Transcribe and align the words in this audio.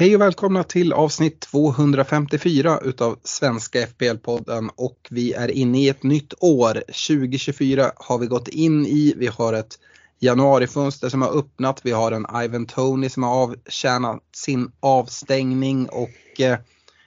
Hej 0.00 0.14
och 0.14 0.20
välkomna 0.20 0.64
till 0.64 0.92
avsnitt 0.92 1.40
254 1.40 2.78
utav 2.82 3.18
Svenska 3.22 3.86
FPL-podden 3.86 4.70
och 4.76 5.08
vi 5.10 5.32
är 5.32 5.50
inne 5.50 5.82
i 5.82 5.88
ett 5.88 6.02
nytt 6.02 6.34
år. 6.40 6.74
2024 6.74 7.92
har 7.96 8.18
vi 8.18 8.26
gått 8.26 8.48
in 8.48 8.86
i. 8.86 9.14
Vi 9.16 9.26
har 9.26 9.52
ett 9.52 9.78
januarifönster 10.18 11.08
som 11.08 11.22
har 11.22 11.38
öppnat. 11.38 11.80
Vi 11.84 11.90
har 11.90 12.12
en 12.12 12.26
Ivan 12.44 12.66
Tony 12.66 13.08
som 13.08 13.22
har 13.22 13.42
avtjänat 13.42 14.22
sin 14.32 14.72
avstängning 14.80 15.88
och 15.88 16.40
eh, 16.40 16.58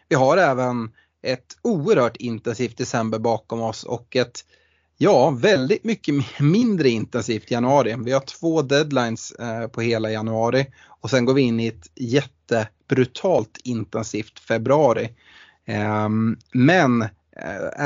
vi 0.09 0.15
har 0.15 0.37
även 0.37 0.91
ett 1.23 1.57
oerhört 1.61 2.17
intensivt 2.17 2.77
december 2.77 3.19
bakom 3.19 3.61
oss 3.61 3.83
och 3.83 4.15
ett 4.15 4.45
Ja, 4.97 5.29
väldigt 5.29 5.83
mycket 5.83 6.15
mindre 6.39 6.89
intensivt 6.89 7.51
januari. 7.51 7.95
Vi 8.05 8.11
har 8.11 8.19
två 8.19 8.61
deadlines 8.61 9.31
eh, 9.31 9.67
på 9.67 9.81
hela 9.81 10.11
januari 10.11 10.65
och 11.03 11.09
sen 11.09 11.25
går 11.25 11.33
vi 11.33 11.41
in 11.41 11.59
i 11.59 11.67
ett 11.67 11.91
jättebrutalt 11.95 13.57
intensivt 13.63 14.39
februari. 14.39 15.09
Ehm, 15.65 16.37
men 16.53 17.01
eh, 17.01 17.09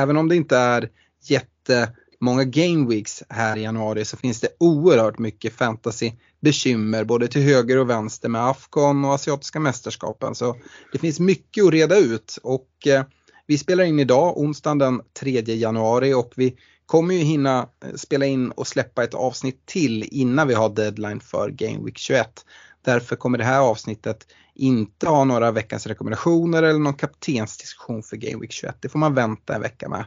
även 0.02 0.18
om 0.18 0.30
det 0.30 0.36
inte 0.36 0.58
är 0.58 0.90
jättemånga 1.24 2.44
game 2.44 2.90
weeks 2.90 3.24
här 3.30 3.58
i 3.58 3.62
januari 3.62 4.06
så 4.06 4.18
finns 4.18 4.40
det 4.40 4.48
oerhört 4.60 5.20
mycket 5.20 5.54
fantasy 5.54 6.12
bekymmer 6.40 7.04
både 7.04 7.28
till 7.28 7.42
höger 7.42 7.78
och 7.78 7.90
vänster 7.90 8.30
med 8.30 8.48
Afghan 8.48 9.06
och 9.06 9.14
asiatiska 9.14 9.60
mästerskapen. 9.60 10.36
Så 10.36 10.58
det 10.92 10.98
finns 10.98 11.20
mycket 11.20 11.66
att 11.66 11.72
reda 11.72 11.98
ut 11.98 12.38
och 12.44 12.70
eh, 12.88 13.04
vi 13.46 13.58
spelar 13.58 13.84
in 13.84 14.00
idag 14.00 14.38
onsdagen 14.38 14.78
den 14.78 15.02
3 15.20 15.42
januari 15.42 16.14
och 16.14 16.34
vi 16.36 16.56
kommer 16.86 17.16
ju 17.16 17.22
hinna 17.22 17.70
eh, 17.86 17.94
spela 17.96 18.26
in 18.26 18.52
och 18.52 18.68
släppa 18.68 19.04
ett 19.04 19.14
avsnitt 19.14 19.66
till 19.66 20.08
innan 20.12 20.48
vi 20.48 20.54
har 20.54 20.70
deadline 20.70 21.20
för 21.20 21.50
Game 21.50 21.86
Week 21.86 21.98
21. 21.98 22.46
Därför 22.88 23.16
kommer 23.16 23.38
det 23.38 23.44
här 23.44 23.60
avsnittet 23.60 24.28
inte 24.56 25.08
ha 25.08 25.24
några 25.24 25.52
veckans 25.52 25.88
rekommendationer 25.88 26.64
eller 26.64 26.80
någon 26.80 26.94
kaptensdiskussion 26.94 28.04
för 28.04 28.18
Game 28.18 28.42
Week 28.42 28.52
21. 28.52 28.76
Det 28.80 28.90
får 28.90 29.00
man 29.00 29.14
vänta 29.14 29.56
en 29.56 29.62
vecka 29.62 29.90
med. 29.90 30.06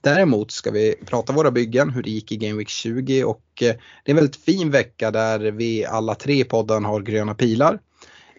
Däremot 0.00 0.50
ska 0.50 0.70
vi 0.70 0.94
prata 1.06 1.32
våra 1.32 1.50
byggen, 1.50 1.90
hur 1.90 2.02
det 2.02 2.10
gick 2.10 2.32
i 2.32 2.36
Game 2.36 2.58
Week 2.58 2.68
20 2.68 3.24
och 3.24 3.44
eh, 3.60 3.74
det 4.04 4.10
är 4.10 4.10
en 4.10 4.16
väldigt 4.16 4.36
fin 4.36 4.70
vecka 4.70 5.10
där 5.10 5.38
vi 5.40 5.84
alla 5.84 6.14
tre 6.14 6.40
i 6.40 6.44
podden 6.44 6.84
har 6.84 7.00
gröna 7.00 7.34
pilar. 7.34 7.78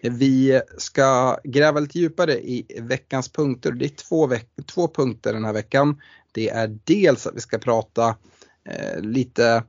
Vi 0.02 0.60
ska 0.78 1.38
gräva 1.44 1.80
lite 1.80 1.98
djupare 1.98 2.32
i 2.32 2.80
veckans 2.82 3.28
punkter. 3.28 3.72
Det 3.72 3.84
är 3.84 3.88
två, 3.88 4.26
veck- 4.26 4.66
två 4.66 4.88
punkter 4.88 5.32
den 5.32 5.44
här 5.44 5.52
veckan. 5.52 6.00
Det 6.32 6.48
är 6.48 6.78
dels 6.84 7.26
att 7.26 7.36
vi 7.36 7.40
ska 7.40 7.58
prata 7.58 8.16
eh, 8.68 9.00
lite 9.00 9.62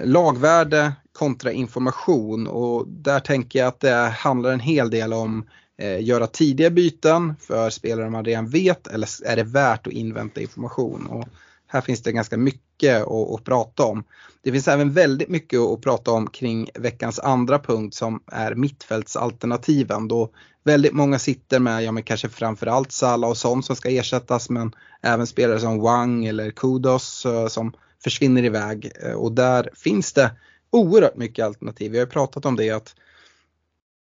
lagvärde 0.00 0.92
kontra 1.12 1.52
information 1.52 2.46
och 2.46 2.88
där 2.88 3.20
tänker 3.20 3.58
jag 3.58 3.68
att 3.68 3.80
det 3.80 4.14
handlar 4.16 4.52
en 4.52 4.60
hel 4.60 4.90
del 4.90 5.12
om 5.12 5.48
eh, 5.78 6.04
göra 6.04 6.26
tidiga 6.26 6.70
byten 6.70 7.34
för 7.40 7.70
spelare 7.70 8.10
man 8.10 8.24
redan 8.24 8.48
vet 8.48 8.86
eller 8.86 9.08
är 9.26 9.36
det 9.36 9.42
värt 9.42 9.86
att 9.86 9.92
invänta 9.92 10.40
information. 10.40 11.06
Och 11.06 11.28
här 11.66 11.80
finns 11.80 12.02
det 12.02 12.12
ganska 12.12 12.36
mycket 12.36 13.02
att, 13.02 13.30
att 13.30 13.44
prata 13.44 13.84
om. 13.84 14.04
Det 14.42 14.52
finns 14.52 14.68
även 14.68 14.92
väldigt 14.92 15.28
mycket 15.28 15.60
att 15.60 15.80
prata 15.80 16.10
om 16.10 16.26
kring 16.26 16.68
veckans 16.74 17.18
andra 17.18 17.58
punkt 17.58 17.94
som 17.94 18.22
är 18.26 18.54
mittfältsalternativen 18.54 20.08
då 20.08 20.30
väldigt 20.64 20.92
många 20.92 21.18
sitter 21.18 21.60
med, 21.60 21.84
ja 21.84 21.92
men 21.92 22.02
kanske 22.02 22.28
framförallt 22.28 22.92
Salah 22.92 23.30
och 23.30 23.36
sånt 23.36 23.66
som 23.66 23.76
ska 23.76 23.90
ersättas 23.90 24.50
men 24.50 24.72
även 25.02 25.26
spelare 25.26 25.60
som 25.60 25.80
Wang 25.80 26.24
eller 26.24 26.50
Kudos 26.50 27.26
eh, 27.26 27.46
som 27.46 27.72
försvinner 28.04 28.44
iväg 28.44 28.92
eh, 29.02 29.12
och 29.12 29.32
där 29.32 29.70
finns 29.74 30.12
det 30.12 30.30
oerhört 30.70 31.16
mycket 31.16 31.44
alternativ. 31.44 31.92
Vi 31.92 31.98
har 31.98 32.06
ju 32.06 32.10
pratat 32.10 32.44
om 32.44 32.56
det 32.56 32.70
att 32.70 32.94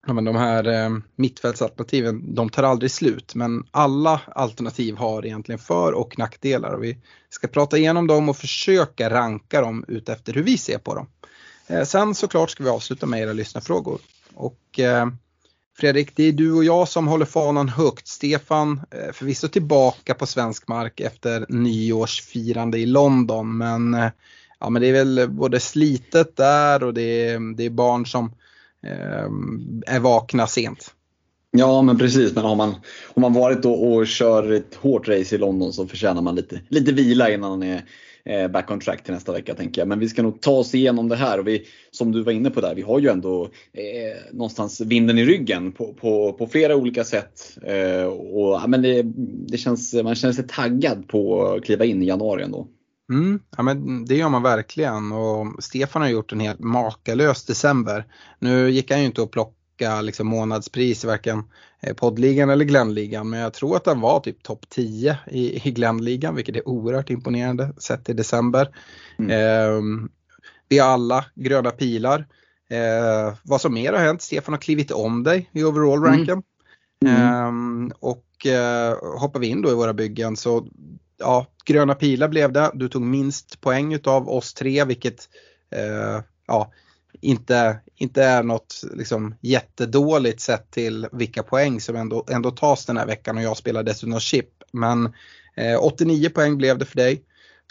ja, 0.06 0.12
men 0.12 0.24
de 0.24 0.36
här 0.36 0.68
eh, 0.68 0.90
mittfältsalternativen 1.16 2.34
de 2.34 2.48
tar 2.48 2.62
aldrig 2.62 2.90
slut 2.90 3.34
men 3.34 3.64
alla 3.70 4.20
alternativ 4.26 4.96
har 4.96 5.26
egentligen 5.26 5.58
för 5.58 5.92
och 5.92 6.18
nackdelar 6.18 6.72
och 6.72 6.84
vi 6.84 6.98
ska 7.28 7.48
prata 7.48 7.78
igenom 7.78 8.06
dem 8.06 8.28
och 8.28 8.36
försöka 8.36 9.10
ranka 9.10 9.60
dem 9.60 9.84
utefter 9.88 10.32
hur 10.32 10.42
vi 10.42 10.58
ser 10.58 10.78
på 10.78 10.94
dem. 10.94 11.06
Eh, 11.66 11.84
sen 11.84 12.14
såklart 12.14 12.50
ska 12.50 12.64
vi 12.64 12.70
avsluta 12.70 13.06
med 13.06 13.20
era 13.20 13.32
lyssnarfrågor. 13.32 14.00
Och 14.34 14.80
eh, 14.80 15.06
Fredrik, 15.78 16.16
det 16.16 16.24
är 16.24 16.32
du 16.32 16.52
och 16.52 16.64
jag 16.64 16.88
som 16.88 17.08
håller 17.08 17.24
fanan 17.24 17.68
högt. 17.68 18.08
Stefan 18.08 18.80
eh, 18.90 19.12
förvisso 19.12 19.48
tillbaka 19.48 20.14
på 20.14 20.26
svensk 20.26 20.68
mark 20.68 21.00
efter 21.00 21.46
nyårsfirande 21.48 22.78
i 22.78 22.86
London 22.86 23.58
men, 23.58 23.94
eh, 23.94 24.10
ja, 24.60 24.70
men 24.70 24.82
det 24.82 24.88
är 24.88 24.92
väl 24.92 25.28
både 25.28 25.60
slitet 25.60 26.36
där 26.36 26.82
och 26.84 26.94
det 26.94 27.28
är, 27.28 27.56
det 27.56 27.66
är 27.66 27.70
barn 27.70 28.06
som 28.06 28.32
eh, 28.86 29.94
är 29.94 30.00
vakna 30.00 30.46
sent. 30.46 30.94
Ja 31.50 31.82
men 31.82 31.98
precis, 31.98 32.34
men 32.34 32.44
har 32.44 32.56
man, 32.56 32.74
har 33.14 33.20
man 33.20 33.32
varit 33.32 33.64
och, 33.64 33.92
och 33.92 34.06
kör 34.06 34.52
ett 34.52 34.74
hårt 34.74 35.08
race 35.08 35.34
i 35.34 35.38
London 35.38 35.72
så 35.72 35.86
förtjänar 35.86 36.22
man 36.22 36.34
lite, 36.34 36.60
lite 36.68 36.92
vila 36.92 37.30
innan 37.30 37.50
man 37.50 37.62
är 37.62 37.84
Eh, 38.24 38.48
back 38.48 38.70
on 38.70 38.80
track 38.80 39.04
till 39.04 39.14
nästa 39.14 39.32
vecka 39.32 39.54
tänker 39.54 39.80
jag. 39.80 39.88
Men 39.88 39.98
vi 39.98 40.08
ska 40.08 40.22
nog 40.22 40.40
ta 40.40 40.50
oss 40.50 40.74
igenom 40.74 41.08
det 41.08 41.16
här 41.16 41.38
och 41.38 41.46
vi, 41.46 41.66
som 41.90 42.12
du 42.12 42.22
var 42.22 42.32
inne 42.32 42.50
på 42.50 42.60
där, 42.60 42.74
vi 42.74 42.82
har 42.82 42.98
ju 42.98 43.08
ändå 43.08 43.44
eh, 43.72 44.32
någonstans 44.32 44.80
vinden 44.80 45.18
i 45.18 45.24
ryggen 45.24 45.72
på, 45.72 45.94
på, 45.94 46.32
på 46.32 46.46
flera 46.46 46.76
olika 46.76 47.04
sätt. 47.04 47.58
Eh, 47.62 48.04
och, 48.04 48.52
ja, 48.52 48.66
men 48.66 48.82
det, 48.82 49.02
det 49.48 49.58
känns, 49.58 49.94
man 49.94 50.14
känner 50.14 50.34
sig 50.34 50.46
taggad 50.48 51.08
på 51.08 51.46
att 51.46 51.64
kliva 51.64 51.84
in 51.84 52.02
i 52.02 52.06
januari 52.06 52.42
ändå. 52.42 52.66
Mm, 53.12 53.40
ja, 53.56 53.62
men 53.62 54.04
det 54.04 54.14
gör 54.14 54.28
man 54.28 54.42
verkligen 54.42 55.12
och 55.12 55.64
Stefan 55.64 56.02
har 56.02 56.08
gjort 56.08 56.32
en 56.32 56.40
helt 56.40 56.60
makalös 56.60 57.44
december. 57.44 58.04
Nu 58.38 58.70
gick 58.70 58.90
han 58.90 59.00
ju 59.00 59.06
inte 59.06 59.22
och 59.22 59.30
plockade 59.30 59.61
plocka 59.76 60.00
liksom, 60.00 60.26
månadspris 60.26 61.04
i 61.04 61.06
varken 61.06 61.44
eh, 61.80 61.94
poddligan 61.94 62.50
eller 62.50 62.64
Glennligan 62.64 63.30
men 63.30 63.40
jag 63.40 63.52
tror 63.52 63.76
att 63.76 63.86
han 63.86 64.00
var 64.00 64.20
typ 64.20 64.42
topp 64.42 64.66
10 64.68 65.18
i, 65.30 65.68
i 65.68 65.72
Glennligan 65.72 66.34
vilket 66.34 66.56
är 66.56 66.68
oerhört 66.68 67.10
imponerande 67.10 67.72
sett 67.78 68.08
i 68.08 68.12
december. 68.12 68.68
Mm. 69.18 69.30
Eh, 69.30 70.08
vi 70.68 70.78
har 70.78 70.88
alla 70.88 71.24
gröna 71.34 71.70
pilar. 71.70 72.26
Eh, 72.70 73.34
vad 73.42 73.60
som 73.60 73.74
mer 73.74 73.92
har 73.92 74.00
hänt, 74.00 74.22
Stefan 74.22 74.54
har 74.54 74.60
klivit 74.60 74.90
om 74.90 75.22
dig 75.22 75.50
i 75.52 75.64
overall-ranken. 75.64 76.42
Mm. 77.04 77.86
Eh, 77.86 77.96
och 78.00 78.46
eh, 78.46 78.96
hoppar 79.20 79.40
vi 79.40 79.46
in 79.46 79.62
då 79.62 79.70
i 79.70 79.74
våra 79.74 79.92
byggen 79.92 80.36
så 80.36 80.66
ja, 81.18 81.46
gröna 81.64 81.94
pilar 81.94 82.28
blev 82.28 82.52
det. 82.52 82.70
Du 82.74 82.88
tog 82.88 83.02
minst 83.02 83.60
poäng 83.60 83.94
utav 83.94 84.28
oss 84.28 84.54
tre 84.54 84.84
vilket 84.84 85.28
eh, 85.70 86.22
ja, 86.46 86.72
inte, 87.20 87.80
inte 87.96 88.22
är 88.22 88.42
något 88.42 88.84
liksom, 88.92 89.34
jättedåligt 89.40 90.40
sett 90.40 90.70
till 90.70 91.06
vilka 91.12 91.42
poäng 91.42 91.80
som 91.80 91.96
ändå, 91.96 92.26
ändå 92.30 92.50
tas 92.50 92.86
den 92.86 92.96
här 92.96 93.06
veckan 93.06 93.36
och 93.36 93.42
jag 93.42 93.56
spelar 93.56 93.82
dessutom 93.82 94.20
chip. 94.20 94.48
Men 94.72 95.12
eh, 95.56 95.84
89 95.84 96.30
poäng 96.30 96.56
blev 96.56 96.78
det 96.78 96.84
för 96.84 96.96
dig. 96.96 97.22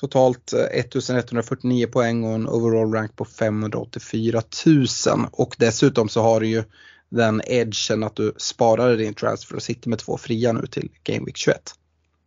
Totalt 0.02 0.54
eh, 0.54 0.60
1149 0.60 1.88
poäng 1.88 2.24
och 2.24 2.34
en 2.34 2.48
overall 2.48 2.94
rank 2.94 3.16
på 3.16 3.26
584 3.26 4.42
000 4.66 4.86
och 5.32 5.56
dessutom 5.60 6.10
så 6.10 6.22
har 6.22 6.40
du 6.40 6.48
ju 6.48 6.64
den 7.10 7.42
edgen 7.46 8.04
att 8.04 8.16
du 8.16 8.34
sparade 8.38 8.96
din 8.96 9.14
transfer 9.14 9.56
och 9.56 9.64
sitter 9.64 9.90
med 9.90 10.00
två 10.00 10.18
fria 10.18 10.52
nu 10.52 10.68
till 10.68 10.90
Game 11.04 11.26
Week 11.26 11.38
21. 11.38 11.76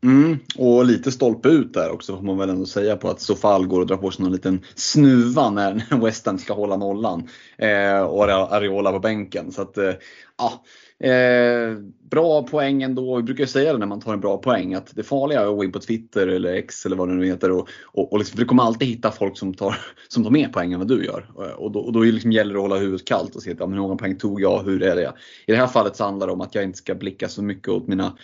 Mm, 0.05 0.39
och 0.57 0.85
lite 0.85 1.13
stolpe 1.13 1.49
ut 1.49 1.75
där 1.75 1.91
också 1.91 2.17
får 2.17 2.23
man 2.23 2.39
väl 2.39 2.51
ändå 2.51 2.67
säga 2.67 2.97
på 2.97 3.11
att 3.11 3.21
Sofal 3.21 3.67
går 3.67 3.81
och 3.81 3.87
drar 3.87 3.97
på 3.97 4.11
sig 4.11 4.23
någon 4.23 4.33
liten 4.33 4.61
snuva 4.75 5.51
när 5.51 6.01
West 6.05 6.27
Ham 6.27 6.39
ska 6.39 6.55
hålla 6.55 6.77
nollan. 6.77 7.29
Eh, 7.59 8.01
och 8.01 8.25
Areola 8.25 8.93
på 8.93 8.99
bänken. 8.99 9.53
Så 9.53 9.63
att, 9.63 9.79
eh, 9.79 9.93
ja, 10.39 10.65
eh, 11.09 11.79
bra 12.11 12.43
poäng 12.43 12.83
ändå. 12.83 13.17
Vi 13.17 13.23
brukar 13.23 13.47
säga 13.47 13.73
det 13.73 13.79
när 13.79 13.87
man 13.87 14.01
tar 14.01 14.13
en 14.13 14.21
bra 14.21 14.39
poäng 14.39 14.75
att 14.75 14.97
det 14.97 15.03
farliga 15.03 15.41
är 15.41 15.47
att 15.47 15.57
gå 15.57 15.65
in 15.65 15.73
på 15.73 15.81
Twitter 15.81 16.27
eller 16.27 16.55
X 16.55 16.87
eller 16.87 16.97
vad 16.97 17.09
det 17.09 17.15
nu 17.15 17.27
heter. 17.27 17.51
Och, 17.51 17.69
och, 17.85 18.13
och 18.13 18.19
liksom, 18.19 18.37
för 18.37 18.43
du 18.43 18.49
kommer 18.49 18.63
alltid 18.63 18.89
hitta 18.89 19.11
folk 19.11 19.39
som 19.39 19.55
tar, 19.55 19.77
som 20.09 20.25
tar 20.25 20.31
mer 20.31 20.49
poäng 20.49 20.73
än 20.73 20.79
vad 20.79 20.89
du 20.89 21.05
gör. 21.05 21.27
Eh, 21.39 21.53
och 21.53 21.73
då, 21.73 21.81
och 21.81 21.93
då 21.93 22.01
liksom 22.01 22.33
gäller 22.33 22.53
det 22.53 22.59
att 22.59 22.63
hålla 22.63 22.77
huvudet 22.77 23.07
kallt 23.07 23.37
och 23.37 23.43
se 23.43 23.51
att, 23.51 23.61
ja, 23.61 23.67
men 23.67 23.75
hur 23.75 23.83
många 23.83 23.97
poäng 23.97 24.17
tog 24.17 24.41
jag, 24.41 24.63
hur 24.63 24.83
är 24.83 24.97
det? 24.97 25.13
I 25.47 25.53
det 25.53 25.59
här 25.59 25.67
fallet 25.67 25.97
så 25.97 26.05
handlar 26.05 26.27
det 26.27 26.33
om 26.33 26.41
att 26.41 26.55
jag 26.55 26.65
inte 26.65 26.79
ska 26.79 26.95
blicka 26.95 27.29
så 27.29 27.43
mycket 27.43 27.69
åt 27.69 27.89
mina 27.89 28.17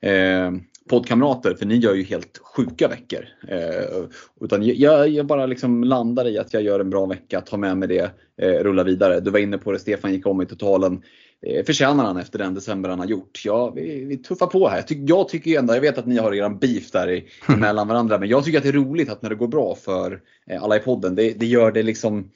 eh, 0.00 0.50
poddkamrater 0.88 1.54
för 1.54 1.66
ni 1.66 1.76
gör 1.76 1.94
ju 1.94 2.02
helt 2.02 2.38
sjuka 2.38 2.88
veckor. 2.88 3.24
Eh, 3.48 4.04
utan 4.40 4.62
jag, 4.62 5.08
jag, 5.08 5.26
bara 5.26 5.46
liksom 5.46 5.84
landar 5.84 6.28
i 6.28 6.38
att 6.38 6.54
jag 6.54 6.62
gör 6.62 6.80
en 6.80 6.90
bra 6.90 7.06
vecka, 7.06 7.40
tar 7.40 7.58
med 7.58 7.76
mig 7.76 7.88
det, 7.88 8.10
eh, 8.42 8.64
rullar 8.64 8.84
vidare. 8.84 9.20
Du 9.20 9.30
var 9.30 9.38
inne 9.38 9.58
på 9.58 9.72
det, 9.72 9.78
Stefan 9.78 10.12
gick 10.12 10.26
om 10.26 10.42
i 10.42 10.46
totalen. 10.46 11.02
Eh, 11.46 11.64
förtjänar 11.64 12.04
han 12.04 12.16
efter 12.16 12.38
den 12.38 12.54
december 12.54 12.88
han 12.88 12.98
har 12.98 13.06
gjort. 13.06 13.42
Ja, 13.44 13.70
vi, 13.70 14.04
vi 14.04 14.16
tuffar 14.16 14.46
på 14.46 14.68
här. 14.68 14.76
Jag, 14.76 14.86
tyck, 14.86 14.98
jag 15.10 15.28
tycker 15.28 15.50
ju 15.50 15.56
ändå, 15.56 15.74
jag 15.74 15.80
vet 15.80 15.98
att 15.98 16.06
ni 16.06 16.18
har 16.18 16.34
eran 16.34 16.58
beef 16.58 16.90
där 16.90 17.10
i, 17.10 17.24
mellan 17.58 17.88
varandra, 17.88 18.18
men 18.18 18.28
jag 18.28 18.44
tycker 18.44 18.58
att 18.58 18.64
det 18.64 18.70
är 18.70 18.72
roligt 18.72 19.10
att 19.10 19.22
när 19.22 19.30
det 19.30 19.36
går 19.36 19.48
bra 19.48 19.74
för 19.74 20.20
eh, 20.50 20.62
alla 20.62 20.76
i 20.76 20.80
podden, 20.80 21.14
det, 21.14 21.32
det 21.32 21.46
gör 21.46 21.72
det 21.72 21.82
liksom 21.82 22.30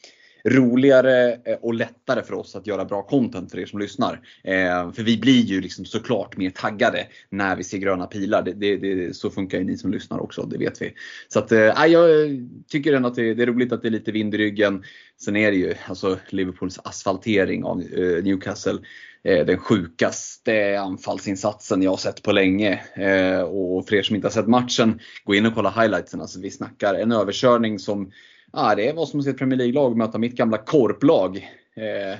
roligare 0.44 1.32
eh, 1.32 1.56
och 1.62 1.74
lättare 1.74 2.22
för 2.22 2.34
oss 2.34 2.56
att 2.56 2.66
göra 2.66 2.84
bra 2.84 3.02
content 3.02 3.50
för 3.50 3.58
er 3.58 3.66
som 3.66 3.78
lyssnar. 3.78 4.20
Eh, 4.44 4.92
för 4.92 5.02
vi 5.02 5.18
blir 5.18 5.42
ju 5.42 5.60
liksom 5.60 5.84
såklart 5.84 6.36
mer 6.36 6.50
taggade 6.50 7.06
när 7.30 7.56
vi 7.56 7.64
ser 7.64 7.78
gröna 7.78 8.06
pilar. 8.06 8.42
Det, 8.42 8.52
det, 8.52 8.76
det, 8.76 9.16
så 9.16 9.30
funkar 9.30 9.58
ju 9.58 9.64
ni 9.64 9.76
som 9.76 9.92
lyssnar 9.92 10.20
också, 10.20 10.42
det 10.42 10.58
vet 10.58 10.82
vi. 10.82 10.94
Så 11.28 11.38
att, 11.38 11.52
eh, 11.52 11.86
jag 11.86 12.30
tycker 12.68 12.92
ändå 12.92 13.08
att 13.08 13.14
det, 13.14 13.34
det, 13.34 13.42
är 13.42 13.46
roligt 13.46 13.72
att 13.72 13.82
det 13.82 13.88
är 13.88 13.92
lite 13.92 14.12
vind 14.12 14.34
i 14.34 14.38
ryggen. 14.38 14.84
Sen 15.24 15.36
är 15.36 15.50
det 15.50 15.56
ju 15.56 15.74
alltså 15.86 16.18
Liverpools 16.28 16.78
asfaltering 16.84 17.64
av 17.64 17.80
eh, 17.80 18.24
Newcastle 18.24 18.78
eh, 19.24 19.46
den 19.46 19.58
sjukaste 19.58 20.80
anfallsinsatsen 20.80 21.82
jag 21.82 21.90
har 21.90 21.96
sett 21.96 22.22
på 22.22 22.32
länge. 22.32 22.80
Eh, 22.94 23.40
och 23.40 23.88
för 23.88 23.96
er 23.96 24.02
som 24.02 24.16
inte 24.16 24.28
har 24.28 24.32
sett 24.32 24.48
matchen, 24.48 25.00
gå 25.24 25.34
in 25.34 25.46
och 25.46 25.54
kolla 25.54 25.70
highlightsen. 25.70 26.20
Alltså 26.20 26.40
vi 26.40 26.50
snackar 26.50 26.94
en 26.94 27.12
överkörning 27.12 27.78
som 27.78 28.10
ja, 28.52 28.74
det 28.74 28.92
var 28.92 29.06
som 29.06 29.20
att 29.20 29.24
se 29.24 29.30
ett 29.30 29.38
Premier 29.38 29.58
League-lag 29.58 29.96
möta 29.96 30.18
mitt 30.18 30.36
gamla 30.36 30.58
korplag. 30.58 31.36
Eh, 31.76 32.18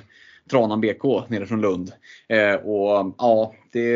Tranan 0.51 0.81
BK 0.81 1.03
nere 1.27 1.45
från 1.45 1.61
Lund. 1.61 1.91
Eh, 2.27 2.53
och 2.53 3.15
ja, 3.17 3.53
det, 3.71 3.95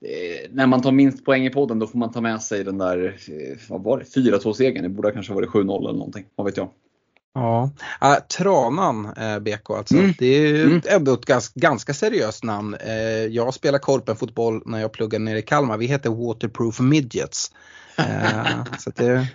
det, 0.00 0.50
när 0.50 0.66
man 0.66 0.82
tar 0.82 0.92
minst 0.92 1.24
poäng 1.24 1.46
i 1.46 1.50
podden 1.50 1.78
då 1.78 1.86
får 1.86 1.98
man 1.98 2.12
ta 2.12 2.20
med 2.20 2.42
sig 2.42 2.64
den 2.64 2.78
där, 2.78 3.16
eh, 3.28 3.58
vad 3.68 3.82
var 3.82 3.98
det, 3.98 4.04
4-2 4.04 4.52
segern. 4.52 4.82
Det 4.82 4.88
borde 4.88 5.12
kanske 5.12 5.32
varit 5.32 5.48
7-0 5.48 5.78
eller 5.78 5.98
någonting, 5.98 6.24
vad 6.36 6.46
vet 6.46 6.56
jag. 6.56 6.68
Ja, 7.34 7.70
äh, 8.02 8.14
Tranan 8.14 9.06
äh, 9.16 9.38
BK 9.38 9.70
alltså. 9.70 9.94
Mm. 9.94 10.12
Det 10.18 10.26
är 10.26 10.64
mm. 10.64 10.80
ändå 10.88 11.14
ett 11.14 11.24
ganska, 11.24 11.60
ganska 11.60 11.94
seriöst 11.94 12.44
namn. 12.44 12.74
Äh, 12.74 12.96
jag 13.26 13.54
spelar 13.54 13.78
korpenfotboll 13.78 14.62
när 14.66 14.80
jag 14.80 14.92
pluggade 14.92 15.24
nere 15.24 15.38
i 15.38 15.42
Kalmar. 15.42 15.76
Vi 15.76 15.86
heter 15.86 16.10
Waterproof 16.10 16.80
Midgets. 16.80 17.52
Så 18.78 18.90
det, 18.90 19.26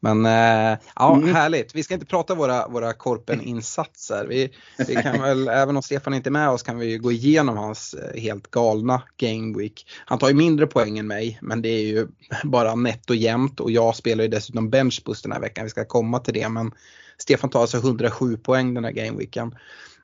men 0.00 0.26
äh, 0.26 0.78
ja, 0.96 1.16
mm. 1.16 1.34
härligt. 1.34 1.74
Vi 1.74 1.82
ska 1.82 1.94
inte 1.94 2.06
prata 2.06 2.34
våra, 2.34 2.68
våra 2.68 2.92
Korpen-insatser. 2.92 4.26
Vi, 4.28 4.50
vi 4.88 4.94
kan 4.94 5.22
väl, 5.22 5.48
även 5.48 5.76
om 5.76 5.82
Stefan 5.82 6.14
inte 6.14 6.28
är 6.28 6.32
med 6.32 6.50
oss 6.50 6.62
kan 6.62 6.78
vi 6.78 6.98
gå 6.98 7.12
igenom 7.12 7.56
hans 7.56 7.94
eh, 7.94 8.20
helt 8.20 8.50
galna 8.50 9.02
Game 9.16 9.58
Week. 9.58 9.86
Han 10.04 10.18
tar 10.18 10.28
ju 10.28 10.34
mindre 10.34 10.66
poäng 10.66 10.98
än 10.98 11.06
mig 11.06 11.38
men 11.42 11.62
det 11.62 11.68
är 11.68 11.82
ju 11.82 12.06
bara 12.44 12.74
nätt 12.74 13.10
och 13.10 13.16
jämnt 13.16 13.60
och 13.60 13.70
jag 13.70 13.96
spelar 13.96 14.24
ju 14.24 14.28
dessutom 14.28 14.70
benchboost 14.70 15.22
den 15.22 15.32
här 15.32 15.40
veckan. 15.40 15.64
Vi 15.64 15.70
ska 15.70 15.84
komma 15.84 16.18
till 16.18 16.34
det 16.34 16.48
men 16.48 16.72
Stefan 17.18 17.50
tar 17.50 17.60
alltså 17.60 17.76
107 17.76 18.36
poäng 18.36 18.74
den 18.74 18.84
här 18.84 18.92
gameweeken. 18.92 19.54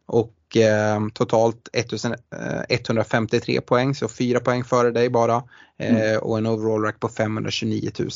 Och 0.07 0.35
eh, 0.57 1.01
totalt 1.15 1.69
1153 1.73 3.57
eh, 3.57 3.61
poäng, 3.61 3.95
så 3.95 4.09
4 4.09 4.41
poäng 4.41 4.65
före 4.65 4.91
dig 4.91 5.11
bara. 5.11 5.43
Eh, 5.79 5.97
mm. 5.97 6.19
Och 6.19 6.39
en 6.39 6.47
overall 6.47 6.83
rack 6.83 7.01
på 7.01 7.09
529 7.09 7.91
000. 7.99 8.11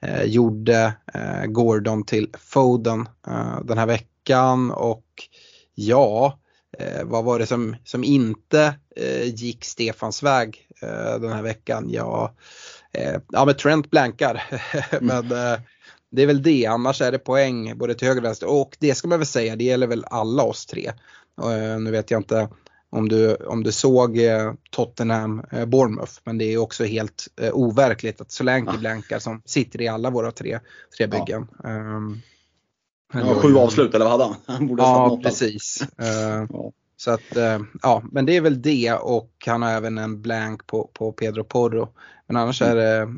Eh, 0.00 0.22
gjorde 0.22 0.92
eh, 1.14 1.44
Gordon 1.46 2.04
till 2.04 2.28
Foden 2.38 3.08
den 3.64 3.78
här 3.78 3.86
veckan 3.86 4.70
och 4.70 5.04
ja, 5.74 6.38
vad 7.04 7.24
var 7.24 7.38
det 7.38 7.46
som, 7.46 7.76
som 7.84 8.04
inte 8.04 8.74
gick 9.24 9.64
Stefans 9.64 10.22
väg 10.22 10.66
den 11.20 11.32
här 11.32 11.42
veckan? 11.42 11.86
Ja, 11.90 12.34
ja 13.32 13.44
men 13.44 13.54
Trent 13.54 13.90
blankar. 13.90 14.42
men 15.00 15.28
det 16.10 16.22
är 16.22 16.26
väl 16.26 16.42
det, 16.42 16.66
annars 16.66 17.02
är 17.02 17.12
det 17.12 17.18
poäng 17.18 17.78
både 17.78 17.94
till 17.94 18.08
höger 18.08 18.20
och 18.20 18.24
vänster 18.24 18.50
och 18.50 18.76
det 18.80 18.94
ska 18.94 19.08
man 19.08 19.18
väl 19.18 19.26
säga, 19.26 19.56
det 19.56 19.64
gäller 19.64 19.86
väl 19.86 20.04
alla 20.10 20.42
oss 20.42 20.66
tre. 20.66 20.92
Eh, 21.42 21.80
nu 21.80 21.90
vet 21.90 22.10
jag 22.10 22.20
inte 22.20 22.48
om 22.90 23.08
du, 23.08 23.34
om 23.34 23.62
du 23.62 23.72
såg 23.72 24.18
eh, 24.18 24.52
Tottenham 24.70 25.42
eh, 25.52 25.66
Bournemouth 25.66 26.12
men 26.24 26.38
det 26.38 26.44
är 26.44 26.58
också 26.58 26.84
helt 26.84 27.28
overkligt 27.52 28.20
att 28.20 28.30
Solanke 28.30 28.78
blankar 28.78 29.18
som 29.18 29.42
sitter 29.44 29.80
i 29.80 29.88
alla 29.88 30.10
våra 30.10 30.32
tre, 30.32 30.60
tre 30.96 31.06
byggen. 31.06 31.46
Ja. 31.62 31.68
Um, 31.70 32.22
ja, 33.12 33.34
sju 33.34 33.56
avslut 33.56 33.94
eller 33.94 34.04
vad 34.04 34.12
hade 34.12 34.24
han? 34.24 34.36
han 34.56 34.66
borde 34.66 34.82
ja, 34.82 35.20
precis. 35.22 35.82
Uh, 36.00 36.46
ja. 36.50 36.72
Så 36.96 37.10
att, 37.10 37.36
ja, 37.82 38.02
men 38.12 38.26
det 38.26 38.36
är 38.36 38.40
väl 38.40 38.62
det 38.62 38.92
och 38.92 39.32
han 39.46 39.62
har 39.62 39.70
även 39.70 39.98
en 39.98 40.22
blank 40.22 40.66
på, 40.66 40.90
på 40.92 41.12
Pedro 41.12 41.44
Porro. 41.44 41.88
Men 42.26 42.36
annars 42.36 42.62
är 42.62 42.76
det 42.76 43.08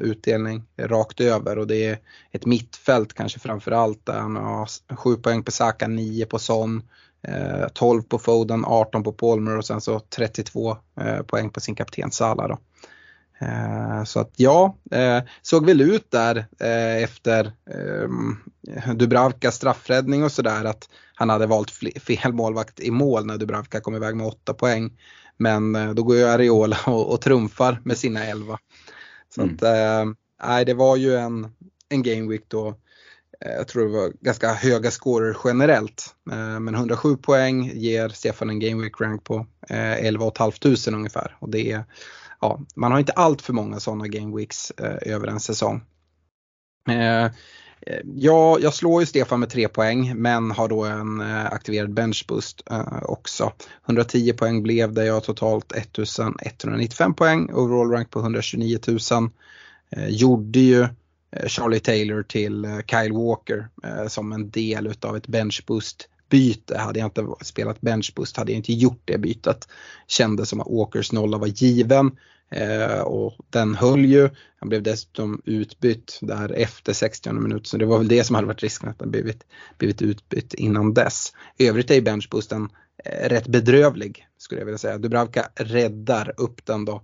utdelning 0.00 0.62
rakt 0.78 1.20
över 1.20 1.58
och 1.58 1.66
det 1.66 1.84
är 1.84 1.98
ett 2.30 2.46
mittfält 2.46 3.14
kanske 3.14 3.38
framförallt 3.38 4.06
där 4.06 4.18
han 4.18 4.36
har 4.36 4.96
7 4.96 5.16
poäng 5.16 5.42
på 5.42 5.50
Saka, 5.50 5.88
9 5.88 6.26
på 6.26 6.38
Son, 6.38 6.82
12 7.74 7.98
eh, 7.98 8.08
på 8.08 8.18
Foden, 8.18 8.64
18 8.64 9.02
på 9.02 9.12
Palmer 9.12 9.56
och 9.56 9.64
sen 9.64 9.80
så 9.80 10.00
32 10.00 10.76
eh, 11.00 11.22
poäng 11.22 11.50
på 11.50 11.60
sin 11.60 11.74
kapten 11.74 12.10
Salah 12.10 12.48
då. 12.48 12.58
Eh, 13.46 14.04
så 14.04 14.20
att 14.20 14.32
ja, 14.36 14.76
såg 15.42 15.66
väl 15.66 15.80
ut 15.80 16.10
där 16.10 16.46
efter 17.02 17.52
Dubravkas 18.94 19.54
straffräddning 19.54 20.24
och 20.24 20.32
sådär 20.32 20.64
att 20.64 20.88
han 21.14 21.30
hade 21.30 21.46
valt 21.46 21.70
fel 22.06 22.32
målvakt 22.32 22.80
i 22.80 22.90
mål 22.90 23.26
när 23.26 23.38
Dubravka 23.38 23.80
kom 23.80 23.94
iväg 23.94 24.16
med 24.16 24.26
8 24.26 24.54
poäng. 24.54 24.98
Men 25.36 25.94
då 25.94 26.02
går 26.02 26.16
ju 26.16 26.24
Areola 26.24 26.76
och, 26.86 27.12
och 27.12 27.20
trumfar 27.20 27.80
med 27.84 27.98
sina 27.98 28.26
11. 28.26 28.58
Så 29.34 29.42
mm. 29.42 29.54
att, 29.54 29.62
nej, 30.48 30.64
det 30.64 30.74
var 30.74 30.96
ju 30.96 31.16
en, 31.16 31.48
en 31.88 32.02
game 32.02 32.28
week 32.28 32.44
då 32.48 32.74
Eh, 33.44 33.52
jag 33.52 33.68
tror 33.68 33.86
det 33.86 33.92
var 33.92 34.12
ganska 34.20 34.52
höga 34.52 34.90
scorer 34.90 35.36
generellt. 35.44 36.14
Eh, 36.30 36.60
men 36.60 36.74
107 36.74 37.16
poäng 37.16 37.70
ger 37.74 38.08
Stefan 38.08 38.50
en 38.50 38.60
Game 38.60 38.82
Week 38.82 39.00
rank 39.00 39.24
på 39.24 39.46
eh, 39.68 40.06
11 40.06 40.32
500 40.38 40.76
ungefär. 40.86 41.36
Och 41.38 41.50
det 41.50 41.72
är, 41.72 41.84
ja, 42.40 42.60
man 42.74 42.92
har 42.92 42.98
inte 42.98 43.12
allt 43.12 43.42
för 43.42 43.52
många 43.52 43.80
sådana 43.80 44.08
Game 44.08 44.36
Weeks 44.36 44.70
eh, 44.70 45.12
över 45.14 45.26
en 45.26 45.40
säsong. 45.40 45.82
Eh, 46.88 47.30
ja, 48.14 48.58
jag 48.60 48.74
slår 48.74 49.02
ju 49.02 49.06
Stefan 49.06 49.40
med 49.40 49.50
3 49.50 49.68
poäng 49.68 50.12
men 50.16 50.50
har 50.50 50.68
då 50.68 50.84
en 50.84 51.20
aktiverad 51.20 51.94
benchboost 51.94 52.62
också. 53.02 53.52
110 53.86 54.32
poäng 54.32 54.62
blev 54.62 54.92
det, 54.92 55.04
jag 55.04 55.14
har 55.14 55.20
totalt 55.20 55.72
1195 55.72 57.14
poäng, 57.14 57.50
overall 57.52 57.90
rank 57.90 58.10
på 58.10 58.20
129 58.20 58.78
000. 58.86 59.30
Gjorde 60.08 60.58
ju 60.58 60.88
Eh, 61.36 61.46
Charlie 61.46 61.80
Taylor 61.80 62.22
till 62.22 62.64
eh, 62.64 62.78
Kyle 62.86 63.12
Walker 63.12 63.68
eh, 63.84 64.06
som 64.06 64.32
en 64.32 64.50
del 64.50 64.86
utav 64.86 65.16
ett 65.16 65.26
benchboost 65.26 66.08
byte. 66.30 66.78
Hade 66.78 66.98
jag 66.98 67.06
inte 67.06 67.26
spelat 67.40 67.80
benchboost 67.80 68.36
hade 68.36 68.52
jag 68.52 68.56
inte 68.56 68.72
gjort 68.72 69.02
det 69.04 69.18
bytet. 69.18 69.68
Kände 70.06 70.46
som 70.46 70.60
att 70.60 70.70
Walkers 70.70 71.12
nolla 71.12 71.38
var 71.38 71.46
given 71.46 72.10
och 73.04 73.36
den 73.50 73.74
höll 73.74 74.04
ju. 74.04 74.30
Han 74.58 74.68
blev 74.68 74.82
dessutom 74.82 75.42
utbytt 75.44 76.18
där 76.20 76.52
efter 76.52 76.92
60 76.92 77.32
minut 77.32 77.66
så 77.66 77.76
det 77.76 77.86
var 77.86 77.98
väl 77.98 78.08
det 78.08 78.24
som 78.24 78.34
hade 78.34 78.46
varit 78.46 78.62
risken 78.62 78.88
att 78.88 79.00
han 79.00 79.10
blivit, 79.10 79.46
blivit 79.78 80.02
utbytt 80.02 80.54
innan 80.54 80.94
dess. 80.94 81.32
I 81.56 81.68
övrigt 81.68 81.90
är 81.90 81.94
ju 81.94 82.00
benchboosten 82.00 82.68
rätt 83.04 83.46
bedrövlig 83.46 84.26
skulle 84.38 84.60
jag 84.60 84.66
vilja 84.66 84.78
säga. 84.78 84.98
Dubravka 84.98 85.48
räddar 85.54 86.34
upp 86.36 86.66
den 86.66 86.84
då 86.84 87.02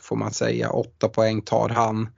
får 0.00 0.16
man 0.16 0.32
säga. 0.32 0.70
8 0.70 1.08
poäng 1.08 1.42
tar 1.42 1.68
han. 1.68 2.08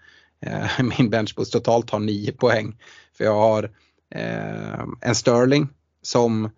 Eh, 0.47 0.83
min 0.99 1.11
benchboost 1.11 1.53
totalt 1.53 1.91
har 1.91 1.99
9 1.99 2.33
poäng. 2.33 2.77
För 3.17 3.25
jag 3.25 3.35
har 3.35 3.71
eh, 4.15 4.85
en 5.01 5.15
Sterling 5.15 5.69
som, 6.03 6.51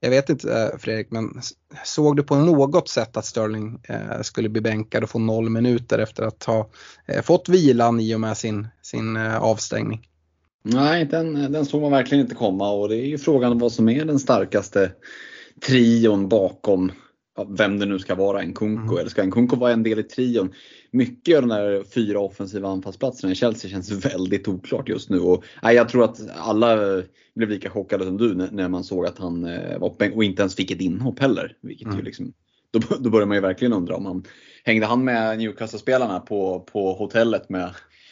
jag 0.00 0.10
vet 0.10 0.28
inte 0.28 0.52
eh, 0.52 0.78
Fredrik, 0.78 1.10
men 1.10 1.40
såg 1.84 2.16
du 2.16 2.22
på 2.22 2.36
något 2.36 2.88
sätt 2.88 3.16
att 3.16 3.24
Sterling 3.24 3.80
eh, 3.88 4.20
skulle 4.22 4.48
bli 4.48 4.60
bänkad 4.60 5.02
och 5.02 5.10
få 5.10 5.18
noll 5.18 5.50
minuter 5.50 5.98
efter 5.98 6.22
att 6.22 6.44
ha 6.44 6.70
fått 7.22 7.48
vilan 7.48 8.00
i 8.00 8.14
och 8.14 8.20
med 8.20 8.36
sin, 8.36 8.68
sin 8.82 9.16
avstängning? 9.16 10.08
Nej, 10.62 11.04
den, 11.04 11.52
den 11.52 11.66
såg 11.66 11.82
man 11.82 11.90
verkligen 11.90 12.24
inte 12.24 12.34
komma 12.34 12.70
och 12.70 12.88
det 12.88 12.96
är 12.96 13.06
ju 13.06 13.18
frågan 13.18 13.52
om 13.52 13.58
vad 13.58 13.72
som 13.72 13.88
är 13.88 14.04
den 14.04 14.18
starkaste 14.18 14.92
trion 15.66 16.28
bakom 16.28 16.92
vem 17.48 17.78
det 17.78 17.86
nu 17.86 17.98
ska 17.98 18.14
vara, 18.14 18.42
en 18.42 18.54
Kunko 18.54 18.82
mm. 18.82 18.98
eller 18.98 19.10
ska 19.10 19.22
en 19.22 19.30
Kunko 19.30 19.56
vara 19.56 19.72
en 19.72 19.82
del 19.82 19.98
i 19.98 20.02
trion? 20.02 20.52
Mycket 20.90 21.36
av 21.36 21.42
de 21.42 21.48
där 21.48 21.84
fyra 21.94 22.20
offensiva 22.20 22.68
anfallsplatserna 22.68 23.32
i 23.32 23.34
Chelsea 23.34 23.70
känns 23.70 23.90
väldigt 23.90 24.48
oklart 24.48 24.88
just 24.88 25.10
nu. 25.10 25.20
Och, 25.20 25.44
nej, 25.62 25.76
jag 25.76 25.88
tror 25.88 26.04
att 26.04 26.20
alla 26.36 26.76
blev 27.34 27.48
lika 27.48 27.70
chockade 27.70 28.04
som 28.04 28.16
du 28.16 28.34
när, 28.34 28.68
man 28.68 28.84
såg 28.84 29.06
att 29.06 29.18
han 29.18 29.44
eh, 29.44 29.78
var 29.78 29.88
på 29.88 30.16
och 30.16 30.24
inte 30.24 30.42
ens 30.42 30.54
fick 30.54 30.70
ett 30.70 30.80
inhopp 30.80 31.18
heller. 31.18 31.56
Vilket 31.60 31.86
mm. 31.86 31.98
ju 31.98 32.04
liksom, 32.04 32.32
då, 32.70 32.80
då 32.98 33.10
börjar 33.10 33.26
man 33.26 33.36
ju 33.36 33.40
verkligen 33.40 33.72
undra 33.72 33.96
om 33.96 34.06
han 34.06 34.24
hängde 34.64 34.86
han 34.86 35.04
med 35.04 35.38
Newcastle-spelarna 35.38 36.20
på, 36.20 36.60
på 36.72 36.92
hotellet 36.92 37.48
med 37.48 37.70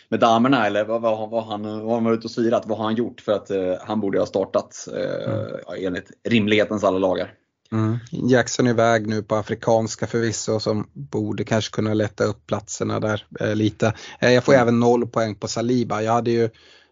med 0.09 0.21
damerna 0.21 0.67
eller 0.67 0.85
vad, 0.85 1.03
vad, 1.03 1.31
vad, 1.31 1.45
han, 1.45 1.85
vad 1.85 1.95
han 1.95 2.05
var 2.05 2.13
ute 2.13 2.25
och 2.25 2.31
svirat, 2.31 2.67
vad 2.67 2.79
har 2.79 2.85
han 2.85 2.95
gjort? 2.95 3.21
För 3.21 3.33
att 3.33 3.51
eh, 3.51 3.75
han 3.81 4.01
borde 4.01 4.19
ha 4.19 4.27
startat 4.27 4.89
eh, 4.93 5.33
mm. 5.33 5.87
enligt 5.87 6.11
rimlighetens 6.25 6.85
alla 6.85 6.99
lagar. 6.99 7.33
Mm. 7.73 7.99
Jackson 8.11 8.67
är 8.67 8.71
iväg 8.71 9.07
nu 9.07 9.23
på 9.23 9.37
afrikanska 9.37 10.07
förvisso 10.07 10.61
som 10.61 10.89
borde 10.93 11.45
kanske 11.45 11.75
kunna 11.75 11.95
lätta 11.95 12.25
upp 12.25 12.47
platserna 12.47 13.01
där 13.01 13.27
eh, 13.41 13.55
lite. 13.55 13.93
Eh, 14.21 14.33
jag 14.33 14.45
får 14.45 14.53
mm. 14.53 14.63
även 14.63 14.81
noll 14.81 15.07
poäng 15.07 15.35
på 15.35 15.49
Saliba. 15.49 16.03
Jag 16.03 16.13
hade 16.13 16.31
ju 16.31 16.45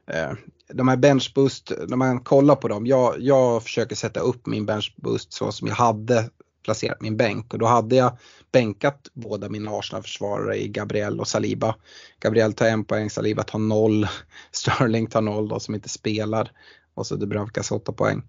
eh, 0.07 0.33
de 0.73 0.89
här 0.89 0.97
benchboost, 0.97 1.73
när 1.89 1.97
man 1.97 2.21
kollar 2.21 2.57
på 2.57 2.69
dem, 2.69 2.87
jag, 2.87 3.15
jag 3.19 3.63
försöker 3.63 3.97
sätta 3.97 4.21
upp 4.21 4.47
min 4.47 4.67
benchboost 4.67 5.33
så 5.33 5.53
som 5.53 5.69
jag 5.69 5.75
hade 5.75 6.31
placerat 6.65 7.01
min 7.01 7.17
bänk 7.17 7.53
och 7.53 7.59
då 7.59 7.67
hade 7.67 7.97
jag 7.97 8.19
bänkat 8.53 9.09
båda 9.13 9.49
mina 9.49 9.71
Arsenal-försvarare 9.71 10.57
i 10.57 10.69
Gabriel 10.69 11.21
och 11.21 11.29
Saliba. 11.29 11.75
Gabriel 12.21 12.53
tar 12.53 12.67
en 12.67 12.85
poäng, 12.85 13.11
Saliba 13.11 13.43
tar 13.43 13.59
noll, 13.59 14.09
Sterling 14.53 15.07
tar 15.07 15.21
noll 15.21 15.49
då 15.49 15.61
som 15.61 15.75
inte 15.75 15.89
spelar 15.89 16.51
och 16.95 17.07
så 17.07 17.17
Dubravkas 17.17 17.73
åtta 17.73 17.93
poäng. 17.93 18.23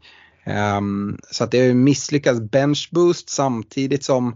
Um, 0.46 1.18
så 1.32 1.44
att 1.44 1.52
det 1.52 1.58
är 1.58 1.74
misslyckats, 1.74 2.40
Bench 2.40 2.50
benchboost 2.52 3.30
samtidigt 3.30 4.04
som 4.04 4.28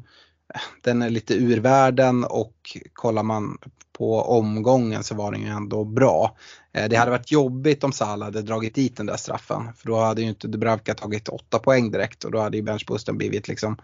eh, 0.54 0.62
den 0.82 1.02
är 1.02 1.10
lite 1.10 1.34
ur 1.34 1.58
världen 1.58 2.24
och 2.24 2.78
kollar 2.94 3.24
man 3.24 3.58
på 3.98 4.22
omgången 4.22 5.04
så 5.04 5.16
var 5.16 5.32
den 5.32 5.42
ju 5.42 5.48
ändå 5.48 5.84
bra. 5.84 6.38
Eh, 6.74 6.90
det 6.90 6.96
hade 6.96 7.12
varit 7.12 7.32
jobbigt 7.32 7.84
om 7.84 7.92
Salah 7.92 8.26
hade 8.26 8.42
dragit 8.42 8.76
dit 8.76 8.98
den 8.98 9.06
där 9.06 9.18
straffen 9.18 9.74
för 9.78 9.88
då 9.88 10.00
hade 10.00 10.22
ju 10.22 10.28
inte 10.28 10.48
Dubravka 10.48 10.94
tagit 10.94 11.30
8 11.30 11.60
poäng 11.60 11.92
direkt 11.92 12.24
och 12.24 12.32
då 12.32 12.40
hade 12.40 12.58
ju 12.58 12.64
benchboosten 12.64 13.18
blivit 13.18 13.48
liksom 13.48 13.78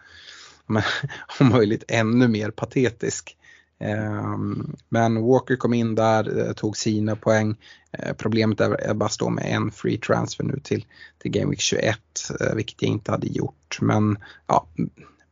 om 1.39 1.49
möjligt 1.49 1.83
ännu 1.87 2.27
mer 2.27 2.51
patetisk. 2.51 3.37
Ehm, 3.79 4.75
men 4.89 5.21
Walker 5.21 5.55
kom 5.55 5.73
in 5.73 5.95
där, 5.95 6.47
eh, 6.47 6.53
tog 6.53 6.77
sina 6.77 7.15
poäng. 7.15 7.55
Eh, 7.91 8.13
problemet 8.13 8.61
är 8.61 8.93
bara 8.93 9.09
stå 9.09 9.29
med 9.29 9.45
en 9.55 9.71
free 9.71 9.97
transfer 9.97 10.43
nu 10.43 10.59
till, 10.63 10.85
till 11.17 11.31
Game 11.31 11.49
Week 11.49 11.59
21, 11.59 11.97
eh, 12.41 12.55
vilket 12.55 12.81
jag 12.81 12.91
inte 12.91 13.11
hade 13.11 13.27
gjort. 13.27 13.77
Men 13.81 14.17
ja, 14.47 14.67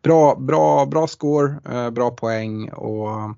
bra, 0.04 0.36
bra, 0.36 0.86
bra 0.86 1.08
score, 1.08 1.60
bra 1.92 2.12
poäng 2.12 2.70
och 2.70 3.36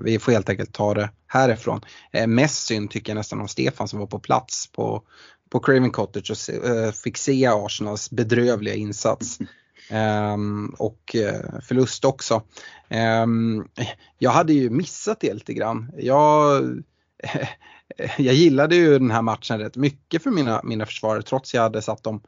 vi 0.00 0.18
får 0.18 0.32
helt 0.32 0.48
enkelt 0.48 0.72
ta 0.72 0.94
det 0.94 1.10
härifrån. 1.26 1.80
Mest 2.26 2.66
synd 2.66 2.90
tycker 2.90 3.12
jag 3.12 3.16
nästan 3.16 3.40
om 3.40 3.48
Stefan 3.48 3.88
som 3.88 3.98
var 3.98 4.06
på 4.06 4.18
plats 4.18 4.72
på, 4.72 5.02
på 5.50 5.60
Craven 5.60 5.90
Cottage 5.90 6.30
och 6.30 6.94
fick 6.94 7.16
se 7.18 7.46
Arsenals 7.46 8.10
bedrövliga 8.10 8.74
insats. 8.74 9.38
Ehm, 9.90 10.74
och 10.78 11.16
eh, 11.16 11.60
förlust 11.62 12.04
också. 12.04 12.42
Ehm, 12.88 13.64
jag 14.18 14.30
hade 14.30 14.52
ju 14.52 14.70
missat 14.70 15.20
det 15.20 15.34
lite 15.34 15.54
grann. 15.54 15.92
Jag, 15.96 16.62
jag 18.18 18.34
gillade 18.34 18.76
ju 18.76 18.98
den 18.98 19.10
här 19.10 19.22
matchen 19.22 19.58
rätt 19.58 19.76
mycket 19.76 20.22
för 20.22 20.30
mina, 20.30 20.60
mina 20.64 20.86
försvarare 20.86 21.22
trots 21.22 21.54
jag 21.54 21.62
hade 21.62 21.82
satt 21.82 22.02
dem 22.02 22.20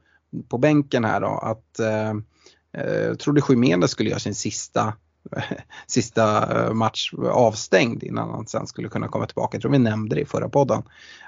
på 0.48 0.58
bänken 0.58 1.04
här 1.04 1.20
då. 1.20 1.26
Att, 1.26 1.80
eh, 1.80 2.10
eh, 2.76 3.02
jag 3.02 3.18
trodde 3.18 3.42
Jiménez 3.48 3.90
skulle 3.90 4.10
göra 4.10 4.20
sin 4.20 4.34
sista 4.34 4.94
sista 5.86 6.56
eh, 6.66 6.74
match 6.74 7.12
avstängd 7.32 8.02
innan 8.02 8.30
han 8.30 8.46
sen 8.46 8.66
skulle 8.66 8.88
kunna 8.88 9.08
komma 9.08 9.26
tillbaka. 9.26 9.56
Jag 9.56 9.62
tror 9.62 9.72
vi 9.72 9.78
nämnde 9.78 10.14
det 10.14 10.20
i 10.20 10.24
förra 10.24 10.48
podden. 10.48 10.82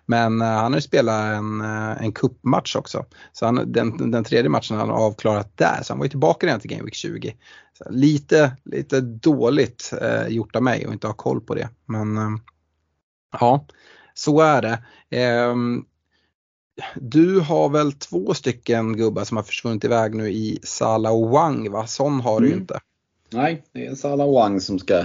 Men 0.06 0.42
uh, 0.42 0.48
han 0.48 0.72
har 0.72 0.78
ju 0.78 0.82
spelat 0.82 1.24
en, 1.24 1.60
uh, 1.60 2.02
en 2.02 2.12
kuppmatch 2.12 2.76
också. 2.76 3.04
Så 3.32 3.46
han, 3.46 3.72
den, 3.72 4.10
den 4.10 4.24
tredje 4.24 4.48
matchen 4.48 4.76
han 4.76 4.90
har 4.90 4.96
avklarat 4.96 5.56
där, 5.56 5.82
så 5.82 5.92
han 5.92 5.98
var 5.98 6.04
ju 6.04 6.10
tillbaka 6.10 6.46
redan 6.46 6.60
till 6.60 6.70
Game 6.70 6.82
Week 6.82 6.94
20. 6.94 7.36
Så 7.78 7.84
lite, 7.90 8.56
lite 8.64 9.00
dåligt 9.00 9.92
uh, 10.02 10.28
gjort 10.28 10.56
av 10.56 10.62
mig 10.62 10.84
att 10.84 10.92
inte 10.92 11.06
ha 11.06 11.14
koll 11.14 11.40
på 11.40 11.54
det. 11.54 11.68
Men 11.86 12.40
ja, 13.40 13.66
så 14.14 14.40
är 14.40 14.62
det. 14.62 14.82
Um, 15.50 15.86
du 16.94 17.40
har 17.40 17.68
väl 17.68 17.92
två 17.92 18.34
stycken 18.34 18.96
gubbar 18.96 19.24
som 19.24 19.36
har 19.36 19.44
försvunnit 19.44 19.84
iväg 19.84 20.14
nu 20.14 20.30
i 20.30 20.58
Sala 20.62 21.10
och 21.10 21.30
Wang 21.30 21.70
va? 21.70 21.86
Sån 21.86 22.20
har 22.20 22.40
du 22.40 22.46
ju 22.46 22.52
mm. 22.52 22.62
inte. 22.62 22.80
Nej, 23.36 23.62
det 23.72 23.86
är 23.86 23.94
Salah 23.94 24.32
Wang 24.32 24.60
som 24.60 24.78
ska 24.78 25.04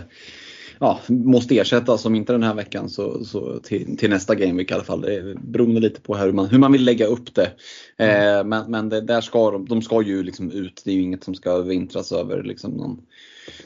ja, 0.79 0.99
måste 1.07 1.57
ersättas, 1.57 2.05
om 2.05 2.15
inte 2.15 2.33
den 2.33 2.43
här 2.43 2.53
veckan 2.53 2.89
så, 2.89 3.25
så 3.25 3.59
till, 3.59 3.97
till, 3.97 4.09
nästa 4.09 4.35
gameweek 4.35 4.71
i 4.71 4.73
alla 4.73 4.83
fall. 4.83 5.01
Det 5.01 5.35
beroende 5.41 5.79
lite 5.79 6.01
på 6.01 6.15
hur 6.15 6.31
man, 6.31 6.45
hur 6.45 6.59
man 6.59 6.71
vill 6.71 6.85
lägga 6.85 7.05
upp 7.05 7.35
det. 7.35 7.51
Mm. 7.97 8.37
Eh, 8.37 8.43
men 8.43 8.71
men 8.71 8.89
det, 8.89 9.01
där 9.01 9.21
ska 9.21 9.51
de, 9.51 9.65
de 9.65 9.81
ska 9.81 10.01
ju 10.01 10.23
liksom 10.23 10.51
ut, 10.51 10.81
det 10.85 10.91
är 10.91 10.95
ju 10.95 11.01
inget 11.01 11.23
som 11.23 11.35
ska 11.35 11.61
vintras 11.61 12.11
över 12.11 12.43
liksom 12.43 12.71
någon, 12.71 13.01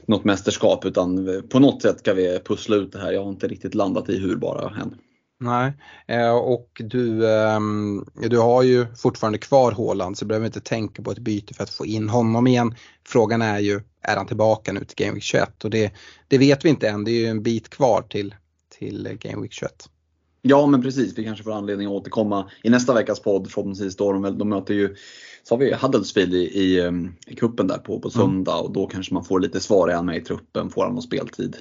något 0.05 0.24
mästerskap 0.24 0.86
utan 0.86 1.43
på 1.50 1.60
något 1.60 1.81
sätt 1.81 2.00
ska 2.00 2.13
vi 2.13 2.39
pussla 2.45 2.75
ut 2.75 2.91
det 2.91 3.00
här. 3.00 3.12
Jag 3.12 3.24
har 3.24 3.29
inte 3.29 3.48
riktigt 3.48 3.75
landat 3.75 4.10
i 4.10 4.19
hur 4.19 4.36
bara 4.36 4.69
än. 4.81 4.95
Nej, 5.38 5.74
eh, 6.08 6.36
och 6.36 6.82
du, 6.86 7.32
ehm, 7.32 8.06
du 8.30 8.38
har 8.38 8.63
ju 8.63 8.86
fortfarande 8.96 9.38
kvar 9.38 9.72
Håland 9.72 10.18
så 10.18 10.25
du 10.25 10.27
behöver 10.27 10.46
inte 10.46 10.62
tänka 10.62 11.01
på 11.01 11.12
ett 11.12 11.20
byte 11.20 11.54
för 11.54 11.63
att 11.63 11.70
få 11.70 11.86
in 11.86 12.10
honom 12.10 12.48
igen. 12.48 12.75
Frågan 13.08 13.42
är 13.42 13.60
ju, 13.60 13.82
är 14.01 14.15
han 14.18 14.27
tillbaka 14.27 14.74
nu 14.74 14.84
till 14.84 15.06
Game 15.06 15.13
Week 15.13 15.24
21? 15.24 15.63
Och 15.63 15.70
det, 15.70 15.94
det 16.27 16.38
vet 16.38 16.65
vi 16.65 16.70
inte 16.70 16.89
än, 16.89 17.04
det 17.04 17.12
är 17.12 17.20
ju 17.20 17.27
en 17.27 17.44
bit 17.44 17.70
kvar 17.70 18.01
till, 18.01 18.36
till 18.80 19.18
Game 19.22 19.42
Week 19.42 19.54
21. 19.54 19.89
Ja 20.42 20.68
men 20.68 20.82
precis, 20.82 21.18
vi 21.18 21.24
kanske 21.24 21.44
får 21.44 21.51
anledning 21.51 21.88
att 21.88 21.94
återkomma 21.94 22.50
i 22.63 22.70
nästa 22.70 22.94
veckas 22.94 23.20
podd 23.20 23.51
förhoppningsvis. 23.51 23.96
Då 23.96 24.12
de, 24.12 24.38
de 24.38 24.50
möter 24.50 24.74
ju 24.74 24.96
så 25.44 25.56
har 25.56 25.60
vi 25.60 25.74
Huddersfield 25.74 26.34
i, 26.34 26.38
i, 26.38 26.80
ehm, 26.82 27.13
i 27.27 27.36
kuppen 27.36 27.68
där 27.68 27.77
på, 27.77 28.00
på 28.00 28.10
söndag 28.10 28.54
mm. 28.54 28.65
och 28.65 28.72
då 28.72 28.88
kanske 28.88 29.13
man 29.13 29.25
får 29.25 29.39
lite 29.39 29.60
svar, 29.60 29.88
är 29.88 29.96
han 29.96 30.06
med 30.06 30.18
i 30.18 30.22
truppen, 30.22 30.70
får 30.70 30.84
han 30.84 30.94
någon 30.94 31.01
speltid? 31.01 31.58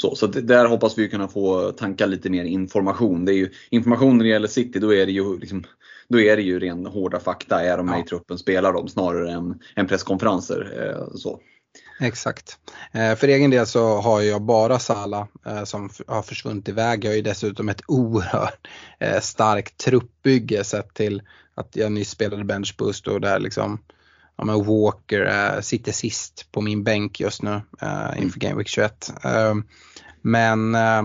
Så, 0.00 0.14
så 0.14 0.26
där 0.26 0.66
hoppas 0.66 0.98
vi 0.98 1.08
kunna 1.08 1.28
få 1.28 1.72
tanka 1.72 2.06
lite 2.06 2.30
mer 2.30 2.44
information. 2.44 3.24
Det 3.24 3.32
är 3.32 3.36
ju, 3.36 3.50
information 3.70 4.18
när 4.18 4.24
det 4.24 4.30
gäller 4.30 4.48
City, 4.48 4.78
då 4.78 4.94
är 4.94 5.06
det 5.06 5.12
ju, 5.12 5.38
liksom, 5.38 5.64
då 6.08 6.20
är 6.20 6.36
det 6.36 6.42
ju 6.42 6.58
ren 6.58 6.86
hårda 6.86 7.20
fakta. 7.20 7.62
Är 7.62 7.76
de 7.76 7.86
med 7.86 7.98
ja. 7.98 8.02
i 8.04 8.06
truppen, 8.06 8.38
spelar 8.38 8.72
de 8.72 8.88
snarare 8.88 9.32
än, 9.32 9.60
än 9.76 9.86
presskonferenser. 9.86 10.72
Eh, 10.78 11.14
så. 11.16 11.40
Exakt. 12.00 12.58
Eh, 12.92 13.14
för 13.14 13.28
egen 13.28 13.50
del 13.50 13.66
så 13.66 14.00
har 14.00 14.20
jag 14.20 14.42
bara 14.42 14.78
Sala 14.78 15.28
eh, 15.46 15.64
som 15.64 15.90
har 16.06 16.22
försvunnit 16.22 16.68
iväg. 16.68 17.04
Jag 17.04 17.10
har 17.10 17.16
ju 17.16 17.22
dessutom 17.22 17.68
ett 17.68 17.82
oerhört 17.88 18.68
starkt 19.22 19.76
truppbygge 19.76 20.64
sett 20.64 20.94
till 20.94 21.22
att 21.54 21.76
jag 21.76 21.92
nyss 21.92 22.10
spelade 22.10 22.44
benchboost 22.44 23.08
och 23.08 23.20
där 23.20 23.38
liksom 23.38 23.78
ja, 24.40 24.46
men 24.46 24.64
Walker 24.64 25.60
sitter 25.60 25.92
sist 25.92 26.48
på 26.52 26.60
min 26.60 26.84
bänk 26.84 27.20
just 27.20 27.42
nu 27.42 27.60
inför 28.16 28.40
Game 28.40 28.56
Week 28.56 28.68
21. 28.68 29.12
Men 30.22 30.74
eh, 30.74 31.02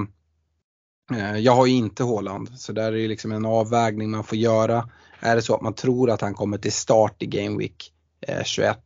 eh, 1.14 1.38
jag 1.38 1.56
har 1.56 1.66
ju 1.66 1.74
inte 1.74 2.04
Håland 2.04 2.50
så 2.60 2.72
där 2.72 2.92
är 2.92 2.98
det 2.98 3.08
liksom 3.08 3.32
en 3.32 3.46
avvägning 3.46 4.12
man 4.12 4.24
får 4.24 4.38
göra. 4.38 4.90
Är 5.20 5.36
det 5.36 5.42
så 5.42 5.56
att 5.56 5.62
man 5.62 5.74
tror 5.74 6.10
att 6.10 6.22
han 6.22 6.34
kommer 6.34 6.58
till 6.58 6.74
start 6.74 7.24
i 7.24 7.26
Game 7.26 7.58
Week 7.58 7.92
eh, 8.22 8.44
21 8.44 8.78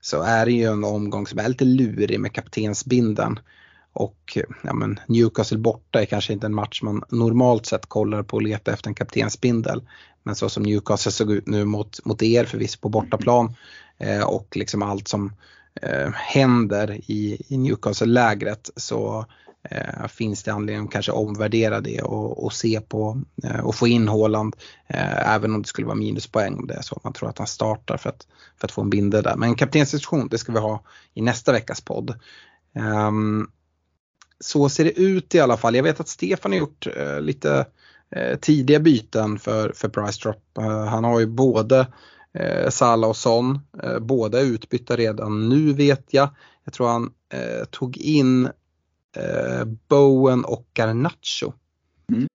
så 0.00 0.22
är 0.22 0.46
det 0.46 0.52
ju 0.52 0.64
en 0.64 0.84
omgång 0.84 1.26
som 1.26 1.38
är 1.38 1.48
lite 1.48 1.64
lurig 1.64 2.20
med 2.20 2.32
kaptensbinden. 2.32 3.38
Och 3.92 4.32
eh, 4.36 4.42
ja, 4.62 4.72
men 4.72 5.00
Newcastle 5.08 5.58
borta 5.58 6.00
är 6.00 6.06
kanske 6.06 6.32
inte 6.32 6.46
en 6.46 6.54
match 6.54 6.82
man 6.82 7.02
normalt 7.08 7.66
sett 7.66 7.86
kollar 7.86 8.22
på 8.22 8.36
och 8.36 8.42
letar 8.42 8.72
efter 8.72 8.88
en 8.88 8.94
kaptensbindel. 8.94 9.82
Men 10.22 10.34
så 10.34 10.48
som 10.48 10.62
Newcastle 10.62 11.12
såg 11.12 11.32
ut 11.32 11.46
nu 11.46 11.64
mot, 11.64 12.04
mot 12.04 12.22
er 12.22 12.44
förvisso 12.44 12.80
på 12.80 12.88
bortaplan 12.88 13.54
eh, 13.98 14.22
och 14.22 14.56
liksom 14.56 14.82
allt 14.82 15.08
som 15.08 15.32
eh, 15.82 16.10
händer 16.12 17.00
i, 17.06 17.42
i 17.48 17.56
Newcastle-lägret 17.56 18.70
så 18.76 19.26
eh, 19.70 20.06
finns 20.06 20.42
det 20.42 20.52
anledning 20.52 20.86
att 20.86 20.92
kanske 20.92 21.12
omvärdera 21.12 21.80
det 21.80 22.02
och, 22.02 22.44
och 22.44 22.52
se 22.52 22.80
på 22.80 23.22
eh, 23.44 23.60
och 23.60 23.74
få 23.74 23.88
in 23.88 24.08
Håland 24.08 24.56
eh, 24.86 25.34
även 25.34 25.54
om 25.54 25.62
det 25.62 25.68
skulle 25.68 25.86
vara 25.86 25.96
minuspoäng 25.96 26.54
om 26.54 26.66
det 26.66 26.74
är 26.74 26.82
så 26.82 26.94
att 26.94 27.04
man 27.04 27.12
tror 27.12 27.28
att 27.28 27.38
han 27.38 27.46
startar 27.46 27.96
för 27.96 28.08
att, 28.08 28.26
för 28.60 28.66
att 28.66 28.72
få 28.72 28.82
en 28.82 28.90
bindel 28.90 29.22
där. 29.22 29.36
Men 29.36 29.54
kaptensdiskussion 29.54 30.28
det 30.28 30.38
ska 30.38 30.52
vi 30.52 30.58
ha 30.58 30.82
i 31.14 31.22
nästa 31.22 31.52
veckas 31.52 31.80
podd. 31.80 32.14
Um, 32.74 33.50
så 34.40 34.68
ser 34.68 34.84
det 34.84 34.98
ut 34.98 35.34
i 35.34 35.40
alla 35.40 35.56
fall. 35.56 35.74
Jag 35.76 35.82
vet 35.82 36.00
att 36.00 36.08
Stefan 36.08 36.52
har 36.52 36.58
gjort 36.58 36.86
eh, 36.96 37.20
lite 37.20 37.66
eh, 38.16 38.38
tidiga 38.38 38.80
byten 38.80 39.38
för, 39.38 39.72
för 39.74 39.88
Price 39.88 40.20
Drop. 40.22 40.58
Eh, 40.58 40.84
han 40.84 41.04
har 41.04 41.20
ju 41.20 41.26
både 41.26 41.86
eh, 42.34 42.70
Salah 42.70 43.10
och 43.10 43.16
Son. 43.16 43.58
Eh, 43.82 43.98
båda 43.98 44.40
är 44.40 44.44
utbytta 44.44 44.96
redan 44.96 45.48
nu 45.48 45.72
vet 45.72 46.06
jag. 46.10 46.28
Jag 46.64 46.74
tror 46.74 46.88
han 46.88 47.12
eh, 47.32 47.64
tog 47.70 47.96
in 47.96 48.46
eh, 49.16 49.64
Bowen 49.88 50.44
och 50.44 50.66
Garnacho. 50.74 51.52
Mm. 52.12 52.26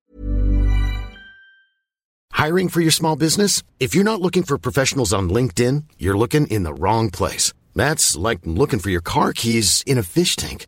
Hiring 2.45 2.69
for 2.69 2.81
your 2.81 2.91
small 2.91 3.17
business? 3.17 3.63
If 3.79 3.95
you're 3.95 4.03
not 4.03 4.21
looking 4.21 4.43
for 4.43 4.57
professionals 4.57 5.13
on 5.13 5.29
LinkedIn, 5.29 5.83
you're 5.97 6.17
looking 6.17 6.47
in 6.47 6.63
the 6.63 6.73
wrong 6.73 7.11
place. 7.11 7.53
That's 7.75 8.29
like 8.29 8.41
looking 8.43 8.79
for 8.79 8.89
your 8.89 9.01
car 9.01 9.33
keys 9.33 9.83
in 9.85 9.97
a 9.97 10.03
fish 10.03 10.35
tank. 10.35 10.67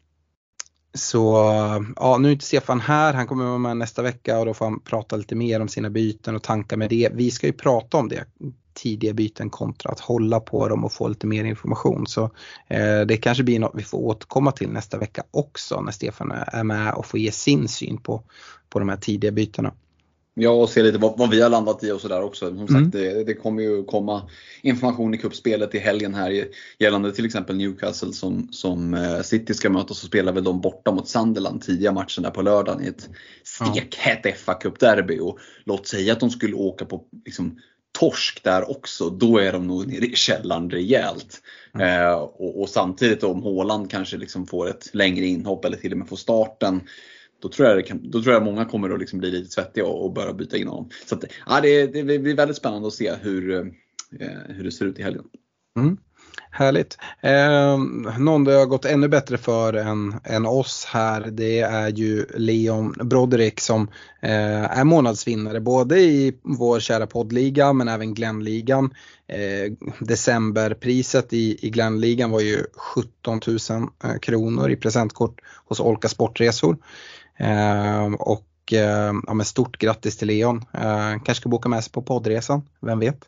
så 0.93 1.33
ja, 1.95 2.17
nu 2.17 2.27
är 2.27 2.31
inte 2.31 2.45
Stefan 2.45 2.79
här, 2.79 3.13
han 3.13 3.27
kommer 3.27 3.45
vara 3.45 3.57
med 3.57 3.77
nästa 3.77 4.01
vecka 4.01 4.39
och 4.39 4.45
då 4.45 4.53
får 4.53 4.65
han 4.65 4.79
prata 4.79 5.15
lite 5.15 5.35
mer 5.35 5.59
om 5.59 5.67
sina 5.67 5.89
byten 5.89 6.35
och 6.35 6.43
tankar 6.43 6.77
med 6.77 6.89
det. 6.89 7.09
Vi 7.13 7.31
ska 7.31 7.47
ju 7.47 7.53
prata 7.53 7.97
om 7.97 8.09
det, 8.09 8.25
tidiga 8.73 9.13
byten 9.13 9.49
kontra 9.49 9.91
att 9.91 9.99
hålla 9.99 10.39
på 10.39 10.67
dem 10.67 10.85
och 10.85 10.93
få 10.93 11.07
lite 11.07 11.27
mer 11.27 11.43
information. 11.43 12.07
Så 12.07 12.23
eh, 12.67 13.01
det 13.07 13.17
kanske 13.17 13.43
blir 13.43 13.59
något 13.59 13.71
vi 13.75 13.83
får 13.83 13.97
återkomma 13.97 14.51
till 14.51 14.69
nästa 14.69 14.97
vecka 14.97 15.23
också 15.31 15.81
när 15.81 15.91
Stefan 15.91 16.31
är 16.31 16.63
med 16.63 16.93
och 16.93 17.05
får 17.05 17.19
ge 17.19 17.31
sin 17.31 17.67
syn 17.67 17.97
på, 17.97 18.23
på 18.69 18.79
de 18.79 18.89
här 18.89 18.97
tidiga 18.97 19.31
bytena. 19.31 19.73
Ja, 20.33 20.49
och 20.49 20.69
se 20.69 20.83
lite 20.83 20.97
vad, 20.97 21.17
vad, 21.17 21.29
vi 21.29 21.41
har 21.41 21.49
landat 21.49 21.83
i 21.83 21.91
och 21.91 22.01
sådär 22.01 22.21
också. 22.21 22.47
Som 22.47 22.67
sagt, 22.67 22.71
mm. 22.71 22.91
det, 22.91 23.23
det, 23.23 23.33
kommer 23.33 23.63
ju 23.63 23.83
komma 23.83 24.29
information 24.61 25.13
i 25.13 25.17
kuppspelet 25.17 25.75
i 25.75 25.79
helgen 25.79 26.13
här 26.13 26.47
gällande 26.79 27.11
till 27.11 27.25
exempel 27.25 27.57
Newcastle 27.57 28.13
som, 28.13 28.47
som 28.51 28.93
eh, 28.93 29.21
City 29.21 29.53
ska 29.53 29.69
möta. 29.69 29.93
Så 29.93 30.07
spelar 30.07 30.33
väl 30.33 30.43
de 30.43 30.61
borta 30.61 30.91
mot 30.91 31.07
Sunderland 31.07 31.61
tidiga 31.61 31.91
matchen 31.91 32.23
där 32.23 32.31
på 32.31 32.41
lördagen 32.41 32.83
i 32.83 32.87
ett 32.87 33.09
stekhett 33.43 34.19
ja. 34.23 34.31
fa 34.31 34.53
Cup-derby. 34.53 35.19
Och 35.19 35.39
låt 35.65 35.87
säga 35.87 36.13
att 36.13 36.19
de 36.19 36.29
skulle 36.29 36.55
åka 36.55 36.85
på 36.85 37.03
liksom, 37.25 37.59
torsk 37.99 38.43
där 38.43 38.71
också, 38.71 39.09
då 39.09 39.37
är 39.37 39.51
de 39.51 39.67
nog 39.67 39.87
nere 39.87 40.05
i 40.05 40.15
källaren 40.15 40.69
rejält. 40.69 41.41
Mm. 41.73 42.01
Eh, 42.01 42.13
och, 42.13 42.61
och, 42.61 42.69
samtidigt 42.69 43.23
om 43.23 43.43
Håland 43.43 43.91
kanske 43.91 44.17
liksom 44.17 44.47
får 44.47 44.69
ett 44.69 44.89
längre 44.93 45.25
inhopp 45.25 45.65
eller 45.65 45.77
till 45.77 45.91
och 45.91 45.97
med 45.97 46.09
får 46.09 46.15
starten 46.15 46.81
då 47.41 47.49
tror 47.49 47.67
jag, 47.67 47.87
kan, 47.87 48.09
då 48.11 48.21
tror 48.21 48.33
jag 48.33 48.43
många 48.43 48.65
kommer 48.65 48.89
att 48.89 48.99
liksom 48.99 49.19
bli 49.19 49.31
lite 49.31 49.51
svettiga 49.51 49.85
och, 49.85 50.05
och 50.05 50.13
börja 50.13 50.33
byta 50.33 50.57
in 50.57 50.67
honom. 50.67 50.89
Så 51.05 51.15
att, 51.15 51.23
ja, 51.45 51.61
det, 51.61 51.87
det 51.87 52.19
blir 52.19 52.35
väldigt 52.35 52.57
spännande 52.57 52.87
att 52.87 52.93
se 52.93 53.13
hur, 53.21 53.51
eh, 54.19 54.27
hur 54.47 54.63
det 54.63 54.71
ser 54.71 54.85
ut 54.85 54.99
i 54.99 55.03
helgen. 55.03 55.23
Mm. 55.77 55.97
Härligt. 56.53 56.97
Eh, 57.21 57.77
någon 58.19 58.43
det 58.43 58.53
har 58.53 58.65
gått 58.65 58.85
ännu 58.85 59.07
bättre 59.07 59.37
för 59.37 59.73
än, 59.73 60.15
än 60.23 60.45
oss 60.45 60.85
här 60.85 61.21
det 61.31 61.59
är 61.59 61.89
ju 61.89 62.25
Leon 62.35 62.95
Broderick 63.03 63.59
som 63.59 63.87
eh, 64.21 64.79
är 64.79 64.83
månadsvinnare 64.83 65.59
både 65.59 65.99
i 65.99 66.33
vår 66.43 66.79
kära 66.79 67.07
poddliga 67.07 67.73
men 67.73 67.87
även 67.87 68.13
Glennligan. 68.13 68.93
Eh, 69.27 69.73
decemberpriset 69.99 71.33
i, 71.33 71.67
i 71.67 71.69
Glennligan 71.69 72.31
var 72.31 72.41
ju 72.41 72.63
17 72.73 73.39
000 73.47 73.57
eh, 74.03 74.19
kronor 74.21 74.71
i 74.71 74.75
presentkort 74.75 75.41
hos 75.65 75.79
Olka 75.79 76.07
Sportresor. 76.07 76.77
Eh, 77.41 78.13
och 78.13 78.73
eh, 78.73 79.13
ja, 79.27 79.33
men 79.33 79.45
stort 79.45 79.77
grattis 79.77 80.17
till 80.17 80.27
Leon. 80.27 80.57
Eh, 80.73 81.11
kanske 81.11 81.35
ska 81.35 81.49
boka 81.49 81.69
med 81.69 81.83
sig 81.83 81.91
på 81.91 82.01
poddresan, 82.01 82.61
vem 82.81 82.99
vet? 82.99 83.19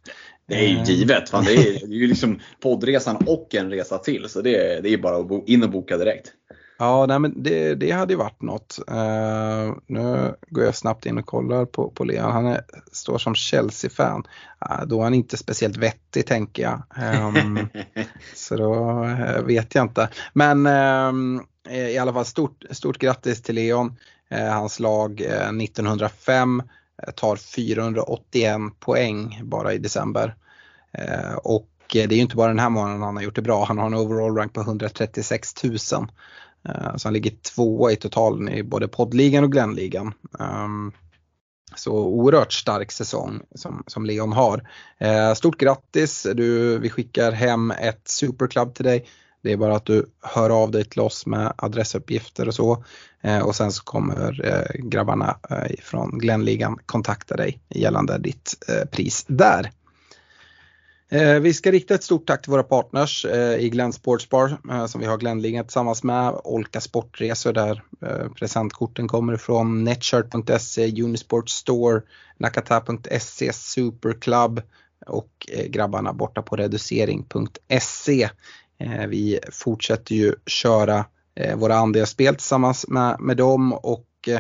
Det 0.48 0.56
är 0.56 0.68
ju 0.68 0.94
givet. 0.94 1.30
Fan, 1.30 1.44
det, 1.44 1.54
är, 1.54 1.58
det 1.88 1.96
är 1.96 2.00
ju 2.00 2.08
liksom 2.08 2.40
poddresan 2.62 3.16
och 3.28 3.56
en 3.56 3.70
resa 3.70 3.98
till. 3.98 4.30
Så 4.30 4.42
det, 4.42 4.56
är, 4.56 4.82
det 4.82 4.90
är 4.90 4.98
bara 4.98 5.18
att 5.18 5.48
in 5.48 5.64
och 5.64 5.70
boka 5.70 5.98
direkt. 5.98 6.32
Ja, 6.78 7.06
nej, 7.06 7.20
men 7.20 7.44
det, 7.44 7.76
det 7.76 7.92
hade 7.92 8.14
ju 8.14 8.18
varit 8.18 8.42
något. 8.42 8.80
Uh, 8.92 9.76
nu 9.88 10.36
går 10.50 10.64
jag 10.64 10.76
snabbt 10.76 11.06
in 11.06 11.18
och 11.18 11.26
kollar 11.26 11.66
på, 11.66 11.90
på 11.90 12.04
Leon. 12.04 12.32
Han 12.32 12.46
är, 12.46 12.62
står 12.92 13.18
som 13.18 13.36
Chelsea-fan. 13.36 14.24
Uh, 14.70 14.86
då 14.88 15.00
är 15.00 15.04
han 15.04 15.14
inte 15.14 15.38
speciellt 15.38 15.78
vettig 15.78 16.26
tänker 16.26 16.64
jag. 16.64 16.82
Um, 17.28 17.68
så 18.36 18.56
då 18.56 19.04
uh, 19.04 19.46
vet 19.46 19.76
jag 19.76 19.86
inte. 19.86 20.10
Men 20.34 20.68
um, 20.68 21.44
Eh, 21.70 21.88
i 21.90 21.98
alla 21.98 22.14
fall 22.14 22.26
stort, 22.26 22.64
stort 22.72 22.98
grattis 22.98 23.42
till 23.42 23.56
Leon. 23.56 23.96
Eh, 24.30 24.48
hans 24.48 24.80
lag 24.80 25.22
eh, 25.22 25.50
1905 25.50 26.64
tar 27.16 27.36
481 27.36 28.62
poäng 28.80 29.42
bara 29.44 29.74
i 29.74 29.78
december. 29.78 30.36
och 31.44 31.70
det 31.94 32.04
är 32.04 32.14
ju 32.14 32.22
inte 32.22 32.36
bara 32.36 32.48
den 32.48 32.60
här 32.60 32.70
månaden 32.70 33.02
han 33.02 33.16
har 33.16 33.24
gjort 33.24 33.36
det 33.36 33.42
bra. 33.42 33.66
Han 33.66 33.78
har 33.78 33.86
en 33.86 33.94
overall 33.94 34.36
rank 34.36 34.54
på 34.54 34.62
136 34.62 35.64
000. 35.64 35.80
Så 35.80 36.08
han 37.04 37.14
ligger 37.14 37.32
tvåa 37.32 37.92
i 37.92 37.96
totalen 37.96 38.50
i 38.50 38.64
både 38.64 38.88
poddligan 38.88 39.44
och 39.44 39.52
Glennligan. 39.52 40.14
Ehm, 40.40 40.92
så 41.76 41.92
oerhört 41.92 42.54
stark 42.54 42.92
säsong 42.92 43.42
som, 43.56 43.84
som 43.88 44.06
Leon 44.06 44.34
har. 44.34 44.70
Eh, 44.98 45.34
stort 45.34 45.60
grattis! 45.60 46.28
Du, 46.34 46.80
vi 46.80 46.90
skickar 46.90 47.32
hem 47.32 47.72
ett 47.72 48.08
superklubb 48.08 48.76
till 48.76 48.86
dig. 48.86 49.06
Det 49.44 49.52
är 49.52 49.58
bara 49.58 49.76
att 49.76 49.86
du 49.86 50.06
hör 50.22 50.50
av 50.50 50.72
dig 50.72 50.86
till 50.86 51.02
oss 51.02 51.26
med 51.26 51.54
adressuppgifter 51.58 52.48
och 52.48 52.54
så. 52.54 52.84
Eh, 53.22 53.40
och 53.40 53.56
sen 53.56 53.72
så 53.72 53.84
kommer 53.84 54.46
eh, 54.46 54.82
grabbarna 54.84 55.38
eh, 55.50 55.76
från 55.82 56.20
Glenligan 56.20 56.80
kontakta 56.86 57.36
dig 57.36 57.60
gällande 57.70 58.18
ditt 58.18 58.54
pris 58.92 59.26
där. 59.28 59.72
Vi 61.42 61.54
ska 61.54 61.72
rikta 61.72 61.94
ett 61.94 62.04
stort 62.04 62.28
tack 62.28 62.42
till 62.42 62.52
våra 62.52 62.64
partners 62.64 63.26
i 63.60 63.70
Glenn 63.70 63.94
Sportsbar 63.94 64.58
Bar 64.64 64.88
som 64.88 65.02
vi 65.02 65.08
har 65.08 65.18
Glenligan 65.18 65.66
tillsammans 65.66 66.04
med. 66.04 66.42
Olka 66.44 66.82
Sportresor 66.82 67.54
där 67.54 67.84
presentkorten 68.40 69.08
kommer 69.08 69.34
ifrån. 69.34 69.84
Netshirt.se, 69.84 71.04
Unisport 71.04 71.50
Store, 71.50 72.02
Nakata.se, 72.38 73.54
Superclub 73.54 74.62
och 75.06 75.50
grabbarna 75.68 76.14
borta 76.14 76.42
på 76.42 76.56
reducering.se. 76.56 78.30
Eh, 78.78 79.08
vi 79.08 79.40
fortsätter 79.52 80.16
ju 80.16 80.36
köra 80.46 81.06
eh, 81.36 81.58
våra 81.58 81.76
andelsspel 81.76 82.36
tillsammans 82.36 82.88
med, 82.88 83.20
med 83.20 83.38
dem 83.38 83.74
och 83.74 84.08
eh, 84.28 84.40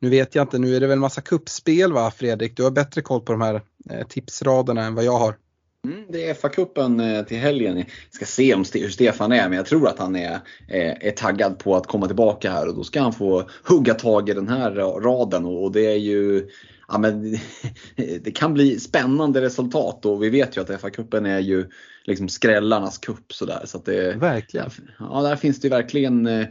nu 0.00 0.10
vet 0.10 0.34
jag 0.34 0.44
inte, 0.44 0.58
nu 0.58 0.76
är 0.76 0.80
det 0.80 0.86
väl 0.86 0.98
massa 0.98 1.20
kuppspel 1.20 1.92
va 1.92 2.10
Fredrik? 2.10 2.56
Du 2.56 2.62
har 2.62 2.70
bättre 2.70 3.02
koll 3.02 3.20
på 3.20 3.32
de 3.32 3.40
här 3.40 3.62
tipsraderna 4.08 4.84
än 4.84 4.94
vad 4.94 5.04
jag 5.04 5.18
har. 5.18 5.36
Mm, 5.84 6.04
det 6.08 6.28
är 6.28 6.34
FA-cupen 6.34 7.24
till 7.24 7.38
helgen. 7.38 7.76
Jag 7.76 7.86
ska 8.10 8.24
se 8.24 8.54
om 8.54 8.64
hur 8.74 8.88
Stefan 8.88 9.32
är, 9.32 9.48
men 9.48 9.56
jag 9.56 9.66
tror 9.66 9.88
att 9.88 9.98
han 9.98 10.16
är, 10.16 10.40
är 11.00 11.10
taggad 11.10 11.58
på 11.58 11.76
att 11.76 11.86
komma 11.86 12.06
tillbaka 12.06 12.50
här 12.50 12.68
och 12.68 12.74
då 12.74 12.84
ska 12.84 13.00
han 13.00 13.12
få 13.12 13.48
hugga 13.64 13.94
tag 13.94 14.28
i 14.28 14.32
den 14.32 14.48
här 14.48 14.70
raden 15.00 15.44
och 15.44 15.72
det 15.72 15.86
är 15.86 15.98
ju 15.98 16.48
ja, 16.88 16.98
men 16.98 17.38
det 18.22 18.36
kan 18.36 18.54
bli 18.54 18.80
spännande 18.80 19.40
resultat 19.40 20.06
och 20.06 20.22
vi 20.22 20.30
vet 20.30 20.56
ju 20.56 20.60
att 20.60 20.70
FA-cupen 20.70 21.26
är 21.26 21.40
ju 21.40 21.66
liksom 22.06 22.28
skrällarnas 22.28 22.98
cup 22.98 23.32
sådär. 23.32 23.62
Så 23.64 23.78
det, 23.78 24.16
verkligen. 24.16 24.70
Ja, 24.98 25.22
där 25.22 25.36
finns 25.36 25.60
det 25.60 25.68
verkligen, 25.68 26.26
eh, 26.26 26.46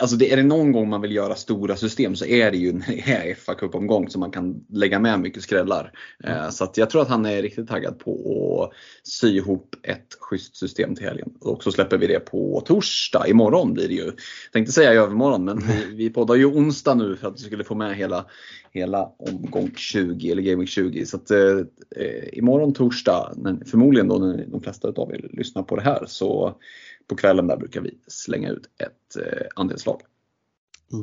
alltså 0.00 0.16
det, 0.16 0.32
är 0.32 0.36
det 0.36 0.42
någon 0.42 0.72
gång 0.72 0.88
man 0.88 1.00
vill 1.00 1.14
göra 1.14 1.34
stora 1.34 1.76
system 1.76 2.16
så 2.16 2.24
är 2.24 2.50
det 2.50 2.56
ju 2.56 2.72
när 2.72 2.86
det 2.86 3.12
är 3.30 3.34
fa 3.34 3.54
Cup-omgång 3.54 4.08
som 4.08 4.20
man 4.20 4.30
kan 4.30 4.64
lägga 4.68 4.98
med 4.98 5.20
mycket 5.20 5.42
skrällar. 5.42 5.92
Mm. 6.24 6.52
Så 6.52 6.64
att 6.64 6.76
jag 6.76 6.90
tror 6.90 7.02
att 7.02 7.08
han 7.08 7.26
är 7.26 7.42
riktigt 7.42 7.68
taggad 7.68 7.98
på 7.98 8.62
att 8.64 9.08
sy 9.08 9.36
ihop 9.36 9.74
ett 9.82 10.16
schysst 10.20 10.56
system 10.56 10.94
till 10.94 11.04
helgen. 11.04 11.30
Och 11.40 11.62
så 11.62 11.72
släpper 11.72 11.98
vi 11.98 12.06
det 12.06 12.20
på 12.20 12.62
torsdag, 12.66 13.28
imorgon 13.28 13.74
blir 13.74 13.88
det 13.88 13.94
ju. 13.94 14.04
Jag 14.04 14.52
tänkte 14.52 14.72
säga 14.72 14.94
i 14.94 14.96
övermorgon 14.96 15.44
men 15.44 15.58
vi, 15.88 15.94
vi 15.94 16.10
poddar 16.10 16.34
ju 16.34 16.46
onsdag 16.46 16.94
nu 16.94 17.16
för 17.16 17.28
att 17.28 17.40
vi 17.40 17.44
skulle 17.44 17.64
få 17.64 17.74
med 17.74 17.96
hela, 17.96 18.26
hela 18.72 19.08
Week 19.68 19.78
20 19.78 20.30
eller 20.30 20.42
Game 20.42 20.60
Week 20.60 20.68
20. 20.68 21.06
Så 21.06 21.16
att 21.16 21.30
eh, 21.30 21.58
imorgon 22.32 22.74
torsdag, 22.74 23.34
förmodligen 23.66 24.08
då 24.08 24.18
när 24.18 24.46
de 24.46 24.60
flesta 24.60 24.88
av 24.88 25.14
er 25.14 25.30
lyssnar 25.32 25.62
på 25.62 25.76
det 25.76 25.82
här, 25.82 26.04
så 26.06 26.54
på 27.08 27.16
kvällen 27.16 27.46
där 27.46 27.56
brukar 27.56 27.80
vi 27.80 27.98
slänga 28.06 28.50
ut 28.50 28.64
ett 28.78 29.16
eh, 29.16 29.46
andelslag. 29.56 30.00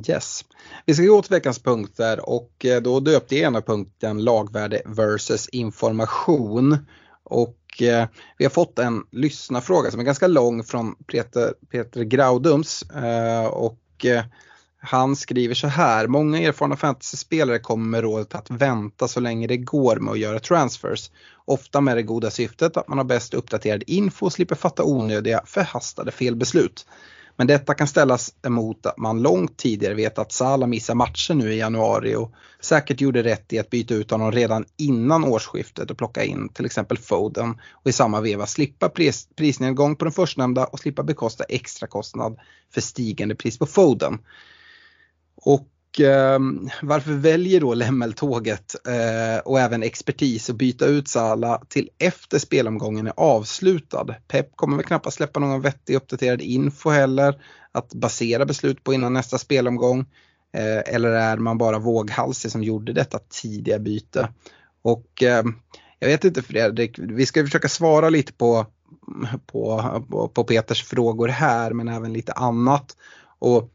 Yes. 0.10 0.46
Vi 0.86 0.94
ska 0.94 1.04
gå 1.04 1.22
till 1.22 1.32
veckans 1.32 1.60
punkter 1.60 2.30
och 2.30 2.66
eh, 2.66 2.82
då 2.82 3.00
döpte 3.00 3.36
jag 3.36 3.48
ena 3.48 3.62
punkten 3.62 4.24
lagvärde 4.24 4.82
versus 4.86 5.50
information. 5.50 6.78
Och 7.24 7.82
eh, 7.82 8.08
vi 8.38 8.46
har 8.46 8.50
fått 8.50 8.80
en 8.80 9.04
lyssnarfråga 9.12 9.92
som 9.92 10.00
är 10.00 10.04
ganska 10.04 10.28
lång 10.28 10.64
från 10.64 10.96
Peter, 10.96 11.54
Peter 11.72 12.04
Graudums. 12.04 12.82
Eh, 12.82 13.46
och 13.46 14.06
eh, 14.06 14.24
han 14.86 15.16
skriver 15.16 15.56
så 15.56 15.68
här, 15.68 16.08
många 16.08 16.40
erfarna 16.40 16.76
fantasyspelare 16.76 17.60
kommer 17.60 17.86
med 17.86 18.02
rådet 18.02 18.36
att 18.36 18.50
vänta 18.50 19.08
så 19.08 19.20
länge 19.20 19.48
det 19.48 19.58
går 19.58 19.96
med 19.96 20.12
att 20.12 20.20
göra 20.20 20.40
transfers. 20.40 21.12
Ofta 21.46 21.82
med 21.82 21.98
det 21.98 22.04
goda 22.04 22.32
syftet 22.32 22.78
att 22.78 22.88
man 22.88 22.98
har 22.98 23.06
bäst 23.06 23.34
uppdaterad 23.34 23.84
info 23.88 24.26
och 24.26 24.34
slipper 24.34 24.56
fatta 24.56 24.84
onödiga 24.84 25.42
förhastade 25.46 26.12
felbeslut. 26.12 26.86
Men 27.38 27.48
detta 27.48 27.74
kan 27.74 27.88
ställas 27.88 28.34
emot 28.46 28.86
att 28.86 28.98
man 28.98 29.22
långt 29.22 29.58
tidigare 29.58 29.94
vet 29.94 30.20
att 30.20 30.32
Salah 30.32 30.70
missar 30.70 30.96
matcher 30.96 31.34
nu 31.34 31.54
i 31.54 31.58
januari 31.58 32.16
och 32.16 32.32
säkert 32.60 33.02
gjorde 33.02 33.24
rätt 33.24 33.54
i 33.54 33.60
att 33.60 33.70
byta 33.70 33.94
ut 33.94 34.12
honom 34.12 34.32
redan 34.32 34.66
innan 34.78 35.24
årsskiftet 35.24 35.92
och 35.92 35.98
plocka 35.98 36.24
in 36.24 36.50
till 36.50 36.66
exempel 36.66 36.98
Foden 36.98 37.60
och 37.72 37.90
i 37.90 37.94
samma 37.94 38.22
veva 38.22 38.46
slippa 38.46 38.90
pris, 38.90 39.28
prisnedgång 39.36 39.96
på 39.96 40.06
den 40.06 40.12
förstnämnda 40.12 40.66
och 40.66 40.80
slippa 40.80 41.04
bekosta 41.04 41.44
extra 41.44 41.88
kostnad 41.88 42.40
för 42.74 42.82
stigande 42.82 43.36
pris 43.36 43.60
på 43.60 43.66
Foden. 43.66 44.20
Och 45.46 46.00
eh, 46.00 46.40
varför 46.82 47.12
väljer 47.12 47.60
då 47.60 47.74
Lemmeltåget 47.74 48.76
eh, 48.88 49.40
och 49.46 49.60
även 49.60 49.84
expertis 49.84 50.50
att 50.50 50.56
byta 50.56 50.86
ut 50.86 51.08
Sala 51.08 51.62
till 51.70 51.90
efter 51.98 52.40
spelomgången 52.40 53.08
är 53.08 53.14
avslutad? 53.18 54.16
Pep 54.28 54.56
kommer 54.56 54.78
väl 54.78 54.86
knappast 54.86 55.18
släppa 55.18 55.40
någon 55.40 55.62
vettig 55.62 55.96
uppdaterad 55.96 56.42
info 56.42 56.90
heller 56.90 57.42
att 57.72 57.94
basera 57.94 58.46
beslut 58.46 58.84
på 58.84 58.94
innan 58.94 59.14
nästa 59.14 59.38
spelomgång. 59.38 60.00
Eh, 60.54 60.96
eller 60.96 61.10
är 61.10 61.38
man 61.38 61.58
bara 61.58 61.80
våghalsig 61.80 62.52
som 62.52 62.64
gjorde 62.64 62.94
detta 62.94 63.20
tidiga 63.30 63.80
byte? 63.80 64.30
Och 64.82 65.24
ehm, 65.24 65.54
jag 66.00 66.08
vet 66.08 66.24
inte 66.24 66.42
Fredrik, 66.42 67.00
vi 67.00 67.26
ska 67.26 67.44
försöka 67.44 67.70
svara 67.70 68.10
lite 68.10 68.34
på, 68.34 68.66
på, 69.46 69.84
på, 70.10 70.28
på 70.28 70.44
Peters 70.44 70.84
frågor 70.84 71.28
här 71.28 71.74
men 71.74 71.88
även 71.88 72.14
lite 72.14 72.34
annat. 72.34 72.98
Och 73.40 73.72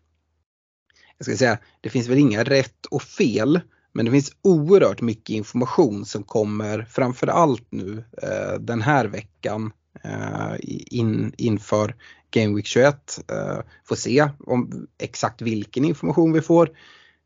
jag 1.20 1.26
ska 1.26 1.36
säga, 1.36 1.58
det 1.80 1.90
finns 1.90 2.08
väl 2.08 2.18
inga 2.18 2.44
rätt 2.44 2.86
och 2.86 3.02
fel 3.02 3.60
men 3.92 4.04
det 4.04 4.10
finns 4.10 4.32
oerhört 4.42 5.00
mycket 5.00 5.30
information 5.30 6.04
som 6.04 6.22
kommer 6.22 6.82
framförallt 6.82 7.66
nu 7.70 8.04
eh, 8.22 8.60
den 8.60 8.82
här 8.82 9.06
veckan 9.06 9.72
eh, 10.04 10.54
in, 10.86 11.34
inför 11.36 11.96
Game 12.30 12.56
Week 12.56 12.66
21. 12.66 13.20
Eh, 13.30 13.58
får 13.84 13.96
se 13.96 14.28
om 14.38 14.86
exakt 14.98 15.42
vilken 15.42 15.84
information 15.84 16.32
vi 16.32 16.40
får. 16.40 16.70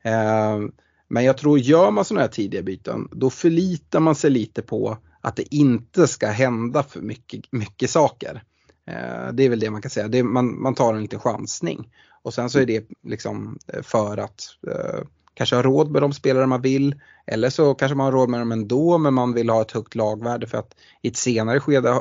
Eh, 0.04 0.60
men 1.08 1.24
jag 1.24 1.38
tror 1.38 1.58
gör 1.58 1.90
man 1.90 2.04
sådana 2.04 2.20
här 2.20 2.28
tidiga 2.28 2.62
byten 2.62 3.08
då 3.12 3.30
förlitar 3.30 4.00
man 4.00 4.14
sig 4.14 4.30
lite 4.30 4.62
på 4.62 4.98
att 5.20 5.36
det 5.36 5.54
inte 5.54 6.06
ska 6.06 6.26
hända 6.26 6.82
för 6.82 7.00
mycket, 7.00 7.52
mycket 7.52 7.90
saker. 7.90 8.42
Eh, 8.86 9.32
det 9.32 9.44
är 9.44 9.48
väl 9.48 9.60
det 9.60 9.70
man 9.70 9.82
kan 9.82 9.90
säga, 9.90 10.08
det, 10.08 10.22
man, 10.22 10.62
man 10.62 10.74
tar 10.74 10.94
en 10.94 11.02
liten 11.02 11.20
chansning. 11.20 11.90
Och 12.24 12.34
sen 12.34 12.50
så 12.50 12.58
är 12.58 12.66
det 12.66 12.84
liksom 13.02 13.58
eh, 13.66 13.82
för 13.82 14.16
att 14.16 14.40
eh, 14.66 15.04
kanske 15.34 15.56
ha 15.56 15.62
råd 15.62 15.90
med 15.90 16.02
de 16.02 16.12
spelare 16.12 16.46
man 16.46 16.62
vill. 16.62 17.00
Eller 17.26 17.50
så 17.50 17.74
kanske 17.74 17.94
man 17.94 18.04
har 18.04 18.12
råd 18.12 18.28
med 18.28 18.40
dem 18.40 18.52
ändå 18.52 18.98
men 18.98 19.14
man 19.14 19.32
vill 19.32 19.50
ha 19.50 19.62
ett 19.62 19.70
högt 19.70 19.94
lagvärde 19.94 20.46
för 20.46 20.58
att 20.58 20.74
i 21.02 21.08
ett 21.08 21.16
senare 21.16 21.60
skede 21.60 22.00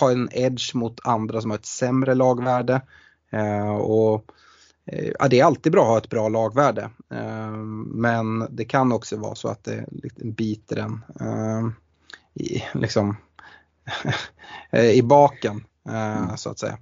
ha, 0.00 0.10
en 0.10 0.28
edge 0.32 0.74
mot 0.74 1.00
andra 1.04 1.40
som 1.40 1.50
har 1.50 1.58
ett 1.58 1.66
sämre 1.66 2.14
lagvärde. 2.14 2.80
Eh, 3.30 3.76
och 3.76 4.24
eh, 4.86 5.12
ja, 5.18 5.28
det 5.28 5.40
är 5.40 5.44
alltid 5.44 5.72
bra 5.72 5.82
att 5.82 5.88
ha 5.88 5.98
ett 5.98 6.10
bra 6.10 6.28
lagvärde. 6.28 6.90
Eh, 7.10 7.56
men 7.86 8.46
det 8.50 8.64
kan 8.64 8.92
också 8.92 9.16
vara 9.16 9.34
så 9.34 9.48
att 9.48 9.64
det 9.64 9.84
biter 10.22 10.76
en 10.76 11.02
i, 12.34 12.62
liksom, 12.74 13.16
i 14.94 15.02
baken 15.02 15.64
mm. 15.88 16.36
så 16.36 16.50
att 16.50 16.58
säga. 16.58 16.78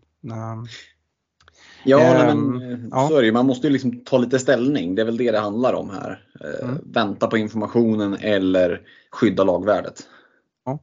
Ja, 1.84 1.98
nej, 1.98 2.34
men 2.34 2.62
ehm, 2.62 2.88
ja. 2.90 3.08
så 3.08 3.16
är 3.16 3.22
det 3.22 3.32
Man 3.32 3.46
måste 3.46 3.66
ju 3.66 3.72
liksom 3.72 4.00
ta 4.04 4.18
lite 4.18 4.38
ställning. 4.38 4.94
Det 4.94 5.02
är 5.02 5.06
väl 5.06 5.16
det 5.16 5.30
det 5.30 5.38
handlar 5.38 5.72
om 5.72 5.90
här. 5.90 6.22
Eh, 6.40 6.68
mm. 6.68 6.78
Vänta 6.84 7.26
på 7.26 7.38
informationen 7.38 8.16
eller 8.20 8.80
skydda 9.12 9.44
lagvärdet. 9.44 10.02
Ja. 10.64 10.78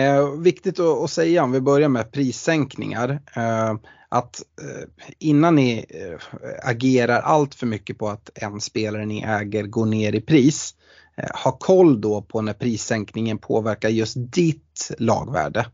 Eh, 0.00 0.30
viktigt 0.30 0.80
att, 0.80 1.04
att, 1.04 1.10
säga 1.10 1.44
om 1.44 1.52
vi 1.52 1.60
börjar 1.60 1.88
med 1.88 2.12
prissänkningar. 2.12 3.20
Eh, 3.36 3.74
att 4.08 4.42
eh, 4.62 4.88
innan 5.18 5.54
ni 5.54 5.86
eh, 5.88 6.38
agerar 6.70 7.20
allt 7.20 7.54
för 7.54 7.66
mycket 7.66 7.98
på 7.98 8.08
att 8.08 8.30
en 8.34 8.60
spelare 8.60 9.06
ni 9.06 9.22
äger 9.22 9.62
går 9.62 9.86
ner 9.86 10.14
i 10.14 10.20
pris. 10.20 10.74
Eh, 11.16 11.42
ha 11.44 11.52
koll 11.52 12.00
då 12.00 12.22
på 12.22 12.42
när 12.42 12.52
prissänkningen 12.52 13.38
påverkar 13.38 13.88
just 13.88 14.14
ditt 14.16 14.90
lagvärde. 14.98 15.66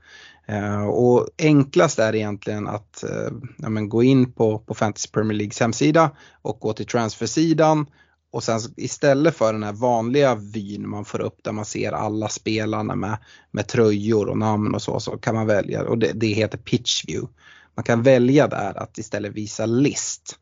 Eh, 0.46 0.86
och 0.86 1.28
enklast 1.38 1.98
är 1.98 2.14
egentligen 2.14 2.68
att 2.68 3.04
eh, 3.04 3.30
ja, 3.58 3.68
men 3.68 3.88
gå 3.88 4.02
in 4.02 4.32
på, 4.32 4.58
på 4.58 4.74
Fantasy 4.74 5.08
Premier 5.08 5.38
Leagues 5.38 5.60
hemsida 5.60 6.10
och 6.42 6.58
gå 6.60 6.72
till 6.72 6.86
transfersidan 6.86 7.86
och 8.32 8.42
sen 8.42 8.60
istället 8.76 9.36
för 9.36 9.52
den 9.52 9.62
här 9.62 9.72
vanliga 9.72 10.34
vyn 10.34 10.88
man 10.88 11.04
får 11.04 11.20
upp 11.20 11.38
där 11.44 11.52
man 11.52 11.64
ser 11.64 11.92
alla 11.92 12.28
spelarna 12.28 12.94
med, 12.94 13.16
med 13.50 13.66
tröjor 13.66 14.28
och 14.28 14.38
namn 14.38 14.74
och 14.74 14.82
så, 14.82 15.00
så 15.00 15.10
kan 15.10 15.34
man 15.34 15.46
välja 15.46 15.82
och 15.82 15.98
det, 15.98 16.12
det 16.14 16.26
heter 16.26 16.58
Pitch 16.58 17.04
View. 17.08 17.32
Man 17.76 17.84
kan 17.84 18.02
välja 18.02 18.48
där 18.48 18.78
att 18.78 18.98
istället 18.98 19.32
visa 19.32 19.66
list. 19.66 20.38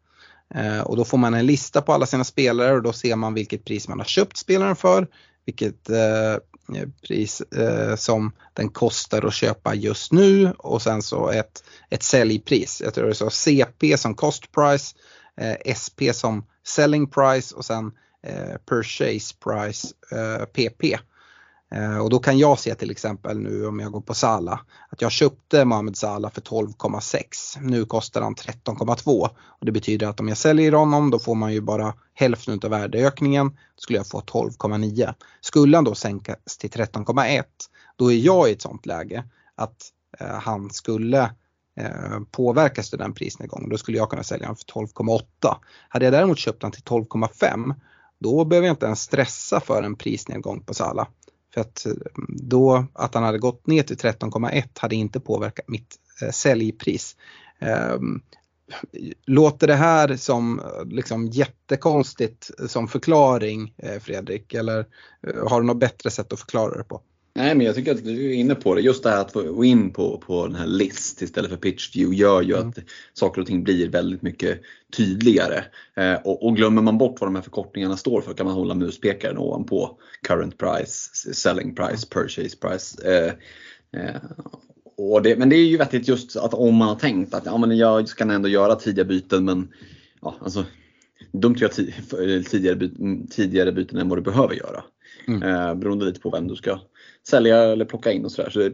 Eh, 0.54 0.80
och 0.80 0.96
då 0.96 1.04
får 1.04 1.18
man 1.18 1.34
en 1.34 1.46
lista 1.46 1.82
på 1.82 1.92
alla 1.92 2.06
sina 2.06 2.24
spelare 2.24 2.72
och 2.72 2.82
då 2.82 2.92
ser 2.92 3.16
man 3.16 3.34
vilket 3.34 3.64
pris 3.64 3.88
man 3.88 3.98
har 3.98 4.04
köpt 4.04 4.36
spelaren 4.36 4.76
för, 4.76 5.08
vilket 5.44 5.90
eh, 5.90 6.36
Eh, 6.68 6.88
pris 7.08 7.40
eh, 7.40 7.96
som 7.96 8.32
den 8.54 8.68
kostar 8.68 9.26
att 9.26 9.34
köpa 9.34 9.74
just 9.74 10.12
nu 10.12 10.52
och 10.58 10.82
sen 10.82 11.02
så 11.02 11.30
ett, 11.30 11.64
ett 11.90 12.02
säljpris. 12.02 12.82
Jag 12.84 12.94
tror 12.94 13.04
det 13.04 13.10
är 13.10 13.14
så 13.14 13.30
CP 13.30 13.98
som 13.98 14.14
cost 14.14 14.52
price, 14.52 14.96
eh, 15.40 15.74
SP 15.80 16.00
som 16.12 16.46
selling 16.66 17.06
price 17.06 17.54
och 17.54 17.64
sen 17.64 17.92
eh, 18.26 18.56
purchase 18.68 19.34
price 19.44 19.88
eh, 20.10 20.44
PP. 20.44 20.98
Eh, 21.74 21.98
och 21.98 22.10
då 22.10 22.18
kan 22.18 22.38
jag 22.38 22.58
se 22.58 22.74
till 22.74 22.90
exempel 22.90 23.38
nu 23.38 23.66
om 23.66 23.80
jag 23.80 23.92
går 23.92 24.00
på 24.00 24.14
Sala 24.14 24.60
att 24.88 25.02
jag 25.02 25.12
köpte 25.12 25.64
Mohamed 25.64 25.96
Sala 25.96 26.30
för 26.30 26.40
12,6. 26.40 27.24
Nu 27.60 27.84
kostar 27.84 28.22
han 28.22 28.34
13,2 28.34 29.28
och 29.36 29.66
det 29.66 29.72
betyder 29.72 30.06
att 30.06 30.20
om 30.20 30.28
jag 30.28 30.36
säljer 30.36 30.72
honom 30.72 31.10
då 31.10 31.18
får 31.18 31.34
man 31.34 31.52
ju 31.52 31.60
bara 31.60 31.94
hälften 32.14 32.60
av 32.64 32.70
värdeökningen. 32.70 33.48
Då 33.48 33.80
skulle 33.80 33.98
jag 33.98 34.06
få 34.06 34.20
12,9. 34.20 35.14
Skulle 35.40 35.76
han 35.76 35.84
då 35.84 35.94
sänkas 35.94 36.58
till 36.58 36.70
13,1 36.70 37.42
då 37.96 38.12
är 38.12 38.16
jag 38.16 38.48
i 38.48 38.52
ett 38.52 38.62
sånt 38.62 38.86
läge 38.86 39.24
att 39.54 39.76
eh, 40.18 40.26
han 40.26 40.70
skulle 40.70 41.22
eh, 41.76 42.20
påverkas 42.30 42.92
av 42.92 42.98
den 42.98 43.14
prisnedgången. 43.14 43.70
Då 43.70 43.78
skulle 43.78 43.98
jag 43.98 44.10
kunna 44.10 44.22
sälja 44.22 44.46
honom 44.46 44.56
för 44.56 44.80
12,8. 45.04 45.56
Hade 45.88 46.04
jag 46.04 46.12
däremot 46.12 46.38
köpt 46.38 46.62
honom 46.62 46.72
till 46.72 46.82
12,5 46.82 47.74
då 48.18 48.44
behöver 48.44 48.66
jag 48.66 48.72
inte 48.72 48.86
ens 48.86 49.00
stressa 49.02 49.60
för 49.60 49.82
en 49.82 49.96
prisnedgång 49.96 50.60
på 50.60 50.74
Sala. 50.74 51.06
För 51.54 51.60
att 51.60 51.86
eh, 51.86 51.92
då, 52.28 52.86
att 52.92 53.14
han 53.14 53.24
hade 53.24 53.38
gått 53.38 53.66
ner 53.66 53.82
till 53.82 53.96
13,1 53.96 54.62
hade 54.78 54.94
inte 54.94 55.20
påverkat 55.20 55.68
mitt 55.68 55.96
eh, 56.22 56.30
säljpris. 56.30 57.16
Ehm, 57.58 58.22
låter 59.26 59.66
det 59.66 59.74
här 59.74 60.16
som 60.16 60.60
eh, 60.60 60.84
liksom 60.84 61.26
jättekonstigt 61.26 62.50
eh, 62.60 62.66
som 62.66 62.88
förklaring 62.88 63.74
Fredrik 64.00 64.54
eller 64.54 64.86
har 65.48 65.60
du 65.60 65.66
något 65.66 65.80
bättre 65.80 66.10
sätt 66.10 66.32
att 66.32 66.40
förklara 66.40 66.78
det 66.78 66.84
på? 66.84 67.02
Nej 67.34 67.54
men 67.54 67.66
jag 67.66 67.74
tycker 67.74 67.94
att 67.94 68.04
du 68.04 68.30
är 68.30 68.34
inne 68.34 68.54
på 68.54 68.74
det. 68.74 68.80
Just 68.80 69.02
det 69.02 69.10
här 69.10 69.20
att 69.20 69.32
gå 69.32 69.64
in 69.64 69.92
på, 69.92 70.18
på 70.18 70.46
den 70.46 70.56
här 70.56 70.66
list 70.66 71.22
istället 71.22 71.50
för 71.50 71.56
pitch 71.56 71.96
view 71.96 72.16
gör 72.16 72.42
ju 72.42 72.56
mm. 72.56 72.68
att 72.68 72.78
saker 73.12 73.40
och 73.40 73.46
ting 73.46 73.64
blir 73.64 73.88
väldigt 73.88 74.22
mycket 74.22 74.60
tydligare. 74.96 75.64
Eh, 75.96 76.14
och, 76.14 76.46
och, 76.46 76.56
glömmer 76.56 76.82
man 76.82 76.98
bort 76.98 77.20
vad 77.20 77.28
de 77.28 77.34
här 77.34 77.42
förkortningarna 77.42 77.96
står 77.96 78.20
för 78.20 78.34
kan 78.34 78.46
man 78.46 78.54
hålla 78.54 78.74
muspekaren 78.74 79.38
ovanpå 79.38 79.98
current 80.22 80.58
price, 80.58 81.34
selling 81.34 81.74
price, 81.74 82.06
purchase 82.10 82.56
price. 82.56 83.08
Eh, 83.08 83.32
eh, 84.00 84.16
och 84.96 85.22
det, 85.22 85.36
men 85.36 85.48
det 85.48 85.56
är 85.56 85.64
ju 85.64 85.76
vettigt 85.76 86.08
just 86.08 86.36
att 86.36 86.54
om 86.54 86.74
man 86.74 86.88
har 86.88 86.96
tänkt 86.96 87.34
att 87.34 87.46
ja, 87.46 87.58
men 87.58 87.76
jag 87.76 88.08
ska 88.08 88.24
ändå 88.24 88.48
göra 88.48 88.74
tidiga 88.74 89.04
byten 89.04 89.44
men 89.44 89.68
ja, 90.20 90.34
alltså, 90.40 90.64
dumt 91.32 91.54
att 91.54 91.60
göra 91.60 91.72
tidigare, 92.42 92.76
byten, 92.76 93.26
tidigare 93.26 93.72
byten 93.72 93.98
än 93.98 94.08
vad 94.08 94.18
du 94.18 94.22
behöver 94.22 94.54
göra. 94.54 94.84
Mm. 95.28 95.42
Eh, 95.42 95.74
beroende 95.74 96.04
lite 96.04 96.20
på 96.20 96.30
vem 96.30 96.48
du 96.48 96.56
ska 96.56 96.80
sälja 97.28 97.62
eller 97.62 97.84
plocka 97.84 98.12
in 98.12 98.24
och 98.24 98.32
sådär. 98.32 98.50
Så 98.50 98.70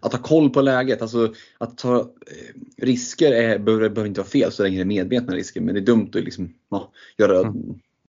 att 0.00 0.12
ha 0.12 0.22
koll 0.22 0.50
på 0.50 0.60
läget, 0.60 1.02
alltså 1.02 1.34
att 1.58 1.78
ta 1.78 1.98
eh, 1.98 2.84
risker 2.84 3.32
är, 3.32 3.58
behöver, 3.58 3.88
behöver 3.88 4.08
inte 4.08 4.20
vara 4.20 4.28
fel 4.28 4.52
så 4.52 4.62
länge 4.62 4.76
det 4.76 4.82
är 4.82 4.84
medvetna 4.84 5.34
risker. 5.34 5.60
Men 5.60 5.74
det 5.74 5.80
är 5.80 5.84
dumt 5.84 6.10
att 6.14 6.24
liksom, 6.24 6.54
ja, 6.70 6.92
göra 7.18 7.38
mm. 7.38 7.54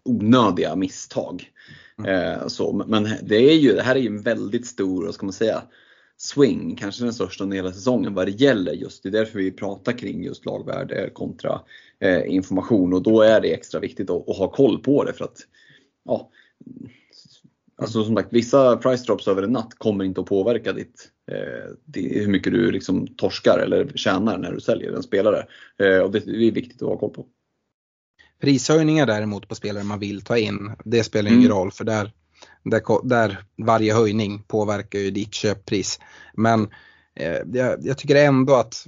onödiga 0.04 0.76
misstag. 0.76 1.50
Mm. 1.98 2.10
Eh, 2.10 2.46
så, 2.46 2.84
men 2.86 3.08
det, 3.22 3.36
är 3.36 3.56
ju, 3.56 3.72
det 3.72 3.82
här 3.82 3.96
är 3.96 4.00
ju 4.00 4.06
en 4.06 4.22
väldigt 4.22 4.66
stor, 4.66 5.04
vad 5.04 5.14
ska 5.14 5.26
man 5.26 5.32
säga, 5.32 5.62
swing, 6.20 6.76
kanske 6.76 7.04
den 7.04 7.12
största 7.12 7.44
under 7.44 7.56
hela 7.56 7.72
säsongen 7.72 8.14
vad 8.14 8.26
det 8.26 8.40
gäller 8.40 8.72
just. 8.72 9.02
Det 9.02 9.08
är 9.08 9.12
därför 9.12 9.38
vi 9.38 9.52
pratar 9.52 9.92
kring 9.92 10.24
just 10.24 10.46
lagvärde 10.46 11.10
kontra 11.10 11.60
eh, 12.00 12.34
information 12.34 12.92
och 12.92 13.02
då 13.02 13.22
är 13.22 13.40
det 13.40 13.54
extra 13.54 13.80
viktigt 13.80 14.10
att, 14.10 14.28
att, 14.28 14.36
ha 14.36 14.48
koll 14.48 14.82
på 14.82 15.04
det 15.04 15.12
för 15.12 15.24
att 15.24 15.38
ja, 16.04 16.30
Alltså 17.80 18.04
som 18.04 18.16
sagt, 18.16 18.32
vissa 18.32 18.76
price 18.76 19.04
drops 19.04 19.28
över 19.28 19.42
en 19.42 19.52
natt 19.52 19.74
kommer 19.78 20.04
inte 20.04 20.20
att 20.20 20.26
påverka 20.26 20.72
ditt, 20.72 21.08
eh, 21.30 22.02
hur 22.02 22.28
mycket 22.28 22.52
du 22.52 22.70
liksom 22.70 23.06
torskar 23.06 23.58
eller 23.58 23.92
tjänar 23.94 24.38
när 24.38 24.52
du 24.52 24.60
säljer 24.60 24.92
en 24.92 25.02
spelare. 25.02 25.46
Eh, 25.82 25.98
och 25.98 26.10
det, 26.10 26.18
det, 26.18 26.46
är 26.46 26.52
viktigt 26.52 26.82
att 26.82 26.88
ha 26.88 26.96
koll 26.96 27.10
på. 27.10 27.26
Prishöjningar 28.40 29.06
däremot 29.06 29.48
på 29.48 29.54
spelare 29.54 29.84
man 29.84 29.98
vill 29.98 30.22
ta 30.22 30.38
in, 30.38 30.72
det 30.84 31.04
spelar 31.04 31.30
ingen 31.30 31.44
mm. 31.44 31.56
roll 31.56 31.72
för 31.72 31.84
där, 31.84 32.12
där, 32.64 33.08
där, 33.08 33.44
varje 33.66 33.94
höjning 33.94 34.42
påverkar 34.48 34.98
ju 34.98 35.10
ditt 35.10 35.34
köppris. 35.34 36.00
Men 36.34 36.68
eh, 37.14 37.38
jag, 37.52 37.78
jag, 37.86 37.98
tycker 37.98 38.14
ändå 38.14 38.54
att 38.54 38.86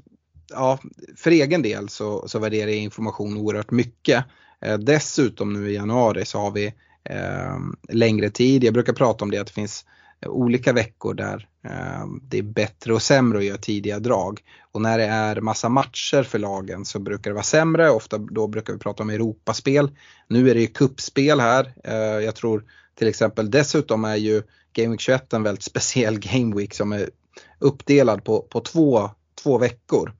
ja, 0.50 0.78
för 1.16 1.30
egen 1.30 1.62
del 1.62 1.88
så, 1.88 2.28
så 2.28 2.38
värderar 2.38 2.68
jag 2.68 2.78
information 2.78 3.36
oerhört 3.36 3.70
mycket. 3.70 4.24
Eh, 4.60 4.78
dessutom 4.78 5.52
nu 5.52 5.70
i 5.70 5.74
januari 5.74 6.24
så 6.24 6.38
har 6.38 6.50
vi 6.50 6.74
Ehm, 7.04 7.76
längre 7.88 8.30
tid. 8.30 8.64
Jag 8.64 8.74
brukar 8.74 8.92
prata 8.92 9.24
om 9.24 9.30
det 9.30 9.38
att 9.38 9.46
det 9.46 9.52
finns 9.52 9.84
olika 10.26 10.72
veckor 10.72 11.14
där 11.14 11.48
ehm, 11.68 12.20
det 12.22 12.38
är 12.38 12.42
bättre 12.42 12.94
och 12.94 13.02
sämre 13.02 13.38
att 13.38 13.44
göra 13.44 13.58
tidiga 13.58 13.98
drag. 13.98 14.40
Och 14.72 14.82
när 14.82 14.98
det 14.98 15.04
är 15.04 15.40
massa 15.40 15.68
matcher 15.68 16.22
för 16.22 16.38
lagen 16.38 16.84
så 16.84 16.98
brukar 16.98 17.30
det 17.30 17.34
vara 17.34 17.44
sämre. 17.44 17.90
Ofta 17.90 18.18
då 18.18 18.46
brukar 18.46 18.72
vi 18.72 18.78
prata 18.78 19.02
om 19.02 19.10
Europaspel. 19.10 19.90
Nu 20.28 20.50
är 20.50 20.54
det 20.54 20.60
ju 20.60 20.66
kuppspel 20.66 21.40
här. 21.40 21.72
Ehm, 21.84 22.22
jag 22.22 22.34
tror 22.34 22.64
till 22.94 23.08
exempel 23.08 23.50
dessutom 23.50 24.04
är 24.04 24.16
ju 24.16 24.42
Game 24.72 24.90
Week 24.90 25.00
21 25.00 25.32
en 25.32 25.42
väldigt 25.42 25.64
speciell 25.64 26.18
Game 26.32 26.56
Week 26.56 26.74
som 26.74 26.92
är 26.92 27.10
uppdelad 27.58 28.24
på, 28.24 28.40
på 28.40 28.60
två, 28.60 29.10
två 29.42 29.58
veckor. 29.58 30.12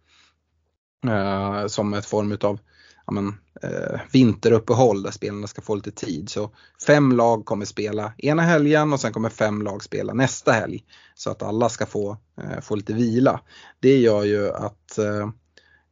Som 1.67 1.95
ett 1.95 2.07
form 2.07 2.33
utav 2.33 2.59
men, 3.13 3.35
eh, 3.63 4.01
vinteruppehåll 4.13 5.03
där 5.03 5.11
spelarna 5.11 5.47
ska 5.47 5.63
få 5.63 5.75
lite 5.75 5.91
tid. 5.91 6.29
Så 6.29 6.51
fem 6.87 7.13
lag 7.13 7.45
kommer 7.45 7.65
spela 7.65 8.13
ena 8.19 8.43
helgen 8.43 8.93
och 8.93 9.01
sen 9.01 9.13
kommer 9.13 9.29
fem 9.29 9.63
lag 9.63 9.85
spela 9.85 10.15
nästa 10.15 10.53
helg. 10.53 10.85
Så 11.15 11.31
att 11.31 11.43
alla 11.43 11.69
ska 11.69 11.87
få, 11.87 12.17
eh, 12.43 12.61
få 12.63 12.75
lite 12.77 12.93
vila. 12.93 13.41
Det 13.81 13.99
gör 13.99 14.25
ju 14.25 14.51
att 14.53 14.99
eh, 14.99 15.29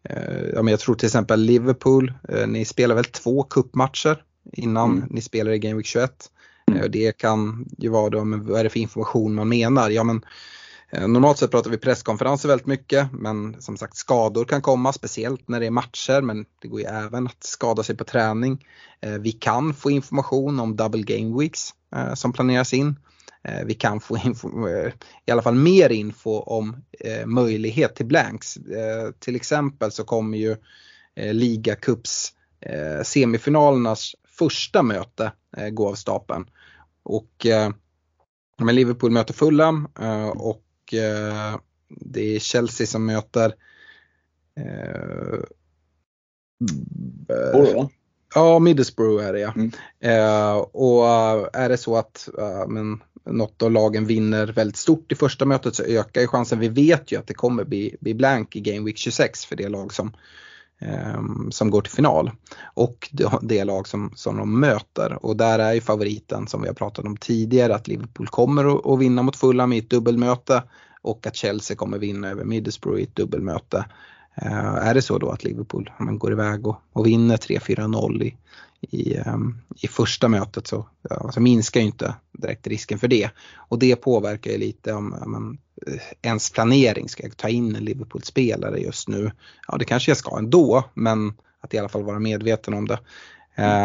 eh 0.05 0.49
ja, 0.55 0.63
men 0.63 0.69
jag 0.69 0.81
tror 0.81 0.95
till 0.95 1.07
exempel 1.07 1.41
Liverpool, 1.41 2.13
eh, 2.29 2.47
ni 2.47 2.65
spelar 2.65 2.95
väl 2.95 3.05
två 3.05 3.43
kuppmatcher 3.43 4.23
innan 4.53 4.97
mm. 4.97 5.09
ni 5.11 5.23
spelar 5.23 5.53
i 5.53 5.59
Game 5.59 5.77
Week 5.77 5.87
21. 5.87 6.31
Mm. 6.71 6.91
Det 6.91 7.17
kan 7.17 7.67
ju 7.79 7.89
vara 7.89 8.11
då, 8.11 8.25
men 8.25 8.47
vad 8.47 8.61
är 8.61 8.65
det 8.65 8.71
för 8.71 8.81
information 8.81 9.35
man 9.35 9.49
menar? 9.49 9.91
Ja, 9.91 10.05
men, 10.05 10.23
Eh, 10.23 10.60
Eh, 10.93 11.09
normalt 11.09 11.39
sett 11.39 11.51
pratar 11.51 11.71
vi 11.71 11.79
presskonferenser 11.79 12.49
väldigt 12.49 12.67
mycket 12.67 13.13
men 13.13 13.63
som 13.63 13.77
sagt 13.77 13.97
skador 13.97 14.45
kan 14.45 14.63
komma 14.63 14.93
speciellt 14.93 15.49
när 15.49 15.61
det 15.61 15.67
är 15.67 15.71
matcher 15.71 16.21
men 16.23 16.47
det 16.63 16.69
går 16.69 16.81
ju 16.81 16.87
även 16.87 17.27
att 17.27 17.45
skada 17.45 17.83
sig 17.83 17.97
på 17.97 18.05
träning. 18.05 18.67
Eh, 19.01 19.13
vi 19.13 19.33
kan 19.33 19.75
få 19.75 19.91
information 19.91 20.61
om 20.61 20.77
double 20.77 21.03
game 21.03 21.41
weeks 21.41 21.71
eh, 21.97 22.15
som 22.15 22.33
planeras 22.33 22.75
in. 22.75 22.99
Vi 23.65 23.75
kan 23.75 24.01
få 24.01 24.17
info, 24.17 24.69
i 25.27 25.31
alla 25.31 25.43
fall 25.43 25.55
mer 25.55 25.93
info 25.93 26.31
om 26.31 26.77
möjlighet 27.25 27.97
till 27.97 28.07
blanks. 28.07 28.59
Till 29.19 29.37
exempel 29.37 29.93
så 29.93 30.05
kommer 30.05 30.39
ju 30.39 30.57
ligacups 31.17 32.33
semifinalernas 33.03 34.15
första 34.39 34.83
möte 34.83 35.33
gå 35.73 35.89
av 35.89 35.95
stapeln. 35.95 36.47
Och 37.03 37.47
men 38.59 38.75
Liverpool 38.75 39.11
möter 39.11 39.35
Fulham 39.35 39.89
och 40.35 40.63
eh, 40.95 41.57
det 41.89 42.37
är 42.37 42.39
Chelsea 42.39 42.87
som 42.87 43.07
möter 43.07 43.55
eh, 44.57 45.39
Borough 47.53 47.89
Ja, 48.35 48.59
Middlesbrough 48.59 49.25
är 49.25 49.33
det 49.33 49.41
ja. 49.41 49.53
Mm. 49.57 49.71
Eh, 50.01 50.57
och 50.57 51.07
eh, 51.07 51.49
är 51.53 51.69
det 51.69 51.77
så 51.77 51.97
att 51.97 52.29
uh, 52.39 52.69
men, 52.69 53.03
något 53.25 53.63
av 53.63 53.71
lagen 53.71 54.07
vinner 54.07 54.47
väldigt 54.47 54.77
stort 54.77 55.13
i 55.13 55.15
första 55.15 55.45
mötet 55.45 55.75
så 55.75 55.83
ökar 55.83 56.21
ju 56.21 56.27
chansen. 56.27 56.59
Vi 56.59 56.69
vet 56.69 57.13
ju 57.13 57.19
att 57.19 57.27
det 57.27 57.35
kommer 57.35 57.65
bli, 57.65 57.97
bli 58.01 58.15
blank 58.15 58.57
i 58.57 58.61
Game 58.61 58.85
Week 58.87 58.99
26 58.99 59.45
för 59.45 59.57
det 59.57 59.69
lag 59.69 59.95
som, 59.95 60.13
Ehm, 60.83 61.53
som 61.53 61.71
går 61.71 61.83
till 61.83 61.93
final. 61.93 62.31
Och 62.75 63.09
det, 63.43 63.65
lag 63.65 63.89
som, 63.89 64.13
som 64.15 64.37
de 64.37 64.61
möter. 64.61 65.27
Och 65.27 65.37
där 65.37 65.59
är 65.59 65.73
ju 65.73 65.81
favoriten 65.81 66.47
som 66.47 66.63
vi 66.63 66.69
har 66.69 66.75
pratat 66.75 67.05
om 67.05 67.17
tidigare 67.17 67.75
att 67.75 67.89
Liverpool 67.89 68.27
kommer 68.27 68.93
att, 68.95 69.01
vinna 69.01 69.23
mot 69.23 69.37
Fulham 69.37 69.73
i 69.73 69.79
ett 69.79 69.91
dubbelmöte 69.91 70.63
och 71.03 71.27
att 71.27 71.37
Chelsea 71.37 71.77
kommer 71.77 71.99
vinna 71.99 72.29
över 72.29 72.45
Middlesbrough 72.45 73.01
i 73.01 73.03
ett 73.03 73.17
dubbelmöte. 73.17 73.85
Eh, 74.35 74.75
är 74.75 74.95
det 74.95 75.03
så 75.03 75.19
då 75.19 75.31
att 75.31 75.45
Liverpool 75.45 75.93
man 75.99 76.19
går 76.19 76.33
iväg 76.33 76.67
och, 76.67 76.77
och 76.93 77.07
vinner 77.07 77.37
3-4-0 77.37 78.23
i, 78.23 78.37
i, 78.81 79.17
ehm, 79.17 79.59
i 79.77 79.89
första 79.89 80.29
mötet 80.29 80.67
så 80.67 80.87
alltså 81.11 81.41
minskar 81.41 81.81
ju 81.81 81.87
inte 81.87 82.15
direkt 82.33 82.67
risken 82.67 82.99
för 82.99 83.09
det. 83.09 83.31
Och 83.57 83.79
det 83.79 83.97
påverkar 83.97 84.51
ju 84.51 84.59
lite 84.59 84.93
om 84.93 85.09
man, 85.27 85.59
eh, 85.87 86.03
ens 86.23 86.51
planering, 86.51 87.09
ska 87.09 87.23
jag 87.23 87.37
ta 87.37 87.49
in 87.49 87.77
en 87.77 87.85
Liverpool-spelare 87.85 88.79
just 88.79 89.09
nu? 89.09 89.33
Ja 89.69 89.77
det 89.77 89.85
kanske 89.85 90.11
jag 90.11 90.19
ska 90.19 90.39
ändå 90.39 90.85
men 90.95 91.33
att 91.61 91.75
i 91.75 91.79
alla 91.79 91.89
fall 91.89 92.03
vara 92.03 92.19
medveten 92.19 92.75
om 92.75 92.89
det. 92.89 92.99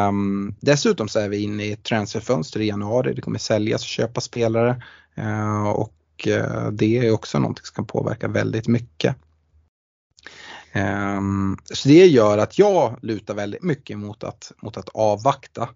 Um, 0.07 0.55
dessutom 0.59 1.07
så 1.07 1.19
är 1.19 1.29
vi 1.29 1.37
inne 1.37 1.65
i 1.65 1.71
ett 1.71 1.83
transferfönster 1.83 2.59
i 2.59 2.67
januari, 2.67 3.13
det 3.13 3.21
kommer 3.21 3.39
säljas 3.39 3.81
och 3.81 3.87
köpas 3.87 4.23
spelare 4.23 4.83
uh, 5.17 5.67
och 5.67 6.27
uh, 6.27 6.69
det 6.71 6.97
är 6.97 7.11
också 7.11 7.39
någonting 7.39 7.65
som 7.65 7.75
kan 7.75 7.85
påverka 7.85 8.27
väldigt 8.27 8.67
mycket. 8.67 9.15
Ehm, 10.75 11.57
så 11.63 11.87
det 11.87 12.05
gör 12.05 12.37
att 12.37 12.59
jag 12.59 12.99
lutar 13.01 13.33
väldigt 13.33 13.63
mycket 13.63 13.97
mot 13.97 14.23
att, 14.23 14.51
mot 14.61 14.77
att 14.77 14.89
avvakta. 14.89 15.69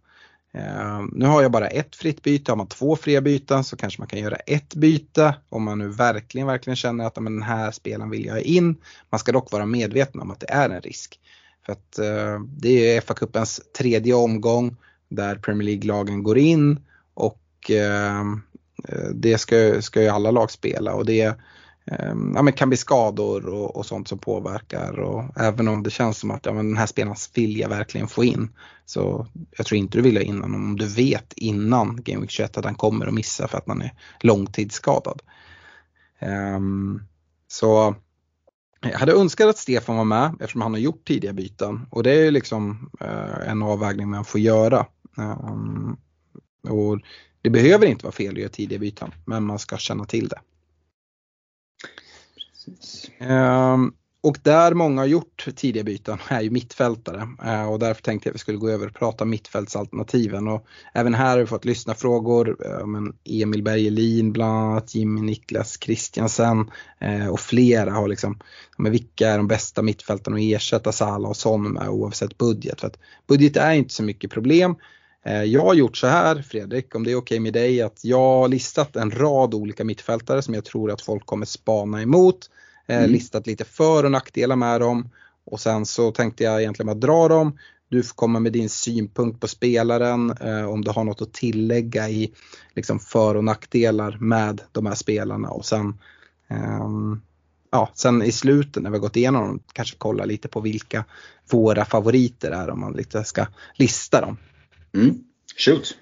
Ehm, 0.53 1.12
nu 1.13 1.25
har 1.25 1.41
jag 1.41 1.51
bara 1.51 1.67
ett 1.67 1.95
fritt 1.95 2.23
byte, 2.23 2.51
har 2.51 2.57
man 2.57 2.67
två 2.67 2.95
fria 2.95 3.21
byten 3.21 3.63
så 3.63 3.77
kanske 3.77 4.01
man 4.01 4.07
kan 4.07 4.19
göra 4.19 4.35
ett 4.35 4.75
byte 4.75 5.35
om 5.49 5.63
man 5.63 5.79
nu 5.79 5.88
verkligen, 5.88 6.47
verkligen 6.47 6.75
känner 6.75 7.05
att 7.05 7.19
men 7.19 7.33
den 7.33 7.43
här 7.43 7.71
spelaren 7.71 8.09
vill 8.09 8.25
jag 8.25 8.33
ha 8.33 8.39
in. 8.39 8.75
Man 9.09 9.19
ska 9.19 9.31
dock 9.31 9.51
vara 9.51 9.65
medveten 9.65 10.21
om 10.21 10.31
att 10.31 10.39
det 10.39 10.49
är 10.49 10.69
en 10.69 10.81
risk. 10.81 11.19
För 11.65 11.73
att 11.73 11.99
eh, 11.99 12.39
det 12.57 12.95
är 12.95 13.01
FA-cupens 13.01 13.62
tredje 13.77 14.13
omgång 14.13 14.75
där 15.09 15.35
Premier 15.35 15.65
League-lagen 15.65 16.23
går 16.23 16.38
in 16.38 16.79
och 17.13 17.41
ehm, 17.69 18.41
eh, 18.88 19.09
det 19.13 19.38
ska, 19.38 19.81
ska 19.81 20.01
ju 20.01 20.07
alla 20.07 20.31
lag 20.31 20.51
spela 20.51 20.93
och 20.93 21.05
det 21.05 21.35
Ehm, 21.86 22.34
ja, 22.36 22.42
men 22.42 22.54
kan 22.54 22.70
bli 22.70 22.78
skador 22.78 23.46
och, 23.46 23.76
och, 23.76 23.86
sånt 23.86 24.08
som 24.08 24.20
påverkar 24.20 25.00
och 25.00 25.38
även 25.38 25.68
om 25.68 25.84
det 25.84 25.89
känns 25.89 26.18
som 26.18 26.32
att 26.32 26.46
ja, 26.46 26.54
men 26.54 26.68
den 26.68 26.78
här 26.78 26.86
spelaren 26.86 27.18
vill 27.34 27.60
jag 27.60 27.70
verkligen 27.70 28.08
få 28.08 28.24
in. 28.24 28.50
Så 28.86 29.28
jag 29.58 29.65
tror 29.65 29.80
inte 29.80 29.98
du 29.98 30.02
vill 30.02 30.18
ha 30.18 30.24
in 30.24 30.42
honom 30.42 30.65
om 30.65 30.78
du 30.78 30.86
vet 30.86 31.34
innan 31.34 32.04
Game 32.04 32.22
Week 32.22 32.32
21 32.32 32.58
att 32.58 32.65
han 32.65 32.76
kommer 32.76 33.08
att 33.08 33.13
missa 33.13 33.48
för 33.48 33.58
att 33.58 33.68
han 33.68 33.82
är 33.82 33.94
långtidsskadad. 34.20 35.22
Um, 36.56 37.04
så 37.48 37.96
jag 38.82 39.00
hade 39.00 39.13
önskat 39.13 39.50
att 39.50 39.58
Stefan 39.58 39.98
var 39.98 40.04
med 40.04 40.36
eftersom 40.39 40.62
han 40.62 40.74
har 40.74 40.80
gjort 40.80 41.08
tidiga 41.08 41.34
byten 41.34 41.86
och 41.89 42.04
det 42.04 42.12
är 42.12 42.24
ju 42.24 42.32
liksom 42.32 42.89
uh, 43.02 43.50
en 43.50 43.62
avvägning 43.62 44.10
man 44.10 44.26
får 44.26 44.42
göra. 44.42 44.86
Um, 45.18 45.98
och 46.70 47.00
det 47.42 47.50
behöver 47.50 47.86
inte 47.86 48.06
vara 48.06 48.13
fel 48.13 48.34
att 48.34 48.39
göra 48.39 48.50
tidiga 48.50 48.80
byten, 48.80 49.12
men 49.26 49.44
man 49.44 49.60
ska 49.60 49.78
känna 49.78 50.06
till 50.06 50.28
det. 50.28 50.39
Um, 53.19 53.93
och 54.21 54.38
där 54.43 54.73
många 54.73 55.01
har 55.01 55.05
gjort 55.05 55.47
tidiga 55.55 55.84
byten 55.84 56.17
är 56.27 56.41
ju 56.41 56.49
mittfältare 56.49 57.27
uh, 57.45 57.71
och 57.71 57.79
därför 57.79 58.01
tänkte 58.01 58.27
jag 58.27 58.32
att 58.32 58.36
vi 58.36 58.39
skulle 58.39 58.58
gå 58.58 58.69
över 58.69 58.88
och 58.88 58.93
prata 58.93 59.25
mittfältsalternativen. 59.25 60.47
Och 60.47 60.65
även 60.93 61.13
här 61.13 61.29
har 61.29 61.38
vi 61.38 61.45
fått 61.45 61.65
lyssna 61.65 61.93
frågor, 61.93 62.58
eh, 62.65 62.79
uh, 62.79 62.86
men 62.86 63.13
Emil 63.23 63.63
Bergelin 63.63 64.34
bland 64.34 64.58
annat, 64.58 64.95
Jimmy 64.95 65.21
Niklas 65.21 65.77
Kristiansen 65.77 66.60
uh, 67.03 67.21
eh, 67.21 67.29
och 67.29 67.39
flera 67.39 67.91
har 67.91 68.08
liksom, 68.08 68.39
men 68.77 68.91
vilka 68.91 69.29
är 69.29 69.38
de 69.38 69.47
bästa 69.47 69.82
mittfältarna 69.82 70.38
att 70.38 70.43
ersätta 70.43 70.91
Salah 70.91 71.29
och 71.29 71.38
Son 71.38 71.71
med 71.71 71.89
oavsett 71.89 72.38
budget? 72.38 72.82
För 72.82 72.88
att 72.88 72.97
budget 73.27 73.58
är 73.58 73.73
inte 73.73 73.93
så 73.93 74.03
mycket 74.03 74.32
problem 74.32 74.75
jag 75.45 75.62
har 75.62 75.73
gjort 75.73 75.97
så 75.97 76.08
här 76.08 76.41
Fredrik, 76.41 76.95
om 76.95 77.03
det 77.03 77.12
är 77.12 77.15
okej 77.15 77.36
okay 77.36 77.39
med 77.39 77.53
dig, 77.53 77.82
att 77.82 77.99
jag 78.03 78.17
har 78.17 78.47
listat 78.47 78.95
en 78.95 79.12
rad 79.12 79.53
olika 79.53 79.84
mittfältare 79.84 80.41
som 80.41 80.53
jag 80.53 80.65
tror 80.65 80.91
att 80.91 81.01
folk 81.01 81.25
kommer 81.25 81.45
spana 81.45 82.01
emot. 82.01 82.49
Eh, 82.88 82.97
mm. 82.97 83.12
Listat 83.12 83.47
lite 83.47 83.65
för 83.65 84.03
och 84.03 84.12
nackdelar 84.12 84.55
med 84.55 84.82
dem 84.82 85.10
och 85.45 85.60
sen 85.60 85.86
så 85.86 86.12
tänkte 86.12 86.43
jag 86.43 86.62
egentligen 86.62 86.88
bara 86.88 87.08
dra 87.08 87.27
dem. 87.27 87.58
Du 87.89 88.03
får 88.03 88.15
komma 88.15 88.39
med 88.39 88.53
din 88.53 88.69
synpunkt 88.69 89.41
på 89.41 89.47
spelaren, 89.47 90.32
eh, 90.41 90.69
om 90.69 90.84
du 90.84 90.91
har 90.91 91.03
något 91.03 91.21
att 91.21 91.34
tillägga 91.34 92.10
i 92.10 92.34
liksom 92.75 92.99
för 92.99 93.36
och 93.36 93.43
nackdelar 93.43 94.17
med 94.19 94.62
de 94.71 94.86
här 94.86 94.95
spelarna 94.95 95.49
och 95.49 95.65
sen 95.65 95.99
um, 96.82 97.21
ja, 97.71 97.89
sen 97.93 98.23
i 98.23 98.32
slutet 98.32 98.84
när 98.84 98.89
vi 98.89 98.95
har 98.97 99.01
gått 99.01 99.15
igenom 99.15 99.47
dem 99.47 99.60
kanske 99.73 99.95
kolla 99.97 100.25
lite 100.25 100.47
på 100.47 100.62
vilka 100.62 101.05
våra 101.51 101.86
favoriter 101.86 102.51
är 102.51 102.69
om 102.69 102.79
man 102.79 102.93
lite 102.93 103.23
ska 103.23 103.45
lista 103.75 104.21
dem. 104.21 104.38
Mm. 104.93 105.23
Shoot! 105.58 105.97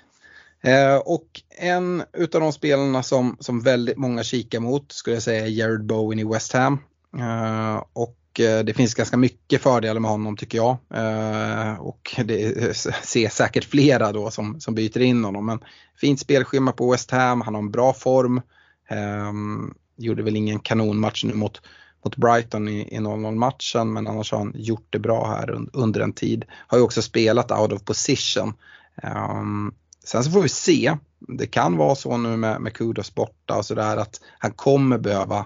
Eh, 0.61 0.95
och 0.95 1.27
en 1.49 2.03
utav 2.13 2.41
de 2.41 2.53
spelarna 2.53 3.03
som, 3.03 3.37
som 3.39 3.61
väldigt 3.61 3.97
många 3.97 4.23
kikar 4.23 4.59
mot 4.59 4.91
skulle 4.91 5.15
jag 5.15 5.23
säga 5.23 5.45
är 5.45 5.49
Jared 5.49 5.85
Bowen 5.85 6.19
i 6.19 6.23
West 6.23 6.53
Ham. 6.53 6.79
Eh, 7.17 7.83
och 7.93 8.39
eh, 8.39 8.63
det 8.63 8.73
finns 8.73 8.93
ganska 8.93 9.17
mycket 9.17 9.61
fördelar 9.61 9.99
med 9.99 10.11
honom 10.11 10.37
tycker 10.37 10.57
jag. 10.57 10.77
Eh, 10.93 11.79
och 11.79 12.15
det 12.25 12.77
ser 13.03 13.29
säkert 13.29 13.63
flera 13.63 14.11
då 14.11 14.31
som, 14.31 14.59
som 14.59 14.75
byter 14.75 15.01
in 15.01 15.23
honom. 15.23 15.45
Men 15.45 15.59
fint 15.95 16.19
spelschema 16.19 16.71
på 16.71 16.91
West 16.91 17.11
Ham, 17.11 17.41
han 17.41 17.55
har 17.55 17.61
en 17.61 17.71
bra 17.71 17.93
form. 17.93 18.41
Ehm, 18.89 19.73
gjorde 19.97 20.23
väl 20.23 20.35
ingen 20.35 20.59
kanonmatch 20.59 21.23
nu 21.23 21.33
mot, 21.33 21.61
mot 22.05 22.15
Brighton 22.15 22.67
i, 22.67 22.81
i 22.81 22.97
0-0 22.97 23.35
matchen 23.35 23.93
men 23.93 24.07
annars 24.07 24.31
har 24.31 24.39
han 24.39 24.53
gjort 24.55 24.87
det 24.89 24.99
bra 24.99 25.27
här 25.27 25.67
under 25.73 26.01
en 26.01 26.13
tid. 26.13 26.45
Har 26.67 26.77
ju 26.77 26.83
också 26.83 27.01
spelat 27.01 27.51
out 27.51 27.71
of 27.71 27.83
position 27.83 28.53
Um, 29.03 29.73
sen 30.03 30.23
så 30.23 30.31
får 30.31 30.41
vi 30.41 30.49
se. 30.49 30.97
Det 31.19 31.47
kan 31.47 31.77
vara 31.77 31.95
så 31.95 32.17
nu 32.17 32.37
med, 32.37 32.61
med 32.61 32.73
Kudos 32.73 33.15
borta 33.15 33.57
och 33.57 33.65
sådär 33.65 33.97
att 33.97 34.21
han 34.39 34.51
kommer 34.51 34.97
behöva 34.97 35.37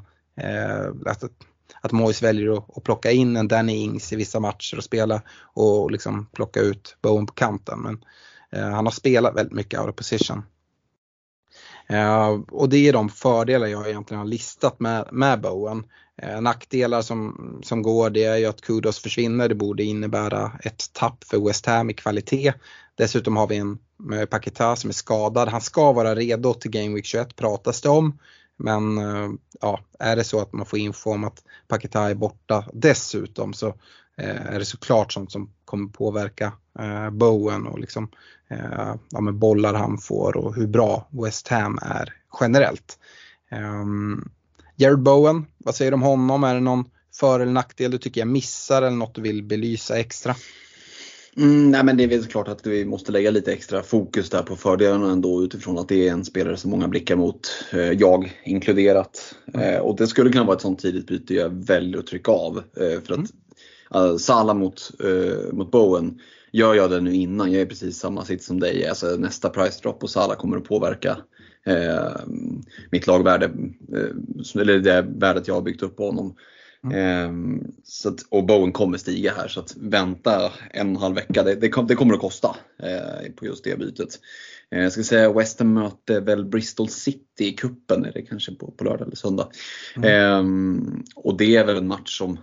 eh, 0.41 0.87
att, 1.05 1.23
att 1.81 1.91
Mois 1.91 2.23
väljer 2.23 2.57
att, 2.57 2.77
att, 2.77 2.83
plocka 2.83 3.11
in 3.11 3.37
en 3.37 3.47
Danny 3.47 3.73
Ings 3.73 4.13
i 4.13 4.15
vissa 4.15 4.39
matcher 4.39 4.77
och 4.77 4.83
spela 4.83 5.21
och 5.53 5.91
liksom 5.91 6.25
plocka 6.33 6.59
ut 6.59 6.97
Bowen 7.01 7.25
på 7.25 7.33
kanten. 7.33 7.79
Men 7.79 8.03
eh, 8.51 8.69
han 8.69 8.85
har 8.85 8.91
spelat 8.91 9.35
väldigt 9.35 9.55
mycket 9.55 9.79
out 9.79 9.89
of 9.89 9.95
position. 9.95 10.43
Eh, 11.91 12.39
och 12.51 12.69
det 12.69 12.87
är 12.87 12.93
de 12.93 13.09
fördelar 13.09 13.67
jag 13.67 13.89
egentligen 13.89 14.19
har 14.19 14.27
listat 14.27 14.79
med, 14.79 15.07
med 15.11 15.41
Bowen. 15.41 15.83
Eh, 16.21 16.41
nackdelar 16.41 17.01
som, 17.01 17.59
som 17.63 17.81
går 17.81 18.09
det 18.09 18.23
är 18.23 18.37
ju 18.37 18.45
att 18.45 18.61
Kudos 18.61 18.99
försvinner. 18.99 19.49
Det 19.49 19.55
borde 19.55 19.83
innebära 19.83 20.51
ett 20.63 20.93
tapp 20.93 21.23
för 21.23 21.47
West 21.47 21.65
Ham 21.65 21.89
i 21.89 21.93
kvalitet. 21.93 22.53
Dessutom 22.95 23.37
har 23.37 23.47
vi 23.47 23.57
en 23.57 23.77
eh, 24.13 24.25
Paketa 24.25 24.75
som 24.75 24.89
är 24.89 24.93
skadad. 24.93 25.49
Han 25.49 25.61
ska 25.61 25.91
vara 25.91 26.15
redo 26.15 26.53
till 26.53 26.71
Game 26.71 26.95
Week 26.95 27.05
21 27.05 27.35
pratas 27.35 27.81
det 27.81 27.89
om. 27.89 28.19
Men 28.57 28.99
ja, 29.61 29.79
är 29.99 30.15
det 30.15 30.23
så 30.23 30.39
att 30.39 30.53
man 30.53 30.65
får 30.65 30.79
info 30.79 31.11
om 31.11 31.23
att 31.23 31.43
Paketa 31.67 32.09
är 32.09 32.13
borta 32.13 32.65
dessutom 32.73 33.53
så 33.53 33.73
är 34.17 34.59
det 34.59 34.65
såklart 34.65 35.13
sånt 35.13 35.31
som 35.31 35.53
kommer 35.65 35.89
påverka 35.89 36.53
Bowen 37.11 37.67
och 37.67 37.79
liksom 37.79 38.09
ja, 39.11 39.21
med 39.21 39.33
bollar 39.33 39.73
han 39.73 39.97
får 39.97 40.37
och 40.37 40.55
hur 40.55 40.67
bra 40.67 41.07
West 41.11 41.47
Ham 41.47 41.79
är 41.81 42.13
generellt. 42.41 42.99
Um, 43.51 44.29
Jared 44.75 44.99
Bowen, 44.99 45.45
vad 45.57 45.75
säger 45.75 45.91
du 45.91 45.95
om 45.95 46.01
honom? 46.01 46.43
Är 46.43 46.53
det 46.53 46.59
någon 46.59 46.85
för 47.19 47.39
eller 47.39 47.51
nackdel 47.51 47.91
du 47.91 47.97
tycker 47.97 48.21
jag 48.21 48.27
missar 48.27 48.81
eller 48.81 48.97
något 48.97 49.15
du 49.15 49.21
vill 49.21 49.43
belysa 49.43 49.99
extra? 49.99 50.35
Mm, 51.37 51.71
nej 51.71 51.83
men 51.83 51.97
det 51.97 52.03
är 52.03 52.07
väl 52.07 52.25
klart 52.25 52.47
att 52.47 52.67
vi 52.67 52.85
måste 52.85 53.11
lägga 53.11 53.31
lite 53.31 53.53
extra 53.53 53.83
fokus 53.83 54.29
där 54.29 54.43
på 54.43 54.55
fördelarna 54.55 55.11
ändå 55.11 55.43
utifrån 55.43 55.77
att 55.77 55.87
det 55.87 56.07
är 56.07 56.11
en 56.11 56.25
spelare 56.25 56.57
som 56.57 56.71
många 56.71 56.87
blickar 56.87 57.15
mot, 57.15 57.65
eh, 57.71 57.91
jag 57.91 58.41
inkluderat. 58.43 59.35
Mm. 59.53 59.75
Eh, 59.75 59.79
och 59.79 59.95
det 59.95 60.07
skulle 60.07 60.31
kunna 60.31 60.43
vara 60.43 60.55
ett 60.55 60.61
sånt 60.61 60.79
tidigt 60.79 61.07
byte 61.07 61.33
jag 61.33 61.49
väljer 61.65 61.99
att 61.99 62.07
trycka 62.07 62.31
av. 62.31 62.57
Eh, 62.57 63.01
för 63.01 63.13
att 63.13 63.17
mm. 63.17 63.27
Uh, 63.95 64.17
Salah 64.17 64.55
mot, 64.55 64.91
uh, 65.03 65.53
mot 65.53 65.71
Bowen, 65.71 66.19
gör 66.51 66.73
jag 66.73 66.89
det 66.89 67.01
nu 67.01 67.13
innan, 67.13 67.51
jag 67.51 67.61
är 67.61 67.65
precis 67.65 67.97
samma 67.97 68.25
sitt 68.25 68.43
som 68.43 68.59
dig. 68.59 68.87
Alltså, 68.87 69.05
nästa 69.05 69.49
price 69.49 69.79
drop 69.81 69.99
på 69.99 70.07
Salah 70.07 70.37
kommer 70.37 70.57
att 70.57 70.63
påverka 70.63 71.17
eh, 71.65 72.11
mitt 72.91 73.07
lagvärde, 73.07 73.45
eh, 73.45 74.61
eller 74.61 74.79
det 74.79 75.01
värdet 75.01 75.47
jag 75.47 75.55
har 75.55 75.61
byggt 75.61 75.83
upp 75.83 75.97
på 75.97 76.05
honom. 76.05 76.35
Mm. 76.83 76.97
Eh, 76.97 77.61
så 77.83 78.09
att, 78.09 78.25
och 78.29 78.45
Bowen 78.45 78.71
kommer 78.71 78.97
stiga 78.97 79.33
här 79.37 79.47
så 79.47 79.59
att 79.59 79.75
vänta 79.77 80.51
en 80.71 80.87
och 80.87 80.95
en 80.95 80.95
halv 80.95 81.15
vecka, 81.15 81.43
det, 81.43 81.55
det, 81.55 81.87
det 81.87 81.95
kommer 81.95 82.13
att 82.13 82.19
kosta 82.19 82.55
på 83.35 83.45
just 83.45 83.63
det 83.63 83.79
bytet. 83.79 84.19
Jag 84.69 84.91
ska 84.91 85.03
säga 85.03 85.33
West 85.33 85.59
Ham 85.59 85.73
möter 85.73 86.21
väl 86.21 86.45
Bristol 86.45 86.89
City 86.89 87.45
i 87.45 87.51
kuppen 87.51 88.05
är 88.05 88.11
det 88.11 88.21
kanske 88.21 88.51
på, 88.51 88.71
på 88.71 88.83
lördag 88.83 89.07
eller 89.07 89.15
söndag. 89.15 89.49
Mm. 89.95 90.09
Ehm, 90.09 91.03
och 91.15 91.37
det 91.37 91.55
är 91.55 91.65
väl 91.65 91.77
en 91.77 91.87
match 91.87 92.17
som 92.17 92.37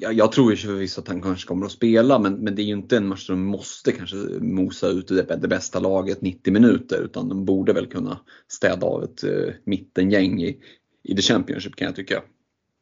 Ja, 0.00 0.12
jag 0.12 0.32
tror 0.32 0.50
ju 0.50 0.56
förvisso 0.56 1.00
att 1.00 1.08
han 1.08 1.22
kanske 1.22 1.48
kommer 1.48 1.66
att 1.66 1.72
spela 1.72 2.18
men, 2.18 2.34
men 2.34 2.54
det 2.54 2.62
är 2.62 2.64
ju 2.64 2.72
inte 2.72 2.96
en 2.96 3.06
match 3.06 3.26
som 3.26 3.44
måste 3.44 3.92
kanske 3.92 4.16
mosa 4.40 4.88
ut 4.88 5.08
det, 5.08 5.36
det 5.40 5.48
bästa 5.48 5.80
laget 5.80 6.20
90 6.20 6.52
minuter 6.52 7.02
utan 7.02 7.28
de 7.28 7.44
borde 7.44 7.72
väl 7.72 7.86
kunna 7.86 8.20
städa 8.48 8.86
av 8.86 9.04
ett 9.04 9.24
uh, 9.24 9.52
mittengäng 9.64 10.42
i, 10.42 10.58
i 11.04 11.16
The 11.16 11.22
Championship 11.22 11.76
kan 11.76 11.86
jag 11.86 11.96
tycka. 11.96 12.22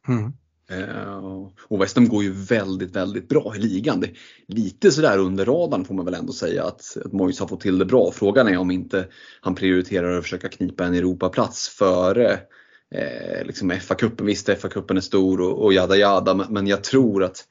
Mm. 0.07 0.33
Uh, 0.71 1.49
och 1.67 1.81
West 1.81 1.95
Ham 1.95 2.07
går 2.07 2.23
ju 2.23 2.31
väldigt, 2.31 2.95
väldigt 2.95 3.29
bra 3.29 3.53
i 3.55 3.59
ligan. 3.59 3.99
Det, 3.99 4.11
lite 4.47 4.91
sådär 4.91 5.17
under 5.17 5.45
radarn 5.45 5.85
får 5.85 5.95
man 5.95 6.05
väl 6.05 6.13
ändå 6.13 6.33
säga 6.33 6.63
att, 6.63 6.97
att 7.05 7.13
Moyes 7.13 7.39
har 7.39 7.47
fått 7.47 7.61
till 7.61 7.77
det 7.77 7.85
bra. 7.85 8.11
Frågan 8.11 8.47
är 8.47 8.57
om 8.57 8.71
inte 8.71 9.07
han 9.41 9.55
prioriterar 9.55 10.17
att 10.17 10.23
försöka 10.23 10.49
knipa 10.49 10.85
en 10.85 10.93
Europaplats 10.93 11.69
före 11.69 12.39
eh, 12.95 13.45
liksom 13.45 13.71
FA-cupen, 13.71 14.25
visst 14.25 14.49
FA-cupen 14.49 14.97
är 14.97 15.01
stor 15.01 15.41
och, 15.41 15.63
och 15.63 15.73
jada 15.73 15.95
jada 15.95 16.33
men 16.49 16.67
jag 16.67 16.83
tror 16.83 17.23
att, 17.23 17.43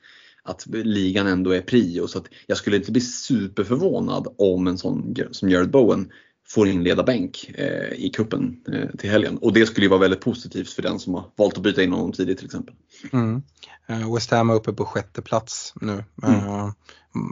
att 0.43 0.67
ligan 0.67 1.27
ändå 1.27 1.51
är 1.51 1.61
prio 1.61 2.07
så 2.07 2.19
att 2.19 2.27
jag 2.47 2.59
skulle 2.59 2.77
inte 2.77 2.93
bli 2.93 3.01
superförvånad 3.01 4.35
om 4.39 4.67
en 4.67 4.79
sån 4.79 5.17
som 5.31 5.51
Jared 5.51 5.71
Bowen 5.71 6.11
får 6.49 6.69
inleda 6.69 7.03
bänk 7.03 7.51
eh, 7.55 7.93
i 7.93 8.11
kuppen 8.15 8.57
eh, 8.73 8.97
till 8.99 9.11
helgen. 9.11 9.39
Och 9.39 9.53
det 9.53 9.67
skulle 9.67 9.85
ju 9.85 9.91
vara 9.91 10.01
väldigt 10.01 10.21
positivt 10.21 10.71
för 10.71 10.83
den 10.83 10.99
som 10.99 11.15
har 11.15 11.25
valt 11.37 11.57
att 11.57 11.63
byta 11.63 11.83
in 11.83 11.93
honom 11.93 12.13
tidigt 12.13 12.39
till 12.39 12.47
exempel. 12.47 12.75
Mm. 13.13 13.43
Uh, 13.91 14.15
West 14.15 14.31
Ham 14.31 14.51
är 14.51 14.55
uppe 14.55 14.73
på 14.73 14.85
sjätte 14.85 15.23
plats 15.23 15.75
nu. 15.81 16.05
Mm. 16.23 16.49
Uh, 16.49 16.71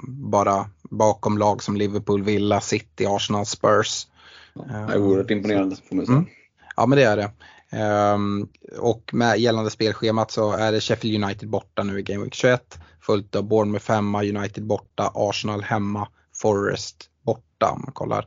bara 0.06 0.70
bakom 0.90 1.38
lag 1.38 1.62
som 1.62 1.76
Liverpool, 1.76 2.22
Villa, 2.22 2.60
City, 2.60 3.06
Arsenal, 3.06 3.46
Spurs. 3.46 4.06
Ja, 4.54 4.62
det 4.62 4.92
är 4.92 4.98
oerhört 4.98 5.30
imponerande 5.30 5.76
får 5.88 5.96
man 5.96 6.06
säga. 6.06 6.18
Mm. 6.18 6.30
Ja 6.76 6.86
men 6.86 6.98
det 6.98 7.04
är 7.04 7.16
det. 7.16 7.30
Ehm, 7.74 8.48
och 8.78 9.10
med 9.12 9.38
gällande 9.38 9.70
spelschemat 9.70 10.30
så 10.30 10.52
är 10.52 10.72
det 10.72 10.80
Sheffield 10.80 11.24
United 11.24 11.48
borta 11.48 11.82
nu 11.82 11.98
i 11.98 12.02
Game 12.02 12.24
Week 12.24 12.34
21. 12.34 12.78
Följt 13.00 13.36
av 13.36 13.44
Bournemouth 13.44 13.90
hemma, 13.90 14.24
United 14.24 14.66
borta, 14.66 15.12
Arsenal 15.14 15.62
hemma, 15.62 16.08
Forest 16.36 17.10
borta 17.22 17.70
om 17.70 17.80
man 17.84 17.92
kollar 17.92 18.26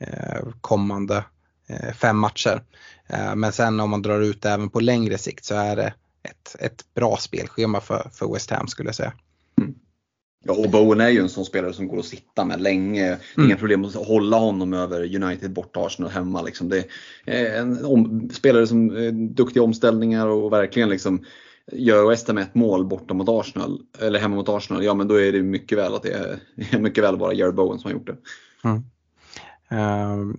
eh, 0.00 0.48
kommande 0.60 1.24
eh, 1.68 1.94
fem 1.94 2.18
matcher. 2.18 2.62
Eh, 3.06 3.34
men 3.34 3.52
sen 3.52 3.80
om 3.80 3.90
man 3.90 4.02
drar 4.02 4.20
ut 4.20 4.42
det 4.42 4.50
även 4.50 4.70
på 4.70 4.80
längre 4.80 5.18
sikt 5.18 5.44
så 5.44 5.54
är 5.54 5.76
det 5.76 5.94
ett, 6.22 6.56
ett 6.58 6.94
bra 6.94 7.16
spelschema 7.16 7.80
för, 7.80 8.10
för 8.12 8.32
West 8.32 8.50
Ham 8.50 8.68
skulle 8.68 8.88
jag 8.88 8.96
säga. 8.96 9.12
Ja, 10.44 10.52
och 10.52 10.70
Bowen 10.70 11.00
är 11.00 11.08
ju 11.08 11.20
en 11.20 11.28
sån 11.28 11.44
spelare 11.44 11.72
som 11.72 11.88
går 11.88 11.98
att 11.98 12.04
sitta 12.04 12.44
med 12.44 12.60
länge. 12.60 13.06
Mm. 13.06 13.48
Inga 13.48 13.56
problem 13.56 13.84
att 13.84 13.94
hålla 13.94 14.36
honom 14.36 14.72
över 14.72 15.22
United 15.22 15.52
borta 15.52 15.80
Arsenal 15.80 16.10
hemma. 16.10 16.42
Liksom. 16.42 16.68
Det 16.68 16.84
är 17.26 17.60
en 17.60 17.84
om, 17.84 18.30
spelare 18.32 18.66
som 18.66 18.96
är 18.96 19.10
duktiga 19.10 19.62
omställningar 19.62 20.26
och 20.26 20.52
verkligen 20.52 20.88
liksom 20.88 21.24
Gör 21.72 22.08
West 22.08 22.28
Ham 22.28 22.38
ett 22.38 22.54
mål 22.54 22.84
borta 22.84 23.14
mot 23.14 23.28
Arsenal, 23.28 23.82
eller 23.98 24.20
hemma 24.20 24.36
mot 24.36 24.48
Arsenal, 24.48 24.84
ja 24.84 24.94
men 24.94 25.08
då 25.08 25.20
är 25.20 25.32
det 25.32 25.42
mycket 25.42 25.78
väl 25.78 25.94
att 25.94 26.02
det 26.02 26.12
är 26.12 26.38
mycket 26.78 27.04
väl 27.04 27.16
bara 27.16 27.32
Jared 27.32 27.54
Bowen 27.54 27.78
som 27.78 27.88
har 27.88 27.98
gjort 27.98 28.06
det. 28.06 28.16
Mm. 28.64 28.84
Uh, 29.72 30.34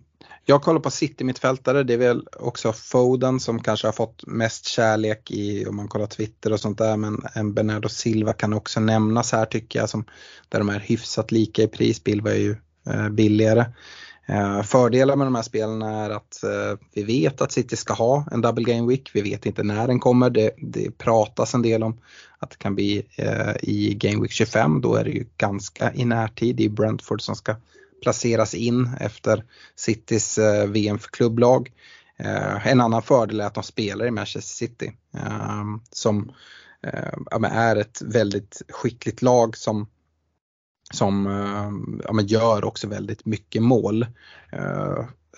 jag 0.49 0.61
kollar 0.61 0.79
på 0.79 0.91
City-mittfältare, 0.91 1.83
det 1.83 1.93
är 1.93 1.97
väl 1.97 2.27
också 2.39 2.73
Foden 2.73 3.39
som 3.39 3.63
kanske 3.63 3.87
har 3.87 3.91
fått 3.91 4.27
mest 4.27 4.65
kärlek 4.65 5.31
i, 5.31 5.65
om 5.65 5.75
man 5.75 5.87
kollar 5.87 6.07
Twitter 6.07 6.53
och 6.53 6.59
sånt 6.59 6.77
där, 6.77 6.97
men 6.97 7.17
en 7.33 7.53
Bernardo 7.53 7.89
Silva 7.89 8.33
kan 8.33 8.53
också 8.53 8.79
nämnas 8.79 9.31
här 9.31 9.45
tycker 9.45 9.79
jag, 9.79 9.89
som, 9.89 10.05
där 10.49 10.59
de 10.59 10.69
är 10.69 10.79
hyfsat 10.79 11.31
lika 11.31 11.63
i 11.63 11.67
pris, 11.67 12.03
Bilva 12.03 12.31
är 12.31 12.37
ju 12.37 12.55
eh, 12.89 13.09
billigare. 13.09 13.65
Eh, 14.27 14.61
fördelar 14.61 15.15
med 15.15 15.27
de 15.27 15.35
här 15.35 15.41
spelen 15.41 15.81
är 15.81 16.09
att 16.09 16.43
eh, 16.43 16.79
vi 16.93 17.03
vet 17.03 17.41
att 17.41 17.51
City 17.51 17.75
ska 17.75 17.93
ha 17.93 18.25
en 18.31 18.41
double 18.41 18.73
game 18.73 18.87
week, 18.87 19.11
vi 19.13 19.21
vet 19.21 19.45
inte 19.45 19.63
när 19.63 19.87
den 19.87 19.99
kommer, 19.99 20.29
det, 20.29 20.51
det 20.57 20.97
pratas 20.97 21.53
en 21.53 21.61
del 21.61 21.83
om 21.83 22.01
att 22.39 22.49
det 22.49 22.57
kan 22.57 22.75
bli 22.75 23.05
eh, 23.17 23.55
i 23.61 23.93
game 23.93 24.21
week 24.21 24.31
25, 24.31 24.81
då 24.81 24.95
är 24.95 25.03
det 25.03 25.11
ju 25.11 25.25
ganska 25.37 25.93
i 25.93 26.05
närtid, 26.05 26.55
det 26.55 26.65
är 26.65 26.69
Brentford 26.69 27.21
som 27.21 27.35
ska 27.35 27.55
placeras 28.01 28.53
in 28.53 28.89
efter 28.99 29.43
Citys 29.75 30.37
eh, 30.37 30.67
VM 30.67 30.99
för 30.99 31.09
klubblag. 31.09 31.71
Eh, 32.17 32.67
en 32.67 32.81
annan 32.81 33.01
fördel 33.01 33.39
är 33.39 33.45
att 33.45 33.53
de 33.53 33.63
spelar 33.63 34.05
i 34.05 34.11
Manchester 34.11 34.55
City 34.55 34.91
ehm, 35.13 35.81
som 35.91 36.31
eh, 36.83 37.51
är 37.51 37.75
ett 37.75 38.01
väldigt 38.01 38.61
skickligt 38.69 39.21
lag 39.21 39.57
som 39.57 39.87
som 40.91 41.25
ja, 42.03 42.21
gör 42.21 42.65
också 42.65 42.87
väldigt 42.87 43.25
mycket 43.25 43.63
mål. 43.63 44.05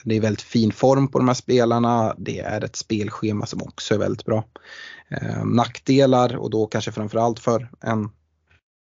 Det 0.04 0.18
är 0.18 0.22
väldigt 0.22 0.42
fin 0.42 0.72
form 0.72 1.08
på 1.08 1.18
de 1.18 1.28
här 1.28 1.36
spelarna. 1.36 2.16
Det 2.18 2.40
är 2.40 2.64
ett 2.64 2.76
spelschema 2.76 3.46
som 3.46 3.62
också 3.62 3.94
är 3.94 3.98
väldigt 3.98 4.26
bra. 4.26 4.44
Ehm, 5.10 5.50
nackdelar 5.50 6.36
och 6.36 6.50
då 6.50 6.68
kanske 6.68 6.92
framförallt 6.92 7.40
för 7.40 7.70
en 7.82 8.10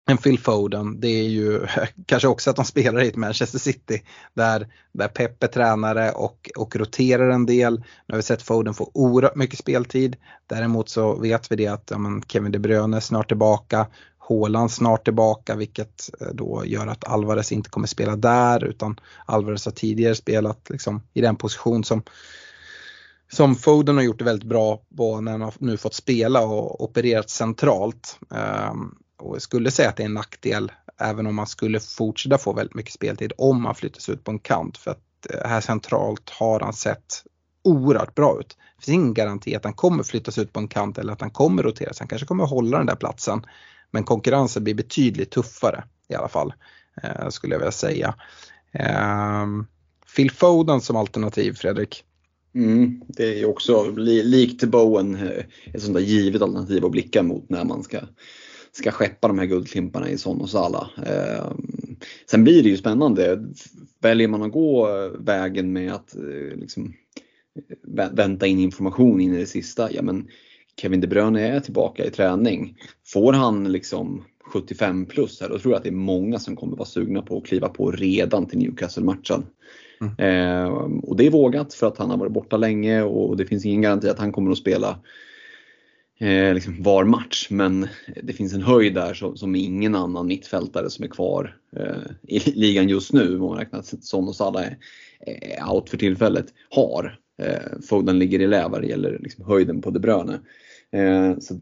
en 0.07 0.17
Phil 0.17 0.39
Foden, 0.39 0.99
det 0.99 1.07
är 1.07 1.27
ju 1.27 1.67
kanske 2.05 2.27
också 2.27 2.49
att 2.49 2.55
de 2.55 2.65
spelar 2.65 3.03
i 3.03 3.07
ett 3.07 3.15
Manchester 3.15 3.59
City 3.59 4.03
där, 4.33 4.67
där 4.91 5.07
Pep 5.07 5.43
är 5.43 5.47
tränare 5.47 6.11
och, 6.11 6.49
och 6.55 6.75
roterar 6.75 7.29
en 7.29 7.45
del. 7.45 7.77
Nu 7.77 8.13
har 8.13 8.15
vi 8.15 8.23
sett 8.23 8.41
Foden 8.41 8.73
få 8.73 8.91
oerhört 8.93 9.35
mycket 9.35 9.59
speltid. 9.59 10.15
Däremot 10.47 10.89
så 10.89 11.15
vet 11.15 11.51
vi 11.51 11.55
det 11.55 11.67
att 11.67 11.87
ja, 11.91 11.97
men 11.97 12.21
Kevin 12.21 12.51
De 12.51 12.59
Bruyne 12.59 12.97
är 12.97 13.01
snart 13.01 13.27
tillbaka. 13.27 13.87
Haaland 14.17 14.71
snart 14.71 15.03
tillbaka 15.03 15.55
vilket 15.55 16.09
eh, 16.21 16.27
då 16.33 16.63
gör 16.65 16.87
att 16.87 17.07
Alvarez 17.07 17.51
inte 17.51 17.69
kommer 17.69 17.87
spela 17.87 18.15
där 18.15 18.63
utan 18.63 18.99
Alvarez 19.25 19.65
har 19.65 19.71
tidigare 19.71 20.15
spelat 20.15 20.69
liksom, 20.69 21.01
i 21.13 21.21
den 21.21 21.35
position 21.35 21.83
som 21.83 22.03
som 23.31 23.55
Foden 23.55 23.95
har 23.95 24.03
gjort 24.03 24.19
det 24.19 24.25
väldigt 24.25 24.49
bra 24.49 24.81
på 24.97 25.21
när 25.21 25.31
han 25.31 25.41
har 25.41 25.53
nu 25.59 25.77
fått 25.77 25.93
spela 25.93 26.41
och 26.41 26.83
opererat 26.83 27.29
centralt. 27.29 28.19
Um, 28.29 28.95
och 29.17 29.35
jag 29.35 29.41
skulle 29.41 29.71
säga 29.71 29.89
att 29.89 29.97
det 29.97 30.03
är 30.03 30.07
en 30.07 30.13
nackdel 30.13 30.71
även 30.97 31.27
om 31.27 31.35
man 31.35 31.47
skulle 31.47 31.79
fortsätta 31.79 32.37
få 32.37 32.53
väldigt 32.53 32.75
mycket 32.75 32.93
speltid 32.93 33.33
om 33.37 33.61
man 33.61 33.75
flyttas 33.75 34.09
ut 34.09 34.23
på 34.23 34.31
en 34.31 34.39
kant 34.39 34.77
för 34.77 34.91
att 34.91 35.31
eh, 35.33 35.49
här 35.49 35.61
centralt 35.61 36.29
har 36.29 36.59
han 36.59 36.73
sett 36.73 37.23
oerhört 37.63 38.15
bra 38.15 38.39
ut. 38.39 38.57
Det 38.77 38.85
finns 38.85 38.95
ingen 38.95 39.13
garanti 39.13 39.55
att 39.55 39.63
han 39.63 39.73
kommer 39.73 40.03
flyttas 40.03 40.37
ut 40.37 40.53
på 40.53 40.59
en 40.59 40.67
kant 40.67 40.97
eller 40.97 41.13
att 41.13 41.21
han 41.21 41.31
kommer 41.31 41.63
roteras. 41.63 41.99
Han 41.99 42.07
kanske 42.07 42.27
kommer 42.27 42.45
hålla 42.45 42.77
den 42.77 42.87
där 42.87 42.95
platsen. 42.95 43.45
Men 43.91 44.03
konkurrensen 44.03 44.63
blir 44.63 44.73
betydligt 44.73 45.31
tuffare 45.31 45.83
i 46.07 46.15
alla 46.15 46.27
fall 46.27 46.53
eh, 47.03 47.29
skulle 47.29 47.53
jag 47.53 47.59
vilja 47.59 47.71
säga. 47.71 48.15
Eh, 48.71 49.45
Phil 50.15 50.31
Foden 50.31 50.81
som 50.81 50.95
alternativ 50.95 51.53
Fredrik. 51.53 52.03
Mm, 52.55 53.01
det 53.07 53.41
är 53.41 53.45
också 53.49 53.89
likt 53.91 54.63
Bowen 54.63 55.15
eh, 55.15 55.45
ett 55.73 55.81
sånt 55.81 55.93
där 55.93 56.01
givet 56.01 56.41
alternativ 56.41 56.85
att 56.85 56.91
blicka 56.91 57.23
mot 57.23 57.49
när 57.49 57.63
man 57.63 57.83
ska 57.83 57.99
ska 58.77 58.91
skeppa 58.91 59.27
de 59.27 59.39
här 59.39 59.45
guldklimparna 59.45 60.09
i 60.09 60.17
Son 60.17 60.41
och 60.41 60.49
Sala. 60.49 60.89
Eh, 61.05 61.51
sen 62.29 62.43
blir 62.43 62.63
det 62.63 62.69
ju 62.69 62.77
spännande. 62.77 63.43
Väljer 64.01 64.27
man 64.27 64.43
att 64.43 64.51
gå 64.51 64.89
vägen 65.19 65.73
med 65.73 65.93
att 65.93 66.15
eh, 66.15 66.57
liksom, 66.57 66.93
vänta 68.11 68.47
in 68.47 68.59
information 68.59 69.21
in 69.21 69.33
i 69.33 69.37
det 69.37 69.45
sista, 69.45 69.91
ja 69.91 70.01
men 70.01 70.27
Kevin 70.81 71.01
De 71.01 71.07
Bruyne 71.07 71.47
är 71.47 71.59
tillbaka 71.59 72.05
i 72.05 72.11
träning. 72.11 72.77
Får 73.05 73.33
han 73.33 73.71
liksom 73.71 74.23
75 74.45 75.05
plus 75.05 75.41
här, 75.41 75.49
då 75.49 75.59
tror 75.59 75.73
jag 75.73 75.77
att 75.77 75.83
det 75.83 75.89
är 75.89 75.93
många 75.93 76.39
som 76.39 76.55
kommer 76.55 76.77
vara 76.77 76.87
sugna 76.87 77.21
på 77.21 77.37
att 77.37 77.45
kliva 77.45 77.69
på 77.69 77.91
redan 77.91 78.45
till 78.45 78.59
Newcastle-matchen. 78.59 79.45
Mm. 80.01 80.15
Eh, 80.17 80.71
och 81.03 81.15
det 81.15 81.25
är 81.25 81.31
vågat 81.31 81.73
för 81.73 81.87
att 81.87 81.97
han 81.97 82.09
har 82.09 82.17
varit 82.17 82.31
borta 82.31 82.57
länge 82.57 83.01
och 83.01 83.37
det 83.37 83.45
finns 83.45 83.65
ingen 83.65 83.81
garanti 83.81 84.09
att 84.09 84.19
han 84.19 84.31
kommer 84.31 84.51
att 84.51 84.57
spela 84.57 84.99
eh, 86.19 86.53
liksom 86.53 86.83
var 86.83 87.03
match. 87.03 87.47
Men 87.49 87.87
det 88.23 88.33
finns 88.33 88.53
en 88.53 88.61
höjd 88.61 88.93
där 88.93 89.13
som, 89.13 89.37
som 89.37 89.55
ingen 89.55 89.95
annan 89.95 90.27
mittfältare 90.27 90.89
som 90.89 91.05
är 91.05 91.09
kvar 91.09 91.57
eh, 91.75 92.11
i 92.27 92.39
ligan 92.39 92.89
just 92.89 93.13
nu, 93.13 93.39
om 93.39 93.47
man 93.47 93.57
räknar 93.57 93.81
Son 94.01 94.27
och 94.27 94.35
Salah 94.35 94.63
är, 94.63 94.77
är 95.25 95.73
out 95.73 95.89
för 95.89 95.97
tillfället, 95.97 96.45
har. 96.69 97.19
Eh, 97.41 97.79
Foden 97.89 98.19
ligger 98.19 98.41
i 98.41 98.47
lä 98.47 98.67
vad 98.67 98.81
det 98.81 98.87
gäller 98.87 99.19
liksom 99.23 99.45
höjden 99.45 99.81
på 99.81 99.89
De 99.89 99.99
Bruyne. 99.99 100.39
Eh, 100.91 101.39
så, 101.39 101.53
eh, 101.53 101.59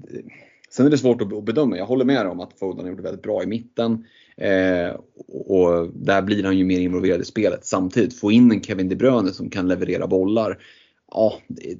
sen 0.70 0.86
är 0.86 0.90
det 0.90 0.98
svårt 0.98 1.22
att 1.22 1.46
bedöma. 1.46 1.78
Jag 1.78 1.86
håller 1.86 2.06
med 2.06 2.28
om 2.28 2.40
att 2.40 2.60
Foden 2.60 2.82
har 2.82 2.90
gjort 2.90 2.98
det 2.98 3.04
väldigt 3.04 3.24
bra 3.24 3.44
i 3.44 3.46
mitten. 3.46 4.06
Eh, 4.38 4.96
och 5.28 5.90
där 5.94 6.22
blir 6.22 6.44
han 6.44 6.58
ju 6.58 6.66
mer 6.66 6.80
involverad 6.80 7.22
i 7.22 7.26
spelet. 7.26 7.66
Samtidigt, 7.66 8.20
få 8.20 8.32
in 8.32 8.52
en 8.52 8.64
Kevin 8.64 8.90
De 8.90 8.96
Bruyne 8.96 9.32
som 9.32 9.50
kan 9.50 9.68
leverera 9.68 10.08
bollar. 10.08 10.64
Ja, 11.12 11.34
det, 11.48 11.78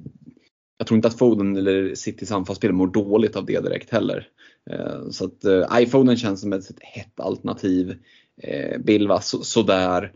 jag 0.84 0.88
tror 0.88 0.96
inte 0.96 1.08
att 1.08 1.18
Foden 1.18 1.56
eller 1.56 1.94
Citys 1.94 2.32
anfallsspel 2.32 2.72
mår 2.72 2.86
dåligt 2.86 3.36
av 3.36 3.46
det 3.46 3.60
direkt 3.60 3.90
heller. 3.90 4.28
Eh, 4.70 5.08
så 5.10 5.24
att 5.24 5.44
eh, 5.44 5.66
iPhonen 5.72 6.16
känns 6.16 6.40
som 6.40 6.52
ett, 6.52 6.64
hett 6.80 7.20
alternativ. 7.20 7.94
Eh, 8.42 8.78
Bilva 8.78 9.20
så, 9.20 9.42
sådär. 9.42 10.12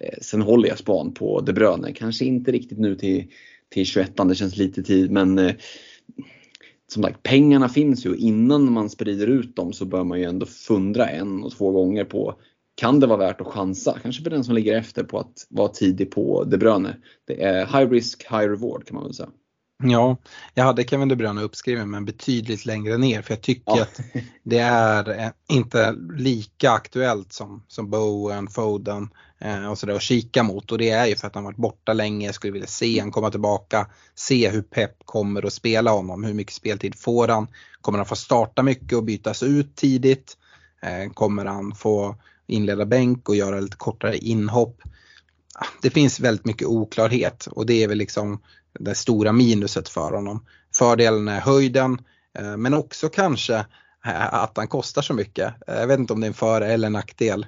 Eh, 0.00 0.18
sen 0.22 0.42
håller 0.42 0.68
jag 0.68 0.78
span 0.78 1.14
på 1.14 1.40
De 1.40 1.52
Bruyne. 1.52 1.92
Kanske 1.92 2.24
inte 2.24 2.52
riktigt 2.52 2.78
nu 2.78 2.96
till, 2.96 3.26
till 3.68 3.86
21 3.86 4.12
det 4.28 4.34
känns 4.34 4.56
lite 4.56 4.82
tid 4.82 5.10
men 5.10 5.38
eh, 5.38 5.54
som 6.92 7.02
sagt, 7.02 7.22
pengarna 7.22 7.68
finns 7.68 8.06
ju. 8.06 8.16
Innan 8.16 8.72
man 8.72 8.90
sprider 8.90 9.26
ut 9.26 9.56
dem 9.56 9.72
så 9.72 9.84
bör 9.84 10.04
man 10.04 10.18
ju 10.18 10.24
ändå 10.24 10.46
fundra 10.46 11.08
en 11.08 11.42
och 11.42 11.52
två 11.52 11.70
gånger 11.70 12.04
på 12.04 12.34
kan 12.74 13.00
det 13.00 13.06
vara 13.06 13.18
värt 13.18 13.40
att 13.40 13.46
chansa? 13.46 13.98
Kanske 14.02 14.22
för 14.22 14.30
den 14.30 14.44
som 14.44 14.54
ligger 14.54 14.76
efter 14.76 15.04
på 15.04 15.18
att 15.18 15.46
vara 15.50 15.68
tidig 15.68 16.10
på 16.10 16.44
De 16.44 16.58
Bruyne. 16.58 16.96
Det 17.26 17.42
är 17.42 17.66
high 17.66 17.90
risk, 17.90 18.22
high 18.30 18.48
reward 18.48 18.84
kan 18.84 18.94
man 18.94 19.04
väl 19.04 19.14
säga. 19.14 19.30
Ja, 19.82 20.16
jag 20.54 20.64
hade 20.64 20.84
Kevin 20.84 21.08
De 21.08 21.16
Bruyne 21.16 21.42
uppskriven 21.42 21.90
men 21.90 22.04
betydligt 22.04 22.66
längre 22.66 22.96
ner 22.96 23.22
för 23.22 23.34
jag 23.34 23.40
tycker 23.40 23.76
ja. 23.76 23.82
att 23.82 24.00
det 24.42 24.58
är 24.58 25.20
eh, 25.20 25.30
inte 25.48 25.94
lika 26.16 26.70
aktuellt 26.70 27.32
som, 27.32 27.62
som 27.68 27.90
Bowen, 27.90 28.48
Foden 28.48 29.08
eh, 29.38 29.70
och 29.70 29.78
sådär 29.78 29.94
att 29.94 30.02
kika 30.02 30.42
mot 30.42 30.72
och 30.72 30.78
det 30.78 30.90
är 30.90 31.06
ju 31.06 31.16
för 31.16 31.26
att 31.26 31.34
han 31.34 31.44
varit 31.44 31.56
borta 31.56 31.92
länge, 31.92 32.26
jag 32.26 32.34
skulle 32.34 32.52
vilja 32.52 32.68
se 32.68 33.00
han 33.00 33.10
komma 33.10 33.30
tillbaka, 33.30 33.86
se 34.14 34.50
hur 34.50 34.62
Pep 34.62 34.92
kommer 35.04 35.46
att 35.46 35.52
spela 35.52 35.90
honom, 35.90 36.24
hur 36.24 36.34
mycket 36.34 36.54
speltid 36.54 36.94
får 36.98 37.28
han, 37.28 37.46
kommer 37.80 37.98
han 37.98 38.06
få 38.06 38.16
starta 38.16 38.62
mycket 38.62 38.98
och 38.98 39.04
bytas 39.04 39.42
ut 39.42 39.76
tidigt, 39.76 40.36
eh, 40.82 41.12
kommer 41.12 41.44
han 41.44 41.74
få 41.74 42.16
inleda 42.46 42.86
bänk 42.86 43.28
och 43.28 43.36
göra 43.36 43.60
lite 43.60 43.76
kortare 43.76 44.18
inhopp. 44.18 44.82
Det 45.82 45.90
finns 45.90 46.20
väldigt 46.20 46.44
mycket 46.44 46.68
oklarhet 46.68 47.46
och 47.46 47.66
det 47.66 47.82
är 47.82 47.88
väl 47.88 47.98
liksom 47.98 48.42
det 48.78 48.94
stora 48.94 49.32
minuset 49.32 49.88
för 49.88 50.12
honom. 50.12 50.46
Fördelen 50.74 51.28
är 51.28 51.40
höjden 51.40 51.98
eh, 52.38 52.56
men 52.56 52.74
också 52.74 53.08
kanske 53.08 53.54
eh, 54.06 54.34
att 54.34 54.56
han 54.56 54.68
kostar 54.68 55.02
så 55.02 55.14
mycket. 55.14 55.54
Eh, 55.66 55.74
jag 55.74 55.86
vet 55.86 55.98
inte 55.98 56.12
om 56.12 56.20
det 56.20 56.26
är 56.26 56.28
en 56.28 56.34
för 56.34 56.60
eller 56.60 56.90
nackdel. 56.90 57.46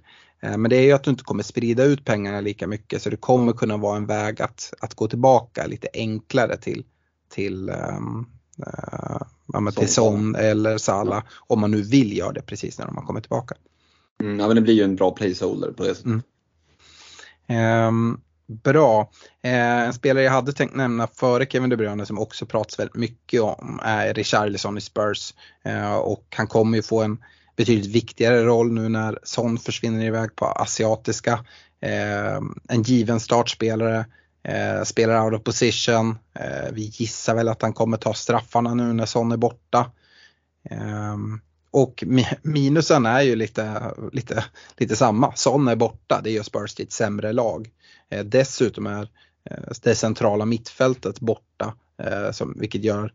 Men 0.57 0.71
det 0.71 0.77
är 0.77 0.83
ju 0.83 0.93
att 0.93 1.05
du 1.05 1.11
inte 1.11 1.25
kommer 1.25 1.43
sprida 1.43 1.85
ut 1.85 2.05
pengarna 2.05 2.41
lika 2.41 2.67
mycket 2.67 3.03
så 3.03 3.11
det 3.11 3.17
kommer 3.17 3.53
kunna 3.53 3.77
vara 3.77 3.97
en 3.97 4.07
väg 4.07 4.43
att, 4.43 4.73
att 4.81 4.95
gå 4.95 5.09
tillbaka 5.09 5.67
lite 5.67 5.89
enklare 5.95 6.57
till, 6.57 6.85
till, 7.35 7.71
um, 7.71 8.27
uh, 9.59 9.71
till 9.71 9.89
Son 9.89 10.35
eller 10.35 10.79
Sala 10.79 11.25
om 11.39 11.61
man 11.61 11.71
nu 11.71 11.83
vill 11.83 12.17
göra 12.17 12.33
det 12.33 12.43
precis 12.43 12.79
när 12.79 12.87
de 12.87 12.97
har 12.97 13.05
kommit 13.05 13.25
tillbaka. 13.25 13.55
Mm, 14.21 14.41
ja 14.41 14.47
men 14.47 14.57
det 14.57 14.63
blir 14.63 14.75
ju 14.75 14.83
en 14.83 14.97
bra 14.97 15.11
placeholder 15.11 15.73
på 15.73 15.83
det 15.83 15.89
sättet. 15.89 16.07
Mm. 16.07 16.23
Ehm, 17.53 18.21
bra. 18.47 19.11
Eh, 19.43 19.83
en 19.83 19.93
spelare 19.93 20.25
jag 20.25 20.33
hade 20.33 20.53
tänkt 20.53 20.77
nämna 20.77 21.07
före 21.07 21.47
Kevin 21.47 21.71
De 21.71 21.77
Bruyne 21.77 22.07
som 22.07 22.19
också 22.19 22.47
pratas 22.47 22.79
väldigt 22.79 22.97
mycket 22.97 23.41
om 23.41 23.81
är 23.83 24.15
Richarlison 24.15 24.79
i 24.79 24.81
Spurs. 24.81 25.35
Eh, 25.65 25.95
och 25.95 26.27
han 26.37 26.47
kommer 26.47 26.77
ju 26.77 26.83
få 26.83 27.03
en 27.03 27.19
betydligt 27.57 27.95
viktigare 27.95 28.45
roll 28.45 28.73
nu 28.73 28.89
när 28.89 29.19
Son 29.23 29.59
försvinner 29.59 30.07
iväg 30.07 30.37
på 30.37 30.47
asiatiska. 30.47 31.45
Eh, 31.81 32.41
en 32.69 32.83
given 32.83 33.21
startspelare. 33.21 34.07
Eh, 34.45 34.83
spelar 34.85 35.25
out 35.25 35.35
of 35.35 35.45
position. 35.45 36.19
Eh, 36.35 36.73
vi 36.73 36.83
gissar 36.83 37.35
väl 37.35 37.49
att 37.49 37.63
han 37.63 37.73
kommer 37.73 37.97
ta 37.97 38.15
straffarna 38.15 38.75
nu 38.75 38.93
när 38.93 39.07
Son 39.07 39.33
är 39.33 39.37
borta. 39.37 39.91
Ehm, 40.71 41.41
och 41.73 42.05
minusen 42.43 43.07
är 43.07 43.21
ju 43.21 43.37
lite, 43.37 43.95
lite, 44.13 44.45
lite 44.77 44.97
samma. 44.97 45.33
Son 45.37 45.69
är 45.69 45.77
borta, 45.77 46.21
det 46.25 46.31
gör 46.31 46.43
Spurs 46.43 46.75
till 46.75 46.85
ett 46.85 46.93
sämre 46.93 47.33
lag. 47.33 47.71
Eh, 48.11 48.25
dessutom 48.25 48.87
är 48.87 49.09
eh, 49.51 49.57
det 49.83 49.95
centrala 49.95 50.45
mittfältet 50.45 51.21
borta, 51.21 51.75
eh, 52.03 52.31
som, 52.31 52.57
vilket 52.59 52.85
gör 52.85 53.13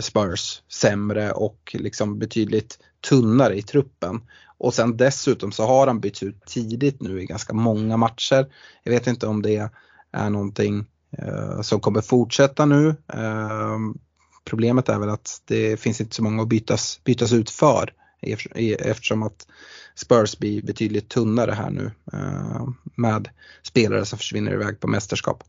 Spurs 0.00 0.62
sämre 0.68 1.32
och 1.32 1.76
liksom 1.78 2.18
betydligt 2.18 2.78
tunnare 3.08 3.56
i 3.56 3.62
truppen. 3.62 4.20
Och 4.58 4.74
sen 4.74 4.96
dessutom 4.96 5.52
så 5.52 5.66
har 5.66 5.86
han 5.86 6.00
bytts 6.00 6.22
ut 6.22 6.46
tidigt 6.46 7.02
nu 7.02 7.22
i 7.22 7.26
ganska 7.26 7.52
många 7.52 7.96
matcher. 7.96 8.46
Jag 8.82 8.92
vet 8.92 9.06
inte 9.06 9.26
om 9.26 9.42
det 9.42 9.70
är 10.12 10.30
någonting 10.30 10.86
som 11.62 11.80
kommer 11.80 12.00
fortsätta 12.00 12.66
nu. 12.66 12.94
Ehm, 13.12 13.98
Problemet 14.48 14.88
är 14.88 14.98
väl 14.98 15.08
att 15.08 15.42
det 15.44 15.80
finns 15.80 16.00
inte 16.00 16.14
så 16.14 16.22
många 16.22 16.42
att 16.42 16.48
bytas, 16.48 17.00
bytas 17.04 17.32
ut 17.32 17.50
för 17.50 17.92
eftersom 18.78 19.22
att 19.22 19.46
Spurs 19.94 20.38
blir 20.38 20.62
betydligt 20.62 21.08
tunnare 21.08 21.52
här 21.52 21.70
nu 21.70 21.90
eh, 22.12 22.68
med 22.94 23.28
spelare 23.62 24.04
som 24.04 24.18
försvinner 24.18 24.52
iväg 24.52 24.80
på 24.80 24.86
mästerskap. 24.86 25.44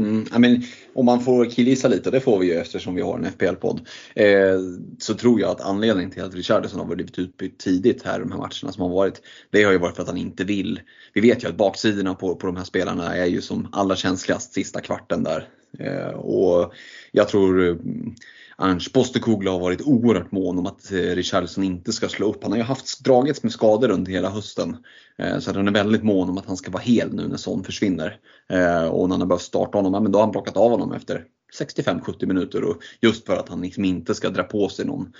Mm, 0.00 0.26
men, 0.38 0.62
om 0.94 1.06
man 1.06 1.20
får 1.20 1.50
killgissa 1.50 1.88
lite, 1.88 2.10
det 2.10 2.20
får 2.20 2.38
vi 2.38 2.46
ju 2.46 2.54
eftersom 2.54 2.94
vi 2.94 3.02
har 3.02 3.18
en 3.18 3.24
FPL-podd, 3.24 3.80
eh, 4.14 4.58
så 4.98 5.14
tror 5.14 5.40
jag 5.40 5.50
att 5.50 5.60
anledningen 5.60 6.10
till 6.10 6.22
att 6.22 6.34
Richardson 6.34 6.80
har 6.80 6.94
blivit 6.94 7.18
utbytt 7.18 7.58
tidigt 7.58 8.02
här 8.02 8.20
de 8.20 8.30
här 8.32 8.38
matcherna 8.38 8.72
som 8.72 8.82
har 8.82 8.88
varit, 8.88 9.22
det 9.50 9.62
har 9.62 9.72
ju 9.72 9.78
varit 9.78 9.96
för 9.96 10.02
att 10.02 10.08
han 10.08 10.16
inte 10.16 10.44
vill. 10.44 10.80
Vi 11.14 11.20
vet 11.20 11.44
ju 11.44 11.48
att 11.48 11.56
baksidorna 11.56 12.14
på, 12.14 12.36
på 12.36 12.46
de 12.46 12.56
här 12.56 12.64
spelarna 12.64 13.16
är 13.16 13.26
ju 13.26 13.40
som 13.40 13.68
allra 13.72 13.96
känsligast 13.96 14.52
sista 14.52 14.80
kvarten 14.80 15.22
där. 15.22 15.48
Eh, 15.78 16.08
och 16.08 16.72
jag 17.12 17.28
tror 17.28 17.68
eh, 17.68 17.76
Ernst 18.58 18.96
Ange 18.96 19.50
har 19.50 19.60
varit 19.60 19.82
oerhört 19.82 20.32
mån 20.32 20.58
om 20.58 20.66
att 20.66 20.92
eh, 20.92 20.96
Richarlison 20.96 21.64
inte 21.64 21.92
ska 21.92 22.08
slå 22.08 22.28
upp. 22.30 22.42
Han 22.42 22.52
har 22.52 22.58
ju 22.58 22.64
haft 22.64 23.04
dragits 23.04 23.42
med 23.42 23.52
skador 23.52 23.90
under 23.90 24.12
hela 24.12 24.30
hösten. 24.30 24.76
Så 25.40 25.54
han 25.54 25.68
är 25.68 25.72
väldigt 25.72 26.02
mån 26.02 26.28
om 26.28 26.38
att 26.38 26.46
han 26.46 26.56
ska 26.56 26.70
vara 26.70 26.82
hel 26.82 27.14
nu 27.14 27.28
när 27.28 27.36
Son 27.36 27.64
försvinner. 27.64 28.18
Och 28.90 29.08
när 29.08 29.14
han 29.14 29.20
har 29.20 29.26
behövt 29.26 29.42
starta 29.42 29.78
honom, 29.78 30.02
men 30.02 30.12
då 30.12 30.18
har 30.18 30.24
han 30.24 30.32
plockat 30.32 30.56
av 30.56 30.70
honom 30.70 30.92
efter 30.92 31.24
65-70 31.60 32.26
minuter. 32.26 32.64
Och 32.64 32.76
just 33.00 33.26
för 33.26 33.36
att 33.36 33.48
han 33.48 33.60
liksom 33.60 33.84
inte 33.84 34.14
ska 34.14 34.30
dra 34.30 34.42
på 34.42 34.68
sig 34.68 34.84
någon 34.86 35.12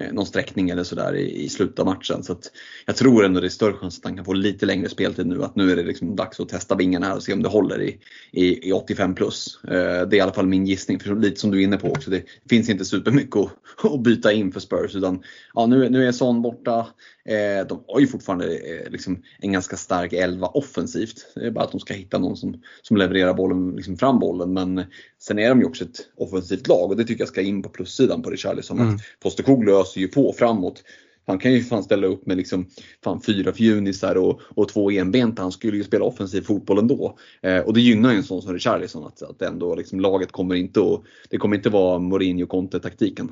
Eh, 0.00 0.12
någon 0.12 0.26
sträckning 0.26 0.70
eller 0.70 0.84
sådär 0.84 1.14
i, 1.14 1.44
i 1.44 1.48
slutet 1.48 1.78
av 1.78 1.86
matchen. 1.86 2.22
Så 2.22 2.32
att 2.32 2.50
jag 2.86 2.96
tror 2.96 3.24
ändå 3.24 3.40
det 3.40 3.46
är 3.46 3.48
större 3.48 3.72
chans 3.72 3.98
att 3.98 4.04
han 4.04 4.16
kan 4.16 4.24
få 4.24 4.32
lite 4.32 4.66
längre 4.66 4.88
speltid 4.88 5.26
nu. 5.26 5.42
Att 5.42 5.56
nu 5.56 5.72
är 5.72 5.76
det 5.76 5.82
liksom 5.82 6.16
dags 6.16 6.40
att 6.40 6.48
testa 6.48 6.74
vingarna 6.74 7.06
här 7.06 7.16
och 7.16 7.22
se 7.22 7.32
om 7.32 7.42
det 7.42 7.48
håller 7.48 7.82
i, 7.82 7.98
i, 8.32 8.68
i 8.68 8.72
85 8.72 9.14
plus. 9.14 9.58
Eh, 9.64 9.70
det 9.70 9.76
är 9.76 10.14
i 10.14 10.20
alla 10.20 10.32
fall 10.32 10.46
min 10.46 10.66
gissning. 10.66 11.00
För 11.00 11.16
lite 11.16 11.40
som 11.40 11.50
du 11.50 11.60
är 11.60 11.64
inne 11.64 11.76
på 11.76 11.88
också, 11.88 12.10
det 12.10 12.22
finns 12.50 12.68
inte 12.68 12.84
supermycket 12.84 13.36
att, 13.36 13.84
att 13.84 14.02
byta 14.02 14.32
in 14.32 14.52
för 14.52 14.60
Spurs. 14.60 14.96
Utan 14.96 15.22
ja, 15.54 15.66
nu, 15.66 15.88
nu 15.88 16.08
är 16.08 16.12
Son 16.12 16.42
borta. 16.42 16.86
Eh, 17.28 17.66
de 17.68 17.84
har 17.88 18.00
ju 18.00 18.06
fortfarande 18.06 18.58
liksom 18.90 19.22
en 19.40 19.52
ganska 19.52 19.76
stark 19.76 20.12
elva 20.12 20.46
offensivt. 20.46 21.32
Det 21.34 21.46
är 21.46 21.50
bara 21.50 21.64
att 21.64 21.72
de 21.72 21.80
ska 21.80 21.94
hitta 21.94 22.18
någon 22.18 22.36
som, 22.36 22.62
som 22.82 22.96
levererar 22.96 23.34
bollen 23.34 23.70
liksom 23.76 23.96
fram 23.96 24.18
bollen. 24.18 24.52
Men 24.52 24.84
sen 25.26 25.38
är 25.38 25.48
de 25.48 25.60
ju 25.60 25.66
också 25.66 25.84
ett 25.84 26.00
offensivt 26.16 26.68
lag 26.68 26.90
och 26.90 26.96
det 26.96 27.04
tycker 27.04 27.20
jag 27.20 27.28
ska 27.28 27.40
in 27.40 27.62
på 27.62 27.68
plussidan 27.68 28.22
på 28.22 28.30
Richarlison. 28.30 28.80
Mm. 28.80 28.94
Att 28.94 29.00
Postecoglou 29.22 29.80
öser 29.80 30.00
ju 30.00 30.08
på 30.08 30.32
framåt. 30.38 30.82
Han 31.26 31.38
kan 31.38 31.52
ju 31.52 31.62
fan 31.62 31.82
ställa 31.82 32.06
upp 32.06 32.26
med 32.26 32.36
liksom, 32.36 32.66
fan 33.04 33.20
fyra 33.20 33.52
fjunisar 33.52 34.14
och, 34.14 34.40
och 34.42 34.68
två 34.68 34.90
enbenta. 34.90 35.42
Han 35.42 35.52
skulle 35.52 35.76
ju 35.76 35.84
spela 35.84 36.04
offensiv 36.04 36.42
fotboll 36.42 36.78
ändå. 36.78 37.18
Eh, 37.42 37.58
och 37.58 37.74
det 37.74 37.80
gynnar 37.80 38.10
ju 38.10 38.16
en 38.16 38.24
sån 38.24 38.42
som 38.42 38.52
Richarlison 38.52 39.06
att, 39.06 39.22
att 39.22 39.42
ändå 39.42 39.74
liksom, 39.74 40.00
laget 40.00 40.32
kommer 40.32 40.54
inte 40.54 40.80
att, 40.80 41.02
det 41.30 41.36
kommer 41.36 41.56
inte 41.56 41.70
vara 41.70 41.98
Mourinho 41.98 42.46
Conte 42.46 42.80
taktiken. 42.80 43.28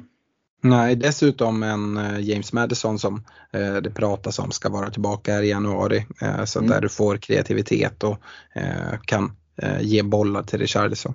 Nej, 0.62 0.96
dessutom 0.96 1.62
en 1.62 1.96
eh, 1.96 2.20
James 2.20 2.52
Madison 2.52 2.98
som 2.98 3.24
eh, 3.52 3.76
det 3.76 3.90
pratas 3.90 4.38
om 4.38 4.50
ska 4.50 4.68
vara 4.68 4.90
tillbaka 4.90 5.32
här 5.32 5.42
i 5.42 5.48
januari. 5.48 6.06
Eh, 6.20 6.44
så 6.44 6.58
mm. 6.58 6.70
där 6.70 6.80
du 6.80 6.88
får 6.88 7.16
kreativitet 7.16 8.04
och 8.04 8.18
eh, 8.54 9.00
kan 9.04 9.32
eh, 9.56 9.80
ge 9.82 10.02
bollar 10.02 10.42
till 10.42 10.58
Richarlison. 10.58 11.14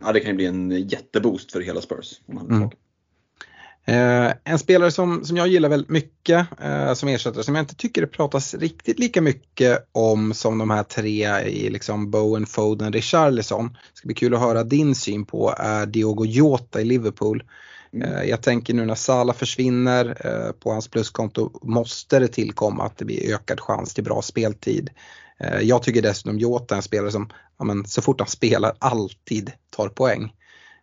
Ja, 0.00 0.12
det 0.12 0.20
kan 0.20 0.30
ju 0.30 0.36
bli 0.36 0.46
en 0.46 0.70
jätteboost 0.70 1.52
för 1.52 1.60
hela 1.60 1.80
Spurs. 1.80 2.20
Om 2.26 2.36
han 2.36 2.50
är 2.50 2.56
mm. 2.56 2.70
Eh, 3.88 4.32
en 4.44 4.58
spelare 4.58 4.90
som, 4.90 5.24
som 5.24 5.36
jag 5.36 5.48
gillar 5.48 5.68
väldigt 5.68 5.90
mycket 5.90 6.46
eh, 6.60 6.94
som 6.94 7.08
ersättare 7.08 7.42
som 7.42 7.54
jag 7.54 7.62
inte 7.62 7.74
tycker 7.74 8.00
det 8.00 8.06
pratas 8.06 8.54
riktigt 8.54 8.98
lika 8.98 9.20
mycket 9.20 9.88
om 9.92 10.34
som 10.34 10.58
de 10.58 10.70
här 10.70 10.82
tre 10.82 11.40
i 11.40 11.70
liksom 11.70 12.10
Bowen, 12.10 12.46
Foden, 12.46 12.92
Richarlison. 12.92 13.68
Det 13.68 13.78
ska 13.98 14.06
bli 14.06 14.14
kul 14.14 14.34
att 14.34 14.40
höra 14.40 14.64
din 14.64 14.94
syn 14.94 15.24
på 15.24 15.54
är 15.58 15.86
Diogo 15.86 16.24
Jota 16.24 16.80
i 16.80 16.84
Liverpool. 16.84 17.44
Mm. 17.92 18.12
Eh, 18.12 18.22
jag 18.22 18.42
tänker 18.42 18.74
nu 18.74 18.84
när 18.84 18.94
Salah 18.94 19.36
försvinner 19.36 20.16
eh, 20.26 20.52
på 20.52 20.72
hans 20.72 20.88
pluskonto 20.88 21.50
måste 21.62 22.18
det 22.18 22.28
tillkomma 22.28 22.84
att 22.84 22.96
det 22.96 23.04
blir 23.04 23.34
ökad 23.34 23.60
chans 23.60 23.94
till 23.94 24.04
bra 24.04 24.22
speltid. 24.22 24.90
Eh, 25.40 25.60
jag 25.60 25.82
tycker 25.82 26.02
dessutom 26.02 26.38
Jota 26.38 26.74
är 26.74 26.76
en 26.76 26.82
spelare 26.82 27.10
som 27.10 27.30
ja, 27.58 27.64
men, 27.64 27.86
så 27.86 28.02
fort 28.02 28.20
han 28.20 28.28
spelar 28.28 28.76
alltid 28.78 29.52
tar 29.70 29.88
poäng. 29.88 30.32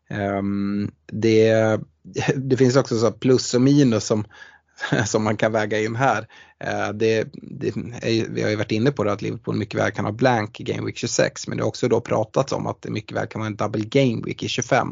Ehm, 0.10 0.92
det, 1.08 1.80
det 2.36 2.58
finns 2.58 2.76
också 2.76 3.00
så 3.00 3.12
plus 3.12 3.54
och 3.54 3.62
minus 3.62 4.06
som, 4.06 4.26
som 5.06 5.24
man 5.24 5.38
kan 5.38 5.52
väga 5.52 5.80
in 5.80 5.96
här. 5.96 6.28
Eh, 6.60 6.90
det, 6.90 7.28
det 7.34 7.68
är, 7.68 8.30
vi 8.30 8.44
har 8.44 8.50
ju 8.50 8.56
varit 8.56 8.72
inne 8.72 8.92
på 8.92 9.04
det 9.04 9.12
att 9.12 9.22
Liverpool 9.22 9.56
mycket 9.56 9.80
väl 9.80 9.92
kan 9.92 10.06
ha 10.06 10.12
blank 10.12 10.60
i 10.60 10.64
Game 10.64 10.86
Week 10.86 10.98
26 10.98 11.48
men 11.48 11.58
det 11.58 11.64
har 11.64 11.68
också 11.68 11.88
då 11.88 12.02
pratats 12.02 12.52
om 12.54 12.68
att 12.68 12.82
det 12.82 12.92
mycket 12.92 13.18
väl 13.18 13.28
kan 13.28 13.40
vara 13.40 13.48
en 13.48 13.56
double 13.56 13.86
Game 13.86 14.22
Week 14.26 14.44
i 14.44 14.48
25. 14.48 14.88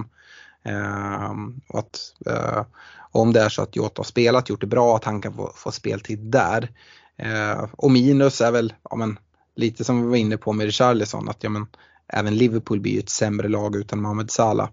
Ehm, 0.64 1.62
och 1.68 1.80
att, 1.80 2.00
eh, 2.26 2.66
om 3.12 3.34
det 3.34 3.42
är 3.42 3.50
så 3.50 3.62
att 3.62 3.76
Jota 3.76 4.00
har 4.00 4.04
spelat, 4.04 4.50
gjort 4.50 4.62
det 4.62 4.68
bra, 4.68 4.96
att 4.96 5.04
han 5.04 5.22
kan 5.22 5.34
få, 5.34 5.52
få 5.56 5.72
speltid 5.72 6.20
där. 6.20 6.70
Och 7.72 7.92
minus 7.92 8.42
är 8.42 8.52
väl, 8.52 8.74
ja, 8.90 8.96
men, 8.96 9.18
lite 9.56 9.84
som 9.84 10.02
vi 10.02 10.08
var 10.08 10.16
inne 10.16 10.38
på 10.38 10.54
med 10.54 10.66
Richarlison, 10.66 11.30
att 11.30 11.44
ja, 11.44 11.50
men, 11.50 11.68
även 12.08 12.36
Liverpool 12.36 12.80
blir 12.80 13.00
ett 13.00 13.10
sämre 13.10 13.48
lag 13.48 13.76
utan 13.76 14.02
Mohamed 14.02 14.32
Salah. 14.32 14.70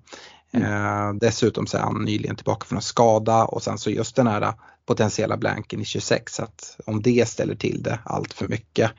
Mm. 0.52 0.72
Eh, 0.72 1.14
dessutom 1.14 1.66
så 1.66 1.76
är 1.76 1.82
han 1.82 2.04
nyligen 2.04 2.36
tillbaka 2.36 2.66
från 2.66 2.76
en 2.76 2.82
skada 2.82 3.44
och 3.44 3.62
sen 3.62 3.78
så 3.78 3.90
just 3.90 4.16
den 4.16 4.26
här 4.26 4.52
potentiella 4.86 5.36
blanken 5.36 5.80
i 5.80 5.84
26 5.84 6.40
att 6.40 6.76
om 6.86 7.02
det 7.02 7.28
ställer 7.28 7.54
till 7.54 7.82
det 7.82 7.98
allt 8.04 8.32
för 8.32 8.48
mycket. 8.48 8.90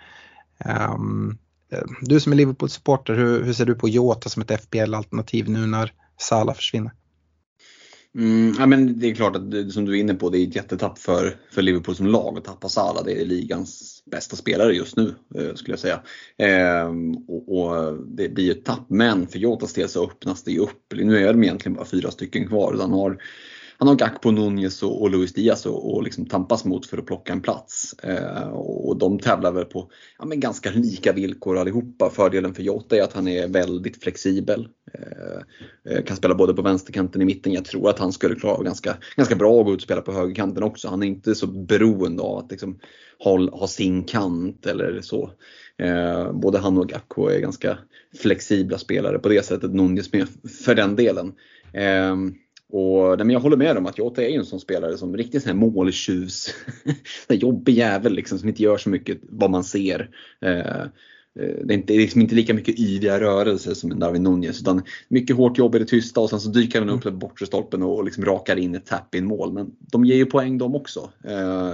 Um, 0.66 1.38
du 2.02 2.20
som 2.20 2.32
är 2.32 2.36
Liverpool-supporter, 2.36 3.14
hur, 3.14 3.44
hur, 3.44 3.54
ser 3.54 3.66
du 3.66 3.76
på 3.76 3.90
Jota 3.90 4.30
som 4.30 4.42
ett 4.42 4.62
FPL-alternativ 4.64 5.50
nu 5.50 5.66
när 5.66 5.94
Salah 6.18 6.56
försvinner? 6.56 6.92
Mm, 8.16 8.56
ja, 8.60 8.66
men 8.66 9.00
det 9.00 9.10
är 9.10 9.16
klart 9.16 9.36
att 9.36 9.72
som 9.74 9.86
du 9.86 9.98
är 9.98 10.00
inne 10.00 10.14
på, 10.14 10.30
det 10.30 10.38
är 10.38 10.48
ett 10.48 10.56
jättetapp 10.56 11.00
för, 11.00 11.36
för 11.52 11.62
Liverpool 11.62 11.96
som 11.96 12.08
lag 12.08 12.38
att 12.38 12.44
tappa 12.46 12.70
Salah. 12.70 13.04
Det 13.06 13.22
är 13.22 13.26
ligans 13.26 14.04
bästa 14.06 14.36
spelare 14.36 14.74
just 14.74 14.98
nu 14.98 15.16
eh, 15.36 15.54
skulle 15.56 15.74
jag 15.74 15.80
säga. 15.80 16.02
Eh, 16.38 16.90
och, 17.28 17.58
och, 17.58 17.98
Det 18.08 18.30
blir 18.30 18.44
ju 18.44 18.52
ett 18.52 18.66
tapp, 18.66 18.90
men 18.90 19.28
för 19.28 19.40
Jotas 19.40 19.74
del 19.74 19.90
så 19.90 20.06
öppnas 20.06 20.44
det 20.44 20.52
ju 20.52 20.60
upp. 20.60 20.94
Nu 20.94 21.18
är 21.18 21.34
de 21.34 21.44
egentligen 21.44 21.76
bara 21.76 21.86
fyra 21.86 22.12
stycken 22.12 22.48
kvar. 22.48 22.78
Han 22.80 22.92
har 22.92 23.18
han 23.82 23.88
har 23.88 23.96
Gakpo, 23.96 24.32
Nunez 24.32 24.84
och, 24.84 25.02
och 25.02 25.10
Luis 25.10 25.34
Diaz 25.34 25.66
och, 25.66 25.94
och 25.94 26.04
liksom 26.04 26.26
tampas 26.26 26.66
mot 26.66 26.86
för 26.86 26.98
att 26.98 27.06
plocka 27.06 27.34
en 27.34 27.42
plats. 27.42 27.94
Eh, 28.04 28.50
och 28.54 28.98
de 28.98 29.20
tävlar 29.20 29.52
väl 29.52 29.66
på 29.66 29.92
ja, 30.20 30.26
men 30.26 30.40
ganska 30.40 30.72
lika 30.72 31.14
villkor 31.14 31.58
allihopa. 31.58 32.10
Fördelen 32.10 32.54
för 32.54 32.64
Jota 32.64 32.96
är 32.96 33.04
att 33.04 33.14
han 33.14 33.28
är 33.28 33.48
väldigt 33.48 34.04
flexibel. 34.04 34.68
Eh, 34.94 35.94
eh 35.94 36.04
kan 36.04 36.18
spela 36.18 36.36
både 36.36 36.54
på 36.54 36.62
vänsterkanten 36.62 37.22
och 37.22 37.24
i 37.24 37.26
mitten. 37.26 37.54
Jag 37.54 37.66
tror 37.66 37.90
att 37.90 38.00
han 38.00 38.14
skulle 38.14 38.36
klara 38.36 38.64
ganska, 38.64 38.98
ganska 39.16 39.36
bra 39.36 39.60
att 39.60 39.66
gå 39.66 39.74
ut 39.74 39.78
och 39.78 39.84
spela 39.84 40.02
på 40.02 40.12
högerkanten 40.12 40.64
också. 40.64 40.88
Han 40.88 41.04
är 41.04 41.08
inte 41.08 41.36
så 41.36 41.48
beroende 41.48 42.24
av 42.24 42.38
att 42.38 42.52
liksom, 42.52 42.80
ha, 43.24 43.50
ha 43.52 43.68
sin 43.68 44.04
kant 44.04 44.66
eller 44.66 45.02
så. 45.02 45.32
Eh, 45.78 46.34
både 46.34 46.60
han 46.60 46.78
och 46.78 46.90
Gakpo 46.90 47.28
är 47.28 47.40
ganska 47.40 47.78
flexibla 48.22 48.78
spelare 48.78 49.20
på 49.20 49.30
det 49.30 49.46
sättet. 49.46 49.74
Nunez 49.74 50.14
med 50.14 50.28
för 50.66 50.76
den 50.76 50.96
delen. 50.96 51.34
Eh, 51.74 52.16
och, 52.72 53.18
nej, 53.18 53.26
men 53.26 53.30
jag 53.30 53.40
håller 53.40 53.58
med 53.58 53.78
om 53.78 53.86
att 53.86 53.98
Jota 53.98 54.24
är 54.24 54.30
en 54.30 54.46
sån 54.46 54.60
spelare 54.60 54.98
som 54.98 55.18
riktigt 55.18 55.44
sån 55.44 55.50
här 55.50 55.58
måltjus. 55.58 56.56
en 57.28 57.38
jobbig 57.38 57.74
jävel 57.74 58.14
liksom, 58.14 58.40
som 58.40 58.50
inte 58.50 58.64
gör 58.64 58.78
så 58.78 58.90
mycket 58.90 59.18
vad 59.22 59.50
man 59.50 59.64
ser. 59.64 60.10
Eh, 60.42 60.60
eh 60.60 60.88
det 61.36 61.74
är 61.74 61.78
inte, 61.78 61.94
liksom 61.94 62.22
inte 62.22 62.36
lika 62.36 62.54
mycket 62.54 62.80
yviga 62.80 63.20
rörelser 63.20 63.74
som 63.74 63.92
en 63.92 64.00
Darwin 64.00 64.24
Nunez 64.24 64.62
utan 64.62 64.84
mycket 65.08 65.36
hårt 65.36 65.58
jobb 65.58 65.76
i 65.76 65.80
det 65.80 65.86
tysta 65.86 66.22
och 66.22 66.30
sen 66.30 66.40
så 66.40 66.50
dyker 66.50 66.80
han 66.80 66.90
upp 66.90 67.04
på 67.04 67.12
bortre 67.12 67.46
stolpen 67.46 67.84
och 67.84 68.04
liksom 68.04 68.26
rakar 68.26 68.56
in 68.56 68.76
ett 68.76 68.86
tap-in 68.86 69.26
mål. 69.26 69.54
Men 69.54 69.72
de 69.80 70.06
ger 70.06 70.16
ju 70.16 70.26
poäng 70.26 70.58
de 70.58 70.76
också. 70.76 71.10
Eh, 71.24 71.74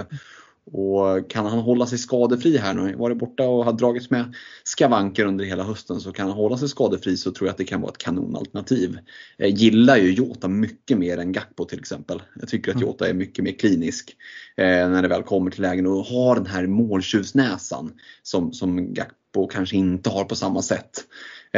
och 0.72 1.30
kan 1.30 1.46
han 1.46 1.58
hålla 1.58 1.86
sig 1.86 1.98
skadefri 1.98 2.56
här 2.56 2.74
nu, 2.74 2.94
varit 2.96 3.18
borta 3.18 3.48
och 3.48 3.64
har 3.64 3.72
dragits 3.72 4.10
med 4.10 4.34
skavanker 4.64 5.24
under 5.24 5.44
hela 5.44 5.62
hösten, 5.62 6.00
så 6.00 6.12
kan 6.12 6.28
han 6.28 6.36
hålla 6.36 6.58
sig 6.58 6.68
skadefri 6.68 7.16
så 7.16 7.32
tror 7.32 7.48
jag 7.48 7.52
att 7.52 7.58
det 7.58 7.64
kan 7.64 7.80
vara 7.80 7.90
ett 7.90 7.98
kanonalternativ. 7.98 8.98
Jag 9.36 9.50
gillar 9.50 9.96
ju 9.96 10.12
Jota 10.12 10.48
mycket 10.48 10.98
mer 10.98 11.18
än 11.18 11.32
Gakpo 11.32 11.64
till 11.64 11.78
exempel. 11.78 12.22
Jag 12.40 12.48
tycker 12.48 12.70
att 12.70 12.76
mm. 12.76 12.88
Jota 12.88 13.08
är 13.08 13.14
mycket 13.14 13.44
mer 13.44 13.52
klinisk 13.52 14.16
eh, 14.56 14.64
när 14.64 15.02
det 15.02 15.08
väl 15.08 15.22
kommer 15.22 15.50
till 15.50 15.62
lägen 15.62 15.86
och 15.86 16.04
har 16.04 16.34
den 16.34 16.46
här 16.46 16.66
måltjuvsnäsan 16.66 17.92
som, 18.22 18.52
som 18.52 18.94
Gakpo 18.94 19.46
kanske 19.46 19.76
inte 19.76 20.10
har 20.10 20.24
på 20.24 20.34
samma 20.34 20.62
sätt. 20.62 21.04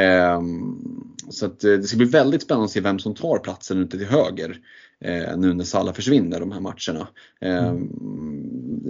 Eh, 0.00 0.40
så 1.30 1.46
att, 1.46 1.64
eh, 1.64 1.72
det 1.72 1.82
ska 1.82 1.96
bli 1.96 2.06
väldigt 2.06 2.42
spännande 2.42 2.64
att 2.64 2.70
se 2.70 2.80
vem 2.80 2.98
som 2.98 3.14
tar 3.14 3.38
platsen 3.38 3.78
ute 3.78 3.98
till 3.98 4.06
höger 4.06 4.56
eh, 5.04 5.36
nu 5.36 5.54
när 5.54 5.64
Salla 5.64 5.92
försvinner 5.92 6.40
de 6.40 6.52
här 6.52 6.60
matcherna. 6.60 7.08
Eh. 7.40 7.74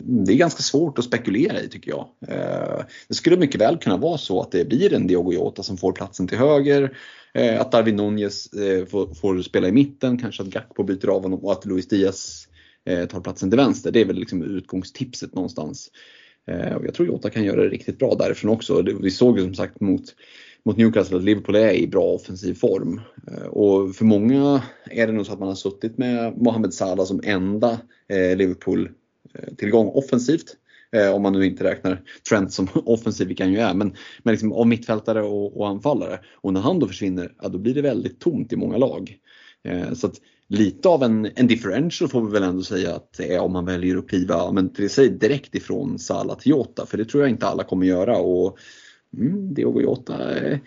Det 0.03 0.33
är 0.33 0.37
ganska 0.37 0.63
svårt 0.63 0.99
att 0.99 1.05
spekulera 1.05 1.61
i 1.61 1.69
tycker 1.69 1.91
jag. 1.91 2.09
Eh, 2.29 2.85
det 3.09 3.15
skulle 3.15 3.37
mycket 3.37 3.61
väl 3.61 3.79
kunna 3.79 3.97
vara 3.97 4.19
så 4.19 4.41
att 4.41 4.53
det 4.53 4.69
blir 4.69 4.95
en 4.95 5.07
Diogo 5.07 5.33
Jota 5.33 5.63
som 5.63 5.77
får 5.77 5.93
platsen 5.93 6.29
till 6.29 6.39
höger. 6.39 6.97
Eh, 7.35 7.61
att 7.61 7.73
Darwin 7.73 7.97
Nunez 7.97 8.53
eh, 8.53 8.87
får, 8.87 9.15
får, 9.15 9.43
spela 9.43 9.69
i 9.69 9.73
mitten, 9.73 10.19
kanske 10.19 10.43
att 10.43 10.49
Gakpo 10.49 10.83
byter 10.83 11.09
av 11.09 11.23
honom 11.23 11.45
och 11.45 11.53
att 11.53 11.67
Luis 11.67 11.89
Diaz 11.89 12.49
eh, 12.85 13.07
tar 13.07 13.21
platsen 13.21 13.51
till 13.51 13.59
vänster. 13.59 13.91
Det 13.91 14.01
är 14.01 14.05
väl 14.05 14.17
liksom 14.17 14.43
utgångstipset 14.43 15.35
någonstans. 15.35 15.91
Eh, 16.47 16.75
och 16.75 16.87
jag 16.87 16.95
tror 16.95 17.09
Jota 17.09 17.31
kan 17.31 17.45
göra 17.45 17.63
det 17.63 17.69
riktigt 17.69 17.99
bra 17.99 18.15
därifrån 18.15 18.51
också. 18.51 18.83
Vi 18.83 19.11
såg 19.11 19.39
ju 19.39 19.45
som 19.45 19.55
sagt 19.55 19.81
mot 19.81 20.05
mot 20.65 20.77
Newcastle 20.77 21.17
att 21.17 21.25
Liverpool 21.25 21.57
är 21.57 21.73
i 21.73 21.87
bra 21.87 22.05
offensiv 22.05 22.55
form. 22.55 23.01
Eh, 23.27 23.47
och 23.47 23.95
för 23.95 24.05
många 24.05 24.63
är 24.91 25.07
det 25.07 25.13
nog 25.13 25.27
så 25.27 25.33
att 25.33 25.39
man 25.39 25.49
har 25.49 25.55
suttit 25.55 25.99
med 25.99 26.39
Mohamed 26.39 26.75
Salah 26.75 27.07
som 27.07 27.21
enda 27.25 27.81
eh, 28.09 28.37
Liverpool-tillgång 28.37 29.87
eh, 29.87 29.97
offensivt. 29.97 30.57
Om 31.15 31.23
man 31.23 31.33
nu 31.33 31.47
inte 31.47 31.65
räknar 31.65 32.03
Trent 32.29 32.53
som 32.53 32.69
offensiv, 32.85 33.29
vilket 33.29 33.47
han 33.47 33.53
ju 33.53 33.61
är. 33.61 33.75
Men, 33.75 33.95
men 34.23 34.33
liksom 34.33 34.53
av 34.53 34.67
mittfältare 34.67 35.23
och, 35.23 35.61
och 35.61 35.69
anfallare. 35.69 36.19
Och 36.35 36.53
när 36.53 36.61
han 36.61 36.79
då 36.79 36.87
försvinner, 36.87 37.33
ja, 37.43 37.49
då 37.49 37.59
blir 37.59 37.75
det 37.75 37.83
väldigt 37.83 38.21
tomt 38.21 38.53
i 38.53 38.57
många 38.57 38.77
lag. 38.77 39.17
Så 39.95 40.07
att 40.07 40.15
lite 40.49 40.89
av 40.89 41.03
en, 41.03 41.31
en 41.35 41.47
differential 41.47 42.11
får 42.11 42.27
vi 42.27 42.33
väl 42.33 42.43
ändå 42.43 42.63
säga 42.63 42.95
att 42.95 43.13
det 43.13 43.35
är 43.35 43.41
om 43.41 43.53
man 43.53 43.65
väljer 43.65 43.97
att 43.97 44.09
kliva 44.09 44.53
men 44.53 44.73
till 44.73 44.91
sig 44.91 45.09
direkt 45.09 45.55
ifrån 45.55 45.99
Salah 45.99 46.39
till 46.39 46.51
Jota. 46.51 46.87
För 46.87 46.99
det 46.99 47.05
tror 47.05 47.23
jag 47.23 47.31
inte 47.31 47.47
alla 47.47 47.65
kommer 47.65 47.87
göra. 47.87 48.19
Och 48.19 48.59
Mm, 49.17 49.55
Diogo 49.55 49.81
Jota 49.81 50.39
eh, 50.39 50.59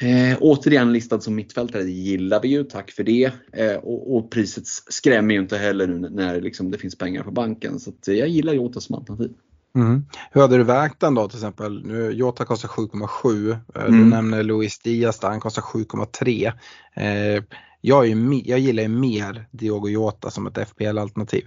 eh, 0.00 0.38
återigen 0.40 0.92
listad 0.92 1.20
som 1.20 1.34
mittfältare, 1.34 1.82
det 1.82 1.90
gillar 1.90 2.42
vi 2.42 2.48
ju, 2.48 2.64
tack 2.64 2.90
för 2.90 3.04
det. 3.04 3.32
Eh, 3.52 3.76
och, 3.76 4.16
och, 4.16 4.30
priset 4.30 4.66
skrämmer 4.66 5.34
ju 5.34 5.40
inte 5.40 5.58
heller 5.58 5.86
nu 5.86 6.08
när 6.08 6.40
liksom, 6.40 6.70
det 6.70 6.78
finns 6.78 6.98
pengar 6.98 7.22
på 7.22 7.30
banken. 7.30 7.80
Så 7.80 7.90
att, 7.90 8.08
eh, 8.08 8.14
jag 8.14 8.28
gillar 8.28 8.52
Jota 8.52 8.80
som 8.80 8.94
alternativ. 8.94 9.32
Mm. 9.74 10.04
Hur 10.32 10.40
hade 10.40 10.56
du 10.56 10.62
vägt 10.62 11.00
den 11.00 11.14
då 11.14 11.28
till 11.28 11.38
exempel? 11.38 11.86
Nu, 11.86 12.10
Jota 12.10 12.44
kostar 12.44 12.68
7,7. 12.68 13.50
Eh, 13.50 13.84
mm. 13.84 13.98
Du 13.98 14.04
nämner 14.04 14.42
Luis 14.42 14.78
Diaz 14.78 15.18
där, 15.18 15.28
han 15.28 15.40
kostar 15.40 15.62
7,3. 15.62 16.52
Eh, 16.94 17.44
jag, 17.80 18.06
jag 18.46 18.58
gillar 18.58 18.82
ju 18.82 18.88
mer 18.88 19.48
Diogo 19.50 19.88
Jota 19.88 20.30
som 20.30 20.46
ett 20.46 20.68
FPL-alternativ. 20.68 21.44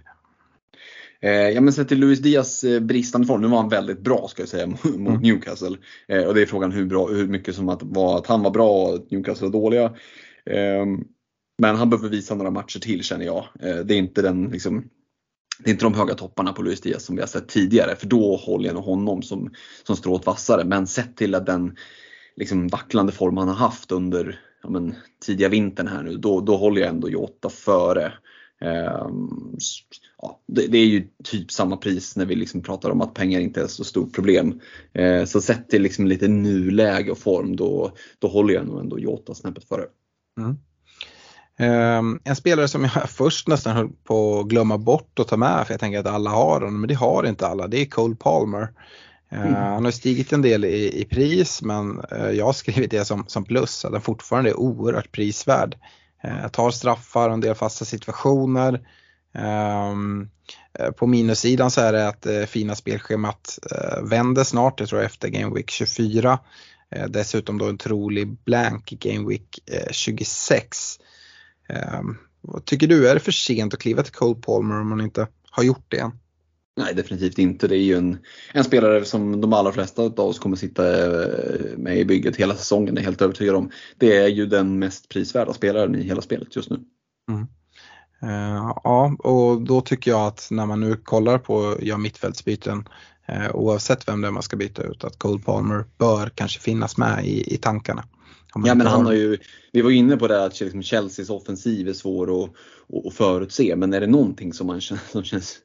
Eh, 1.21 1.31
ja 1.31 1.61
men 1.61 1.73
sett 1.73 1.87
till 1.87 1.99
Luis 1.99 2.19
Diaz 2.19 2.63
eh, 2.63 2.79
bristande 2.79 3.27
form, 3.27 3.41
nu 3.41 3.47
var 3.47 3.57
han 3.57 3.69
väldigt 3.69 3.99
bra 3.99 4.27
ska 4.27 4.41
jag 4.41 4.49
säga 4.49 4.67
mot 4.83 4.85
mm. 4.85 5.21
Newcastle. 5.21 5.77
Eh, 6.07 6.23
och 6.23 6.35
det 6.35 6.41
är 6.41 6.45
frågan 6.45 6.71
hur, 6.71 6.85
bra, 6.85 7.07
hur 7.07 7.27
mycket 7.27 7.55
som 7.55 7.69
att, 7.69 7.83
var 7.83 8.17
att 8.17 8.27
han 8.27 8.43
var 8.43 8.51
bra 8.51 8.71
och 8.71 8.93
att 8.95 9.11
Newcastle 9.11 9.47
var 9.47 9.51
dåliga. 9.51 9.93
Men 11.61 11.75
han 11.75 11.89
behöver 11.89 12.09
visa 12.09 12.35
några 12.35 12.51
matcher 12.51 12.79
till 12.79 13.03
känner 13.03 13.25
jag. 13.25 13.45
Det 13.59 13.93
är 13.93 13.97
inte 13.97 14.21
den 14.21 14.49
liksom, 14.49 14.89
det 15.63 15.69
är 15.69 15.71
inte 15.71 15.85
de 15.85 15.93
höga 15.93 16.13
topparna 16.13 16.53
på 16.53 16.61
Luis 16.61 16.81
Diaz 16.81 17.03
som 17.03 17.15
vi 17.15 17.21
har 17.21 17.27
sett 17.27 17.47
tidigare 17.47 17.95
för 17.95 18.07
då 18.07 18.35
håller 18.35 18.65
jag 18.65 18.73
nog 18.75 18.83
honom 18.83 19.21
som, 19.21 19.51
som 19.83 19.95
strået 19.95 20.25
vassare. 20.25 20.63
Men 20.63 20.87
sett 20.87 21.17
till 21.17 21.35
att 21.35 21.45
den 21.45 21.75
liksom, 22.35 22.67
vacklande 22.67 23.11
form 23.11 23.37
han 23.37 23.47
har 23.47 23.55
haft 23.55 23.91
under 23.91 24.39
ja, 24.63 24.69
men, 24.69 24.95
tidiga 25.25 25.49
vintern 25.49 25.87
här 25.87 26.03
nu, 26.03 26.17
då, 26.17 26.41
då 26.41 26.57
håller 26.57 26.81
jag 26.81 26.89
ändå 26.89 27.09
Jota 27.09 27.49
före. 27.49 28.13
Um, 28.61 29.57
ja, 30.21 30.39
det, 30.47 30.77
är 30.77 30.85
ju 30.85 31.07
typ 31.23 31.51
samma 31.51 31.77
pris 31.77 32.15
när 32.15 32.25
vi 32.25 32.35
liksom 32.35 32.61
pratar 32.61 32.89
om 32.89 33.01
att 33.01 33.13
pengar 33.13 33.39
inte 33.39 33.61
är 33.61 33.67
så 33.67 33.83
stort 33.83 34.13
problem. 34.13 34.59
Eh, 34.93 35.25
så 35.25 35.41
sett 35.41 35.69
till 35.69 35.81
liksom 35.81 36.07
lite 36.07 36.27
nuläge 36.27 37.11
och 37.11 37.17
form 37.17 37.55
då, 37.55 37.91
då 38.19 38.27
håller 38.27 38.53
jag 38.53 38.67
nog 38.67 38.79
ändå 38.79 38.99
Jota 38.99 39.35
snäppet 39.35 39.63
före. 39.63 39.85
Mm. 40.39 40.57
Um, 41.61 42.19
en 42.23 42.35
spelare 42.35 42.67
som 42.67 42.83
jag 42.83 43.09
först 43.09 43.47
nästan 43.47 43.75
höll 43.75 43.89
på 44.03 44.39
att 44.39 44.47
glömma 44.47 44.77
bort 44.77 45.19
att 45.19 45.27
ta 45.27 45.37
med 45.37 45.67
för 45.67 45.73
jag 45.73 45.79
tänker 45.79 45.99
att 45.99 46.07
alla 46.07 46.29
har 46.29 46.53
honom 46.53 46.81
men 46.81 46.87
det 46.87 46.95
har 46.95 47.23
inte 47.23 47.47
alla. 47.47 47.67
Det 47.67 47.81
är 47.81 47.85
Cole 47.85 48.15
Palmer. 48.15 48.67
Mm. 49.31 49.53
Han 49.53 49.85
har 49.85 49.91
stigit 49.91 50.33
en 50.33 50.41
del 50.41 50.65
i, 50.65 51.01
i 51.01 51.05
pris 51.05 51.61
men 51.61 52.01
uh, 52.13 52.31
jag 52.31 52.45
har 52.45 52.53
skrivit 52.53 52.91
det 52.91 53.05
som, 53.05 53.23
som 53.27 53.45
plus 53.45 53.85
att 53.85 53.91
han 53.91 54.01
fortfarande 54.01 54.49
är 54.49 54.59
oerhört 54.59 55.11
prisvärd. 55.11 55.75
Eh, 56.23 56.47
tar 56.47 56.71
straffar 56.71 57.27
och 57.27 57.33
en 57.33 57.41
del 57.41 57.55
fasta 57.55 57.85
situationer. 57.85 58.81
Ehm, 59.33 60.29
eh, 60.79 60.91
på 60.91 61.07
minussidan 61.07 61.71
så 61.71 61.81
är 61.81 61.93
det 61.93 62.07
att 62.07 62.25
eh, 62.25 62.43
fina 62.43 62.75
spelschemat 62.75 63.59
vänder 64.03 64.43
snart, 64.43 64.79
jag 64.79 64.89
tror 64.89 65.01
efter 65.01 65.27
Game 65.27 65.55
Week 65.55 65.69
24. 65.69 66.39
Dessutom 67.09 67.57
då 67.57 67.65
en 67.65 67.77
trolig 67.77 68.37
blank 68.45 68.89
Game 68.89 69.29
Week 69.29 69.59
26. 69.91 70.99
Ehm, 71.69 72.17
vad 72.41 72.65
tycker 72.65 72.87
du, 72.87 73.09
är 73.09 73.13
det 73.13 73.19
för 73.19 73.31
sent 73.31 73.73
att 73.73 73.79
kliva 73.79 74.03
till 74.03 74.13
Cole 74.13 74.41
Palmer 74.41 74.81
om 74.81 74.89
man 74.89 75.01
inte 75.01 75.27
har 75.51 75.63
gjort 75.63 75.85
det 75.87 75.99
än? 75.99 76.11
Nej, 76.79 76.95
definitivt 76.95 77.37
inte. 77.37 77.67
Det 77.67 77.75
är 77.75 77.83
ju 77.83 77.97
en, 77.97 78.17
en 78.53 78.63
spelare 78.63 79.05
som 79.05 79.41
de 79.41 79.53
allra 79.53 79.71
flesta 79.71 80.01
av 80.01 80.19
oss 80.19 80.39
kommer 80.39 80.55
sitta 80.55 81.05
eh, 81.05 81.77
med 81.77 81.97
i 81.97 82.05
bygget 82.05 82.35
hela 82.35 82.55
säsongen, 82.55 82.97
är 82.97 83.01
helt 83.01 83.21
övertygad 83.21 83.55
om. 83.55 83.71
Det 83.97 84.17
är 84.17 84.27
ju 84.27 84.45
den 84.45 84.79
mest 84.79 85.09
prisvärda 85.09 85.53
spelaren 85.53 85.95
i 85.95 86.03
hela 86.03 86.21
spelet 86.21 86.55
just 86.55 86.69
nu. 86.69 86.79
Mm. 87.31 87.47
Uh, 88.23 88.73
ja, 88.83 89.15
och 89.19 89.61
då 89.61 89.81
tycker 89.81 90.11
jag 90.11 90.27
att 90.27 90.47
när 90.51 90.65
man 90.65 90.79
nu 90.79 90.95
kollar 90.95 91.37
på 91.37 91.77
ja, 91.81 91.97
mittfältsbyten 91.97 92.87
uh, 93.31 93.55
oavsett 93.55 94.07
vem 94.07 94.21
det 94.21 94.27
är 94.27 94.31
man 94.31 94.43
ska 94.43 94.57
byta 94.57 94.83
ut 94.83 95.03
att 95.03 95.19
Cole 95.19 95.41
Palmer 95.45 95.85
bör 95.97 96.31
kanske 96.35 96.59
finnas 96.59 96.97
med 96.97 97.25
i, 97.25 97.53
i 97.53 97.57
tankarna. 97.57 98.03
Ja 98.53 98.75
men 98.75 98.87
han 98.87 99.05
har 99.05 99.13
ju, 99.13 99.37
vi 99.71 99.81
var 99.81 99.91
inne 99.91 100.17
på 100.17 100.27
det 100.27 100.43
att 100.43 100.59
liksom 100.59 100.81
Chelseas 100.81 101.29
offensiv 101.29 101.87
är 101.87 101.93
svår 101.93 102.43
att, 102.43 102.49
att 103.05 103.13
förutse 103.13 103.75
men 103.75 103.93
är 103.93 104.01
det 104.01 104.07
någonting 104.07 104.53
som, 104.53 104.67
man, 104.67 104.81
som 105.11 105.23
känns 105.23 105.57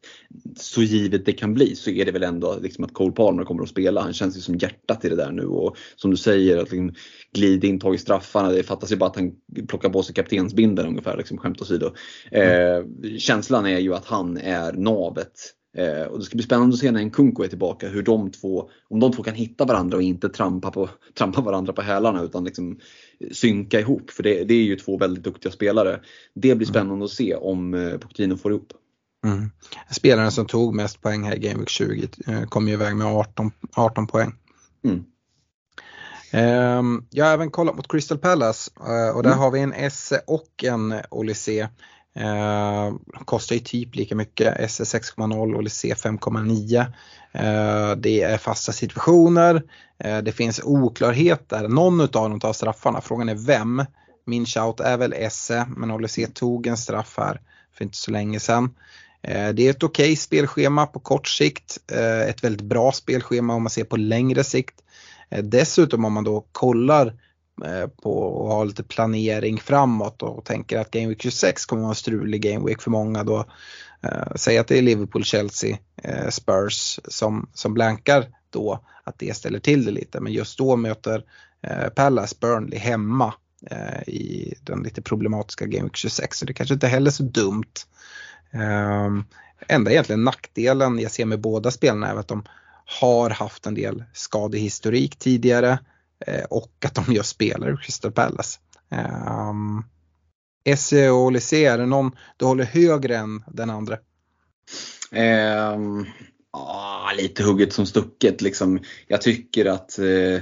så 0.57 0.83
givet 0.83 1.27
det 1.27 1.33
kan 1.33 1.55
bli 1.55 1.77
så 1.77 1.91
är 1.91 2.05
det 2.05 2.13
väl 2.13 2.23
ändå 2.23 2.59
liksom 2.63 2.85
att 2.85 2.95
Cole 2.95 3.13
Palmer 3.13 3.45
kommer 3.45 3.63
att 3.63 3.69
spela. 3.69 4.01
Han 4.01 4.13
känns 4.13 4.37
ju 4.37 4.41
som 4.41 4.55
hjärtat 4.55 5.05
i 5.05 5.09
det 5.09 5.17
där 5.17 5.33
nu 5.33 5.47
och 5.47 5.77
som 5.97 6.11
du 6.11 6.17
säger 6.17 6.57
att 6.57 6.71
liksom 6.71 6.95
glida 7.33 7.67
in, 7.67 7.81
tag 7.81 7.95
i 7.95 7.99
straffarna. 7.99 8.51
Det 8.51 8.63
fattas 8.63 8.93
ju 8.93 8.97
bara 8.97 9.11
att 9.11 9.17
han 9.17 9.33
plockar 9.69 9.89
på 9.89 10.03
sig 10.03 10.15
kaptensbindeln 10.15 10.89
ungefär, 10.89 11.17
liksom, 11.17 11.39
skämt 11.39 11.63
åsido. 11.63 11.95
Eh, 12.31 12.85
känslan 13.19 13.67
är 13.67 13.79
ju 13.79 13.95
att 13.95 14.07
han 14.07 14.37
är 14.37 14.73
navet 14.73 15.33
Eh, 15.75 16.03
och 16.03 16.19
det 16.19 16.25
ska 16.25 16.37
bli 16.37 16.45
spännande 16.45 16.75
att 16.75 16.81
se 16.81 16.91
när 16.91 17.01
en 17.01 17.11
Kunko 17.11 17.43
är 17.43 17.49
tillbaka 17.49 17.89
hur 17.89 18.03
de 18.03 18.31
två, 18.31 18.71
om 18.89 19.01
de 19.01 19.13
två 19.13 19.23
kan 19.23 19.35
hitta 19.35 19.65
varandra 19.65 19.97
och 19.97 20.03
inte 20.03 20.29
trampa, 20.29 20.71
på, 20.71 20.89
trampa 21.15 21.41
varandra 21.41 21.73
på 21.73 21.83
hälarna 21.83 22.23
utan 22.23 22.45
liksom 22.45 22.79
synka 23.33 23.81
ihop. 23.81 24.11
För 24.11 24.23
det, 24.23 24.45
det 24.45 24.55
är 24.55 24.63
ju 24.63 24.77
två 24.77 24.97
väldigt 24.97 25.25
duktiga 25.25 25.53
spelare. 25.53 26.01
Det 26.35 26.55
blir 26.55 26.67
spännande 26.67 26.95
mm. 26.95 27.05
att 27.05 27.11
se 27.11 27.35
om 27.35 27.75
eh, 27.75 27.99
Pochettino 27.99 28.37
får 28.37 28.53
ihop. 28.53 28.73
Mm. 29.25 29.51
Spelaren 29.91 30.33
som 30.33 30.47
tog 30.47 30.75
mest 30.75 31.03
poäng 31.03 31.25
här 31.25 31.37
i 31.37 31.39
Game 31.39 31.59
Week 31.59 31.69
20 31.69 32.09
eh, 32.27 32.45
kom 32.45 32.69
ju 32.69 32.75
iväg 32.75 32.97
med 32.97 33.07
18, 33.07 33.51
18 33.77 34.07
poäng. 34.07 34.33
Mm. 34.85 35.05
Um, 36.35 37.07
jag 37.11 37.25
har 37.25 37.33
även 37.33 37.51
kollat 37.51 37.77
mot 37.77 37.89
Crystal 37.89 38.19
Palace 38.19 38.71
uh, 38.81 39.17
och 39.17 39.23
där 39.23 39.31
mm. 39.31 39.39
har 39.39 39.51
vi 39.51 39.61
en 39.61 39.73
Esse 39.73 40.21
och 40.27 40.65
en 40.65 40.95
Olysee. 41.11 41.69
Eh, 42.17 42.95
kostar 43.25 43.55
ju 43.55 43.61
typ 43.61 43.97
lika 43.97 44.17
mycket, 44.17 44.57
SS 44.61 44.95
6,0 44.95 45.55
och 45.55 45.73
C 45.73 45.95
5,9. 45.95 46.81
Eh, 47.33 47.97
det 47.97 48.23
är 48.23 48.39
fasta 48.39 48.73
situationer, 48.73 49.63
eh, 49.99 50.19
det 50.19 50.33
finns 50.33 50.61
oklarheter, 50.65 51.69
någon 51.69 52.01
av 52.01 52.09
dem 52.09 52.41
tar 52.41 52.53
straffarna, 52.53 53.01
frågan 53.01 53.29
är 53.29 53.35
vem. 53.35 53.85
Min 54.27 54.47
shout 54.47 54.81
är 54.81 54.97
väl 54.97 55.13
Esse, 55.13 55.67
men 55.77 55.91
Olise 55.91 56.27
tog 56.27 56.67
en 56.67 56.77
straff 56.77 57.15
här 57.19 57.41
för 57.73 57.85
inte 57.85 57.97
så 57.97 58.11
länge 58.11 58.41
sedan. 58.41 58.75
Eh, 59.23 59.49
det 59.49 59.67
är 59.67 59.71
ett 59.71 59.83
okej 59.83 60.05
okay 60.05 60.17
spelschema 60.17 60.87
på 60.87 61.01
kort 61.01 61.29
sikt, 61.29 61.79
eh, 61.93 62.21
ett 62.21 62.45
väldigt 62.45 62.67
bra 62.67 62.93
spelschema 62.93 63.55
om 63.55 63.63
man 63.63 63.71
ser 63.71 63.85
på 63.85 63.97
längre 63.97 64.45
sikt. 64.45 64.75
Eh, 65.31 65.45
dessutom 65.45 66.05
om 66.05 66.13
man 66.13 66.25
då 66.25 66.45
kollar 66.53 67.15
Eh, 67.63 67.87
på 67.87 68.43
att 68.43 68.53
ha 68.53 68.65
lite 68.65 68.83
planering 68.83 69.59
framåt 69.59 70.23
och 70.23 70.45
tänker 70.45 70.79
att 70.79 70.91
Game 70.91 71.09
Week 71.09 71.23
26 71.23 71.67
kommer 71.67 71.81
att 71.81 71.85
vara 71.85 71.91
en 71.91 71.95
strulig 71.95 72.43
Game 72.43 72.67
Week 72.67 72.83
för 72.83 72.91
många 72.91 73.25
då. 73.25 73.45
Eh, 74.03 74.35
säg 74.35 74.59
att 74.59 74.69
det 74.69 74.79
är 74.79 74.83
Liverpool, 74.83 75.25
Chelsea, 75.25 75.79
eh, 76.03 76.29
Spurs 76.29 77.01
som, 77.09 77.51
som 77.55 77.75
blankar 77.75 78.27
då, 78.51 78.85
att 79.05 79.19
det 79.19 79.37
ställer 79.37 79.59
till 79.59 79.85
det 79.85 79.91
lite. 79.91 80.21
Men 80.21 80.33
just 80.33 80.59
då 80.59 80.77
möter 80.77 81.25
Palace 81.95 82.37
Burnley 82.41 82.79
hemma 82.79 83.35
i 84.07 84.55
den 84.61 84.83
lite 84.83 85.03
problematiska 85.03 85.67
Game 85.67 85.85
Week 85.85 85.97
26 85.97 86.39
så 86.39 86.47
det 86.47 86.55
kanske 86.55 86.75
inte 86.75 86.87
heller 86.87 87.11
är 87.11 87.13
så 87.13 87.23
dumt. 87.23 87.73
Ehm, 88.53 89.25
enda 89.69 89.91
egentligen 89.91 90.25
nackdelen 90.25 90.99
jag 90.99 91.11
ser 91.11 91.25
med 91.25 91.41
båda 91.41 91.71
spelarna 91.71 92.09
är 92.09 92.17
att 92.17 92.29
de 92.29 92.43
har 93.01 93.31
haft 93.31 93.67
en 93.67 93.75
del 93.75 94.05
skadehistorik 94.13 95.17
tidigare. 95.17 95.79
Eh, 96.27 96.45
och 96.45 96.73
att 96.85 96.95
de 96.95 97.15
gör 97.15 97.23
spelare 97.23 97.73
i 97.73 97.77
Crystal 97.77 98.13
Palace. 98.13 98.59
Ehm, 98.91 99.49
um, 99.49 99.85
Esse 100.65 101.11
och 101.11 101.19
Olysée, 101.19 101.65
är 101.65 101.79
det 101.79 101.87
någon 101.87 102.13
du 102.37 102.45
håller 102.45 102.65
högre 102.65 103.17
än 103.17 103.45
den 103.47 103.71
andra? 103.71 103.99
Um, 105.13 106.07
ah, 106.51 107.13
lite 107.13 107.43
hugget 107.43 107.73
som 107.73 107.87
stucket 107.87 108.41
liksom. 108.41 108.81
Jag 109.07 109.23
tycker 109.23 109.67
att 109.67 109.99
eh, 109.99 110.41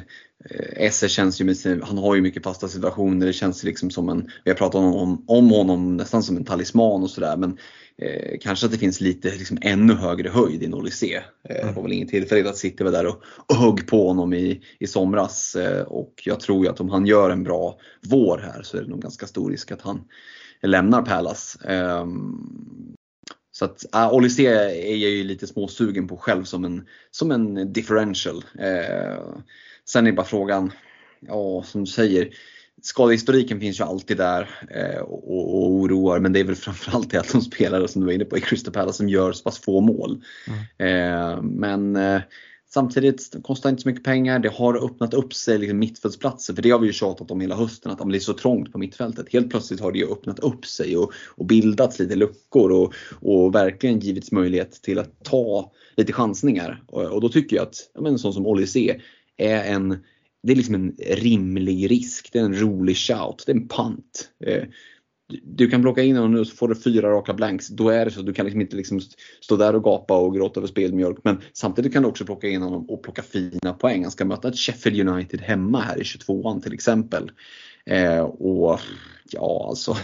Esse 0.77 1.09
känns 1.09 1.41
ju 1.41 1.45
med 1.45 1.57
sin, 1.57 1.83
han 1.83 1.99
har 1.99 2.15
ju 2.15 2.23
mycket 2.23 2.45
fasta 2.45 2.69
situationer. 2.69 3.27
Det 3.27 3.33
känns 3.33 3.65
liksom 3.65 3.91
som 3.91 4.09
en, 4.09 4.31
vi 4.45 4.51
har 4.51 4.59
pratat 4.59 4.75
om, 4.75 5.25
om 5.27 5.51
honom 5.51 5.97
nästan 5.97 6.23
som 6.23 6.37
en 6.37 6.45
talisman 6.45 7.03
och 7.03 7.11
sådär. 7.11 7.37
Men 7.37 7.59
Eh, 7.99 8.39
kanske 8.41 8.67
att 8.67 8.73
det 8.73 8.79
finns 8.79 9.01
lite 9.01 9.31
liksom, 9.31 9.59
ännu 9.61 9.95
högre 9.95 10.29
höjd 10.29 10.63
i 10.63 10.73
Olysée. 10.73 11.17
Eh, 11.49 11.57
mm. 11.57 11.67
Det 11.67 11.73
var 11.73 11.83
väl 11.83 11.93
ingen 11.93 12.09
tillfällighet 12.09 12.51
att 12.51 12.57
City 12.57 12.85
var 12.85 12.93
där 12.93 13.07
och, 13.07 13.23
och 13.47 13.57
högg 13.57 13.87
på 13.87 14.09
honom 14.09 14.35
i, 14.35 14.61
i 14.79 14.87
somras. 14.87 15.55
Eh, 15.55 15.83
och 15.83 16.23
jag 16.25 16.41
tror 16.41 16.65
ju 16.65 16.71
att 16.71 16.81
om 16.81 16.91
han 16.91 17.07
gör 17.07 17.31
en 17.31 17.43
bra 17.43 17.79
vår 18.01 18.39
här 18.39 18.63
så 18.63 18.77
är 18.77 18.83
det 18.83 18.89
nog 18.89 19.03
ganska 19.03 19.27
stor 19.27 19.51
risk 19.51 19.73
att 19.73 19.83
han 19.83 20.05
lämnar 20.63 21.03
Palace. 21.03 21.59
Eh, 21.69 22.07
så 23.51 23.65
att 23.65 23.95
äh, 23.95 24.13
Olysée 24.13 24.47
är 24.93 24.97
jag 24.97 25.11
ju 25.11 25.25
lite 25.25 25.47
småsugen 25.47 26.09
på 26.09 26.17
själv 26.17 26.45
som 26.45 26.65
en, 26.65 26.87
som 27.11 27.31
en 27.31 27.73
differential. 27.73 28.45
Eh, 28.59 29.19
sen 29.93 30.07
är 30.07 30.13
bara 30.13 30.27
frågan, 30.27 30.73
ja 31.21 31.63
som 31.67 31.85
du 31.85 31.91
säger, 31.91 32.29
skadehistoriken 32.83 33.61
finns 33.61 33.81
ju 33.81 33.85
alltid 33.85 34.17
där 34.17 34.49
eh, 34.71 35.01
och, 35.01 35.55
och 35.55 35.71
oroar 35.71 36.21
men 36.21 36.33
det 36.33 36.41
är 36.41 36.45
väl 36.45 36.57
framförallt 36.57 37.11
det 37.11 37.19
att 37.19 37.33
de 37.33 37.41
spelare 37.41 37.89
som 37.89 38.01
du 38.01 38.07
var 38.07 38.13
inne 38.13 38.25
på 38.25 38.37
i 38.37 38.41
Crystal 38.41 38.75
Palace 38.75 38.97
som 38.97 39.09
gör 39.09 39.33
så 39.33 39.43
pass 39.43 39.59
få 39.59 39.81
mål. 39.81 40.23
Mm. 40.79 41.33
Eh, 41.33 41.43
men 41.43 41.97
eh, 41.97 42.21
samtidigt, 42.75 43.33
det 43.33 43.41
kostar 43.43 43.71
inte 43.71 43.83
så 43.83 43.89
mycket 43.89 44.05
pengar. 44.05 44.39
Det 44.39 44.53
har 44.53 44.85
öppnat 44.85 45.15
upp 45.15 45.35
sig 45.35 45.59
liksom, 45.59 45.79
mittfältsplatser 45.79 46.55
för 46.55 46.63
det 46.63 46.71
har 46.71 46.79
vi 46.79 46.87
ju 46.87 46.93
tjatat 46.93 47.31
om 47.31 47.41
hela 47.41 47.55
hösten 47.55 47.93
att 47.93 48.11
det 48.11 48.17
är 48.17 48.21
så 48.21 48.35
trångt 48.35 48.73
på 48.73 48.79
mittfältet. 48.79 49.33
Helt 49.33 49.51
plötsligt 49.51 49.81
har 49.81 49.93
det 49.93 49.99
ju 49.99 50.13
öppnat 50.13 50.39
upp 50.39 50.67
sig 50.67 50.97
och, 50.97 51.13
och 51.37 51.47
bildats 51.47 51.99
lite 51.99 52.15
luckor 52.15 52.73
och, 52.73 52.95
och 53.21 53.55
verkligen 53.55 53.99
givits 53.99 54.33
möjlighet 54.33 54.73
till 54.73 54.99
att 54.99 55.25
ta 55.25 55.73
lite 55.97 56.13
chansningar. 56.13 56.83
Och, 56.87 57.03
och 57.03 57.21
då 57.21 57.29
tycker 57.29 57.57
jag 57.57 57.63
att 57.63 57.91
ja, 57.95 58.09
en 58.09 58.19
sån 58.19 58.33
som 58.33 58.47
Olysée 58.47 59.01
är 59.47 59.75
en 59.75 59.99
det 60.43 60.53
är 60.53 60.57
liksom 60.57 60.75
en 60.75 60.95
rimlig 60.99 61.91
risk. 61.91 62.31
Det 62.33 62.39
är 62.39 62.45
en 62.45 62.61
rolig 62.61 62.97
shout. 62.97 63.43
Det 63.47 63.53
är 63.53 63.57
en 63.57 63.69
punt. 63.69 64.31
Eh, 64.45 64.65
du 65.43 65.71
kan 65.71 65.83
plocka 65.83 66.03
in 66.03 66.17
honom 66.17 66.33
nu 66.33 66.45
så 66.45 66.57
får 66.57 66.69
du 66.69 66.75
fyra 66.75 67.11
raka 67.11 67.35
blanks. 67.35 67.69
Då 67.69 67.89
är 67.89 68.05
det 68.05 68.11
så. 68.11 68.23
Du 68.23 68.33
kan 68.33 68.45
liksom 68.45 68.61
inte 68.61 68.77
liksom 68.77 69.01
stå 69.41 69.57
där 69.57 69.75
och 69.75 69.85
gapa 69.85 70.17
och 70.17 70.35
gråta 70.35 70.61
över 70.61 70.69
spelmjölk. 70.69 71.19
Men 71.25 71.41
samtidigt 71.53 71.93
kan 71.93 72.03
du 72.03 72.09
också 72.09 72.25
plocka 72.25 72.49
in 72.49 72.63
honom 72.63 72.91
och 72.91 73.03
plocka 73.03 73.23
fina 73.23 73.73
poäng. 73.73 74.03
Han 74.03 74.11
ska 74.11 74.25
möta 74.25 74.49
ett 74.49 74.59
Sheffield 74.59 75.09
United 75.09 75.41
hemma 75.41 75.81
här 75.81 76.01
i 76.01 76.03
22an 76.03 76.63
till 76.63 76.73
exempel. 76.73 77.31
Eh, 77.87 78.21
och 78.21 78.81
ja, 79.31 79.67
alltså 79.69 79.97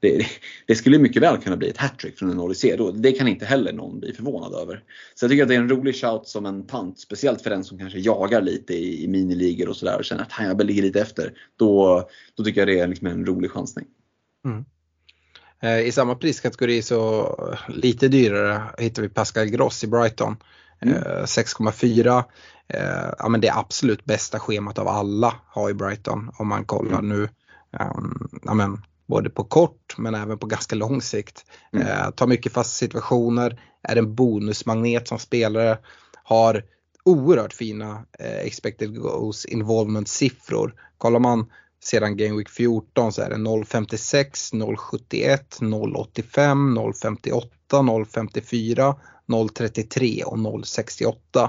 det, 0.00 0.26
det, 0.66 0.74
skulle 0.74 0.98
mycket 0.98 1.22
väl 1.22 1.38
kunna 1.38 1.56
bli 1.56 1.68
ett 1.68 1.76
hattrick 1.76 2.18
från 2.18 2.30
en 2.30 2.40
Odyssey. 2.40 2.76
Det 2.94 3.12
kan 3.12 3.28
inte 3.28 3.44
heller 3.44 3.72
någon 3.72 4.00
bli 4.00 4.12
förvånad 4.12 4.54
över. 4.54 4.82
Så 5.14 5.24
jag 5.24 5.30
tycker 5.30 5.42
att 5.42 5.48
det 5.48 5.54
är 5.54 5.58
en 5.58 5.68
rolig 5.68 5.96
shout 5.96 6.28
som 6.28 6.46
en 6.46 6.66
pant. 6.66 6.98
Speciellt 6.98 7.42
för 7.42 7.50
den 7.50 7.64
som 7.64 7.78
kanske 7.78 7.98
jagar 7.98 8.42
lite 8.42 8.74
i, 8.74 9.04
i 9.04 9.08
miniligor 9.08 9.68
och 9.68 9.76
sådär 9.76 9.98
och 9.98 10.04
känner 10.04 10.22
att 10.22 10.32
han 10.32 10.56
ligger 10.56 10.82
lite 10.82 11.00
efter. 11.00 11.32
Då, 11.58 12.02
då 12.34 12.44
tycker 12.44 12.60
jag 12.60 12.68
det 12.68 12.78
är 12.78 12.88
liksom 12.88 13.06
en 13.06 13.26
rolig 13.26 13.50
chansning. 13.50 13.86
Mm. 14.44 14.64
Eh, 15.62 15.86
I 15.86 15.92
samma 15.92 16.14
priskategori 16.14 16.82
så 16.82 17.36
lite 17.68 18.08
dyrare 18.08 18.62
hittar 18.78 19.02
vi 19.02 19.08
Pascal 19.08 19.46
Gross 19.46 19.84
i 19.84 19.86
Brighton. 19.86 20.36
Mm. 20.80 20.96
6,4. 21.02 22.24
Eh, 22.72 23.10
ja, 23.18 23.28
men 23.28 23.40
det 23.40 23.50
absolut 23.50 24.04
bästa 24.04 24.38
schemat 24.38 24.78
av 24.78 24.88
alla 24.88 25.34
har 25.46 25.70
i 25.70 25.74
Brighton 25.74 26.30
om 26.38 26.48
man 26.48 26.64
kollar 26.64 26.98
mm. 26.98 27.08
nu. 27.08 27.28
Um, 27.80 28.28
ja, 28.42 28.54
men, 28.54 28.82
både 29.06 29.30
på 29.30 29.44
kort 29.44 29.94
men 29.98 30.14
även 30.14 30.38
på 30.38 30.46
ganska 30.46 30.76
lång 30.76 31.02
sikt. 31.02 31.44
Mm. 31.72 31.86
Eh, 31.86 32.10
tar 32.10 32.26
mycket 32.26 32.52
fasta 32.52 32.72
situationer, 32.72 33.60
är 33.82 33.96
en 33.96 34.14
bonusmagnet 34.14 35.08
som 35.08 35.18
spelare, 35.18 35.78
har 36.24 36.64
oerhört 37.04 37.52
fina 37.52 38.04
eh, 38.18 38.38
expected 38.38 39.00
goals 39.00 39.44
involvement 39.44 40.08
siffror. 40.08 40.74
Kollar 40.98 41.18
man 41.18 41.50
sedan 41.84 42.16
Game 42.16 42.36
Week 42.36 42.48
14 42.48 43.12
så 43.12 43.22
är 43.22 43.30
det 43.30 43.36
0,56, 43.36 44.52
0,71, 44.52 45.38
0,85, 45.60 46.92
0,58, 46.92 47.42
0,54, 47.70 48.94
0,33 49.26 50.22
och 50.22 50.36
0,68. 50.36 51.48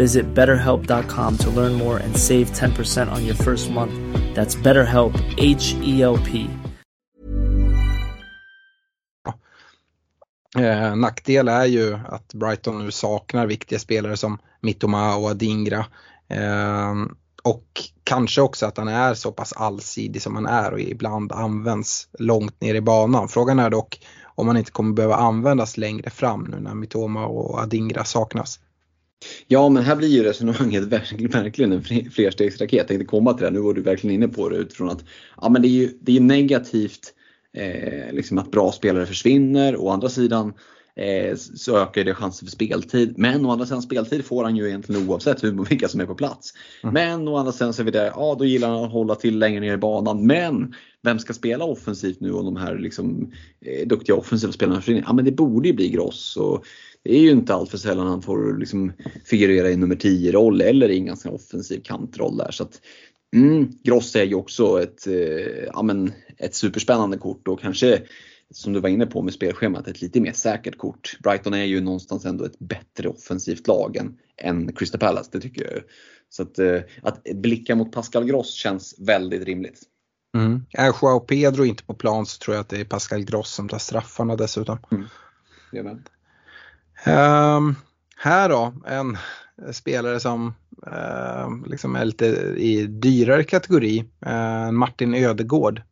Visit 0.00 0.34
betterhelp.com 0.34 1.36
to 1.36 1.50
learn 1.50 1.74
more 1.74 1.98
and 1.98 2.16
save 2.16 2.46
10% 2.52 3.12
on 3.12 3.26
your 3.26 3.34
first 3.34 3.70
month. 3.70 3.92
That's 4.34 4.62
BetterHelp, 4.62 5.14
H 5.38 5.74
E 5.82 6.02
L 6.02 6.18
P. 6.24 6.46
Eh, 10.58 10.96
nackdel 10.96 11.48
är 11.48 11.64
ju 11.64 11.98
att 12.08 12.34
Brighton 12.34 12.84
nu 12.84 12.90
saknar 12.90 13.46
viktiga 13.46 13.78
spelare 13.78 14.16
som 14.16 14.38
Mittoma 14.60 15.16
och 15.16 15.30
Adingra. 15.30 15.86
Eh, 16.28 16.94
och 17.42 17.66
kanske 18.04 18.40
också 18.40 18.66
att 18.66 18.78
han 18.78 18.88
är 18.88 19.14
så 19.14 19.32
pass 19.32 19.52
allsidig 19.52 20.22
som 20.22 20.34
han 20.34 20.46
är 20.46 20.72
och 20.72 20.80
ibland 20.80 21.32
används 21.32 22.08
långt 22.18 22.60
ner 22.60 22.74
i 22.74 22.80
banan. 22.80 23.28
Frågan 23.28 23.58
är 23.58 23.70
dock 23.70 24.00
om 24.24 24.48
han 24.48 24.56
inte 24.56 24.72
kommer 24.72 24.92
behöva 24.92 25.16
användas 25.16 25.76
längre 25.76 26.10
fram 26.10 26.44
nu 26.44 26.60
när 26.60 26.74
Mitoma 26.74 27.26
och 27.26 27.58
Adingra 27.58 28.04
saknas. 28.04 28.60
Ja 29.46 29.68
men 29.68 29.82
här 29.82 29.96
blir 29.96 30.08
ju 30.08 30.22
resonemanget 30.22 30.84
verkligen, 31.34 31.72
en 31.72 31.82
flerstegsraket. 32.10 32.78
Jag 32.78 32.88
tänkte 32.88 33.06
komma 33.06 33.32
till 33.32 33.44
det, 33.44 33.50
nu 33.50 33.60
var 33.60 33.74
du 33.74 33.82
verkligen 33.82 34.14
inne 34.14 34.28
på 34.28 34.48
det 34.48 34.56
utifrån 34.56 34.90
att 34.90 35.04
ja, 35.40 35.48
men 35.48 35.62
det 35.62 35.68
är 35.68 35.70
ju 35.70 35.90
det 36.00 36.16
är 36.16 36.20
negativt 36.20 37.14
eh, 37.56 38.12
liksom 38.12 38.38
att 38.38 38.50
bra 38.50 38.72
spelare 38.72 39.06
försvinner. 39.06 39.76
Å 39.76 39.88
andra 39.88 40.08
sidan 40.08 40.52
eh, 40.96 41.36
så 41.36 41.78
ökar 41.78 42.04
det 42.04 42.14
chansen 42.14 42.48
för 42.48 42.52
speltid. 42.52 43.14
Men 43.16 43.46
å 43.46 43.50
andra 43.50 43.66
sidan 43.66 43.82
speltid 43.82 44.24
får 44.24 44.44
han 44.44 44.56
ju 44.56 44.68
egentligen 44.68 45.08
oavsett 45.08 45.44
hur, 45.44 45.64
vilka 45.68 45.88
som 45.88 46.00
är 46.00 46.06
på 46.06 46.14
plats. 46.14 46.52
Mm. 46.82 46.94
Men 46.94 47.28
å 47.28 47.36
andra 47.36 47.52
sidan 47.52 47.72
så 47.72 47.82
är 47.82 47.84
vi 47.84 47.90
där, 47.90 48.06
ja 48.06 48.36
då 48.38 48.44
gillar 48.44 48.68
han 48.68 48.84
att 48.84 48.92
hålla 48.92 49.14
till 49.14 49.38
längre 49.38 49.60
ner 49.60 49.74
i 49.74 49.76
banan. 49.76 50.26
Men 50.26 50.74
vem 51.02 51.18
ska 51.18 51.32
spela 51.32 51.64
offensivt 51.64 52.20
nu 52.20 52.32
om 52.32 52.44
de 52.44 52.56
här 52.56 52.78
liksom, 52.78 53.32
eh, 53.60 53.88
duktiga 53.88 54.16
offensiva 54.16 54.52
spelarna 54.52 54.80
försvinner? 54.80 55.04
Ja 55.06 55.12
men 55.12 55.24
det 55.24 55.32
borde 55.32 55.68
ju 55.68 55.74
bli 55.74 55.88
Gross. 55.88 56.36
Och 56.36 56.64
det 57.04 57.14
är 57.16 57.20
ju 57.20 57.30
inte 57.30 57.54
allt 57.54 57.70
för 57.70 57.78
sällan 57.78 58.06
han 58.06 58.22
får 58.22 58.58
liksom 58.58 58.92
figurera 59.24 59.70
i 59.70 59.76
nummer 59.76 59.96
10-roll 59.96 60.60
eller 60.60 60.88
i 60.88 60.98
en 60.98 61.06
ganska 61.06 61.30
offensiv 61.30 61.80
kantroll 61.84 62.36
där. 62.36 62.50
Så 62.50 62.62
att, 62.62 62.80
mm, 63.36 63.72
Gross 63.82 64.16
är 64.16 64.24
ju 64.24 64.34
också 64.34 64.82
ett, 64.82 65.06
eh, 65.06 65.64
ja, 65.72 65.82
men 65.82 66.12
ett 66.38 66.54
superspännande 66.54 67.18
kort 67.18 67.48
och 67.48 67.60
kanske 67.60 68.02
som 68.50 68.72
du 68.72 68.80
var 68.80 68.88
inne 68.88 69.06
på 69.06 69.22
med 69.22 69.34
spelschemat, 69.34 69.88
ett 69.88 70.02
lite 70.02 70.20
mer 70.20 70.32
säkert 70.32 70.78
kort. 70.78 71.16
Brighton 71.22 71.54
är 71.54 71.64
ju 71.64 71.80
någonstans 71.80 72.24
ändå 72.24 72.44
ett 72.44 72.58
bättre 72.58 73.08
offensivt 73.08 73.66
lag 73.66 73.96
än, 73.96 74.18
än 74.36 74.72
Crystal 74.72 75.00
Palace, 75.00 75.30
det 75.32 75.40
tycker 75.40 75.72
jag. 75.72 75.82
Så 76.28 76.42
att, 76.42 76.58
eh, 76.58 76.80
att 77.02 77.22
blicka 77.34 77.74
mot 77.74 77.92
Pascal 77.92 78.24
Gross 78.24 78.54
känns 78.54 78.94
väldigt 78.98 79.44
rimligt. 79.44 79.82
Mm. 80.36 80.62
Är 80.70 80.86
Joao 81.02 81.20
Pedro 81.20 81.64
inte 81.64 81.84
på 81.84 81.94
plan 81.94 82.26
så 82.26 82.38
tror 82.38 82.54
jag 82.54 82.60
att 82.60 82.68
det 82.68 82.80
är 82.80 82.84
Pascal 82.84 83.24
Gross 83.24 83.50
som 83.50 83.68
tar 83.68 83.78
straffarna 83.78 84.36
dessutom. 84.36 84.78
Mm. 84.92 85.06
Um, 87.06 87.76
här 88.16 88.48
då, 88.48 88.74
en 88.86 89.18
spelare 89.72 90.20
som 90.20 90.54
uh, 90.86 91.66
liksom 91.66 91.96
är 91.96 92.04
lite 92.04 92.26
i 92.56 92.86
dyrare 92.86 93.44
kategori, 93.44 94.04
uh, 94.26 94.70
Martin 94.70 95.14
Ödegård. 95.14 95.82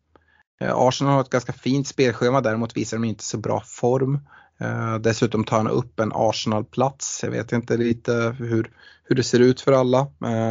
Uh, 0.64 0.72
Arsenal 0.74 1.12
har 1.12 1.20
ett 1.20 1.30
ganska 1.30 1.52
fint 1.52 1.86
spelschema, 1.86 2.40
däremot 2.40 2.76
visar 2.76 2.96
de 2.96 3.04
inte 3.04 3.24
så 3.24 3.38
bra 3.38 3.62
form. 3.66 4.18
Eh, 4.61 4.94
dessutom 4.98 5.44
tar 5.44 5.56
han 5.56 5.68
upp 5.68 6.00
en 6.00 6.12
Arsenal-plats. 6.14 7.20
Jag 7.22 7.30
vet 7.30 7.52
inte 7.52 7.76
lite 7.76 8.34
hur, 8.38 8.70
hur 9.04 9.16
det 9.16 9.22
ser 9.22 9.40
ut 9.40 9.61
för 9.61 9.72
alla, 9.72 10.06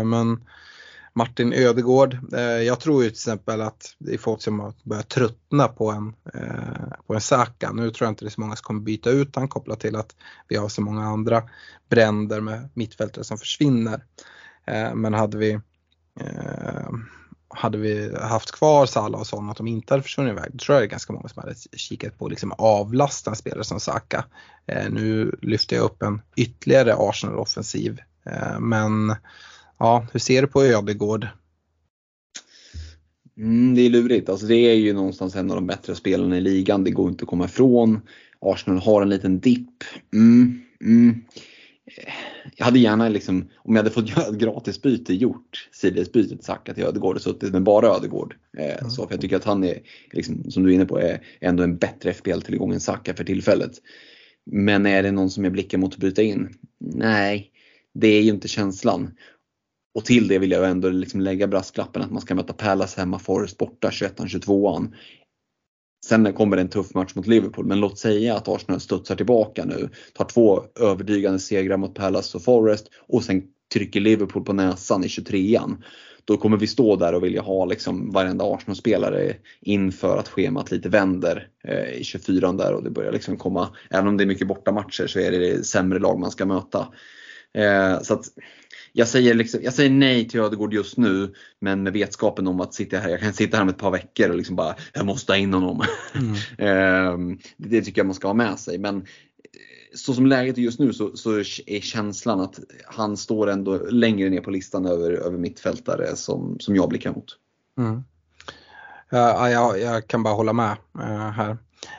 men 0.05 0.43
Martin 1.17 1.53
Ödegård. 1.53 2.17
Eh, 2.33 2.41
jag 2.41 2.79
tror 2.79 3.03
ju 3.03 3.09
till 3.09 3.15
exempel 3.15 3.61
att 3.61 3.95
det 3.97 4.13
är 4.13 4.17
folk 4.17 4.41
som 4.41 4.59
har 4.59 4.73
börjat 4.83 5.09
tröttna 5.09 5.67
på 5.67 5.91
en, 5.91 6.13
eh, 6.33 6.97
på 7.07 7.13
en 7.13 7.21
Saka. 7.21 7.71
Nu 7.71 7.91
tror 7.91 8.05
jag 8.05 8.11
inte 8.11 8.25
det 8.25 8.29
är 8.29 8.31
så 8.31 8.41
många 8.41 8.55
som 8.55 8.63
kommer 8.63 8.81
byta 8.81 9.09
ut 9.09 9.35
han 9.35 9.47
kopplat 9.47 9.79
till 9.79 9.95
att 9.95 10.15
vi 10.47 10.55
har 10.55 10.69
så 10.69 10.81
många 10.81 11.05
andra 11.05 11.43
bränder 11.89 12.41
med 12.41 12.69
mittfältare 12.73 13.23
som 13.23 13.37
försvinner. 13.37 14.03
Eh, 14.65 14.95
men 14.95 15.13
hade 15.13 15.37
vi 15.37 15.51
eh, 16.19 16.89
hade 17.49 17.77
vi 17.77 18.15
haft 18.21 18.51
kvar 18.51 18.85
Salah 18.85 19.19
och 19.19 19.27
sådana 19.27 19.51
att 19.51 19.57
de 19.57 19.67
inte 19.67 19.93
hade 19.93 20.03
försvunnit 20.03 20.31
iväg, 20.31 20.49
då 20.51 20.57
tror 20.57 20.75
jag 20.75 20.81
det 20.81 20.87
är 20.87 20.89
ganska 20.89 21.13
många 21.13 21.29
som 21.29 21.43
hade 21.43 21.55
kikat 21.75 22.17
på 22.17 22.27
liksom 22.27 22.53
avlasta 22.57 23.29
en 23.29 23.35
spelare 23.35 23.63
som 23.63 23.79
Saka. 23.79 24.25
Eh, 24.65 24.89
nu 24.89 25.37
lyfter 25.41 25.75
jag 25.75 25.85
upp 25.85 26.01
en 26.01 26.21
ytterligare 26.35 26.95
Arsenal-offensiv, 26.97 27.99
eh, 28.25 28.59
men 28.59 29.15
ja, 29.79 30.07
hur 30.11 30.19
ser 30.19 30.41
du 30.41 30.47
på 30.47 30.63
Ödegård? 30.63 31.27
Mm, 33.37 33.75
det 33.75 33.81
är 33.81 33.89
lurigt. 33.89 34.29
Alltså 34.29 34.45
det 34.45 34.55
är 34.55 34.73
ju 34.73 34.93
någonstans 34.93 35.35
en 35.35 35.51
av 35.51 35.55
de 35.55 35.67
bättre 35.67 35.95
spelarna 35.95 36.37
i 36.37 36.41
ligan. 36.41 36.83
Det 36.83 36.91
går 36.91 37.09
inte 37.09 37.23
att 37.23 37.29
komma 37.29 37.45
ifrån. 37.45 38.01
Arsenal 38.39 38.79
har 38.79 39.01
en 39.01 39.09
liten 39.09 39.39
dipp. 39.39 39.83
Mm, 40.13 40.61
mm. 40.81 41.23
Jag 42.55 42.65
hade 42.65 42.79
gärna, 42.79 43.09
liksom, 43.09 43.49
om 43.55 43.75
jag 43.75 43.83
hade 43.83 43.93
fått 43.93 44.09
göra 44.17 44.27
ett 44.27 44.37
gratisbyte, 44.37 45.13
gjort 45.13 45.69
sidledsbytet 45.71 46.43
Saka 46.43 46.73
till 46.73 46.83
Ödegård 46.83 47.15
och 47.15 47.21
suttit 47.21 47.53
med 47.53 47.63
bara 47.63 47.87
Ödegård. 47.87 48.35
Eh, 48.57 48.77
mm. 48.77 48.89
så 48.89 49.07
för 49.07 49.13
jag 49.13 49.21
tycker 49.21 49.35
att 49.35 49.43
han 49.43 49.63
är, 49.63 49.79
liksom, 50.11 50.51
som 50.51 50.63
du 50.63 50.69
är 50.69 50.75
inne 50.75 50.85
på, 50.85 50.99
är 50.99 51.21
ändå 51.41 51.63
en 51.63 51.77
bättre 51.77 52.13
FPL-tillgång 52.13 52.73
än 52.73 52.79
Saka 52.79 53.13
för 53.13 53.23
tillfället. 53.23 53.71
Men 54.45 54.85
är 54.85 55.03
det 55.03 55.11
någon 55.11 55.29
som 55.29 55.43
jag 55.43 55.53
blickar 55.53 55.77
mot 55.77 55.93
att 55.93 55.99
bryta 55.99 56.21
in? 56.21 56.49
Nej, 56.79 57.51
det 57.93 58.07
är 58.07 58.21
ju 58.21 58.29
inte 58.29 58.47
känslan. 58.47 59.11
Och 59.97 60.05
till 60.05 60.27
det 60.27 60.39
vill 60.39 60.51
jag 60.51 60.69
ändå 60.69 60.89
liksom 60.89 61.21
lägga 61.21 61.47
brasklappen 61.47 62.01
att 62.01 62.11
man 62.11 62.21
ska 62.21 62.35
möta 62.35 62.53
Palace 62.53 62.99
hemma, 62.99 63.19
Forest 63.19 63.57
borta 63.57 63.89
21-22an. 63.89 64.93
Sen 66.05 66.33
kommer 66.33 66.55
det 66.55 66.61
en 66.61 66.69
tuff 66.69 66.93
match 66.93 67.15
mot 67.15 67.27
Liverpool, 67.27 67.65
men 67.65 67.79
låt 67.79 67.99
säga 67.99 68.35
att 68.35 68.47
Arsenal 68.47 68.79
studsar 68.79 69.15
tillbaka 69.15 69.65
nu, 69.65 69.89
tar 70.13 70.25
två 70.25 70.63
övertygande 70.79 71.39
segrar 71.39 71.77
mot 71.77 71.95
Palace 71.95 72.37
och 72.37 72.43
Forest 72.43 72.87
och 73.07 73.23
sen 73.23 73.43
trycker 73.73 73.99
Liverpool 73.99 74.43
på 74.43 74.53
näsan 74.53 75.03
i 75.03 75.07
23an. 75.07 75.83
Då 76.25 76.37
kommer 76.37 76.57
vi 76.57 76.67
stå 76.67 76.95
där 76.95 77.13
och 77.13 77.23
vilja 77.23 77.41
ha 77.41 77.65
liksom 77.65 78.11
varenda 78.11 78.45
Arsenal-spelare 78.45 79.35
inför 79.61 80.17
att 80.17 80.27
schemat 80.27 80.71
lite 80.71 80.89
vänder 80.89 81.47
eh, 81.67 81.99
i 81.99 82.01
24an 82.01 82.57
där 82.57 82.73
och 82.73 82.83
det 82.83 82.89
börjar 82.89 83.11
liksom 83.11 83.37
komma, 83.37 83.75
även 83.89 84.07
om 84.07 84.17
det 84.17 84.23
är 84.23 84.25
mycket 84.27 84.47
bortamatcher 84.47 85.07
så 85.07 85.19
är 85.19 85.31
det, 85.31 85.37
det 85.37 85.63
sämre 85.63 85.99
lag 85.99 86.19
man 86.19 86.31
ska 86.31 86.45
möta. 86.45 86.87
Eh, 87.57 88.01
så 88.01 88.13
att 88.13 88.25
jag 88.93 89.07
säger, 89.07 89.33
liksom, 89.33 89.59
jag 89.63 89.73
säger 89.73 89.89
nej 89.89 90.27
till 90.27 90.39
Ödegård 90.39 90.73
just 90.73 90.97
nu 90.97 91.33
men 91.59 91.83
med 91.83 91.93
vetskapen 91.93 92.47
om 92.47 92.61
att 92.61 92.73
sitta 92.73 92.97
här, 92.97 93.09
jag 93.09 93.19
kan 93.19 93.33
sitta 93.33 93.57
här 93.57 93.63
om 93.63 93.69
ett 93.69 93.77
par 93.77 93.91
veckor 93.91 94.29
och 94.29 94.37
liksom 94.37 94.55
bara, 94.55 94.75
jag 94.93 95.05
måste 95.05 95.31
ha 95.31 95.37
in 95.37 95.53
honom. 95.53 95.83
Mm. 96.15 96.35
Ehm, 96.57 97.39
det 97.57 97.81
tycker 97.81 97.99
jag 97.99 98.05
man 98.05 98.15
ska 98.15 98.27
ha 98.27 98.33
med 98.33 98.59
sig. 98.59 98.77
Men 98.77 98.97
eh, 98.97 99.03
så 99.95 100.13
som 100.13 100.25
läget 100.25 100.57
är 100.57 100.61
just 100.61 100.79
nu 100.79 100.93
så, 100.93 101.17
så, 101.17 101.37
är 101.39 101.81
känslan 101.81 102.41
att 102.41 102.59
han 102.85 103.17
står 103.17 103.49
ändå 103.49 103.77
längre 103.77 104.29
ner 104.29 104.41
på 104.41 104.51
listan 104.51 104.85
över, 104.85 105.11
över 105.11 105.37
mittfältare 105.37 106.15
som, 106.15 106.59
som 106.59 106.75
jag 106.75 106.89
blickar 106.89 107.13
mot. 107.13 107.37
Mm. 107.77 108.03
Uh, 109.13 109.51
jag, 109.51 109.79
jag, 109.79 110.07
kan 110.07 110.23
bara 110.23 110.33
hålla 110.33 110.53
med 110.53 110.77
uh, 110.97 111.29
här. 111.29 111.57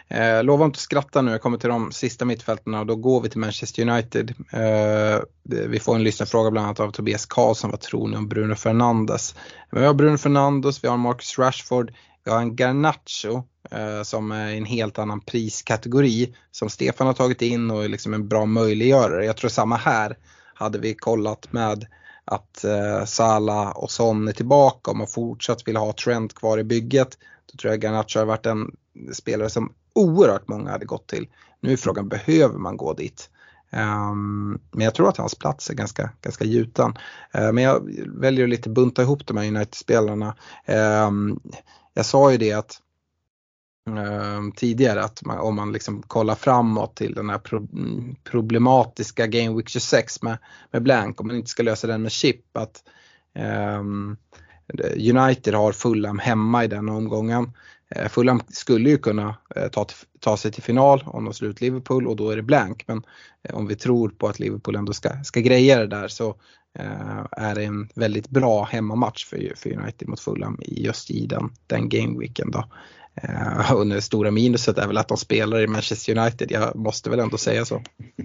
Eh, 0.09 0.45
lova 0.45 0.65
inte 0.65 0.77
att 0.77 0.81
skratta 0.81 1.23
nu, 1.23 1.31
jag 1.31 1.43
kommer 1.43 1.59
till 1.59 1.69
de 1.69 1.93
sista 1.93 2.25
mittfältarna 2.25 2.81
och 2.81 2.87
då 2.87 2.97
går 2.97 3.21
vi 3.21 3.29
till 3.29 3.41
Manchester 3.41 3.89
United. 3.89 4.35
Eh, 4.53 5.21
vi 5.43 5.81
får 5.81 5.95
en 5.95 6.03
lyssnarfråga 6.03 6.51
bland 6.51 6.67
annat 6.67 6.81
av 6.81 6.91
Tobias 6.91 7.27
Karlsson, 7.27 7.71
vad 7.71 7.81
tror 7.81 8.09
ni 8.09 8.17
om 8.17 8.29
Bruno 8.29 8.55
Fernandes? 8.55 9.35
Vi 9.73 9.87
har 9.87 9.95
Bruno 9.95 10.19
Fernandes, 10.19 10.85
vi 10.85 10.89
har 10.89 10.97
Marcus 10.97 11.39
Rashford, 11.39 11.93
vi 12.25 12.31
har 12.31 12.41
en 12.41 12.57
Garnacho 12.57 13.43
eh, 13.71 14.03
som 14.03 14.33
är 14.33 14.55
en 14.55 14.65
helt 14.65 14.99
annan 14.99 15.21
priskategori 15.21 16.35
som 16.51 16.71
Stefan 16.71 17.07
har 17.07 17.15
tagit 17.15 17.43
in 17.43 17.71
och 17.71 17.85
är 17.85 17.89
liksom 17.89 18.15
en 18.15 18.29
bra 18.29 18.47
möjliggörare. 18.47 19.25
Jag 19.25 19.37
tror 19.37 19.51
samma 19.51 19.77
här 19.77 20.17
hade 20.55 20.79
vi 20.79 20.95
kollat 20.95 21.53
med 21.53 21.87
att 22.25 22.65
eh, 22.65 23.05
Salah 23.05 23.71
och 23.71 23.91
Son 23.91 24.29
är 24.29 24.33
tillbaka 24.33 24.91
och 24.91 24.97
man 24.97 25.07
fortsatt 25.07 25.69
vill 25.69 25.77
ha 25.77 25.93
Trent 25.93 26.35
kvar 26.35 26.59
i 26.59 26.65
bygget. 26.65 27.19
Då 27.53 27.57
tror 27.57 27.73
jag 27.73 27.85
Garnacho 27.85 28.19
har 28.19 28.27
varit 28.27 28.47
en 28.47 28.77
spelare 29.13 29.51
som 29.51 29.73
oerhört 29.93 30.49
många 30.49 30.71
hade 30.71 30.85
gått 30.85 31.07
till. 31.07 31.29
Nu 31.61 31.73
är 31.73 31.77
frågan, 31.77 32.09
behöver 32.09 32.59
man 32.59 32.77
gå 32.77 32.93
dit? 32.93 33.31
Um, 33.73 34.61
men 34.71 34.85
jag 34.85 34.95
tror 34.95 35.09
att 35.09 35.17
hans 35.17 35.35
plats 35.35 35.71
är 35.71 35.75
ganska, 35.75 36.11
ganska 36.21 36.45
gjuten. 36.45 36.95
Uh, 37.35 37.43
ehm, 37.43 37.55
men 37.55 37.65
jag 37.65 37.91
väljer 38.07 38.45
att 38.45 38.51
lite 38.51 38.71
bunta 38.71 39.03
ihop 39.03 39.27
de 39.27 39.37
här 39.37 39.47
United-spelarna. 39.47 40.37
Um, 41.07 41.41
jag 41.95 42.07
sa 42.07 42.33
ju 42.33 42.39
det 42.39 42.53
att 42.53 42.81
tidigare 44.57 45.05
att 45.05 45.25
man, 45.25 45.39
om 45.39 45.57
man 45.57 45.73
liksom 45.73 46.03
kollar 46.03 46.35
framåt 46.35 46.97
till 46.97 47.15
den 47.15 47.31
här 47.31 47.39
pro, 47.39 47.69
problematiska 48.25 49.27
Game 49.27 49.57
Week 49.57 49.69
26 49.69 50.23
med, 50.23 50.39
med 50.71 50.83
Blank, 50.83 51.21
om 51.21 51.27
man 51.27 51.37
inte 51.37 51.51
ska 51.51 51.63
lösa 51.63 51.87
den 51.87 52.03
med 52.03 52.13
chip, 52.13 52.57
att 52.57 52.83
United 54.97 55.55
har 55.55 55.73
Fulham 55.73 56.19
hemma 56.19 56.65
i 56.65 56.67
den 56.67 56.89
omgången. 56.89 57.53
Eh, 57.95 58.09
Fulham 58.09 58.41
skulle 58.49 58.91
ju 58.91 58.99
kunna 58.99 59.37
eh, 59.57 59.69
ta, 59.69 59.87
ta 60.21 60.37
sig 60.37 60.53
till 60.53 60.63
final 60.63 61.03
om 61.07 61.25
de 61.25 61.35
slår 61.35 61.51
ut 61.51 61.61
Liverpool 61.61 62.07
och 62.07 62.17
då 62.17 62.31
är 62.31 62.37
det 62.37 62.43
blank. 62.43 62.85
Men 62.87 63.03
eh, 63.43 63.55
om 63.55 63.67
vi 63.67 63.77
tror 63.77 64.09
på 64.09 64.29
att 64.29 64.39
Liverpool 64.39 64.77
ändå 64.77 64.93
ska, 64.93 65.25
ska 65.25 65.41
greja 65.41 65.79
det 65.79 65.87
där 65.87 66.09
så 66.09 66.35
är 67.31 67.55
det 67.55 67.65
en 67.65 67.89
väldigt 67.95 68.29
bra 68.29 68.65
hemmamatch 68.65 69.27
för, 69.27 69.53
för 69.57 69.79
United 69.79 70.09
mot 70.09 70.21
Fulham 70.21 70.59
just 70.67 71.11
i 71.11 71.27
den, 71.27 71.51
den 71.67 71.89
gameweeken. 71.89 72.51
Då. 72.51 72.65
Och 73.75 73.87
det 73.87 74.03
stora 74.03 74.31
minuset 74.31 74.79
är 74.79 74.87
väl 74.87 74.99
att 74.99 75.09
de 75.09 75.17
spelar 75.17 75.61
i 75.61 75.67
Manchester 75.67 76.19
United, 76.19 76.51
jag 76.51 76.77
måste 76.77 77.11
väl 77.11 77.19
ändå 77.19 77.39
säga 77.39 77.65
så. 77.65 77.83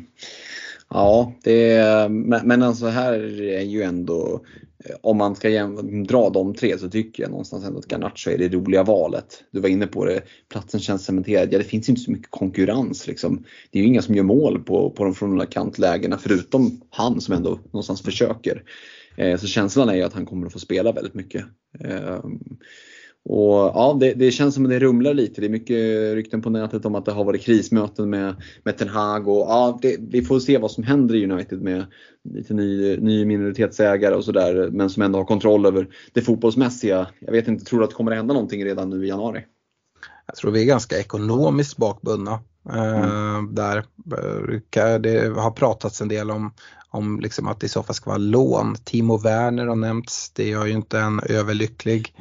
Ja, 0.90 1.34
det, 1.44 2.10
men, 2.10 2.48
men 2.48 2.64
alltså 2.64 2.88
här 2.88 3.42
är 3.42 3.62
ju 3.62 3.84
ändå, 3.84 4.46
Eh, 4.86 4.96
om 5.02 5.18
man 5.18 5.36
ska 5.36 5.68
dra 6.08 6.30
de 6.30 6.54
tre 6.54 6.78
så 6.78 6.90
tycker 6.90 7.24
jag 7.24 7.30
någonstans 7.30 7.66
ändå 7.66 7.80
att 7.80 7.92
Garnacho 7.92 8.30
är 8.30 8.38
det 8.38 8.50
roliga 8.50 8.84
valet. 8.84 9.44
Du 9.52 9.60
var 9.60 9.70
inne 9.70 9.88
på 9.88 10.06
det, 10.06 10.22
platsen 10.50 10.80
känns 10.80 11.06
cementerad. 11.06 11.54
Ja, 11.54 11.58
det 11.58 11.64
finns 11.64 11.90
inte 11.90 12.02
så 12.02 12.12
mycket 12.12 12.32
konkurrens 12.32 13.08
liksom. 13.08 13.44
Det 13.72 13.80
är 13.80 13.84
ju 13.84 13.88
inga 13.88 14.02
som 14.02 14.16
gör 14.16 14.24
mål 14.24 14.64
på, 14.64 14.90
på 14.90 15.04
de 15.04 15.16
från 15.16 15.48
kantlägena 15.48 16.18
förutom 16.18 16.82
han 16.90 17.22
som 17.22 17.36
ändå 17.36 17.60
någonstans 17.66 18.02
försöker. 18.02 18.64
Eh, 19.18 19.40
så 19.40 19.48
känslan 19.48 19.90
är 19.90 19.96
ju 19.96 20.04
att 20.04 20.14
han 20.14 20.26
kommer 20.26 20.48
att 20.48 20.54
få 20.54 20.60
spela 20.60 20.92
väldigt 20.92 21.14
mycket. 21.14 21.46
Eh, 21.80 22.20
och 23.26 23.54
ja, 23.54 23.98
det, 24.00 24.14
det, 24.14 24.32
känns 24.32 24.56
som 24.56 24.66
att 24.66 24.70
det 24.70 24.80
rumlar 24.80 25.14
lite. 25.14 25.42
Det 25.42 25.48
är 25.48 25.50
mycket 25.50 26.14
rykten 26.16 26.42
på 26.42 26.50
nätet 26.50 26.86
om 26.86 26.96
att 26.96 27.06
det 27.06 27.12
har 27.12 27.24
varit 27.24 27.42
krismöten 27.42 28.10
med, 28.10 28.36
med 28.64 28.78
Ten 28.78 28.90
Hag 28.90 29.28
och 29.28 29.38
ja, 29.38 29.80
det, 29.82 29.98
vi 30.00 30.22
får 30.22 30.40
se 30.40 30.58
vad 30.58 30.72
som 30.72 30.84
händer 30.84 31.16
i 31.16 31.32
United 31.32 31.62
med 31.62 31.86
lite 32.30 32.54
ny, 32.54 32.98
ny 32.98 33.26
minoritetsägare 33.26 34.16
och 34.16 34.26
sådär 34.26 34.70
men 34.72 34.90
som 34.90 35.04
ändå 35.04 35.20
har 35.20 35.26
kontroll 35.26 35.66
över 35.66 35.88
det 36.14 36.22
fotbollsmässiga. 36.22 37.08
Jag 37.20 37.32
vet 37.32 37.48
inte, 37.48 37.66
tror 37.66 37.80
du 37.80 37.84
att 37.84 37.90
det 37.90 37.96
kommer 37.96 38.12
att 38.12 38.18
hända 38.18 38.34
någonting 38.34 38.66
redan 38.66 38.90
nu 38.90 39.06
i 39.06 39.10
januari? 39.10 39.46
Jag 40.26 40.36
tror 40.36 40.52
vi 40.52 40.62
är 40.62 40.66
ganska 40.66 41.00
ekonomiskt 41.00 41.78
bakbundna. 41.78 42.40
Eh, 42.70 43.36
mm. 43.36 43.56
där 43.56 43.86
det 45.00 45.38
har 45.38 45.52
pratats 45.52 46.02
en 46.02 46.08
del 46.08 46.32
om, 46.32 46.54
om 46.94 47.20
liksom 47.20 47.48
att 47.48 47.60
det 47.60 47.66
i 47.66 47.70
så 47.70 47.84
fall 47.84 47.96
ska 47.96 48.10
vara 48.10 48.18
lån. 48.18 48.76
Timo 48.84 49.18
Werner 49.18 49.66
har 49.66 49.76
nämnts, 49.76 50.30
det 50.30 50.48
gör 50.48 50.66
ju 50.66 50.72
inte 50.74 51.00
en 51.00 51.20
överlycklig. 51.20 52.16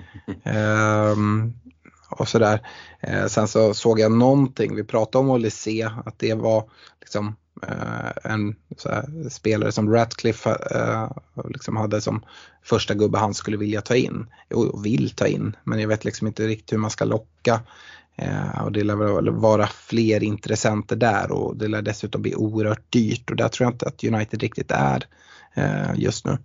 Um, 0.45 1.53
och 2.11 2.29
sådär. 2.29 2.67
Eh, 3.01 3.27
sen 3.27 3.49
så 3.49 3.75
såg 3.75 4.01
jag 4.01 4.13
någonting, 4.13 4.75
vi 4.75 4.85
pratade 4.85 5.25
om 5.25 5.31
Olysee, 5.31 5.91
att 6.05 6.19
det 6.19 6.35
var 6.35 6.71
liksom 7.01 7.37
eh, 7.63 8.33
en 8.33 8.57
här, 8.85 9.29
spelare 9.29 9.73
som 9.73 9.93
Ratcliffe 9.93 10.51
eh, 10.71 11.11
liksom 11.49 11.77
hade 11.77 12.01
som 12.01 12.25
första 12.63 12.95
gubbe 12.95 13.19
han 13.19 13.35
skulle 13.35 13.57
vilja 13.57 13.81
ta 13.81 13.95
in. 13.95 14.27
Och 14.55 14.87
vill 14.87 15.11
ta 15.11 15.27
in, 15.27 15.57
men 15.65 15.81
jag 15.81 15.89
vet 15.89 16.05
liksom 16.05 16.27
inte 16.27 16.47
riktigt 16.47 16.73
hur 16.73 16.79
man 16.79 16.91
ska 16.91 17.05
locka. 17.05 17.61
Eh, 18.17 18.63
och 18.63 18.73
det 18.73 18.85
lär 18.85 19.31
vara 19.31 19.67
fler 19.67 20.23
intressenter 20.23 20.97
där 20.97 21.33
och 21.33 21.57
det 21.57 21.69
lär 21.69 21.83
dessutom 21.83 22.23
bli 22.23 22.35
oerhört 22.35 22.93
dyrt 22.93 23.31
och 23.31 23.37
där 23.37 23.49
tror 23.49 23.67
jag 23.67 23.75
inte 23.75 23.87
att 23.87 24.05
United 24.05 24.41
riktigt 24.41 24.71
är 24.71 25.07
eh, 25.55 25.91
just 25.97 26.27
nu. 26.27 26.39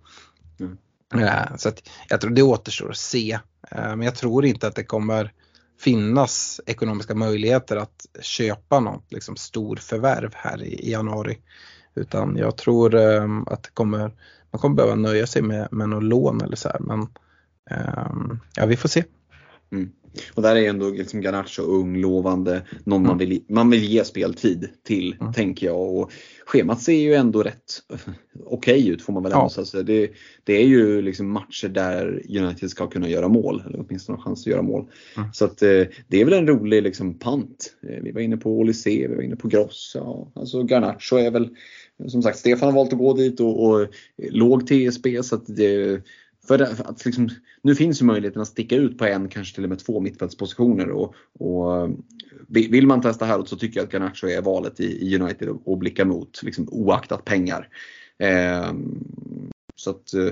Mm. 0.60 0.78
Eh, 1.24 1.56
så 1.56 1.68
att 1.68 1.88
jag 2.08 2.20
tror 2.20 2.30
det 2.30 2.42
återstår 2.42 2.90
att 2.90 2.96
se. 2.96 3.38
Men 3.70 4.02
jag 4.02 4.14
tror 4.14 4.44
inte 4.44 4.66
att 4.66 4.74
det 4.74 4.84
kommer 4.84 5.32
finnas 5.80 6.60
ekonomiska 6.66 7.14
möjligheter 7.14 7.76
att 7.76 8.06
köpa 8.20 8.80
något 8.80 9.12
liksom 9.12 9.36
stor 9.36 9.76
förvärv 9.76 10.30
här 10.34 10.62
i, 10.62 10.90
januari. 10.90 11.38
Utan 11.94 12.36
jag 12.36 12.56
tror 12.56 12.94
att 13.52 13.62
det 13.62 13.70
kommer, 13.74 14.12
man 14.50 14.60
kommer 14.60 14.76
behöva 14.76 14.94
nöja 14.94 15.26
sig 15.26 15.42
med, 15.42 15.68
med 15.70 15.88
något 15.88 16.04
lån 16.04 16.40
eller 16.40 16.56
så 16.56 16.68
här. 16.68 16.78
Men 16.80 17.08
ja, 18.54 18.66
vi 18.66 18.76
får 18.76 18.88
se. 18.88 19.04
Mm. 19.72 19.92
Och 20.34 20.42
där 20.42 20.56
är 20.56 20.68
ändå 20.68 20.90
liksom 20.90 21.20
Garnacho 21.20 21.62
ung, 21.62 21.96
lovande, 21.96 22.62
någon 22.84 23.00
mm. 23.00 23.08
man, 23.08 23.18
vill, 23.18 23.42
man 23.48 23.70
vill 23.70 23.84
ge 23.84 24.04
speltid 24.04 24.68
till, 24.82 25.16
mm. 25.20 25.32
tänker 25.32 25.66
jag. 25.66 25.94
Och 25.96 26.12
schemat 26.46 26.82
ser 26.82 26.92
ju 26.92 27.14
ändå 27.14 27.42
rätt 27.42 27.82
okej 28.44 28.78
okay 28.78 28.88
ut 28.88 29.02
får 29.02 29.12
man 29.12 29.22
väl 29.22 29.32
ändå 29.32 29.50
ja. 29.56 29.64
säga. 29.64 29.82
Det, 29.82 30.10
det 30.44 30.52
är 30.52 30.66
ju 30.66 31.02
liksom 31.02 31.30
matcher 31.30 31.68
där 31.68 32.22
United 32.28 32.70
ska 32.70 32.86
kunna 32.86 33.08
göra 33.08 33.28
mål, 33.28 33.62
eller 33.66 33.84
åtminstone 33.88 34.18
ha 34.18 34.24
chans 34.24 34.40
att 34.40 34.46
göra 34.46 34.62
mål. 34.62 34.86
Mm. 35.16 35.32
Så 35.32 35.44
att 35.44 35.62
eh, 35.62 35.82
det 36.08 36.20
är 36.20 36.24
väl 36.24 36.34
en 36.34 36.46
rolig 36.46 36.82
liksom 36.82 37.14
pant. 37.14 37.74
Eh, 37.88 38.02
vi 38.02 38.12
var 38.12 38.20
inne 38.20 38.36
på 38.36 38.58
Olysee, 38.58 39.08
vi 39.08 39.14
var 39.14 39.22
inne 39.22 39.36
på 39.36 39.48
Gross. 39.48 39.92
Ja, 39.94 40.32
alltså 40.34 40.62
Garnacho 40.62 41.16
är 41.16 41.30
väl, 41.30 41.48
som 42.08 42.22
sagt, 42.22 42.38
Stefan 42.38 42.68
har 42.68 42.74
valt 42.74 42.92
att 42.92 42.98
gå 42.98 43.14
dit 43.14 43.40
och, 43.40 43.68
och 43.68 43.86
låg 44.16 44.66
TSB 44.66 45.22
så 45.22 45.34
att 45.34 45.44
det 45.46 46.02
för 46.48 46.90
att 46.90 47.04
liksom, 47.04 47.28
nu 47.62 47.74
finns 47.74 48.02
ju 48.02 48.06
möjligheten 48.06 48.42
att 48.42 48.48
sticka 48.48 48.76
ut 48.76 48.98
på 48.98 49.04
en, 49.04 49.28
kanske 49.28 49.54
till 49.54 49.64
och 49.64 49.70
med 49.70 49.78
två 49.78 50.00
mittfältspositioner. 50.00 50.90
Och, 50.90 51.14
och 51.38 51.90
vill 52.48 52.86
man 52.86 53.00
testa 53.00 53.24
här 53.24 53.44
så 53.44 53.56
tycker 53.56 53.80
jag 53.80 53.86
att 53.86 53.92
Garnacho 53.92 54.26
är 54.26 54.42
valet 54.42 54.80
i, 54.80 55.16
United 55.16 55.48
att 55.66 55.78
blicka 55.78 56.04
mot, 56.04 56.42
liksom, 56.42 56.68
oaktat 56.70 57.24
pengar. 57.24 57.68
Eh, 58.18 58.72
så 59.76 59.90
att 59.90 60.14
eh, 60.14 60.30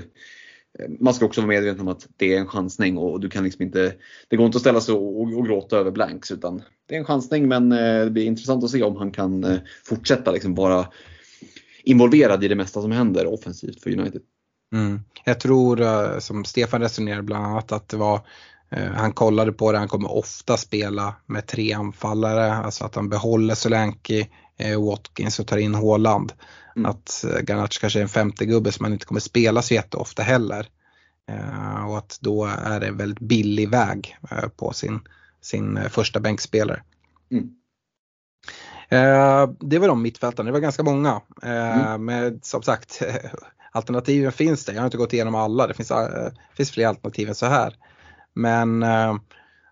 man 0.99 1.13
ska 1.13 1.25
också 1.25 1.41
vara 1.41 1.47
medveten 1.47 1.81
om 1.81 1.87
att 1.87 2.07
det 2.17 2.33
är 2.33 2.39
en 2.39 2.47
chansning 2.47 2.97
och 2.97 3.19
du 3.19 3.29
kan 3.29 3.43
liksom 3.43 3.63
inte, 3.63 3.93
det 4.27 4.35
går 4.35 4.45
inte 4.45 4.55
att 4.55 4.61
ställa 4.61 4.81
sig 4.81 4.93
och, 4.93 5.21
och, 5.21 5.37
och 5.37 5.45
gråta 5.45 5.77
över 5.77 5.91
blanks 5.91 6.31
utan 6.31 6.61
det 6.85 6.95
är 6.95 6.99
en 6.99 7.05
chansning 7.05 7.47
men 7.47 7.71
eh, 7.71 8.03
det 8.03 8.11
blir 8.11 8.25
intressant 8.25 8.63
att 8.63 8.69
se 8.69 8.83
om 8.83 8.95
han 8.95 9.11
kan 9.11 9.43
eh, 9.43 9.57
fortsätta 9.83 10.31
liksom 10.31 10.55
vara 10.55 10.87
involverad 11.83 12.43
i 12.43 12.47
det 12.47 12.55
mesta 12.55 12.81
som 12.81 12.91
händer 12.91 13.33
offensivt 13.33 13.83
för 13.83 13.99
United. 13.99 14.21
Mm. 14.73 15.03
Jag 15.23 15.39
tror 15.39 15.81
eh, 15.81 16.19
som 16.19 16.45
Stefan 16.45 16.81
resonerade 16.81 17.23
bland 17.23 17.45
annat 17.45 17.71
att 17.71 17.89
det 17.89 17.97
var 17.97 18.21
eh, 18.69 18.91
han 18.91 19.13
kollade 19.13 19.51
på 19.51 19.71
det, 19.71 19.77
han 19.77 19.87
kommer 19.87 20.11
ofta 20.11 20.57
spela 20.57 21.15
med 21.25 21.47
tre 21.47 21.73
anfallare, 21.73 22.53
alltså 22.53 22.85
att 22.85 22.95
han 22.95 23.09
behåller 23.09 23.55
Solanke, 23.55 24.27
eh, 24.57 24.85
Watkins 24.85 25.39
och 25.39 25.47
tar 25.47 25.57
in 25.57 25.75
Håland. 25.75 26.33
Mm. 26.75 26.91
Att 26.91 27.25
Garnacho 27.47 27.79
kanske 27.79 27.99
är 27.99 28.03
en 28.03 28.09
femte 28.09 28.45
gubbe 28.45 28.71
som 28.71 28.83
han 28.83 28.93
inte 28.93 29.05
kommer 29.05 29.21
spela 29.21 29.61
så 29.61 29.73
jätteofta 29.73 30.23
heller. 30.23 30.67
Och 31.87 31.97
att 31.97 32.17
då 32.21 32.45
är 32.45 32.79
det 32.79 32.87
en 32.87 32.97
väldigt 32.97 33.19
billig 33.19 33.69
väg 33.69 34.17
på 34.55 34.73
sin, 34.73 34.99
sin 35.41 35.79
första 35.89 36.19
bänkspelare. 36.19 36.83
Mm. 37.31 37.49
Det 39.59 39.79
var 39.79 39.87
de 39.87 40.01
mittfältarna, 40.01 40.47
det 40.47 40.51
var 40.51 40.59
ganska 40.59 40.83
många. 40.83 41.21
Mm. 41.43 42.05
Men 42.05 42.39
som 42.41 42.63
sagt, 42.63 43.01
alternativen 43.77 44.31
finns 44.31 44.65
det. 44.65 44.73
Jag 44.73 44.81
har 44.81 44.85
inte 44.85 44.97
gått 44.97 45.13
igenom 45.13 45.35
alla, 45.35 45.67
det 45.67 45.73
finns, 45.73 45.91
äh, 45.91 46.31
finns 46.57 46.71
fler 46.71 46.87
alternativ 46.87 47.29
än 47.29 47.35
så 47.35 47.45
här. 47.45 47.75
Men 48.33 48.83
äh, 48.83 49.15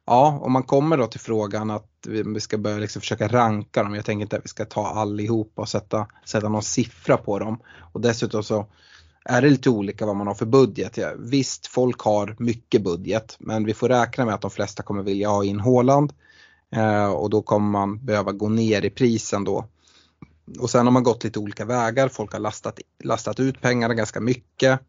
ja, 0.06 0.40
om 0.42 0.52
man 0.52 0.64
kommer 0.64 0.98
då 0.98 1.08
till 1.08 1.20
frågan 1.20 1.72
att 1.72 1.90
vi, 2.08 2.24
vi 2.24 2.40
ska 2.40 2.58
börja 2.58 2.78
liksom 2.78 3.02
försöka 3.02 3.28
ranka 3.28 3.84
dem. 3.84 3.96
Jag 3.96 4.06
tänker 4.06 4.22
inte 4.22 4.38
att 4.38 4.46
vi 4.46 4.50
ska 4.50 4.66
ta 4.66 4.88
allihopa 4.88 5.62
och 5.62 5.70
sätta, 5.70 6.08
sätta 6.26 6.50
någon 6.50 6.64
siffra 6.64 7.18
på 7.18 7.40
dem. 7.40 7.60
Och 7.94 8.02
dessutom 8.02 8.44
så 8.44 8.66
är 9.26 9.42
det 9.42 9.50
lite 9.50 9.70
olika 9.70 10.06
vad 10.06 10.16
man 10.16 10.28
har 10.28 10.34
för 10.34 10.46
budget. 10.46 10.98
Ja, 10.98 11.12
visst, 11.18 11.68
folk 11.68 12.00
har 12.00 12.36
mycket 12.40 12.84
budget 12.84 13.36
men 13.40 13.66
vi 13.66 13.74
får 13.74 13.90
räkna 13.90 14.26
med 14.26 14.34
att 14.34 14.42
de 14.42 14.52
flesta 14.52 14.84
kommer 14.84 15.04
vilja 15.04 15.30
ha 15.30 15.44
in 15.44 15.60
Håland. 15.60 16.14
Eh, 16.76 17.06
och 17.06 17.30
då 17.30 17.42
kommer 17.42 17.70
man 17.70 18.06
behöva 18.06 18.32
gå 18.32 18.50
ner 18.50 18.86
i 18.86 18.90
prisen 18.90 19.44
då 19.44 19.66
och 20.60 20.70
sen 20.70 20.86
har 20.86 20.92
man 20.92 21.04
gått 21.04 21.24
lite 21.24 21.40
olika 21.40 21.66
vägar, 21.66 22.08
folk 22.08 22.34
har 22.34 22.40
lastat, 22.40 22.80
lastat 23.04 23.40
ut 23.40 23.62
pengarna 23.62 23.94
ganska 23.94 24.20
mycket. 24.20 24.80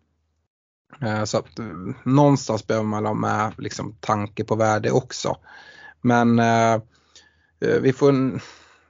Eh, 1.03 1.25
så 1.25 1.39
att 1.39 1.59
eh, 1.59 1.67
någonstans 2.05 2.67
behöver 2.67 2.87
man 2.87 3.07
ha 3.07 3.15
med 3.15 3.53
liksom 3.59 3.97
tanke 4.01 4.45
på 4.45 4.57
värde 4.57 4.91
också. 4.91 5.37
Men 6.03 6.39
eh, 6.39 6.81
vi, 7.59 7.93
får, 7.93 8.41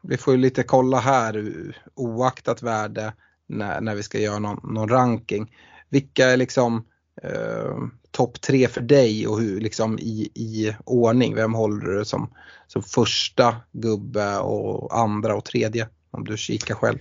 vi 0.01 0.17
får 0.17 0.37
lite 0.37 0.63
kolla 0.63 0.99
här 0.99 1.53
oaktat 1.95 2.63
värde 2.63 3.13
när, 3.49 3.81
när 3.81 3.95
vi 3.95 4.03
ska 4.03 4.19
göra 4.19 4.39
någon, 4.39 4.75
någon 4.75 4.89
ranking. 4.89 5.57
Vilka 5.89 6.27
är 6.27 6.37
liksom 6.37 6.85
eh, 7.23 7.77
topp 8.11 8.41
tre 8.41 8.69
för 8.69 8.81
dig 8.81 9.27
och 9.27 9.41
hur 9.41 9.61
liksom 9.61 9.99
i, 9.99 10.31
i 10.35 10.77
ordning? 10.85 11.35
Vem 11.35 11.55
håller 11.55 11.87
du 11.87 12.05
som, 12.05 12.35
som 12.67 12.83
första 12.83 13.57
gubbe 13.73 14.39
och 14.39 14.99
andra 14.99 15.37
och 15.37 15.45
tredje? 15.45 15.89
Om 16.17 16.25
du 16.25 16.37
kikar 16.37 16.75
själv. 16.75 16.99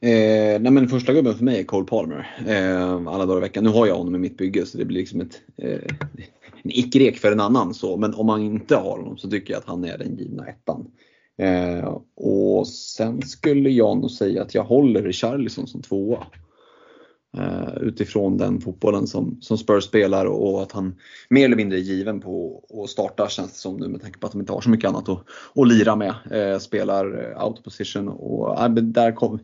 Eh, 0.00 0.60
nej 0.60 0.72
men 0.72 0.88
första 0.88 1.12
gubben 1.12 1.34
för 1.34 1.44
mig 1.44 1.60
är 1.60 1.64
Cole 1.64 1.86
Palmer. 1.86 2.36
Eh, 2.46 2.92
alla 2.92 3.26
dagar 3.26 3.38
i 3.38 3.40
veckan. 3.40 3.64
Nu 3.64 3.70
har 3.70 3.86
jag 3.86 3.96
honom 3.96 4.14
i 4.14 4.18
mitt 4.18 4.36
bygge 4.36 4.66
så 4.66 4.78
det 4.78 4.84
blir 4.84 4.98
liksom 4.98 5.20
ett, 5.20 5.40
eh, 5.56 5.80
en 6.62 6.70
icke-rek 6.70 7.18
för 7.18 7.32
en 7.32 7.40
annan. 7.40 7.74
Så. 7.74 7.96
Men 7.96 8.14
om 8.14 8.26
man 8.26 8.42
inte 8.42 8.76
har 8.76 8.98
honom 8.98 9.18
så 9.18 9.30
tycker 9.30 9.52
jag 9.52 9.58
att 9.58 9.68
han 9.68 9.84
är 9.84 9.98
den 9.98 10.16
givna 10.16 10.46
ettan. 10.46 10.90
Eh, 11.38 11.98
och 12.16 12.68
sen 12.68 13.22
skulle 13.22 13.70
jag 13.70 13.96
nog 13.96 14.10
säga 14.10 14.42
att 14.42 14.54
jag 14.54 14.64
håller 14.64 15.02
Richarlison 15.02 15.66
som 15.66 15.82
tvåa. 15.82 16.26
Eh, 17.38 17.76
utifrån 17.80 18.38
den 18.38 18.60
fotbollen 18.60 19.06
som, 19.06 19.38
som 19.40 19.58
Spurs 19.58 19.84
spelar 19.84 20.26
och 20.26 20.62
att 20.62 20.72
han 20.72 20.94
mer 21.30 21.44
eller 21.44 21.56
mindre 21.56 21.78
är 21.78 21.82
given 21.82 22.20
på 22.20 22.64
att 22.84 22.90
starta 22.90 23.28
känns 23.28 23.52
det 23.52 23.58
som 23.58 23.76
nu 23.76 23.88
med 23.88 24.02
tanke 24.02 24.18
på 24.18 24.26
att 24.26 24.32
de 24.32 24.40
inte 24.40 24.52
har 24.52 24.60
så 24.60 24.70
mycket 24.70 24.88
annat 24.88 25.08
att, 25.08 25.24
att 25.54 25.68
lira 25.68 25.96
med. 25.96 26.14
Eh, 26.30 26.58
spelar 26.58 27.06
out 27.44 27.58
of 27.58 27.64
position 27.64 28.08
och 28.08 28.60
eh, 28.62 28.68
där 28.70 29.12
kom, 29.12 29.38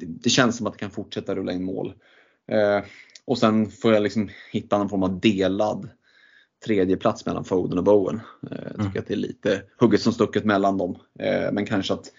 det 0.00 0.30
känns 0.30 0.56
som 0.56 0.66
att 0.66 0.72
det 0.72 0.78
kan 0.78 0.90
fortsätta 0.90 1.34
rulla 1.34 1.52
in 1.52 1.64
mål. 1.64 1.94
Eh, 2.48 2.84
och 3.24 3.38
sen 3.38 3.70
får 3.70 3.92
jag 3.92 4.02
liksom 4.02 4.28
hitta 4.52 4.78
någon 4.78 4.88
form 4.88 5.02
av 5.02 5.20
delad 5.20 5.88
tredje 6.64 6.96
plats 6.96 7.26
mellan 7.26 7.44
Foden 7.44 7.78
och 7.78 7.84
Bowen. 7.84 8.20
Eh, 8.50 8.58
jag 8.64 8.70
tycker 8.70 8.80
mm. 8.80 8.98
att 8.98 9.06
det 9.06 9.14
är 9.14 9.16
lite 9.16 9.62
hugget 9.78 10.00
som 10.00 10.12
stucket 10.12 10.44
mellan 10.44 10.78
dem. 10.78 10.96
Eh, 11.18 11.52
men 11.52 11.66
kanske 11.66 11.94
att 11.94 12.12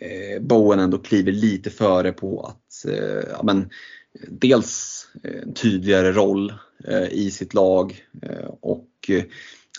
eh, 0.00 0.42
Bowen 0.42 0.78
ändå 0.78 0.98
kliver 0.98 1.32
lite 1.32 1.70
före 1.70 2.12
på 2.12 2.42
att 2.42 2.90
eh, 2.92 3.28
ja, 3.32 3.42
men, 3.42 3.70
dels 4.28 5.06
en 5.22 5.54
tydligare 5.54 6.12
roll 6.12 6.52
eh, 6.88 7.08
i 7.12 7.30
sitt 7.30 7.54
lag 7.54 8.04
eh, 8.22 8.50
och 8.60 9.10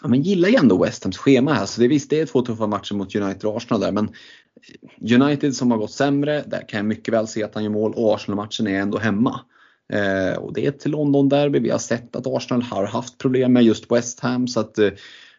ja, 0.02 0.08
men 0.08 0.22
gillar 0.22 0.50
ju 0.50 0.56
ändå 0.56 0.84
West 0.84 1.04
Hams 1.04 1.18
schema 1.18 1.54
här. 1.54 1.66
Så 1.66 1.82
det, 1.82 1.88
visst, 1.88 2.10
det 2.10 2.20
är 2.20 2.26
två 2.26 2.42
tuffa 2.42 2.68
matcher 2.68 2.96
mot 2.96 3.16
United 3.16 3.46
och 3.46 3.58
Arsenal 3.58 3.82
där. 3.82 3.92
Men 3.92 4.10
United 5.22 5.56
som 5.56 5.72
har 5.72 5.78
gått 5.78 5.92
sämre, 5.92 6.44
där 6.48 6.70
kan 6.70 6.78
jag 6.78 6.86
mycket 6.86 7.14
väl 7.14 7.28
se 7.28 7.44
att 7.44 7.56
han 7.56 7.64
gör 7.64 7.72
mål 7.72 7.94
och 7.94 8.16
Arsenal-matchen 8.16 8.68
är 8.68 8.80
ändå 8.80 8.98
hemma. 8.98 9.42
Eh, 9.94 10.38
och 10.38 10.54
det 10.54 10.66
är 10.66 10.70
ett 10.70 10.86
London-derby. 10.86 11.60
Vi 11.60 11.70
har 11.70 11.80
sett 11.80 12.16
att 12.16 12.28
Arsenal 12.28 12.62
har 12.62 12.86
haft 12.86 13.18
problem 13.18 13.54
med 13.54 13.64
just 13.64 13.92
West 13.92 14.20
Ham. 14.20 14.48
Så 14.48 14.60
att, 14.60 14.78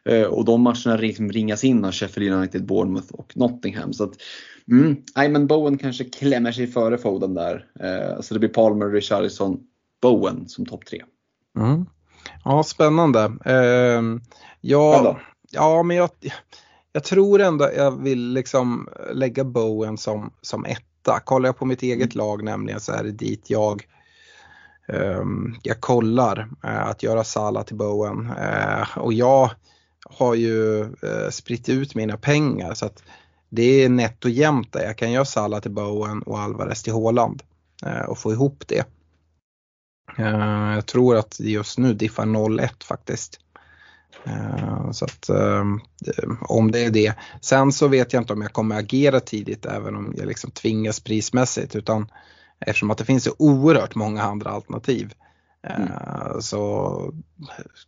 eh, 0.04 0.22
och 0.22 0.44
de 0.44 0.62
matcherna 0.62 0.96
liksom 0.96 1.32
ringas 1.32 1.64
in 1.64 1.84
av 1.84 1.92
Sheffield 1.92 2.34
United, 2.34 2.64
Bournemouth 2.64 3.12
och 3.12 3.36
Nottingham. 3.36 3.92
Så 3.92 4.04
att, 4.04 4.16
mm, 4.70 5.32
men 5.32 5.46
Bowen 5.46 5.78
kanske 5.78 6.04
klämmer 6.04 6.52
sig 6.52 6.66
före 6.66 6.98
Foden 6.98 7.34
där. 7.34 7.66
Eh, 7.80 8.20
så 8.20 8.34
det 8.34 8.40
blir 8.40 8.50
Palmer, 8.50 8.86
Richarlison, 8.86 9.60
Bowen 10.02 10.48
som 10.48 10.66
topp 10.66 10.86
tre. 10.86 11.02
Mm. 11.58 11.86
Ja, 12.44 12.62
spännande. 12.62 13.32
Eh, 13.44 14.02
ja, 14.60 15.20
ja, 15.50 15.82
men 15.82 15.96
jag, 15.96 16.10
jag 16.92 17.04
tror 17.04 17.40
ändå 17.40 17.70
jag 17.76 18.02
vill 18.02 18.32
liksom 18.32 18.88
lägga 19.12 19.44
Bowen 19.44 19.98
som, 19.98 20.32
som 20.40 20.64
etta. 20.64 21.20
Kollar 21.20 21.48
jag 21.48 21.56
på 21.56 21.64
mitt 21.64 21.82
eget 21.82 22.14
mm. 22.14 22.26
lag 22.26 22.44
nämligen 22.44 22.80
så 22.80 22.92
är 22.92 23.02
det 23.02 23.12
dit 23.12 23.50
jag 23.50 23.86
um, 24.88 25.56
jag 25.62 25.80
kollar 25.80 26.38
uh, 26.64 26.88
att 26.88 27.02
göra 27.02 27.24
Sala 27.24 27.64
till 27.64 27.76
Bowen. 27.76 28.26
Uh, 28.26 28.98
och 28.98 29.12
jag 29.12 29.50
har 30.04 30.34
ju 30.34 30.82
uh, 30.82 31.30
spritt 31.30 31.68
ut 31.68 31.94
mina 31.94 32.16
pengar 32.16 32.74
så 32.74 32.86
att 32.86 33.02
det 33.50 33.84
är 33.84 33.88
nätt 33.88 34.24
och 34.24 34.30
jämnt 34.30 34.72
där. 34.72 34.84
Jag 34.84 34.98
kan 34.98 35.12
göra 35.12 35.24
Sala 35.24 35.60
till 35.60 35.70
Bowen 35.70 36.22
och 36.22 36.38
Alvarez 36.38 36.82
till 36.82 36.92
Håland 36.92 37.42
och 38.08 38.18
få 38.18 38.32
ihop 38.32 38.64
det. 38.66 38.84
Jag 40.16 40.86
tror 40.86 41.16
att 41.16 41.40
just 41.40 41.78
nu 41.78 41.94
diffar 41.94 42.24
0-1 42.24 42.84
faktiskt. 42.84 43.40
Eh, 44.24 44.90
så 44.90 45.04
att 45.04 45.28
eh, 45.28 45.64
om 46.40 46.70
det 46.70 46.84
är 46.84 46.90
det. 46.90 47.14
Sen 47.40 47.72
så 47.72 47.88
vet 47.88 48.12
jag 48.12 48.22
inte 48.22 48.32
om 48.32 48.42
jag 48.42 48.52
kommer 48.52 48.78
agera 48.78 49.20
tidigt 49.20 49.66
även 49.66 49.96
om 49.96 50.14
jag 50.16 50.26
liksom 50.26 50.50
tvingas 50.50 51.00
prismässigt 51.00 51.76
utan 51.76 52.10
eftersom 52.60 52.90
att 52.90 52.98
det 52.98 53.04
finns 53.04 53.24
så 53.24 53.34
oerhört 53.38 53.94
många 53.94 54.22
andra 54.22 54.50
alternativ. 54.50 55.14
Eh, 55.66 55.80
mm. 55.80 56.40
Så 56.40 57.14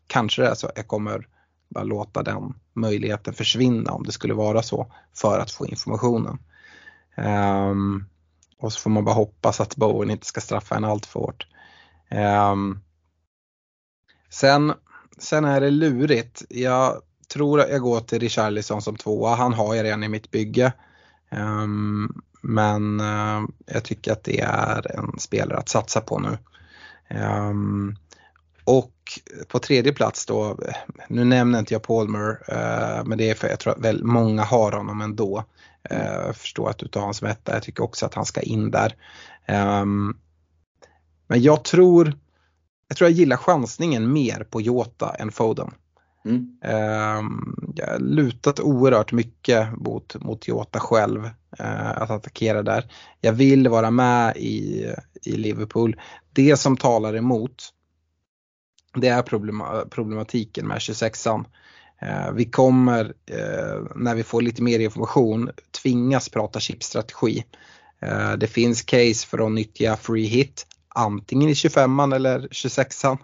kanske 0.06 0.42
det 0.42 0.48
är 0.48 0.54
så 0.54 0.70
jag 0.76 0.86
kommer 0.86 1.28
bara 1.72 1.84
låta 1.84 2.22
den 2.22 2.54
möjligheten 2.72 3.34
försvinna 3.34 3.92
om 3.92 4.02
det 4.02 4.12
skulle 4.12 4.34
vara 4.34 4.62
så 4.62 4.92
för 5.14 5.38
att 5.38 5.50
få 5.50 5.66
informationen. 5.66 6.38
Um, 7.16 8.06
och 8.58 8.72
så 8.72 8.80
får 8.80 8.90
man 8.90 9.04
bara 9.04 9.14
hoppas 9.14 9.60
att 9.60 9.76
Bowen 9.76 10.10
inte 10.10 10.26
ska 10.26 10.40
straffa 10.40 10.76
en 10.76 10.84
allt 10.84 11.06
för 11.06 11.20
hårt. 11.20 11.46
Um, 12.52 12.80
sen 14.30 14.72
sen 15.18 15.44
är 15.44 15.60
det 15.60 15.70
lurigt. 15.70 16.42
Jag 16.48 17.00
tror 17.32 17.60
att 17.60 17.70
jag 17.70 17.80
går 17.80 18.00
till 18.00 18.18
Richarlison 18.20 18.82
som 18.82 18.96
tvåa. 18.96 19.34
Han 19.34 19.52
har 19.52 19.74
jag 19.74 19.84
redan 19.84 20.04
i 20.04 20.08
mitt 20.08 20.30
bygge. 20.30 20.72
Um, 21.30 22.22
men 22.40 23.00
uh, 23.00 23.42
jag 23.66 23.84
tycker 23.84 24.12
att 24.12 24.24
det 24.24 24.40
är 24.40 24.98
en 24.98 25.18
spelare 25.18 25.58
att 25.58 25.68
satsa 25.68 26.00
på 26.00 26.18
nu. 26.18 26.38
Um, 27.18 27.96
och 28.64 28.92
på 29.48 29.58
tredje 29.58 29.92
plats 29.92 30.26
då, 30.26 30.58
nu 31.08 31.24
nämner 31.24 31.58
inte 31.58 31.74
jag 31.74 31.82
Palmer, 31.82 32.30
uh, 32.30 33.04
men 33.04 33.18
det 33.18 33.30
är 33.30 33.34
för 33.34 33.48
jag 33.48 33.60
tror 33.60 33.72
att 33.72 33.84
väl 33.84 34.04
många 34.04 34.42
har 34.42 34.72
honom 34.72 35.00
ändå. 35.00 35.44
Uh, 35.92 36.26
jag 36.26 36.36
förstår 36.36 36.70
att 36.70 36.78
du 36.78 36.88
tar 36.88 37.00
honom 37.00 37.14
som 37.14 37.28
etta, 37.28 37.54
jag 37.54 37.62
tycker 37.62 37.84
också 37.84 38.06
att 38.06 38.14
han 38.14 38.24
ska 38.24 38.40
in 38.40 38.70
där. 38.70 38.94
Um, 39.82 40.18
men 41.26 41.42
jag 41.42 41.64
tror 41.64 42.18
jag 42.88 42.96
tror 42.96 43.10
jag 43.10 43.18
gillar 43.18 43.36
chansningen 43.36 44.12
mer 44.12 44.46
på 44.50 44.60
Jota 44.60 45.14
än 45.18 45.32
Foden. 45.32 45.70
Mm. 46.24 46.38
Um, 47.18 47.72
jag 47.76 47.86
har 47.86 47.98
lutat 47.98 48.60
oerhört 48.60 49.12
mycket 49.12 49.78
mot, 49.78 50.14
mot 50.20 50.48
Jota 50.48 50.80
själv 50.80 51.24
uh, 51.60 52.02
att 52.02 52.10
attackera 52.10 52.62
där. 52.62 52.92
Jag 53.20 53.32
vill 53.32 53.68
vara 53.68 53.90
med 53.90 54.36
i, 54.36 54.86
i 55.22 55.32
Liverpool. 55.32 56.00
Det 56.32 56.56
som 56.56 56.76
talar 56.76 57.16
emot 57.16 57.72
det 58.97 59.09
är 59.09 59.22
problema, 59.22 59.84
problematiken 59.90 60.66
med 60.66 60.78
26an. 60.78 61.45
Eh, 62.03 62.32
vi 62.32 62.45
kommer 62.45 63.05
eh, 63.26 63.82
när 63.97 64.14
vi 64.14 64.22
får 64.22 64.43
lite 64.43 64.62
mer 64.62 64.80
information 64.80 65.51
tvingas 65.82 66.28
prata 66.28 66.61
chipstrategi. 66.61 67.45
Eh, 68.03 68.32
det 68.32 68.47
finns 68.47 68.82
case 68.82 69.26
för 69.26 69.47
att 69.47 69.53
nyttja 69.53 69.97
free 69.97 70.26
hit 70.26 70.66
antingen 70.88 71.49
i 71.49 71.53
25an 71.53 72.14
eller 72.14 72.40
26an. 72.40 73.18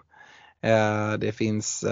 Det 1.17 1.31
finns 1.31 1.85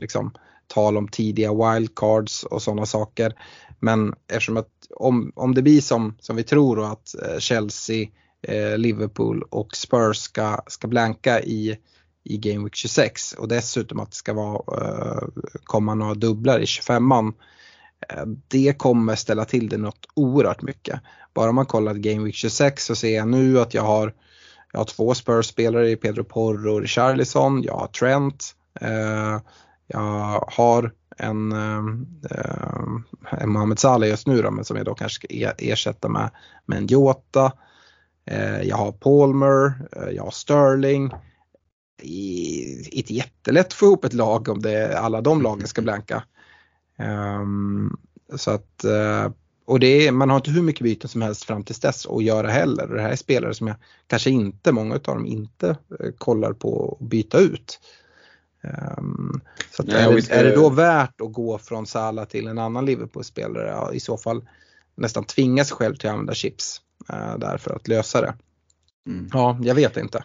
liksom 0.00 0.32
tal 0.66 0.96
om 0.96 1.08
tidiga 1.08 1.52
wildcards 1.54 2.44
och 2.44 2.62
sådana 2.62 2.86
saker. 2.86 3.32
Men 3.80 4.14
eftersom 4.28 4.56
att 4.56 4.68
om, 4.96 5.32
om 5.34 5.54
det 5.54 5.62
blir 5.62 5.80
som, 5.80 6.16
som 6.20 6.36
vi 6.36 6.42
tror 6.42 6.92
att 6.92 7.14
Chelsea, 7.38 8.08
Liverpool 8.76 9.42
och 9.50 9.76
Spurs 9.76 10.16
ska, 10.16 10.60
ska 10.66 10.88
blanka 10.88 11.40
i, 11.40 11.78
i 12.24 12.36
Game 12.36 12.64
Week 12.64 12.74
26 12.74 13.32
och 13.32 13.48
dessutom 13.48 14.00
att 14.00 14.10
det 14.10 14.16
ska 14.16 14.32
vara, 14.32 14.80
eh, 14.80 15.28
komma 15.64 15.94
några 15.94 16.14
dubblar 16.14 16.60
i 16.60 16.64
25an. 16.64 17.32
Eh, 18.08 18.24
det 18.48 18.78
kommer 18.78 19.14
ställa 19.14 19.44
till 19.44 19.68
det 19.68 19.76
något 19.76 20.06
oerhört 20.14 20.62
mycket. 20.62 21.00
Bara 21.34 21.48
om 21.48 21.54
man 21.54 21.66
kollar 21.66 21.94
Game 21.94 22.24
Week 22.24 22.34
26 22.34 22.84
så 22.84 22.94
ser 22.94 23.16
jag 23.16 23.28
nu 23.28 23.60
att 23.60 23.74
jag 23.74 23.82
har 23.82 24.14
jag 24.72 24.80
har 24.80 24.84
två 24.84 25.14
Spurs-spelare 25.14 25.90
i 25.90 25.96
Pedro 25.96 26.24
Porro 26.24 26.74
och 26.74 26.80
Richarlison. 26.80 27.62
Jag 27.62 27.74
har 27.74 27.86
Trent. 27.86 28.54
Eh, 28.80 29.40
jag 29.86 30.48
har 30.52 30.92
en, 31.16 31.52
eh, 31.52 31.78
en 33.30 33.50
Mohamed 33.50 33.78
Salah 33.78 34.08
just 34.08 34.26
nu 34.26 34.42
då, 34.42 34.50
men 34.50 34.64
som 34.64 34.76
jag 34.76 34.86
då 34.86 34.94
kanske 34.94 35.14
ska 35.14 35.52
ersätta 35.58 36.08
med, 36.08 36.30
med 36.66 36.78
en 36.78 36.86
Jota. 36.86 37.52
Eh, 38.26 38.62
jag 38.62 38.76
har 38.76 38.92
Palmer, 38.92 39.72
eh, 39.96 40.10
jag 40.10 40.22
har 40.22 40.30
Sterling. 40.30 41.10
I, 42.02 42.98
inte 42.98 43.14
jättelätt 43.14 43.66
att 43.66 43.72
få 43.72 43.86
ihop 43.86 44.04
ett 44.04 44.12
lag 44.12 44.48
om 44.48 44.62
det, 44.62 44.98
alla 44.98 45.20
de 45.20 45.42
lagen 45.42 45.66
ska 45.66 45.82
blanka. 45.82 46.24
Um, 46.98 47.96
så 48.36 48.50
att 48.50 48.84
uh, 48.84 49.32
och 49.66 49.80
det 49.80 50.06
är, 50.06 50.12
man 50.12 50.30
har 50.30 50.36
inte 50.36 50.50
hur 50.50 50.62
mycket 50.62 50.82
byten 50.82 51.08
som 51.08 51.22
helst 51.22 51.44
fram 51.44 51.64
till 51.64 51.74
dess 51.74 52.06
att 52.06 52.24
göra 52.24 52.48
heller. 52.48 52.90
Och 52.90 52.94
det 52.94 53.02
här 53.02 53.10
är 53.10 53.16
spelare 53.16 53.54
som 53.54 53.66
jag 53.66 53.76
kanske 54.06 54.30
inte, 54.30 54.72
många 54.72 54.94
av 54.94 55.00
dem 55.00 55.26
inte 55.26 55.68
eh, 56.00 56.10
kollar 56.18 56.52
på 56.52 56.98
att 57.00 57.08
byta 57.08 57.38
ut. 57.38 57.80
Um, 58.98 59.40
så 59.70 59.82
Nej, 59.82 59.96
är, 59.96 60.12
det, 60.12 60.30
är, 60.30 60.44
det, 60.44 60.54
då 60.54 60.70
värt 60.70 61.20
att 61.20 61.32
gå 61.32 61.58
från 61.58 61.86
Salah 61.86 62.24
till 62.24 62.46
en 62.46 62.58
annan 62.58 62.86
Liverpool-spelare? 62.86 63.68
Ja, 63.68 63.92
I 63.92 64.00
så 64.00 64.16
fall 64.16 64.48
nästan 64.94 65.24
tvinga 65.24 65.64
sig 65.64 65.76
själv 65.76 65.96
till 65.96 66.08
att 66.08 66.12
använda 66.12 66.34
chips 66.34 66.80
uh, 67.12 67.38
där 67.38 67.58
för 67.58 67.74
att 67.74 67.88
lösa 67.88 68.20
det. 68.20 68.34
Mm. 69.06 69.28
Ja, 69.32 69.58
jag 69.62 69.74
vet 69.74 69.96
inte. 69.96 70.24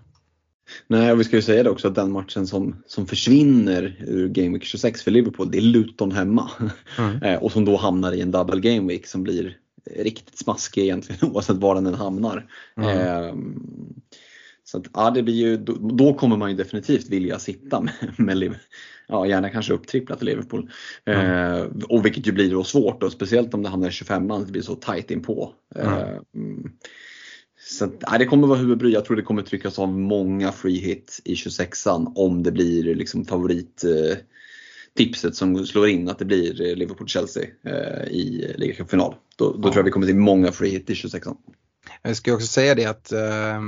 Nej, 0.87 1.11
och 1.11 1.19
vi 1.19 1.23
ska 1.23 1.35
ju 1.35 1.41
säga 1.41 1.63
det 1.63 1.69
också 1.69 1.87
att 1.87 1.95
den 1.95 2.11
matchen 2.11 2.47
som, 2.47 2.75
som 2.87 3.07
försvinner 3.07 4.05
ur 4.07 4.27
Game 4.27 4.49
Week 4.49 4.63
26 4.63 5.03
för 5.03 5.11
Liverpool, 5.11 5.51
det 5.51 5.57
är 5.57 5.61
Luton 5.61 6.11
hemma. 6.11 6.51
Mm. 6.97 7.23
Eh, 7.23 7.43
och 7.43 7.51
som 7.51 7.65
då 7.65 7.77
hamnar 7.77 8.13
i 8.13 8.21
en 8.21 8.31
double 8.31 8.59
Game 8.59 8.87
Week 8.87 9.07
som 9.07 9.23
blir 9.23 9.57
riktigt 9.95 10.37
smaskig 10.37 10.83
egentligen 10.83 11.31
oavsett 11.31 11.57
var 11.57 11.75
den 11.75 11.87
än 11.87 11.93
hamnar. 11.93 12.45
Mm. 12.77 12.97
Eh, 12.97 13.35
så 14.63 14.77
att, 14.77 14.83
ja, 14.93 15.11
det 15.11 15.23
blir 15.23 15.33
ju, 15.33 15.57
då, 15.57 15.73
då, 15.73 16.13
kommer 16.13 16.37
man 16.37 16.49
ju 16.49 16.57
definitivt 16.57 17.09
vilja 17.09 17.39
sitta 17.39 17.81
med, 18.17 18.37
med 18.37 18.55
ja, 19.07 19.27
gärna 19.27 19.49
kanske 19.49 19.73
upptripplat 19.73 20.21
i 20.21 20.25
Liverpool. 20.25 20.69
Mm. 21.05 21.55
Eh, 21.55 21.67
och 21.89 22.05
vilket 22.05 22.27
ju 22.27 22.31
blir 22.31 22.51
då 22.51 22.63
svårt, 22.63 23.03
och 23.03 23.11
speciellt 23.11 23.53
om 23.53 23.63
det 23.63 23.69
hamnar 23.69 23.87
i 23.87 23.91
25 23.91 24.27
man, 24.27 24.45
det 24.45 24.51
blir 24.51 24.61
så 24.61 24.75
tight 24.75 25.11
inpå. 25.11 25.53
Mm. 25.75 25.93
Eh, 25.93 26.17
mm. 26.35 26.71
Så 27.61 27.91
ja, 27.99 28.17
det 28.17 28.25
kommer 28.25 28.47
vara 28.47 28.59
huvudbry. 28.59 28.93
Jag 28.93 29.05
tror 29.05 29.17
det 29.17 29.23
kommer 29.23 29.41
tryckas 29.41 29.79
av 29.79 29.89
många 29.89 30.51
free 30.51 30.79
hit 30.79 31.19
i 31.23 31.33
26an 31.33 32.11
om 32.15 32.43
det 32.43 32.51
blir 32.51 32.95
liksom 32.95 33.25
favorittipset 33.25 35.35
som 35.35 35.65
slår 35.65 35.87
in 35.87 36.09
att 36.09 36.19
det 36.19 36.25
blir 36.25 36.75
Liverpool-Chelsea 36.75 37.45
eh, 37.63 38.03
i 38.07 38.53
ligacupfinal. 38.57 39.15
Då, 39.35 39.51
då 39.51 39.57
ja. 39.57 39.61
tror 39.61 39.75
jag 39.75 39.83
vi 39.83 39.91
kommer 39.91 40.07
se 40.07 40.13
många 40.13 40.51
free 40.51 40.69
hit 40.69 40.89
i 40.89 40.93
26an. 40.93 41.35
Jag 42.01 42.17
ska 42.17 42.33
också 42.33 42.47
säga 42.47 42.75
det 42.75 42.85
att 42.85 43.11
eh, 43.11 43.61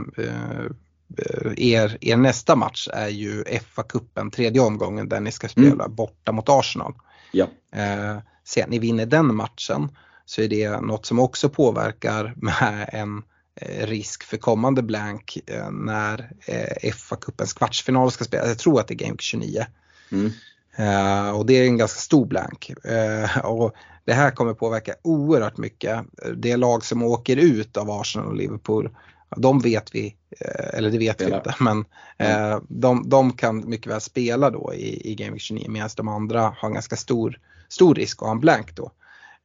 er, 1.57 1.97
er 2.01 2.17
nästa 2.17 2.55
match 2.55 2.87
är 2.93 3.07
ju 3.07 3.43
FA-cupen, 3.43 4.31
tredje 4.31 4.61
omgången 4.61 5.09
där 5.09 5.19
ni 5.19 5.31
ska 5.31 5.47
spela 5.47 5.83
mm. 5.83 5.95
borta 5.95 6.31
mot 6.31 6.49
Arsenal. 6.49 6.93
Ja. 7.31 7.47
Eh, 7.75 8.17
sen 8.43 8.69
ni 8.69 8.79
vinner 8.79 9.05
den 9.05 9.35
matchen 9.35 9.89
så 10.25 10.41
är 10.41 10.47
det 10.47 10.81
något 10.81 11.05
som 11.05 11.19
också 11.19 11.49
påverkar 11.49 12.33
med 12.35 12.89
en 12.93 13.17
eh, 13.17 13.23
risk 13.69 14.23
för 14.23 14.37
kommande 14.37 14.81
blank 14.81 15.37
eh, 15.45 15.71
när 15.71 16.31
eh, 16.45 16.91
FA-cupens 16.93 17.57
kvartsfinal 17.57 18.11
ska 18.11 18.23
spelas. 18.23 18.47
Jag 18.47 18.57
tror 18.59 18.79
att 18.79 18.87
det 18.87 18.93
är 18.93 19.05
Game 19.05 19.17
29. 19.19 19.65
Mm. 20.11 20.31
Uh, 20.79 21.29
och 21.29 21.45
det 21.45 21.53
är 21.53 21.65
en 21.65 21.77
ganska 21.77 21.99
stor 21.99 22.25
blank. 22.25 22.71
Uh, 22.89 23.45
och 23.45 23.75
det 24.05 24.13
här 24.13 24.31
kommer 24.31 24.53
påverka 24.53 24.95
oerhört 25.01 25.57
mycket. 25.57 26.05
Det 26.35 26.57
lag 26.57 26.85
som 26.85 27.03
åker 27.03 27.37
ut 27.37 27.77
av 27.77 27.91
Arsenal 27.91 28.27
och 28.27 28.35
Liverpool, 28.35 28.89
de 29.37 29.59
vet 29.59 29.95
vi, 29.95 30.15
uh, 30.45 30.77
eller 30.77 30.91
det 30.91 30.97
vet 30.97 31.15
spela. 31.15 31.29
vi 31.29 31.35
inte, 31.35 31.55
men 31.59 31.85
mm. 32.17 32.61
de, 32.69 33.09
de, 33.09 33.33
kan 33.33 33.69
mycket 33.69 33.91
väl 33.91 34.01
spela 34.01 34.49
då 34.49 34.73
i, 34.73 35.11
i 35.11 35.15
Game 35.15 35.31
Week 35.31 35.41
29 35.41 35.65
medan 35.69 35.89
de 35.95 36.07
andra 36.07 36.41
har 36.57 36.67
en 36.67 36.73
ganska 36.73 36.95
stor, 36.95 37.39
stor 37.69 37.95
risk 37.95 38.21
att 38.21 38.25
ha 38.25 38.31
en 38.31 38.39
blank 38.39 38.75
då. 38.75 38.91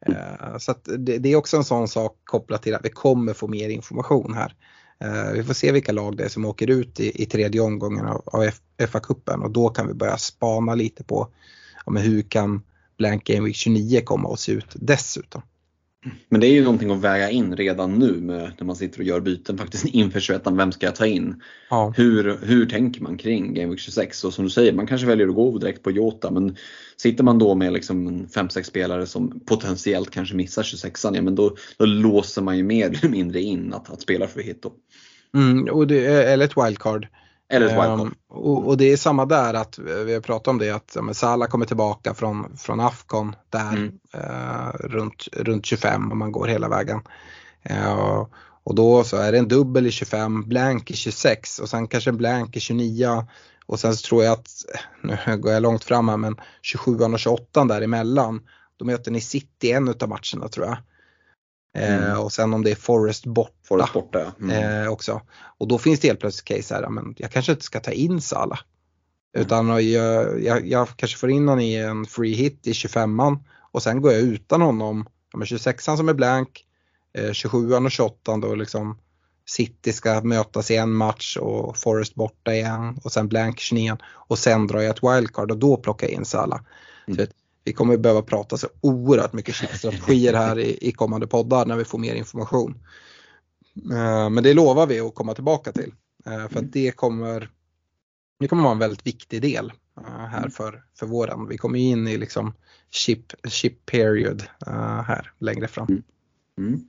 Eh, 0.06 0.58
så 0.58 0.74
det, 0.98 1.18
det, 1.18 1.32
är 1.32 1.36
också 1.36 1.56
en 1.56 1.64
sån 1.64 1.88
sak 1.88 2.16
kopplat 2.24 2.62
till 2.62 2.74
att 2.74 2.84
vi 2.84 2.90
kommer 2.90 3.32
få 3.32 3.48
mer 3.48 3.68
information 3.68 4.34
här. 4.34 4.54
Eh, 5.00 5.32
vi 5.32 5.44
får 5.44 5.54
se 5.54 5.72
vilka 5.72 5.92
lag 5.92 6.16
det 6.16 6.24
är 6.24 6.28
som 6.28 6.44
åker 6.44 6.70
ut 6.70 7.00
i, 7.00 7.22
i 7.22 7.26
tredje 7.26 7.60
omgången 7.60 8.06
av, 8.06 8.22
av 8.26 8.50
FA-cupen 8.78 9.42
och 9.42 9.50
då 9.50 9.68
kan 9.68 9.88
vi 9.88 9.94
börja 9.94 10.16
spana 10.16 10.74
lite 10.74 11.04
på 11.04 11.28
ja, 11.86 11.92
hur 11.92 12.22
kan 12.22 12.62
Blank 12.98 13.24
Game 13.24 13.44
Week 13.46 13.56
29 13.56 14.00
komma 14.04 14.32
att 14.32 14.40
se 14.40 14.52
ut 14.52 14.72
dessutom. 14.74 15.42
Men 16.28 16.40
det 16.40 16.46
är 16.46 16.52
ju 16.52 16.64
någonting 16.64 16.90
att 16.90 17.00
väga 17.00 17.30
in 17.30 17.56
redan 17.56 17.94
nu 17.94 18.12
med, 18.12 18.52
när 18.58 18.66
man 18.66 18.76
sitter 18.76 18.98
och 18.98 19.04
gör 19.04 19.20
byten 19.20 19.58
faktiskt 19.58 19.84
inför 19.94 20.20
21 20.20 20.42
Vem 20.44 20.72
ska 20.72 20.86
jag 20.86 20.94
ta 20.94 21.06
in? 21.06 21.42
Ja. 21.70 21.92
Hur, 21.96 22.38
hur 22.42 22.66
tänker 22.66 23.02
man 23.02 23.18
kring 23.18 23.54
Game 23.54 23.70
Week 23.70 23.80
26? 23.80 24.24
Och 24.24 24.34
som 24.34 24.44
du 24.44 24.50
säger, 24.50 24.72
man 24.72 24.86
kanske 24.86 25.06
väljer 25.06 25.28
att 25.28 25.34
gå 25.34 25.58
direkt 25.58 25.82
på 25.82 25.90
Jota 25.90 26.30
men 26.30 26.56
sitter 26.96 27.24
man 27.24 27.38
då 27.38 27.54
med 27.54 27.72
liksom 27.72 28.26
5-6 28.26 28.62
spelare 28.62 29.06
som 29.06 29.40
potentiellt 29.40 30.10
kanske 30.10 30.34
missar 30.34 30.62
26an, 30.62 31.14
ja 31.14 31.22
men 31.22 31.34
då, 31.34 31.56
då 31.76 31.84
låser 31.84 32.42
man 32.42 32.56
ju 32.56 32.62
mer 32.62 32.86
eller 32.86 33.08
mindre 33.08 33.40
in 33.40 33.74
att, 33.74 33.90
att 33.90 34.00
spela 34.00 34.26
för 34.26 34.40
hit 34.40 34.62
då. 34.62 34.72
Mm, 35.34 35.68
och 35.68 35.86
det, 35.86 36.06
eller 36.06 36.44
ett 36.44 36.66
wildcard. 36.66 37.08
Eller 37.48 37.66
ett 37.66 37.72
wildcard. 37.72 38.00
Um, 38.00 38.14
och, 38.28 38.66
och, 38.66 38.76
det 38.76 38.92
är 38.92 38.96
samma 38.96 39.24
där 39.24 39.54
att 39.54 39.78
vi 39.78 40.14
har 40.14 40.20
pratat 40.20 40.48
om 40.48 40.58
det 40.58 40.70
att 40.70 40.92
ja, 40.94 41.14
Salah 41.14 41.48
kommer 41.48 41.66
tillbaka 41.66 42.14
från, 42.14 42.56
från 42.56 42.80
Afcon 42.80 43.36
där 43.50 43.72
mm. 43.72 43.92
uh, 44.14 44.70
runt, 44.80 45.28
runt 45.32 45.66
25 45.66 46.12
om 46.12 46.18
man 46.18 46.32
går 46.32 46.46
hela 46.46 46.68
vägen. 46.68 47.00
Uh, 47.70 48.26
och 48.64 48.74
då 48.74 49.04
så 49.04 49.16
är 49.16 49.32
det 49.32 49.38
en 49.38 49.48
dubbel 49.48 49.86
i 49.86 49.90
25, 49.90 50.48
blank 50.48 50.90
i 50.90 50.94
26 50.94 51.58
och 51.58 51.68
sen 51.68 51.88
kanske 51.88 52.10
en 52.10 52.16
blank 52.16 52.56
i 52.56 52.60
29 52.60 53.26
och 53.66 53.80
sen 53.80 53.96
så 53.96 54.06
tror 54.08 54.24
jag 54.24 54.32
att, 54.32 54.48
nu 55.02 55.36
går 55.36 55.52
jag 55.52 55.62
långt 55.62 55.84
fram 55.84 56.08
här 56.08 56.16
men 56.16 56.36
27 56.62 56.98
och 56.98 57.18
28 57.18 57.64
däremellan, 57.64 58.40
då 58.76 58.84
möter 58.84 59.10
ni 59.10 59.20
City 59.20 59.72
en 59.72 59.88
av 59.88 60.08
matcherna 60.08 60.48
tror 60.48 60.66
jag. 60.66 60.76
Eh, 61.76 62.04
mm. 62.04 62.18
och 62.18 62.32
sen 62.32 62.54
om 62.54 62.64
det 62.64 62.70
är 62.70 62.74
Forest 62.74 63.26
borta, 63.26 63.52
Forest 63.64 63.92
borta 63.92 64.32
mm. 64.40 64.82
eh, 64.82 64.88
också. 64.88 65.20
Och 65.58 65.68
då 65.68 65.78
finns 65.78 66.00
det 66.00 66.08
helt 66.08 66.20
plötsligt 66.20 66.44
case 66.44 66.74
här, 66.74 66.88
men 66.88 67.14
jag 67.18 67.30
kanske 67.30 67.52
inte 67.52 67.64
ska 67.64 67.80
ta 67.80 67.90
in 67.90 68.20
Sala. 68.20 68.58
Mm. 69.34 69.46
Utan 69.46 69.68
jag, 69.68 70.42
jag, 70.42 70.66
jag, 70.66 70.88
kanske 70.96 71.18
får 71.18 71.30
in 71.30 71.48
honom 71.48 71.60
i 71.60 71.76
en 71.76 72.06
free 72.06 72.34
hit 72.34 72.66
i 72.66 72.72
25an 72.72 73.38
och 73.72 73.82
sen 73.82 74.02
går 74.02 74.12
jag 74.12 74.22
utan 74.22 74.62
honom. 74.62 75.06
Ja, 75.32 75.38
26an 75.38 75.96
som 75.96 76.08
är 76.08 76.14
blank, 76.14 76.64
eh, 77.18 77.30
27an 77.30 77.84
och 77.84 78.10
28an 78.10 78.40
då 78.40 78.54
liksom 78.54 78.98
City 79.48 79.92
ska 79.92 80.20
mötas 80.20 80.70
i 80.70 80.76
en 80.76 80.92
match 80.92 81.36
och 81.36 81.76
Forest 81.76 82.14
borta 82.14 82.54
igen 82.54 82.98
och 83.04 83.12
sen 83.12 83.28
blank 83.28 83.60
29 83.60 83.96
och 84.04 84.38
sen 84.38 84.66
drar 84.66 84.80
jag 84.80 84.90
ett 84.90 85.02
wildcard 85.02 85.50
och 85.50 85.58
då 85.58 85.76
plockar 85.76 86.06
jag 86.06 86.14
in 86.14 86.24
Sala. 86.24 86.64
Mm 87.08 87.26
vi 87.66 87.72
kommer 87.72 87.96
behöva 87.96 88.22
prata 88.22 88.56
så 88.56 88.68
oerhört 88.80 89.32
mycket 89.32 89.54
strategier 89.78 90.34
här 90.34 90.58
i, 90.58 90.88
i 90.88 90.92
kommande 90.92 91.26
poddar 91.26 91.66
när 91.66 91.76
vi 91.76 91.84
får 91.84 91.98
mer 91.98 92.14
information. 92.14 92.78
Eh, 93.92 94.30
men 94.30 94.42
det 94.42 94.54
lovar 94.54 94.86
vi 94.86 95.00
att 95.00 95.14
komma 95.14 95.34
tillbaka 95.34 95.72
till. 95.72 95.94
Eh, 96.26 96.48
för 96.48 96.58
att 96.58 96.72
det 96.72 96.92
kommer, 96.92 97.50
det 98.40 98.48
kommer 98.48 98.62
vara 98.62 98.72
en 98.72 98.78
väldigt 98.78 99.06
viktig 99.06 99.42
del 99.42 99.72
eh, 100.00 100.26
här 100.26 100.48
för, 100.48 100.84
för 100.98 101.06
våren. 101.06 101.48
Vi 101.48 101.58
kommer 101.58 101.78
in 101.78 102.08
i 102.08 102.16
liksom 102.16 102.54
chip, 102.90 103.32
chip 103.48 103.86
period 103.86 104.42
här 105.06 105.32
längre 105.38 105.68
fram. 105.68 106.02
Mm. 106.58 106.80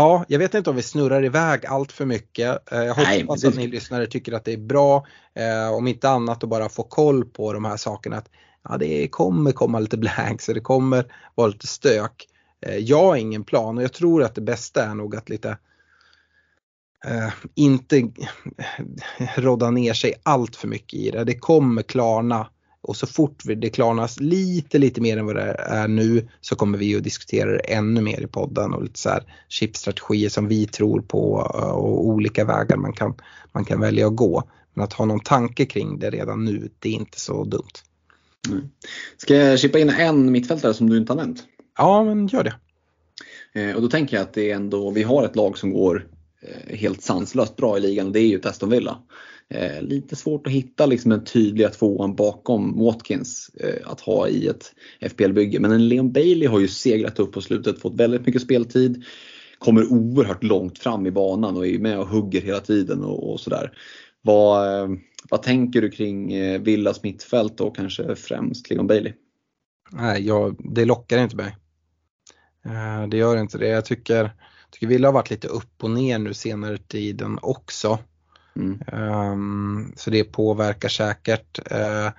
Ja, 0.00 0.24
jag 0.28 0.38
vet 0.38 0.54
inte 0.54 0.70
om 0.70 0.76
vi 0.76 0.82
snurrar 0.82 1.24
iväg 1.24 1.66
allt 1.66 1.92
för 1.92 2.06
mycket. 2.06 2.72
Eh, 2.72 2.78
jag 2.78 2.94
hoppas 2.94 3.42
Nej, 3.42 3.48
att 3.48 3.56
ni 3.56 3.66
lyssnare 3.66 4.06
tycker 4.06 4.32
att 4.32 4.44
det 4.44 4.52
är 4.52 4.58
bra. 4.58 5.06
Eh, 5.34 5.74
om 5.74 5.86
inte 5.86 6.08
annat 6.08 6.44
att 6.44 6.50
bara 6.50 6.68
få 6.68 6.82
koll 6.82 7.24
på 7.24 7.52
de 7.52 7.64
här 7.64 7.76
sakerna. 7.76 8.16
Att, 8.16 8.28
ja, 8.68 8.76
det 8.76 9.08
kommer 9.08 9.52
komma 9.52 9.78
lite 9.78 9.96
blanks 9.96 10.48
och 10.48 10.54
det 10.54 10.60
kommer 10.60 11.04
vara 11.34 11.48
lite 11.48 11.66
stök. 11.66 12.26
Eh, 12.66 12.76
jag 12.76 13.02
har 13.02 13.16
ingen 13.16 13.44
plan 13.44 13.78
och 13.78 13.84
jag 13.84 13.92
tror 13.92 14.22
att 14.22 14.34
det 14.34 14.40
bästa 14.40 14.84
är 14.84 14.94
nog 14.94 15.16
att 15.16 15.28
lite 15.28 15.58
Uh, 17.06 17.32
inte 17.54 18.10
rodda 19.36 19.70
ner 19.70 19.92
sig 19.92 20.14
allt 20.22 20.56
för 20.56 20.68
mycket 20.68 20.94
i 20.94 21.10
det. 21.10 21.24
Det 21.24 21.38
kommer 21.38 21.82
klarna 21.82 22.48
och 22.82 22.96
så 22.96 23.06
fort 23.06 23.42
det 23.44 23.70
klarnas 23.70 24.20
lite, 24.20 24.78
lite 24.78 25.00
mer 25.00 25.16
än 25.16 25.26
vad 25.26 25.36
det 25.36 25.56
är 25.58 25.88
nu 25.88 26.28
så 26.40 26.56
kommer 26.56 26.78
vi 26.78 26.96
att 26.96 27.04
diskutera 27.04 27.50
det 27.50 27.58
ännu 27.58 28.00
mer 28.00 28.20
i 28.20 28.26
podden 28.26 28.74
och 28.74 28.82
lite 28.82 28.98
så 28.98 29.08
här 29.08 29.22
chipstrategier 29.48 30.28
som 30.28 30.48
vi 30.48 30.66
tror 30.66 31.00
på 31.00 31.52
eh, 31.54 31.70
och 31.70 32.06
olika 32.06 32.44
vägar 32.44 32.76
man 32.76 32.92
kan, 32.92 33.14
man 33.52 33.64
kan 33.64 33.80
välja 33.80 34.06
att 34.06 34.16
gå. 34.16 34.42
Men 34.74 34.84
att 34.84 34.92
ha 34.92 35.04
någon 35.04 35.20
tanke 35.20 35.66
kring 35.66 35.98
det 35.98 36.10
redan 36.10 36.44
nu, 36.44 36.70
det 36.78 36.88
är 36.88 36.92
inte 36.92 37.20
så 37.20 37.44
dumt. 37.44 37.62
Mm. 38.48 38.68
Ska 39.16 39.36
jag 39.36 39.58
chippa 39.58 39.78
in 39.78 39.90
en 39.90 40.32
mittfältare 40.32 40.74
som 40.74 40.90
du 40.90 40.98
inte 40.98 41.12
har 41.12 41.16
nämnt? 41.16 41.44
Ja, 41.78 42.04
men 42.04 42.26
gör 42.26 42.44
det. 42.44 42.54
Eh, 43.60 43.76
och 43.76 43.82
då 43.82 43.88
tänker 43.88 44.16
jag 44.16 44.22
att 44.22 44.34
det 44.34 44.50
är 44.50 44.56
ändå, 44.56 44.90
vi 44.90 45.02
har 45.02 45.24
ett 45.24 45.36
lag 45.36 45.58
som 45.58 45.72
går 45.72 46.06
eh, 46.42 46.76
helt 46.76 47.02
sanslöst 47.02 47.56
bra 47.56 47.76
i 47.76 47.80
ligan 47.80 48.06
och 48.06 48.12
det 48.12 48.20
är 48.20 48.26
ju 48.26 48.40
Aston 48.44 48.70
Villa. 48.70 48.98
Eh, 49.54 49.82
lite 49.82 50.16
svårt 50.16 50.46
att 50.46 50.52
hitta 50.52 50.86
liksom 50.86 51.10
den 51.10 51.24
tydliga 51.24 51.68
tvåan 51.68 52.14
bakom 52.14 52.78
Watkins 52.78 53.50
eh, 53.60 53.90
att 53.90 54.00
ha 54.00 54.28
i 54.28 54.46
ett 54.46 54.74
FPL-bygge. 55.00 55.60
Men 55.60 55.72
en 55.72 55.88
Leon 55.88 56.12
Bailey 56.12 56.48
har 56.48 56.60
ju 56.60 56.68
seglat 56.68 57.18
upp 57.18 57.32
på 57.32 57.40
slutet, 57.40 57.80
fått 57.80 57.94
väldigt 57.94 58.26
mycket 58.26 58.42
speltid. 58.42 59.04
Kommer 59.58 59.92
oerhört 59.92 60.42
långt 60.42 60.78
fram 60.78 61.06
i 61.06 61.10
banan 61.10 61.56
och 61.56 61.66
är 61.66 61.78
med 61.78 61.98
och 61.98 62.06
hugger 62.06 62.40
hela 62.40 62.60
tiden 62.60 63.04
och, 63.04 63.32
och 63.32 63.40
sådär. 63.40 63.72
Vad, 64.22 64.82
eh, 64.82 64.88
vad 65.30 65.42
tänker 65.42 65.82
du 65.82 65.90
kring 65.90 66.32
eh, 66.32 66.60
Villas 66.60 67.02
mittfält 67.02 67.60
och 67.60 67.76
kanske 67.76 68.16
främst 68.16 68.70
Leon 68.70 68.86
Bailey? 68.86 69.12
Nej, 69.90 70.26
jag, 70.26 70.56
det 70.74 70.84
lockar 70.84 71.18
inte 71.18 71.36
mig. 71.36 71.56
Eh, 72.64 73.08
det 73.08 73.16
gör 73.16 73.36
inte 73.36 73.58
det. 73.58 73.68
Jag 73.68 73.84
tycker, 73.84 74.30
tycker 74.70 74.86
Villa 74.86 75.08
har 75.08 75.12
varit 75.12 75.30
lite 75.30 75.48
upp 75.48 75.84
och 75.84 75.90
ner 75.90 76.18
nu 76.18 76.34
senare 76.34 76.78
tiden 76.78 77.38
också. 77.42 77.98
Mm. 78.56 78.80
Um, 78.92 79.92
så 79.96 80.10
det 80.10 80.24
påverkar 80.24 80.88
säkert. 80.88 81.72
Uh, 81.72 82.10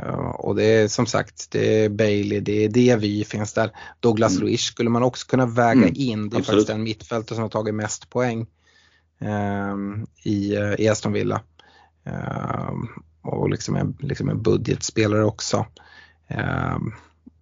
uh, 0.00 0.30
och 0.30 0.54
det 0.56 0.64
är 0.64 0.88
som 0.88 1.06
sagt, 1.06 1.50
det 1.50 1.84
är 1.84 1.88
Bailey, 1.88 2.40
det 2.40 2.64
är 2.64 2.68
Devi 2.68 3.24
finns 3.24 3.52
där. 3.52 3.70
Douglas 4.00 4.32
mm. 4.32 4.44
Luiz 4.44 4.60
skulle 4.60 4.90
man 4.90 5.02
också 5.02 5.26
kunna 5.26 5.46
väga 5.46 5.72
mm. 5.72 5.92
in. 5.96 6.28
Det 6.28 6.36
är 6.36 6.38
Absolut. 6.38 6.46
faktiskt 6.46 6.68
den 6.68 6.82
mittfältare 6.82 7.34
som 7.34 7.42
har 7.42 7.50
tagit 7.50 7.74
mest 7.74 8.10
poäng 8.10 8.46
um, 9.18 10.06
i, 10.22 10.54
i 10.78 10.88
Aston 10.88 11.12
Villa. 11.12 11.40
Um, 12.04 12.88
och 13.22 13.50
liksom 13.50 13.76
en, 13.76 13.96
liksom 14.00 14.28
en 14.28 14.42
budgetspelare 14.42 15.24
också. 15.24 15.66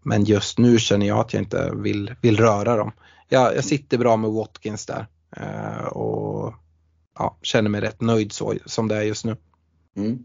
men 0.02 0.24
just 0.24 0.58
nu 0.58 0.78
känner 0.78 1.06
jag 1.06 1.18
att 1.18 1.32
jag 1.32 1.42
inte 1.42 1.72
vill, 1.74 2.14
vill 2.20 2.36
röra 2.36 2.76
dem. 2.76 2.92
Jag, 3.28 3.56
jag 3.56 3.64
sitter 3.64 3.98
bra 3.98 4.16
med 4.16 4.30
Watkins 4.30 4.86
där. 4.86 5.06
och 5.96 6.54
ja, 7.18 7.38
känner 7.42 7.70
mig 7.70 7.80
rätt 7.80 8.00
nöjd 8.00 8.32
så 8.32 8.54
som 8.66 8.88
det 8.88 8.96
är 8.96 9.02
just 9.02 9.24
nu. 9.24 9.36
Mm. 9.96 10.18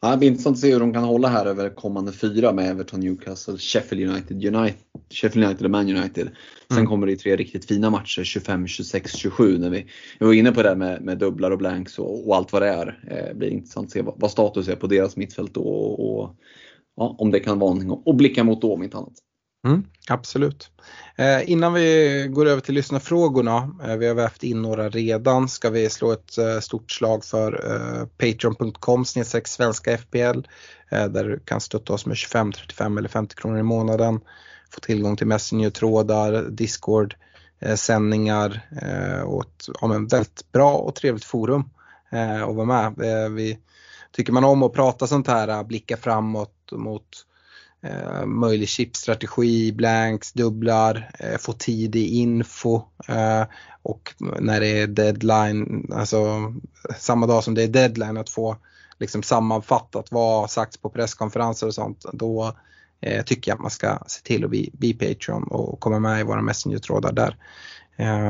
Ja, 0.00 0.10
det 0.10 0.16
blir 0.16 0.28
intressant 0.28 0.56
att 0.56 0.60
se 0.60 0.72
hur 0.72 0.80
de 0.80 0.92
kan 0.92 1.04
hålla 1.04 1.28
här 1.28 1.46
över 1.46 1.70
kommande 1.70 2.12
fyra 2.12 2.52
med 2.52 2.70
Everton, 2.70 3.00
Newcastle, 3.00 3.58
Sheffield 3.58 4.10
United, 4.10 4.44
United 4.44 4.80
Sheffield 5.10 5.46
United 5.46 5.64
och 5.64 5.70
Man 5.70 5.96
United. 5.96 6.30
Sen 6.68 6.76
mm. 6.76 6.86
kommer 6.86 7.06
det 7.06 7.16
tre 7.16 7.36
riktigt 7.36 7.64
fina 7.64 7.90
matcher 7.90 8.24
25, 8.24 8.66
26, 8.66 9.16
27 9.16 9.58
när 9.58 9.70
vi, 9.70 9.86
vi 10.20 10.26
var 10.26 10.32
inne 10.32 10.52
på 10.52 10.62
det 10.62 10.68
där 10.68 10.76
med, 10.76 11.02
med 11.02 11.18
dubblar 11.18 11.50
och 11.50 11.58
blanks 11.58 11.98
och, 11.98 12.28
och 12.28 12.36
allt 12.36 12.52
vad 12.52 12.62
det 12.62 12.68
är. 12.68 13.00
Det 13.08 13.28
eh, 13.28 13.34
blir 13.36 13.48
intressant 13.48 13.86
att 13.86 13.92
se 13.92 14.02
vad, 14.02 14.20
vad, 14.20 14.30
status 14.30 14.68
är 14.68 14.76
på 14.76 14.86
deras 14.86 15.16
mittfält 15.16 15.56
och, 15.56 16.20
och 16.20 16.36
ja, 16.96 17.16
om 17.18 17.30
det 17.30 17.40
kan 17.40 17.58
vara 17.58 17.74
någonting 17.74 18.02
att 18.12 18.16
blicka 18.16 18.44
mot 18.44 18.62
då 18.62 18.74
om 18.74 18.82
inte 18.82 18.96
annat. 18.96 19.14
Mm, 19.66 19.84
absolut. 20.08 20.70
Eh, 21.16 21.50
innan 21.50 21.72
vi 21.72 22.26
går 22.30 22.46
över 22.46 22.60
till 22.60 22.74
lyssnarfrågorna, 22.74 23.70
eh, 23.84 23.96
vi 23.96 24.06
har 24.06 24.14
vävt 24.14 24.42
in 24.42 24.62
några 24.62 24.88
redan, 24.88 25.48
ska 25.48 25.70
vi 25.70 25.90
slå 25.90 26.12
ett 26.12 26.38
eh, 26.38 26.60
stort 26.60 26.90
slag 26.90 27.24
för 27.24 27.74
eh, 27.74 28.06
patreon.com 28.06 29.04
svenska 29.44 29.98
FPL 29.98 30.40
eh, 30.88 31.06
där 31.06 31.24
du 31.24 31.40
kan 31.44 31.60
stötta 31.60 31.92
oss 31.92 32.06
med 32.06 32.16
25, 32.16 32.52
35 32.52 32.98
eller 32.98 33.08
50 33.08 33.34
kronor 33.34 33.58
i 33.58 33.62
månaden. 33.62 34.20
Få 34.70 34.80
tillgång 34.80 35.16
till 35.16 35.26
Messenger-trådar, 35.26 36.50
Discord-sändningar 36.50 38.68
eh, 38.82 39.14
eh, 39.14 39.20
och 39.20 39.42
ett 39.42 39.68
ja, 39.80 39.86
men 39.86 40.06
väldigt 40.06 40.52
bra 40.52 40.74
och 40.74 40.94
trevligt 40.94 41.24
forum 41.24 41.70
eh, 42.12 42.42
att 42.42 42.56
vara 42.56 42.66
med. 42.66 42.86
Eh, 42.86 43.30
vi, 43.30 43.58
tycker 44.12 44.32
man 44.32 44.44
om 44.44 44.62
att 44.62 44.72
prata 44.72 45.06
sånt 45.06 45.26
här, 45.26 45.48
eh, 45.48 45.62
blicka 45.62 45.96
framåt 45.96 46.72
mot 46.72 47.24
eh, 47.82 48.26
möjlig 48.26 48.68
chipstrategi, 48.68 49.72
blanks, 49.72 50.32
dubblar, 50.32 51.10
eh, 51.18 51.38
få 51.38 51.52
tidig 51.52 52.08
info 52.08 52.82
eh, 53.08 53.44
och 53.82 54.14
när 54.40 54.60
det 54.60 54.66
är 54.66 54.86
deadline, 54.86 55.90
alltså 55.94 56.52
samma 56.98 57.26
dag 57.26 57.44
som 57.44 57.54
det 57.54 57.62
är 57.62 57.68
deadline 57.68 58.16
att 58.16 58.30
få 58.30 58.56
liksom 58.98 59.22
sammanfattat 59.22 60.06
vad 60.10 60.40
har 60.40 60.48
sagts 60.48 60.76
på 60.76 60.90
presskonferenser 60.90 61.66
och 61.66 61.74
sånt. 61.74 62.04
Då 62.12 62.56
eh, 63.00 63.24
tycker 63.24 63.50
jag 63.50 63.56
att 63.56 63.62
man 63.62 63.70
ska 63.70 63.98
se 64.06 64.22
till 64.22 64.44
att 64.44 64.50
bli, 64.50 64.70
bli 64.72 64.94
Patreon 64.94 65.42
och 65.42 65.80
komma 65.80 65.98
med 65.98 66.20
i 66.20 66.24
våra 66.24 66.42
Messenger-trådar 66.42 67.12
där. 67.12 67.36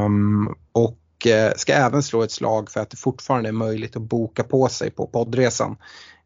Um, 0.05 0.55
och 0.73 1.27
eh, 1.27 1.53
ska 1.57 1.73
även 1.73 2.03
slå 2.03 2.23
ett 2.23 2.33
slag 2.33 2.71
för 2.71 2.81
att 2.81 2.91
det 2.91 2.97
fortfarande 2.97 3.49
är 3.49 3.53
möjligt 3.53 3.97
att 3.97 4.03
boka 4.03 4.45
på 4.45 4.69
sig 4.69 4.91
på 4.91 5.07
poddresan. 5.07 5.77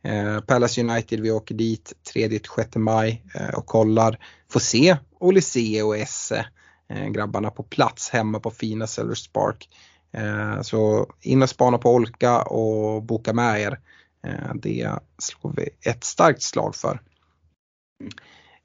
Eh, 0.05 0.41
Palace 0.41 0.81
United, 0.81 1.21
vi 1.21 1.31
åker 1.31 1.55
dit 1.55 1.93
3-6 2.15 2.79
maj 2.79 3.25
eh, 3.35 3.55
och 3.55 3.67
kollar, 3.67 4.19
får 4.51 4.61
se 4.61 4.97
Olise 5.21 5.83
och 5.83 5.97
Esse, 5.97 6.47
eh, 6.89 7.09
grabbarna 7.09 7.51
på 7.51 7.63
plats 7.63 8.11
hemma 8.11 8.41
på 8.41 8.51
fina 8.51 8.87
Sellers 8.87 9.29
Park. 9.29 9.69
Eh, 10.13 10.63
så 10.63 11.07
in 11.21 11.43
och 11.43 11.51
spana 11.51 11.79
på 11.79 11.95
Olka 11.95 12.43
och 12.43 13.03
boka 13.03 13.33
med 13.33 13.61
er. 13.61 13.81
Eh, 14.27 14.55
det 14.55 14.99
slår 15.19 15.53
vi 15.57 15.69
ett 15.91 16.05
starkt 16.05 16.43
slag 16.43 16.77
för. 16.77 17.01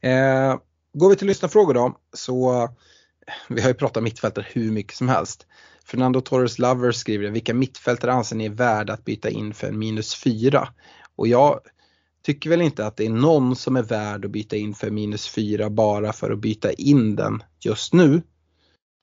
Eh, 0.02 0.58
går 0.94 1.10
vi 1.10 1.16
till 1.16 1.28
lyssnarfrågor 1.28 1.74
då 1.74 1.98
så 2.14 2.64
eh, 2.64 2.70
vi 3.50 3.62
har 3.62 3.68
ju 3.68 3.74
pratat 3.74 4.04
mittfältare 4.04 4.46
hur 4.50 4.72
mycket 4.72 4.98
som 4.98 5.10
helst. 5.10 5.48
Fernando 5.86 6.22
Torres 6.22 6.60
Lover 6.60 6.92
skriver 6.92 7.30
vilka 7.30 7.54
mittfältare 7.54 8.14
anser 8.14 8.36
ni 8.36 8.46
är 8.46 8.50
värda 8.50 8.94
att 8.94 9.06
byta 9.06 9.30
in 9.30 9.54
för 9.54 9.68
en 9.68 9.80
minus 9.80 10.16
4? 10.16 10.70
Och 11.18 11.28
jag 11.28 11.60
tycker 12.22 12.50
väl 12.50 12.62
inte 12.62 12.86
att 12.86 12.98
det 12.98 13.06
är 13.06 13.10
någon 13.10 13.56
som 13.56 13.76
är 13.76 13.84
värd 13.84 14.26
att 14.26 14.32
byta 14.32 14.56
in 14.56 14.74
för 14.74 14.90
minus 14.90 15.28
4 15.28 15.70
bara 15.70 16.14
för 16.14 16.32
att 16.32 16.40
byta 16.40 16.72
in 16.72 17.16
den 17.16 17.44
just 17.60 17.94
nu. 17.94 18.22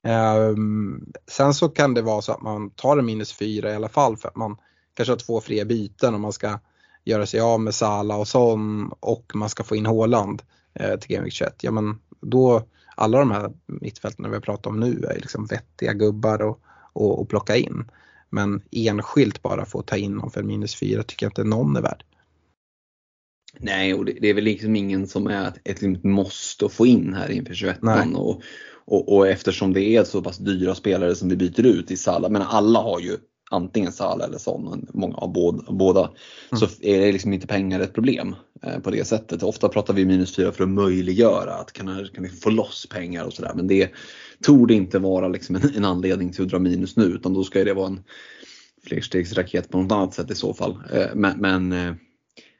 Um, 0.07 1.13
sen 1.27 1.53
så 1.53 1.69
kan 1.69 1.93
det 1.93 2.01
vara 2.01 2.21
så 2.21 2.31
att 2.31 2.41
man 2.41 2.69
tar 2.69 2.97
en 2.97 3.05
minus 3.05 3.33
4 3.33 3.71
i 3.71 3.75
alla 3.75 3.89
fall 3.89 4.17
för 4.17 4.27
att 4.27 4.35
man 4.35 4.57
kanske 4.93 5.11
har 5.11 5.17
två 5.17 5.41
fria 5.41 5.65
byten 5.65 6.13
och 6.13 6.19
man 6.19 6.33
ska 6.33 6.59
göra 7.03 7.25
sig 7.25 7.39
av 7.39 7.59
med 7.59 7.75
Sala 7.75 8.17
och 8.17 8.27
Son 8.27 8.91
och 8.99 9.31
man 9.33 9.49
ska 9.49 9.63
få 9.63 9.75
in 9.75 9.85
Håland 9.85 10.41
eh, 10.73 10.99
till 10.99 11.15
Game 11.15 11.29
21. 11.29 11.63
Ja 11.63 11.71
men 11.71 11.99
då, 12.21 12.63
alla 12.95 13.19
de 13.19 13.31
här 13.31 13.51
mittfälten 13.65 14.29
vi 14.29 14.35
har 14.35 14.41
pratat 14.41 14.67
om 14.67 14.79
nu 14.79 15.05
är 15.05 15.15
liksom 15.15 15.45
vettiga 15.45 15.93
gubbar 15.93 16.41
och, 16.41 16.59
och, 16.93 17.21
och 17.21 17.29
plocka 17.29 17.55
in. 17.55 17.91
Men 18.29 18.61
enskilt 18.71 19.41
bara 19.41 19.65
få 19.65 19.81
ta 19.81 19.97
in 19.97 20.11
någon 20.15 20.31
för 20.31 20.43
minus 20.43 20.75
4 20.75 21.03
tycker 21.03 21.25
jag 21.25 21.31
inte 21.31 21.43
någon 21.43 21.75
är 21.75 21.81
värd. 21.81 22.03
Nej, 23.59 23.93
och 23.93 24.05
det, 24.05 24.17
det 24.21 24.27
är 24.27 24.33
väl 24.33 24.43
liksom 24.43 24.75
ingen 24.75 25.07
som 25.07 25.27
är 25.27 25.47
ett, 25.47 25.81
ett 25.83 26.03
måste 26.03 26.65
att 26.65 26.73
få 26.73 26.85
in 26.85 27.13
här 27.13 27.31
inför 27.31 27.53
21 27.53 27.79
och, 28.15 28.41
och, 28.85 29.15
och 29.15 29.27
eftersom 29.27 29.73
det 29.73 29.81
är 29.81 30.03
så 30.03 30.21
pass 30.21 30.37
dyra 30.37 30.75
spelare 30.75 31.15
som 31.15 31.29
vi 31.29 31.35
byter 31.35 31.65
ut 31.65 31.91
i 31.91 31.97
Salah, 31.97 32.31
men 32.31 32.41
alla 32.41 32.79
har 32.79 32.99
ju 32.99 33.17
antingen 33.51 33.91
Salah 33.91 34.27
eller 34.27 34.37
Son, 34.37 34.87
många 34.93 35.15
av 35.15 35.33
båda, 35.33 35.71
båda 35.71 36.01
mm. 36.01 36.59
så 36.59 36.65
är 36.81 36.99
det 36.99 37.11
liksom 37.11 37.33
inte 37.33 37.47
pengar 37.47 37.79
ett 37.79 37.93
problem 37.93 38.35
eh, 38.61 38.79
på 38.79 38.91
det 38.91 39.07
sättet. 39.07 39.43
Ofta 39.43 39.69
pratar 39.69 39.93
vi 39.93 40.05
minus 40.05 40.35
4 40.35 40.51
för 40.51 40.63
att 40.63 40.69
möjliggöra 40.69 41.53
att 41.53 41.73
kan, 41.73 42.07
kan 42.13 42.23
vi 42.23 42.29
få 42.29 42.49
loss 42.49 42.87
pengar 42.89 43.25
och 43.25 43.33
sådär 43.33 43.51
men 43.55 43.67
det 43.67 43.91
torde 44.43 44.73
inte 44.73 44.99
vara 44.99 45.27
liksom 45.27 45.55
en, 45.55 45.75
en, 45.75 45.85
anledning 45.85 46.31
till 46.31 46.43
att 46.43 46.49
dra 46.49 46.59
minus 46.59 46.97
nu 46.97 47.03
utan 47.03 47.33
då 47.33 47.43
ska 47.43 47.63
det 47.63 47.73
vara 47.73 47.87
en 47.87 48.03
flerstegsraket 48.87 49.69
på 49.69 49.81
något 49.81 49.91
annat 49.91 50.13
sätt 50.13 50.31
i 50.31 50.35
så 50.35 50.53
fall. 50.53 50.77
Eh, 50.93 51.07
men, 51.15 51.39
men 51.39 51.71
eh, 51.71 51.93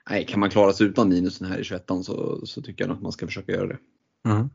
nej, 0.10 0.26
kan 0.26 0.40
man 0.40 0.50
klara 0.50 0.74
sig 0.74 0.88
utan 0.88 1.10
minusen 1.10 1.48
här 1.48 1.60
i 1.60 1.64
21 1.64 1.84
så, 2.04 2.42
så 2.46 2.62
tycker 2.62 2.84
jag 2.84 2.94
att 2.94 3.02
man 3.02 3.12
ska 3.12 3.26
försöka 3.26 3.52
göra 3.52 3.68
det. 3.68 3.78
Mm. 4.28 4.50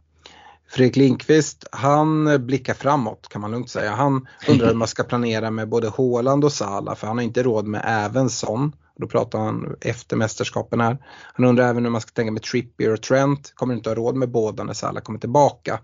Fredrik 0.71 0.97
Lindqvist, 0.97 1.65
han 1.73 2.47
blickar 2.47 2.75
framåt 2.75 3.29
kan 3.29 3.41
man 3.41 3.51
lugnt 3.51 3.71
säga. 3.71 3.91
Han 3.91 4.27
undrar 4.49 4.67
hur 4.67 4.75
man 4.75 4.89
ska 4.89 5.03
planera 5.03 5.51
med 5.51 5.69
både 5.69 5.89
Håland 5.89 6.45
och 6.45 6.53
Sala 6.53 6.95
för 6.95 7.07
han 7.07 7.19
har 7.19 7.25
inte 7.25 7.43
råd 7.43 7.67
med 7.67 7.83
även 7.87 8.31
sån. 8.31 8.73
Då 8.97 9.07
pratar 9.07 9.39
han 9.39 9.77
efter 9.81 10.17
mästerskapen 10.17 10.81
här. 10.81 10.99
Han 11.35 11.47
undrar 11.47 11.69
även 11.69 11.85
hur 11.85 11.91
man 11.91 12.01
ska 12.01 12.11
tänka 12.11 12.33
med 12.33 12.43
Trippier 12.43 12.93
och 12.93 13.03
Trent. 13.03 13.53
Kommer 13.55 13.75
inte 13.75 13.91
ha 13.91 13.95
råd 13.95 14.17
med 14.17 14.31
båda 14.31 14.65
när 14.65 14.73
Salah 14.73 15.03
kommer 15.03 15.19
tillbaka. 15.19 15.81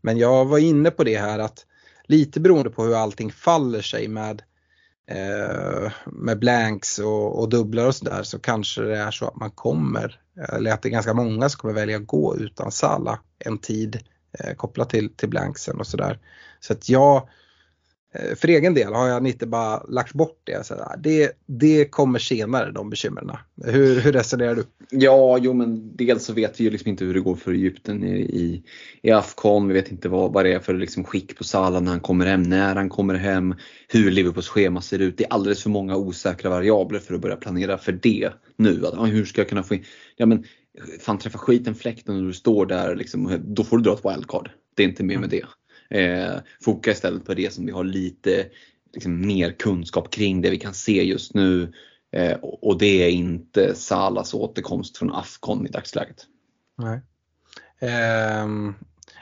Men 0.00 0.18
jag 0.18 0.44
var 0.44 0.58
inne 0.58 0.90
på 0.90 1.04
det 1.04 1.18
här 1.18 1.38
att 1.38 1.66
lite 2.04 2.40
beroende 2.40 2.70
på 2.70 2.84
hur 2.84 2.94
allting 2.94 3.32
faller 3.32 3.82
sig 3.82 4.08
med 4.08 4.42
Eh, 5.10 5.92
med 6.06 6.38
blanks 6.38 6.98
och, 6.98 7.40
och 7.40 7.48
dubblar 7.48 7.86
och 7.86 7.94
sådär 7.94 8.22
så 8.22 8.38
kanske 8.38 8.82
det 8.82 8.96
är 8.96 9.10
så 9.10 9.26
att 9.26 9.36
man 9.36 9.50
kommer, 9.50 10.20
eller 10.52 10.72
att 10.72 10.82
det 10.82 10.88
är 10.88 10.90
ganska 10.90 11.14
många 11.14 11.48
som 11.48 11.60
kommer 11.60 11.74
välja 11.74 11.96
att 11.96 12.06
gå 12.06 12.36
utan 12.36 12.72
Sala 12.72 13.18
en 13.38 13.58
tid 13.58 13.98
eh, 14.38 14.54
kopplat 14.54 14.90
till, 14.90 15.16
till 15.16 15.28
blanksen 15.28 15.80
och 15.80 15.86
sådär. 15.86 16.18
Så 16.60 16.72
att 16.72 16.88
jag, 16.88 17.16
eh, 17.16 17.22
för 18.36 18.48
egen 18.48 18.74
del 18.74 18.92
har 18.92 19.08
jag 19.08 19.26
inte 19.26 19.46
bara 19.46 19.82
lagt 19.82 20.12
bort 20.12 20.40
det. 20.44 20.66
Så 20.66 20.74
det, 20.98 21.32
det 21.46 21.84
kommer 21.84 22.18
senare 22.18 22.70
de 22.72 22.90
bekymren. 22.90 23.30
Hur, 23.64 24.00
hur 24.00 24.12
resonerar 24.12 24.54
du? 24.54 24.64
Ja, 24.90 25.38
jo 25.38 25.52
men 25.52 25.96
dels 25.96 26.24
så 26.24 26.32
vet 26.32 26.60
vi 26.60 26.64
ju 26.64 26.70
liksom 26.70 26.88
inte 26.88 27.04
hur 27.04 27.14
det 27.14 27.20
går 27.20 27.36
för 27.36 27.52
Egypten 27.52 28.04
i, 28.04 28.20
i, 28.20 28.62
i 29.02 29.10
Afcon. 29.10 29.68
Vi 29.68 29.74
vet 29.74 29.90
inte 29.90 30.08
vad, 30.08 30.32
vad 30.32 30.44
det 30.44 30.52
är 30.52 30.58
för 30.58 30.74
liksom 30.74 31.04
skick 31.04 31.38
på 31.38 31.44
Salah 31.44 31.82
när 31.82 31.90
han 31.90 32.00
kommer 32.00 32.26
hem, 32.26 32.42
när 32.42 32.74
han 32.74 32.88
kommer 32.88 33.14
hem, 33.14 33.54
hur 33.88 34.10
Liverpools 34.10 34.48
schema 34.48 34.80
ser 34.80 34.98
ut. 34.98 35.18
Det 35.18 35.24
är 35.24 35.32
alldeles 35.32 35.62
för 35.62 35.70
många 35.70 35.96
osäkra 35.96 36.50
variabler 36.50 36.98
för 36.98 37.14
att 37.14 37.20
börja 37.20 37.36
planera 37.36 37.78
för 37.78 37.92
det 37.92 38.30
nu. 38.56 38.86
Att, 38.86 39.08
hur 39.08 39.24
ska 39.24 39.40
jag 39.40 39.48
kunna 39.48 39.62
få 39.62 39.74
in, 39.74 39.84
ja 40.16 40.26
men 40.26 40.44
fan 41.00 41.18
träffa 41.18 41.38
skiten 41.38 41.74
fläkten 41.74 42.18
när 42.18 42.26
du 42.26 42.32
står 42.32 42.66
där, 42.66 42.96
liksom, 42.96 43.40
då 43.44 43.64
får 43.64 43.76
du 43.78 43.82
dra 43.82 43.92
ett 43.92 44.04
wildcard. 44.04 44.50
Det 44.74 44.82
är 44.82 44.88
inte 44.88 45.04
mer 45.04 45.18
med 45.18 45.30
det. 45.30 45.44
Eh, 45.90 46.34
foka 46.64 46.90
istället 46.90 47.24
på 47.24 47.34
det 47.34 47.52
som 47.54 47.66
vi 47.66 47.72
har 47.72 47.84
lite 47.84 48.46
liksom, 48.92 49.26
mer 49.26 49.52
kunskap 49.52 50.10
kring, 50.10 50.42
det 50.42 50.50
vi 50.50 50.58
kan 50.58 50.74
se 50.74 51.04
just 51.04 51.34
nu. 51.34 51.72
Eh, 52.12 52.36
och 52.42 52.78
det 52.78 53.04
är 53.04 53.10
inte 53.10 53.74
Salas 53.74 54.34
återkomst 54.34 54.96
från 54.96 55.12
Afcon 55.12 55.66
i 55.66 55.70
dagsläget. 55.70 56.26
Nej. 56.78 57.00
Eh, 57.78 58.46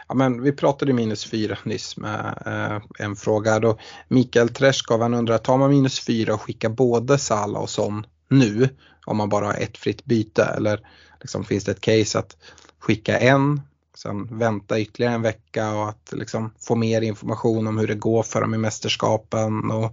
ja, 0.08 0.14
men 0.14 0.42
vi 0.42 0.52
pratade 0.52 0.92
minus 0.92 1.24
4 1.24 1.58
nyss 1.64 1.96
med 1.96 2.42
eh, 2.46 3.06
en 3.06 3.16
fråga. 3.16 3.58
Då 3.58 3.78
Mikael 4.08 4.48
Träskov 4.48 5.02
han 5.02 5.14
undrar, 5.14 5.38
tar 5.38 5.58
man 5.58 5.70
minus 5.70 6.00
4 6.00 6.34
och 6.34 6.42
skickar 6.42 6.68
både 6.68 7.18
Sala 7.18 7.58
och 7.58 7.70
Son 7.70 8.06
nu 8.28 8.68
om 9.06 9.16
man 9.16 9.28
bara 9.28 9.46
har 9.46 9.54
ett 9.54 9.78
fritt 9.78 10.04
byte 10.04 10.44
eller 10.44 10.88
liksom, 11.20 11.44
finns 11.44 11.64
det 11.64 11.72
ett 11.72 11.80
case 11.80 12.18
att 12.18 12.36
skicka 12.78 13.18
en, 13.18 13.60
sen 14.02 14.38
vänta 14.38 14.80
ytterligare 14.80 15.14
en 15.14 15.22
vecka 15.22 15.74
och 15.74 15.88
att 15.88 16.12
liksom, 16.12 16.50
få 16.60 16.74
mer 16.74 17.02
information 17.02 17.66
om 17.66 17.78
hur 17.78 17.86
det 17.86 17.94
går 17.94 18.22
för 18.22 18.40
dem 18.40 18.54
i 18.54 18.58
mästerskapen 18.58 19.70
och 19.70 19.92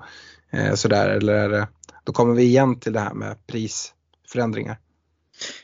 eh, 0.52 0.73
sådär. 0.73 1.10
Eller 1.10 1.68
då 2.03 2.14
kommer 2.14 2.34
vi 2.34 2.44
igen 2.44 2.80
till 2.80 2.94
det 2.94 2.99
här 2.99 3.14
med 3.14 3.48
prisförändringar. 3.48 4.77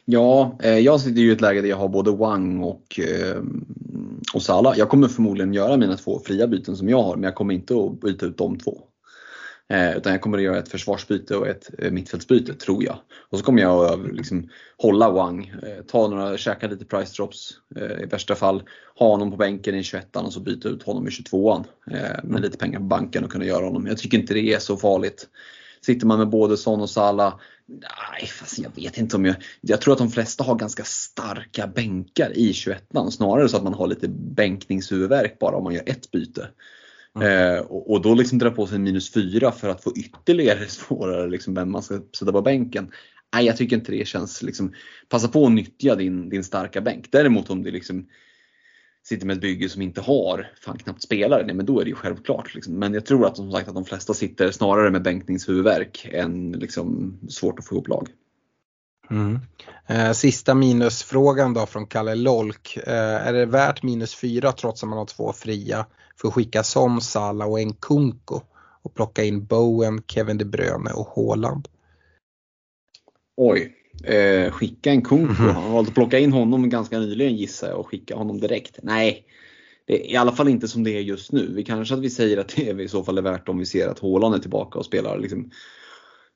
Ja, 0.06 0.58
eh, 0.64 0.80
jag 0.80 1.02
sitter 1.02 1.22
ju 1.22 1.30
i 1.30 1.34
ett 1.34 1.42
läge 1.42 1.62
där 1.62 1.70
jag 1.70 1.78
har 1.78 1.90
både 1.90 2.12
Wang 2.12 2.64
och, 2.64 3.00
eh, 3.00 3.42
och 4.34 4.42
Sala. 4.42 4.74
Jag 4.78 4.90
kommer 4.90 5.08
förmodligen 5.08 5.54
göra 5.54 5.78
mina 5.78 5.98
två 5.98 6.22
fria 6.26 6.48
byten 6.48 6.76
som 6.76 6.90
jag 6.90 7.04
har 7.04 7.16
men 7.16 7.24
jag 7.24 7.36
kommer 7.36 7.54
inte 7.54 7.74
att 7.76 8.02
byta 8.02 8.26
ut 8.26 8.38
de 8.38 8.60
två. 8.60 8.82
Eh, 9.72 9.98
utan 9.98 10.12
jag 10.12 10.22
kommer 10.22 10.38
att 10.38 10.44
göra 10.44 10.60
ett 10.60 10.70
försvarsbyte 10.70 11.36
och 11.36 11.48
ett 11.48 11.70
eh, 11.78 11.92
mittfältsbyte, 11.92 12.54
tror 12.54 12.84
jag. 12.84 12.98
Och 13.30 13.38
så 13.38 13.46
kommer 13.46 13.62
jag 13.62 13.86
att 13.86 14.16
liksom, 14.16 14.50
hålla 14.78 15.10
Wang, 15.10 15.54
eh, 15.64 15.84
ta 15.88 16.08
några, 16.08 16.38
käka 16.38 16.68
lite 16.68 16.86
price 16.86 17.14
drops 17.16 17.54
i 18.04 18.06
värsta 18.06 18.36
fall. 18.36 18.64
Ha 18.96 19.08
honom 19.08 19.32
på 19.32 19.38
bänken 19.38 19.76
i 19.76 19.84
21 19.84 20.16
och 20.16 20.34
så 20.34 20.40
byta 20.40 20.70
ut 20.70 20.84
honom 20.84 21.08
i 21.08 21.10
22an. 21.10 21.64
Med 21.86 22.24
mm. 22.24 22.42
lite 22.42 22.58
pengar 22.58 22.80
på 22.80 22.86
banken 22.86 23.24
och 23.24 23.32
kunna 23.32 23.46
göra 23.46 23.66
honom. 23.66 23.88
Jag 23.88 23.98
tycker 23.98 24.18
inte 24.18 24.34
det 24.34 24.54
är 24.54 24.60
så 24.60 24.78
farligt. 24.78 25.28
Sitter 25.86 26.08
man 26.08 26.20
med 26.20 26.30
både 26.30 26.58
Son 26.58 26.82
och 26.82 26.90
Salah, 26.90 27.34
nej 27.68 28.28
fast 28.28 28.60
jag 28.60 28.72
vet 28.76 28.98
inte 28.98 29.16
om 29.16 29.26
jag, 29.26 29.36
jag 29.62 29.82
tror 29.82 29.94
att 29.94 29.98
de 29.98 30.12
flesta 30.12 30.44
har 30.44 30.56
ganska 30.56 30.84
starka 30.84 31.68
bänkar 31.68 32.38
i 32.38 32.54
21 32.54 32.84
snarare 33.12 33.50
så 33.50 33.58
att 33.58 33.64
man 33.64 33.74
har 33.74 33.88
lite 33.88 34.08
bänkningshuvudvärk 34.08 35.40
bara 35.40 35.56
om 35.56 35.64
man 35.64 35.74
gör 35.74 35.84
ett 35.86 36.12
byte. 36.12 36.50
Mm. 37.16 37.56
Eh, 37.56 37.60
och, 37.60 37.92
och, 37.92 38.02
då 38.02 38.16
liksom 38.16 38.38
dra 38.38 38.52
på 38.52 38.68
sig 38.68 38.80
minus 38.80 39.14
4 39.14 39.52
för 39.52 39.70
att 39.70 39.84
få 39.84 39.94
ytterligare 39.98 40.66
svårare 40.68 41.30
liksom 41.30 41.54
vem 41.54 41.72
man 41.72 41.84
ska 41.84 42.02
sätta 42.18 42.32
på 42.32 42.42
bänken. 42.42 42.92
Nej, 43.34 43.46
jag 43.46 43.58
tycker 43.58 43.76
inte 43.76 43.92
det 43.92 44.08
känns 44.08 44.44
liksom, 44.44 44.74
passa 45.10 45.28
på 45.28 45.46
att 45.46 45.52
nyttja 45.52 45.96
din, 45.96 46.30
din 46.30 46.44
starka 46.44 46.82
bänk. 46.82 47.12
Däremot 47.12 47.50
om 47.50 47.64
du 47.64 47.72
liksom 47.72 48.08
sitter 49.04 49.26
med 49.26 49.34
ett 49.36 49.42
bygge 49.42 49.70
som 49.70 49.82
inte 49.82 50.02
har 50.02 50.52
fan 50.62 50.78
knappt 50.78 51.02
spelare, 51.02 51.46
nej 51.46 51.56
men 51.56 51.66
då 51.66 51.80
är 51.80 51.84
det 51.84 51.90
ju 51.90 51.96
självklart. 51.96 52.56
Liksom. 52.56 52.80
Men 52.80 52.94
jag 52.94 53.06
tror 53.06 53.26
att 53.26 53.38
som 53.38 53.52
sagt 53.52 53.68
att 53.68 53.76
de 53.76 53.86
flesta 53.86 54.14
sitter 54.14 54.52
snarare 54.52 54.92
med 54.92 55.04
bänkningshuvudvärk 55.04 56.08
än 56.12 56.52
liksom 56.52 57.18
svårt 57.30 57.60
att 57.60 57.66
få 57.66 57.76
ihop 57.76 57.88
lag. 57.88 58.08
Mm. 59.12 59.40
Eh, 59.88 60.12
sista 60.12 60.56
minusfrågan 60.56 61.54
då 61.54 61.66
från 61.66 61.88
Kalle 61.88 62.16
Lolk. 62.16 62.78
Eh, 62.78 63.28
är 63.28 63.34
det 63.34 63.46
värt 63.46 63.84
minus 63.84 64.16
fyra 64.16 64.52
trots 64.52 64.84
att 64.84 64.90
man 64.90 64.98
har 64.98 65.06
två 65.06 65.34
fria 65.34 65.86
för 66.22 66.28
att 66.28 66.34
skicka 66.34 66.64
Son, 66.64 67.02
Salah 67.02 67.50
och 67.50 67.60
en 67.60 67.74
Kunko 67.74 68.42
och 68.82 68.94
plocka 68.94 69.24
in 69.24 69.46
Bowen, 69.46 70.04
Kevin 70.08 70.38
De 70.38 70.46
Bruyne 70.46 70.92
och 70.92 71.08
Haaland? 71.16 71.68
Oj, 73.38 73.76
eh, 74.04 74.52
skicka 74.52 74.92
en 74.92 75.02
Kunko. 75.02 75.44
Mhm. 75.44 75.56
Han 75.56 75.72
valde 75.72 75.90
att 75.90 75.96
plocka 75.96 76.20
in 76.20 76.34
honom 76.34 76.70
ganska 76.70 77.00
nyligen 77.00 77.36
gissar 77.36 77.68
jag 77.68 77.80
och 77.80 77.88
skicka 77.88 78.16
honom 78.16 78.40
direkt. 78.40 78.80
Nej, 78.84 79.26
det 79.86 80.06
är 80.06 80.12
i 80.12 80.16
alla 80.16 80.32
fall 80.32 80.48
inte 80.48 80.68
som 80.68 80.84
det 80.84 80.92
är 80.92 81.02
just 81.02 81.32
nu. 81.32 81.54
Vi 81.56 81.64
kanske 81.64 81.94
att 81.94 82.02
vi 82.02 82.10
säger 82.10 82.38
att 82.38 82.56
det 82.56 82.84
i 82.84 82.88
så 82.88 83.04
fall 83.04 83.18
är 83.18 83.22
värt 83.22 83.50
om 83.50 83.58
vi 83.58 83.66
ser 83.66 83.88
att 83.88 84.00
Haaland 84.00 84.36
är 84.36 84.40
tillbaka 84.40 84.80
och 84.80 84.86
spelar 84.86 85.20
liksom, 85.20 85.52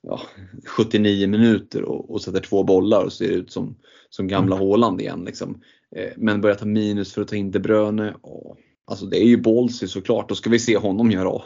ja, 0.08 0.22
79 0.66 1.28
minuter 1.28 1.84
och, 1.84 2.12
och 2.12 2.22
sätter 2.22 2.40
två 2.40 2.64
bollar 2.64 3.04
och 3.04 3.14
ser 3.14 3.30
ut 3.30 3.52
som, 3.52 3.76
som 4.10 4.28
gamla 4.28 4.56
Haaland 4.56 5.02
igen. 5.02 5.26
Liksom. 5.26 5.62
Eh, 5.96 6.12
men 6.18 6.42
börjar 6.42 6.56
ta 6.56 6.66
minus 6.66 7.14
för 7.14 7.22
att 7.22 7.28
ta 7.28 7.36
in 7.36 7.52
De 7.52 7.60
Bruyne. 7.60 8.16
Och, 8.22 8.58
alltså 8.86 9.06
det 9.06 9.18
är 9.18 9.28
ju 9.28 9.38
ballsy 9.38 9.88
såklart. 9.88 10.30
Då 10.30 10.36
ska 10.36 10.50
vi 10.50 10.60
se 10.60 10.78
honom 10.78 11.12
göra 11.12 11.42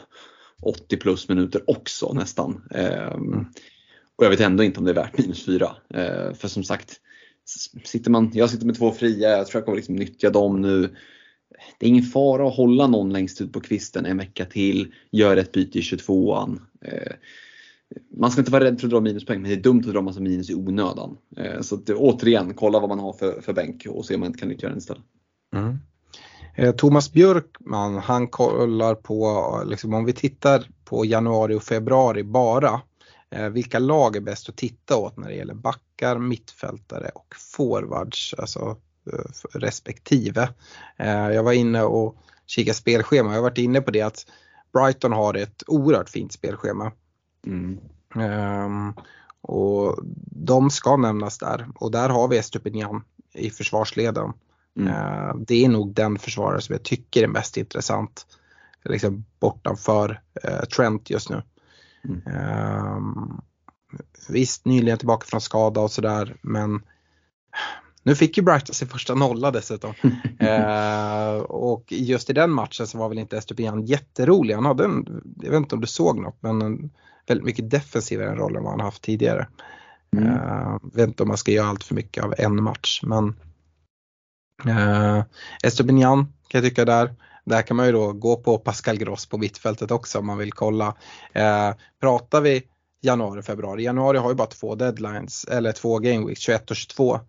80 0.62 0.96
plus 0.96 1.28
minuter 1.28 1.70
också 1.70 2.12
nästan. 2.12 2.62
Ehm, 2.70 3.46
och 4.16 4.24
jag 4.24 4.30
vet 4.30 4.40
ändå 4.40 4.64
inte 4.64 4.78
om 4.78 4.84
det 4.84 4.90
är 4.90 4.94
värt 4.94 5.18
minus 5.18 5.44
4. 5.44 5.76
Eh, 5.94 6.34
för 6.34 6.48
som 6.48 6.64
sagt, 6.64 7.00
sitter 7.84 8.10
man, 8.10 8.30
jag 8.34 8.50
sitter 8.50 8.66
med 8.66 8.78
två 8.78 8.92
fria, 8.92 9.28
jag 9.28 9.46
tror 9.46 9.60
jag 9.60 9.64
kommer 9.64 9.76
liksom 9.76 9.96
nyttja 9.96 10.30
dem 10.30 10.60
nu. 10.60 10.96
Det 11.78 11.86
är 11.86 11.90
ingen 11.90 12.02
fara 12.02 12.48
att 12.48 12.56
hålla 12.56 12.86
någon 12.86 13.12
längst 13.12 13.40
ut 13.40 13.52
på 13.52 13.60
kvisten 13.60 14.06
en 14.06 14.18
vecka 14.18 14.44
till, 14.44 14.94
göra 15.10 15.40
ett 15.40 15.52
byte 15.52 15.78
i 15.78 15.82
22an. 15.82 16.60
Eh, 16.84 17.12
man 18.16 18.30
ska 18.30 18.40
inte 18.40 18.52
vara 18.52 18.64
rädd 18.64 18.80
för 18.80 18.86
att 18.86 18.90
dra 18.90 19.00
minuspoäng, 19.00 19.42
men 19.42 19.50
det 19.50 19.56
är 19.56 19.62
dumt 19.62 19.82
att 19.86 19.92
dra 19.92 20.00
massa 20.00 20.20
minus 20.20 20.50
i 20.50 20.54
onödan. 20.54 21.16
Eh, 21.36 21.60
så 21.60 21.74
att, 21.74 21.90
återigen, 21.90 22.54
kolla 22.54 22.80
vad 22.80 22.88
man 22.88 22.98
har 22.98 23.12
för, 23.12 23.40
för 23.40 23.52
bänk 23.52 23.86
och 23.90 24.06
se 24.06 24.14
om 24.14 24.20
man 24.20 24.26
inte 24.26 24.38
kan 24.38 24.48
nyttja 24.48 24.68
den 24.68 24.78
istället. 24.78 25.02
Mm. 25.54 25.78
Eh, 26.56 26.74
Thomas 26.74 27.12
Björkman 27.12 27.96
han 27.96 28.28
kollar 28.28 28.94
på, 28.94 29.62
liksom, 29.66 29.94
om 29.94 30.04
vi 30.04 30.12
tittar 30.12 30.68
på 30.84 31.04
januari 31.04 31.54
och 31.54 31.62
februari 31.62 32.24
bara, 32.24 32.80
eh, 33.30 33.48
vilka 33.48 33.78
lag 33.78 34.16
är 34.16 34.20
bäst 34.20 34.48
att 34.48 34.56
titta 34.56 34.96
åt 34.96 35.16
när 35.16 35.28
det 35.28 35.34
gäller 35.34 35.54
backar, 35.54 36.18
mittfältare 36.18 37.10
och 37.14 37.34
forwards, 37.56 38.34
alltså 38.38 38.76
eh, 39.12 39.58
respektive. 39.58 40.48
Eh, 40.96 41.30
jag 41.30 41.42
var 41.42 41.52
inne 41.52 41.82
och 41.82 42.16
kikade 42.46 42.74
spelschema, 42.74 43.28
jag 43.28 43.36
har 43.36 43.42
varit 43.42 43.58
inne 43.58 43.80
på 43.80 43.90
det 43.90 44.02
att 44.02 44.26
Brighton 44.72 45.12
har 45.12 45.34
ett 45.34 45.62
oerhört 45.66 46.08
fint 46.08 46.32
spelschema. 46.32 46.92
Mm. 47.46 47.78
Ehm, 48.14 48.94
och 49.40 49.98
de 50.30 50.70
ska 50.70 50.96
nämnas 50.96 51.38
där 51.38 51.68
och 51.74 51.90
där 51.90 52.08
har 52.08 52.28
vi 52.28 52.38
Estupinian 52.38 53.04
i 53.34 53.50
försvarsleden. 53.50 54.32
Mm. 54.76 54.88
Eh, 54.88 55.34
det 55.34 55.64
är 55.64 55.68
nog 55.68 55.94
den 55.94 56.18
försvarare 56.18 56.60
som 56.60 56.72
jag 56.72 56.82
tycker 56.82 57.22
är 57.22 57.28
mest 57.28 57.56
intressant 57.56 58.26
liksom 58.84 59.24
bortanför 59.40 60.20
eh, 60.44 60.60
Trent 60.60 61.10
just 61.10 61.30
nu. 61.30 61.42
Mm. 62.04 62.22
Ehm, 62.26 63.40
visst, 64.28 64.64
nyligen 64.64 64.98
tillbaka 64.98 65.26
från 65.26 65.40
skada 65.40 65.80
och 65.80 65.90
sådär 65.90 66.36
men 66.42 66.82
nu 68.02 68.14
fick 68.14 68.36
ju 68.36 68.42
Brighton 68.42 68.74
sin 68.74 68.88
första 68.88 69.14
nolla 69.14 69.50
dessutom. 69.50 69.94
eh, 70.38 71.34
och 71.40 71.84
just 71.88 72.30
i 72.30 72.32
den 72.32 72.50
matchen 72.50 72.86
så 72.86 72.98
var 72.98 73.08
väl 73.08 73.18
inte 73.18 73.36
Estupinian 73.36 73.86
jätterolig. 73.86 74.54
Han 74.54 74.64
hade 74.64 74.84
en, 74.84 75.22
jag 75.42 75.50
vet 75.50 75.58
inte 75.58 75.74
om 75.74 75.80
du 75.80 75.86
såg 75.86 76.20
något, 76.20 76.36
men 76.40 76.62
en 76.62 76.90
väldigt 77.26 77.46
mycket 77.46 77.70
defensivare 77.70 78.34
roll 78.34 78.56
än 78.56 78.62
vad 78.62 78.72
han 78.72 78.80
haft 78.80 79.02
tidigare. 79.02 79.48
Mm. 80.16 80.32
Eh, 80.32 80.78
vet 80.82 81.08
inte 81.08 81.22
om 81.22 81.28
man 81.28 81.38
ska 81.38 81.52
göra 81.52 81.68
allt 81.68 81.84
för 81.84 81.94
mycket 81.94 82.24
av 82.24 82.34
en 82.38 82.62
match 82.62 83.00
men 83.02 83.36
eh, 84.66 85.24
Estupinian 85.62 86.24
kan 86.24 86.62
jag 86.62 86.70
tycka 86.70 86.84
där. 86.84 87.14
Där 87.44 87.62
kan 87.62 87.76
man 87.76 87.86
ju 87.86 87.92
då 87.92 88.12
gå 88.12 88.36
på 88.36 88.58
Pascal 88.58 88.96
Gross 88.96 89.26
på 89.26 89.38
mittfältet 89.38 89.90
också 89.90 90.18
om 90.18 90.26
man 90.26 90.38
vill 90.38 90.52
kolla. 90.52 90.94
Eh, 91.32 91.74
pratar 92.00 92.40
vi 92.40 92.62
januari, 93.00 93.42
februari. 93.42 93.82
Januari 93.82 94.18
har 94.18 94.28
ju 94.28 94.34
bara 94.34 94.46
två 94.46 94.74
deadlines 94.74 95.44
eller 95.44 95.72
två 95.72 95.98
game 95.98 96.26
weeks, 96.26 96.40
21 96.40 96.70
och 96.70 96.76
22. 96.76 97.20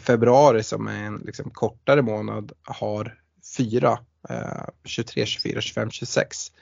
Februari 0.00 0.62
som 0.62 0.86
är 0.86 1.04
en 1.04 1.16
liksom, 1.16 1.50
kortare 1.50 2.02
månad 2.02 2.52
har 2.62 3.18
fyra, 3.56 3.98
eh, 4.28 4.64
23, 4.84 5.26
24, 5.26 5.60
25, 5.60 5.90
26. 5.90 6.52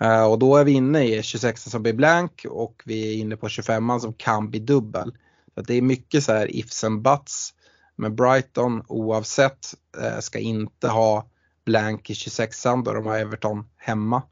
Eh, 0.00 0.24
och 0.24 0.38
då 0.38 0.56
är 0.56 0.64
vi 0.64 0.72
inne 0.72 1.04
i 1.04 1.22
26 1.22 1.62
som 1.62 1.82
blir 1.82 1.92
blank 1.92 2.46
och 2.50 2.82
vi 2.84 3.14
är 3.14 3.20
inne 3.20 3.36
på 3.36 3.48
25 3.48 4.00
som 4.00 4.12
kan 4.12 4.50
bli 4.50 4.60
dubbel. 4.60 5.16
Så 5.54 5.60
att 5.60 5.66
det 5.66 5.74
är 5.74 5.82
mycket 5.82 6.24
så 6.24 6.32
här 6.32 6.56
ifs 6.56 6.84
and 6.84 7.02
buts. 7.02 7.54
Men 7.96 8.16
Brighton 8.16 8.82
oavsett 8.88 9.74
eh, 10.02 10.18
ska 10.18 10.38
inte 10.38 10.88
ha 10.88 11.26
blank 11.64 12.10
i 12.10 12.12
26an 12.12 12.84
då 12.84 12.92
de 12.92 13.06
har 13.06 13.18
Everton 13.18 13.68
hemma. 13.76 14.22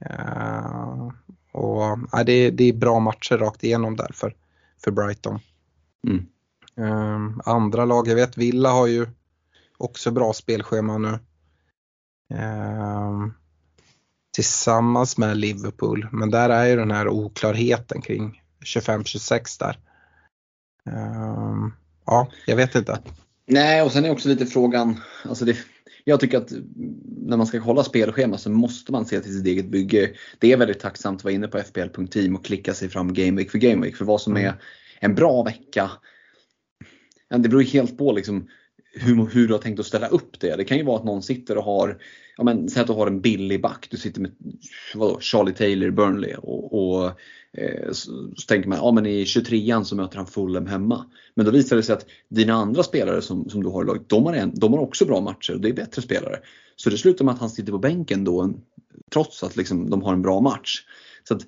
Eh, 0.00 1.08
och 1.52 1.98
ja, 2.12 2.24
det, 2.26 2.32
är, 2.32 2.50
det 2.50 2.64
är 2.64 2.72
bra 2.72 2.98
matcher 3.00 3.38
rakt 3.38 3.64
igenom 3.64 3.96
där 3.96 4.10
för, 4.14 4.34
för 4.84 4.90
Brighton. 4.90 5.38
Mm. 6.06 6.26
Eh, 6.76 7.20
andra 7.44 7.84
lag, 7.84 8.08
jag 8.08 8.14
vet 8.14 8.38
Villa 8.38 8.70
har 8.70 8.86
ju 8.86 9.06
också 9.76 10.10
bra 10.10 10.32
spelschema 10.32 10.98
nu. 10.98 11.18
Eh, 12.34 13.26
tillsammans 14.34 15.18
med 15.18 15.36
Liverpool, 15.36 16.08
men 16.12 16.30
där 16.30 16.50
är 16.50 16.66
ju 16.66 16.76
den 16.76 16.90
här 16.90 17.08
oklarheten 17.08 18.02
kring 18.02 18.42
25-26 18.64 19.58
där. 19.58 19.78
Eh, 20.90 21.68
ja, 22.06 22.28
jag 22.46 22.56
vet 22.56 22.74
inte. 22.74 22.98
Nej, 23.46 23.82
och 23.82 23.92
sen 23.92 24.04
är 24.04 24.10
också 24.10 24.28
lite 24.28 24.46
frågan, 24.46 25.00
alltså 25.24 25.44
det, 25.44 25.56
jag 26.04 26.20
tycker 26.20 26.38
att 26.38 26.52
när 27.26 27.36
man 27.36 27.46
ska 27.46 27.60
kolla 27.60 27.84
spelschema 27.84 28.38
så 28.38 28.50
måste 28.50 28.92
man 28.92 29.06
se 29.06 29.20
till 29.20 29.36
sitt 29.36 29.46
eget 29.46 29.66
bygge. 29.66 30.10
Det 30.38 30.52
är 30.52 30.56
väldigt 30.56 30.80
tacksamt 30.80 31.20
att 31.20 31.24
vara 31.24 31.34
inne 31.34 31.48
på 31.48 31.58
fpl.team 31.58 32.36
och 32.36 32.44
klicka 32.44 32.74
sig 32.74 32.88
fram 32.88 33.14
game 33.14 33.36
week 33.36 33.50
för 33.50 33.58
game 33.58 33.82
week. 33.82 33.96
För 33.96 34.04
vad 34.04 34.20
som 34.20 34.36
är 34.36 34.54
en 35.00 35.14
bra 35.14 35.42
vecka, 35.42 35.90
ja, 37.34 37.38
det 37.38 37.48
beror 37.48 37.62
ju 37.62 37.68
helt 37.68 37.98
på 37.98 38.12
liksom 38.12 38.48
hur, 38.92 39.26
hur 39.26 39.48
du 39.48 39.54
har 39.54 39.60
tänkt 39.60 39.80
att 39.80 39.86
ställa 39.86 40.08
upp 40.08 40.40
det. 40.40 40.56
Det 40.56 40.64
kan 40.64 40.76
ju 40.76 40.84
vara 40.84 40.98
att 40.98 41.04
någon 41.04 41.22
sitter 41.22 41.58
och 41.58 41.64
har, 41.64 41.98
ja 42.36 42.44
men 42.44 42.68
säg 42.68 42.80
att 42.80 42.86
du 42.86 42.92
har 42.92 43.06
en 43.06 43.20
billig 43.20 43.62
back. 43.62 43.86
Du 43.90 43.96
sitter 43.96 44.20
med 44.20 44.30
vadå, 44.94 45.20
Charlie 45.20 45.52
Taylor, 45.52 45.90
Burnley 45.90 46.34
och, 46.34 46.74
och 46.74 47.10
eh, 47.52 47.92
så, 47.92 48.30
så 48.36 48.46
tänker 48.46 48.68
man, 48.68 48.78
ja 48.78 48.92
men 48.92 49.06
i 49.06 49.24
23an 49.24 49.84
så 49.84 49.96
möter 49.96 50.16
han 50.16 50.26
Fulham 50.26 50.66
hemma. 50.66 51.06
Men 51.34 51.46
då 51.46 51.52
visar 51.52 51.76
det 51.76 51.82
sig 51.82 51.92
att 51.92 52.06
dina 52.28 52.54
andra 52.54 52.82
spelare 52.82 53.22
som, 53.22 53.48
som 53.48 53.62
du 53.62 53.68
har 53.68 53.82
i 53.82 53.86
laget, 53.86 54.08
de 54.08 54.24
har, 54.24 54.34
en, 54.34 54.52
de 54.54 54.72
har 54.72 54.80
också 54.80 55.04
bra 55.04 55.20
matcher 55.20 55.54
och 55.54 55.60
det 55.60 55.68
är 55.68 55.72
bättre 55.72 56.02
spelare. 56.02 56.38
Så 56.76 56.90
det 56.90 56.98
slutar 56.98 57.24
med 57.24 57.34
att 57.34 57.40
han 57.40 57.50
sitter 57.50 57.72
på 57.72 57.78
bänken 57.78 58.24
då 58.24 58.54
trots 59.12 59.42
att 59.42 59.56
liksom, 59.56 59.90
de 59.90 60.02
har 60.02 60.12
en 60.12 60.22
bra 60.22 60.40
match. 60.40 60.82
Så 61.28 61.34
att, 61.34 61.46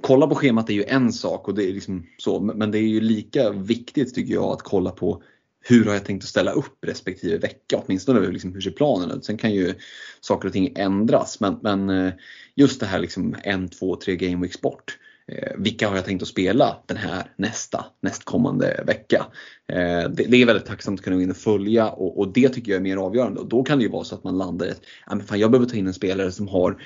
kolla 0.00 0.26
på 0.26 0.34
schemat 0.34 0.70
är 0.70 0.74
ju 0.74 0.84
en 0.84 1.12
sak 1.12 1.48
och 1.48 1.54
det 1.54 1.64
är 1.64 1.72
liksom 1.72 2.06
så, 2.18 2.40
men 2.40 2.70
det 2.70 2.78
är 2.78 2.88
ju 2.88 3.00
lika 3.00 3.50
viktigt 3.50 4.14
tycker 4.14 4.34
jag 4.34 4.52
att 4.52 4.62
kolla 4.62 4.90
på 4.90 5.22
hur 5.66 5.84
har 5.84 5.92
jag 5.92 6.04
tänkt 6.04 6.22
att 6.22 6.28
ställa 6.28 6.52
upp 6.52 6.84
respektive 6.86 7.38
vecka? 7.38 7.82
Åtminstone 7.84 8.28
liksom, 8.28 8.52
hur 8.54 8.60
ser 8.60 8.70
planen 8.70 9.10
ut? 9.10 9.24
Sen 9.24 9.36
kan 9.36 9.54
ju 9.54 9.74
saker 10.20 10.48
och 10.48 10.52
ting 10.52 10.72
ändras 10.76 11.40
men, 11.40 11.58
men 11.62 11.90
eh, 11.90 12.12
just 12.54 12.80
det 12.80 12.86
här 12.86 12.98
liksom 12.98 13.36
en, 13.42 13.68
två, 13.68 13.96
tre 13.96 14.16
game 14.16 14.42
weeks 14.42 14.60
bort. 14.60 14.98
Eh, 15.28 15.52
vilka 15.58 15.88
har 15.88 15.96
jag 15.96 16.04
tänkt 16.04 16.22
att 16.22 16.28
spela 16.28 16.76
den 16.86 16.96
här 16.96 17.32
nästa, 17.36 17.86
nästkommande 18.00 18.84
vecka? 18.86 19.26
Eh, 19.68 20.10
det, 20.10 20.24
det, 20.28 20.42
är 20.42 20.46
väldigt 20.46 20.66
tacksamt 20.66 21.00
att 21.00 21.04
kunna 21.04 21.16
gå 21.16 21.22
in 21.22 21.30
och 21.30 21.36
följa 21.36 21.88
och, 21.88 22.18
och, 22.18 22.32
det 22.32 22.48
tycker 22.48 22.72
jag 22.72 22.78
är 22.78 22.82
mer 22.82 22.96
avgörande. 22.96 23.40
Och 23.40 23.48
då 23.48 23.62
kan 23.62 23.78
det 23.78 23.84
ju 23.84 23.90
vara 23.90 24.04
så 24.04 24.14
att 24.14 24.24
man 24.24 24.38
landar 24.38 24.66
i 24.66 24.70
att 24.70 24.82
ah, 25.06 25.14
men 25.14 25.26
fan, 25.26 25.38
jag 25.38 25.50
behöver 25.50 25.70
ta 25.70 25.76
in 25.76 25.86
en 25.86 25.94
spelare 25.94 26.32
som 26.32 26.48
har 26.48 26.82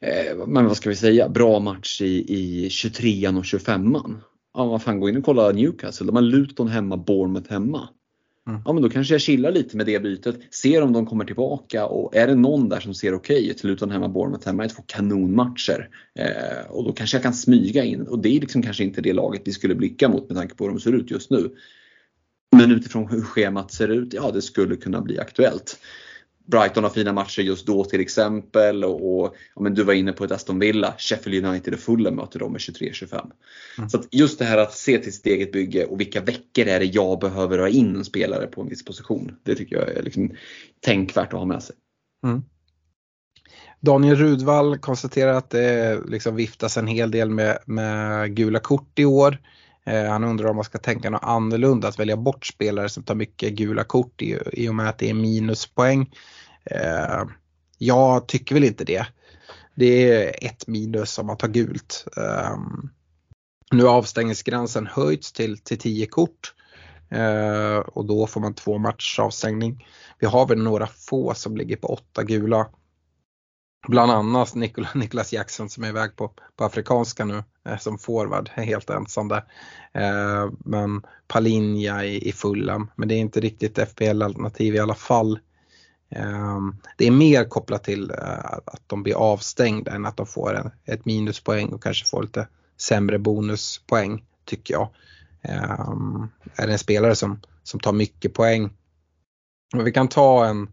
eh, 0.00 0.46
men 0.46 0.66
vad 0.66 0.76
ska 0.76 0.88
vi 0.88 0.96
säga, 0.96 1.28
bra 1.28 1.60
match 1.60 2.00
i, 2.00 2.34
i 2.34 2.68
23an 2.68 3.38
och 3.38 3.44
25an. 3.44 4.14
Ja, 4.54 4.66
vad 4.66 4.82
fan, 4.82 5.00
gå 5.00 5.08
in 5.08 5.16
och 5.16 5.24
kolla 5.24 5.50
Newcastle. 5.50 6.06
De 6.06 6.16
har 6.16 6.22
Luton 6.22 6.68
hemma, 6.68 6.96
Bournemouth 6.96 7.50
hemma. 7.50 7.88
Mm. 8.48 8.60
Ja 8.64 8.72
men 8.72 8.82
då 8.82 8.88
kanske 8.88 9.14
jag 9.14 9.20
chillar 9.20 9.52
lite 9.52 9.76
med 9.76 9.86
det 9.86 10.02
bytet, 10.02 10.36
ser 10.50 10.82
om 10.82 10.92
de 10.92 11.06
kommer 11.06 11.24
tillbaka 11.24 11.86
och 11.86 12.16
är 12.16 12.26
det 12.26 12.34
någon 12.34 12.68
där 12.68 12.80
som 12.80 12.94
ser 12.94 13.14
okej 13.14 13.50
ut, 13.50 13.64
Luton 13.64 13.90
hemma, 13.90 14.08
Bournemouth 14.08 14.46
hemma, 14.46 14.64
är 14.64 14.68
två 14.68 14.82
kanonmatcher. 14.86 15.88
Eh, 16.18 16.70
och 16.70 16.84
då 16.84 16.92
kanske 16.92 17.16
jag 17.16 17.22
kan 17.22 17.34
smyga 17.34 17.84
in 17.84 18.02
och 18.02 18.18
det 18.18 18.36
är 18.36 18.40
liksom 18.40 18.62
kanske 18.62 18.84
inte 18.84 19.00
det 19.00 19.12
laget 19.12 19.42
vi 19.44 19.52
skulle 19.52 19.74
blicka 19.74 20.08
mot 20.08 20.28
med 20.28 20.38
tanke 20.38 20.54
på 20.54 20.64
hur 20.64 20.70
de 20.70 20.80
ser 20.80 20.92
ut 20.92 21.10
just 21.10 21.30
nu. 21.30 21.50
Men 22.56 22.72
utifrån 22.72 23.08
hur 23.08 23.22
schemat 23.22 23.72
ser 23.72 23.88
ut, 23.88 24.14
ja 24.14 24.30
det 24.30 24.42
skulle 24.42 24.76
kunna 24.76 25.00
bli 25.00 25.18
aktuellt. 25.18 25.78
Brighton 26.50 26.84
har 26.84 26.90
fina 26.90 27.12
matcher 27.12 27.42
just 27.42 27.66
då 27.66 27.84
till 27.84 28.00
exempel 28.00 28.84
och, 28.84 29.20
och 29.20 29.36
ja, 29.54 29.62
men 29.62 29.74
du 29.74 29.82
var 29.82 29.94
inne 29.94 30.12
på 30.12 30.24
ett 30.24 30.32
Aston 30.32 30.58
Villa, 30.58 30.94
Sheffield 30.98 31.46
United 31.46 31.74
och 31.74 31.80
Fulham 31.80 32.14
möter 32.14 32.38
de 32.38 32.52
med 32.52 32.58
23-25. 32.58 33.30
Mm. 33.78 33.90
Så 33.90 34.02
just 34.10 34.38
det 34.38 34.44
här 34.44 34.58
att 34.58 34.72
se 34.72 34.98
till 34.98 35.12
sitt 35.12 35.26
eget 35.26 35.52
bygge 35.52 35.84
och 35.84 36.00
vilka 36.00 36.20
veckor 36.20 36.66
är 36.66 36.78
det 36.78 36.84
jag 36.84 37.20
behöver 37.20 37.58
ha 37.58 37.68
in 37.68 37.96
en 37.96 38.04
spelare 38.04 38.46
på 38.46 38.60
en 38.60 38.68
viss 38.68 38.84
position. 38.84 39.36
Det 39.42 39.54
tycker 39.54 39.76
jag 39.76 39.88
är 39.88 40.02
liksom 40.02 40.30
tänkvärt 40.80 41.32
att 41.32 41.38
ha 41.38 41.46
med 41.46 41.62
sig. 41.62 41.76
Mm. 42.26 42.42
Daniel 43.80 44.16
Rudvall 44.16 44.78
konstaterar 44.78 45.32
att 45.32 45.50
det 45.50 46.00
liksom 46.08 46.36
viftas 46.36 46.76
en 46.76 46.86
hel 46.86 47.10
del 47.10 47.30
med, 47.30 47.58
med 47.66 48.36
gula 48.36 48.58
kort 48.58 48.98
i 48.98 49.04
år. 49.04 49.38
Eh, 49.88 50.10
han 50.10 50.24
undrar 50.24 50.48
om 50.48 50.56
man 50.56 50.64
ska 50.64 50.78
tänka 50.78 51.10
något 51.10 51.24
annorlunda, 51.24 51.88
att 51.88 51.98
välja 51.98 52.16
bort 52.16 52.46
spelare 52.46 52.88
som 52.88 53.02
tar 53.02 53.14
mycket 53.14 53.52
gula 53.52 53.84
kort 53.84 54.22
i, 54.22 54.38
i 54.52 54.68
och 54.68 54.74
med 54.74 54.88
att 54.88 54.98
det 54.98 55.10
är 55.10 55.14
minuspoäng. 55.14 56.10
Eh, 56.64 57.24
jag 57.78 58.28
tycker 58.28 58.54
väl 58.54 58.64
inte 58.64 58.84
det. 58.84 59.06
Det 59.74 60.12
är 60.12 60.46
ett 60.46 60.66
minus 60.66 61.18
om 61.18 61.26
man 61.26 61.36
tar 61.36 61.48
gult. 61.48 62.06
Eh, 62.16 62.56
nu 63.70 63.84
har 63.84 63.94
avstängningsgränsen 63.94 64.86
höjts 64.86 65.32
till, 65.32 65.58
till 65.58 65.78
10 65.78 66.06
kort. 66.06 66.54
Eh, 67.10 67.78
och 67.78 68.04
då 68.04 68.26
får 68.26 68.40
man 68.40 68.54
två 68.54 68.78
matchers 68.78 69.18
avstängning. 69.18 69.86
Vi 70.18 70.26
har 70.26 70.46
väl 70.46 70.62
några 70.62 70.86
få 70.86 71.34
som 71.34 71.56
ligger 71.56 71.76
på 71.76 71.88
åtta 71.88 72.22
gula. 72.22 72.66
Bland 73.86 74.12
annat 74.12 74.54
Niklas 74.94 75.32
Jackson 75.32 75.70
som 75.70 75.84
är 75.84 75.88
iväg 75.88 76.16
på, 76.16 76.32
på 76.56 76.64
afrikanska 76.64 77.24
nu 77.24 77.44
eh, 77.64 77.78
som 77.78 77.98
forward, 77.98 78.48
helt 78.48 78.90
ensam 78.90 79.28
där. 79.28 79.44
Eh, 79.92 80.50
men 80.58 81.02
Palinja 81.28 82.04
i, 82.04 82.28
i 82.28 82.32
Fulham, 82.32 82.90
men 82.96 83.08
det 83.08 83.14
är 83.14 83.18
inte 83.18 83.40
riktigt 83.40 83.78
FPL-alternativ 83.78 84.74
i 84.74 84.78
alla 84.78 84.94
fall. 84.94 85.38
Ehm, 86.10 86.76
det 86.96 87.06
är 87.06 87.10
mer 87.10 87.44
kopplat 87.44 87.84
till 87.84 88.10
eh, 88.10 88.44
att 88.66 88.82
de 88.86 89.02
blir 89.02 89.14
avstängda 89.14 89.92
än 89.92 90.06
att 90.06 90.16
de 90.16 90.26
får 90.26 90.54
en, 90.54 90.70
ett 90.84 91.04
minuspoäng 91.04 91.68
och 91.68 91.82
kanske 91.82 92.06
får 92.06 92.22
lite 92.22 92.48
sämre 92.76 93.18
bonuspoäng 93.18 94.24
tycker 94.44 94.74
jag. 94.74 94.88
Ehm, 95.42 96.28
är 96.56 96.66
det 96.66 96.72
en 96.72 96.78
spelare 96.78 97.14
som, 97.14 97.40
som 97.62 97.80
tar 97.80 97.92
mycket 97.92 98.34
poäng. 98.34 98.70
Och 99.76 99.86
vi 99.86 99.92
kan 99.92 100.08
ta 100.08 100.46
en, 100.46 100.72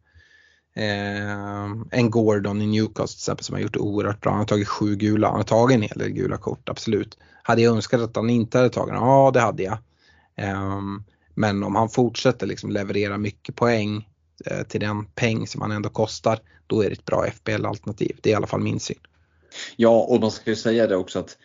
eh, 0.75 1.99
en 1.99 2.11
Gordon 2.11 2.61
i 2.61 2.67
Newcastle 2.67 3.07
till 3.07 3.19
exempel 3.19 3.45
som 3.45 3.55
har 3.55 3.61
gjort 3.61 3.73
det 3.73 3.79
oerhört 3.79 4.21
bra. 4.21 4.31
Han 4.31 4.39
har 4.39 4.45
tagit 4.45 4.67
sju 4.67 4.95
gula, 4.95 5.27
han 5.27 5.35
har 5.35 5.43
tagit 5.43 5.75
en 5.75 5.81
hel 5.81 5.97
del 5.97 6.09
gula 6.09 6.37
kort, 6.37 6.69
absolut. 6.69 7.17
Hade 7.43 7.61
jag 7.61 7.75
önskat 7.75 8.01
att 8.01 8.15
han 8.15 8.29
inte 8.29 8.57
hade 8.57 8.69
tagit 8.69 8.93
Ja, 8.93 9.31
det 9.33 9.39
hade 9.39 9.63
jag. 9.63 9.77
Eh, 10.35 10.81
men 11.33 11.63
om 11.63 11.75
han 11.75 11.89
fortsätter 11.89 12.47
liksom 12.47 12.71
leverera 12.71 13.17
mycket 13.17 13.55
poäng 13.55 14.05
Eh, 14.45 14.63
till 14.63 14.79
den 14.79 15.05
peng 15.05 15.47
som 15.47 15.61
han 15.61 15.71
ändå 15.71 15.89
kostar, 15.89 16.39
då 16.67 16.81
är 16.81 16.89
det 16.89 16.93
ett 16.93 17.05
bra 17.05 17.25
FBL-alternativ. 17.27 18.17
Det 18.21 18.29
är 18.29 18.31
i 18.31 18.35
alla 18.35 18.47
fall 18.47 18.59
min 18.59 18.79
syn. 18.79 18.99
Ja, 19.75 20.05
och 20.09 20.21
man 20.21 20.31
ska 20.31 20.49
ju 20.49 20.55
säga 20.55 20.87
det 20.87 20.95
också 20.95 21.19
att 21.19 21.37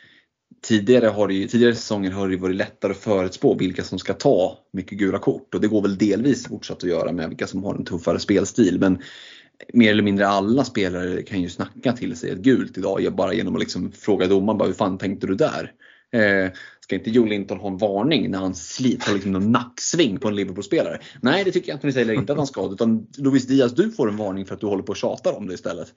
tidigare, 0.63 1.07
har 1.07 1.29
det 1.29 1.35
ju, 1.35 1.49
tidigare 1.49 1.75
säsonger 1.75 2.11
har 2.11 2.29
det 2.29 2.37
varit 2.37 2.57
lättare 2.57 2.93
att 2.93 2.99
förutspå 2.99 3.55
vilka 3.55 3.85
som 3.85 3.99
ska 3.99 4.15
ta 4.15 4.59
mycket 4.73 4.99
gula 4.99 5.19
kort 5.19 5.55
och 5.55 5.61
det 5.61 5.69
går 5.69 5.83
väl 5.83 5.99
delvis 5.99 6.49
fortsatt 6.49 6.77
att 6.77 6.91
göra 6.91 7.13
med 7.13 7.29
vilka 7.29 7.47
som 7.47 7.65
har 7.65 7.75
en 7.75 7.85
tuffare 7.85 8.19
spelstil. 8.19 8.81
Men 8.81 9.03
mer 9.73 9.91
eller 9.91 10.03
mindre 10.03 10.29
alla 10.29 10.65
spelare 10.65 11.23
kan 11.23 11.43
ju 11.43 11.49
snacka 11.49 11.93
till 11.93 12.17
sig 12.17 12.31
ett 12.31 12.39
gult 12.39 12.79
idag 12.79 13.13
bara 13.13 13.35
genom 13.35 13.55
att 13.55 13.61
liksom 13.61 13.93
fråga 13.93 14.27
domaren 14.27 14.59
bara, 14.59 14.67
hur 14.67 14.75
fan 14.75 14.99
tänkte 14.99 15.27
du 15.27 15.35
där? 15.35 15.73
Eh, 16.13 16.51
ska 16.91 16.97
inte 16.97 17.11
Joe 17.11 17.27
Linton 17.27 17.59
ha 17.59 17.69
en 17.69 17.77
varning 17.77 18.31
när 18.31 18.39
han 18.39 18.55
sliter 18.55 19.15
liksom 19.15 19.37
en 19.37 19.53
nacksving 19.53 20.19
på 20.19 20.29
en 20.29 20.35
Liverpool-spelare? 20.35 20.99
Nej, 21.23 21.45
det 21.45 21.53
tycker 21.53 21.69
jag 21.69 21.75
Anthony 21.75 21.93
Taylor 21.93 22.15
inte 22.15 22.33
att 22.33 22.39
han 22.39 22.47
ska. 22.47 22.73
Utan 22.73 23.07
Luis 23.19 23.47
Diaz, 23.47 23.75
du 23.75 23.91
får 23.91 24.09
en 24.09 24.17
varning 24.17 24.47
för 24.47 24.55
att 24.55 24.61
du 24.61 24.67
håller 24.67 24.83
på 24.83 24.91
och 24.91 24.97
tjatar 24.97 25.37
om 25.37 25.47
det 25.47 25.55
istället. 25.55 25.95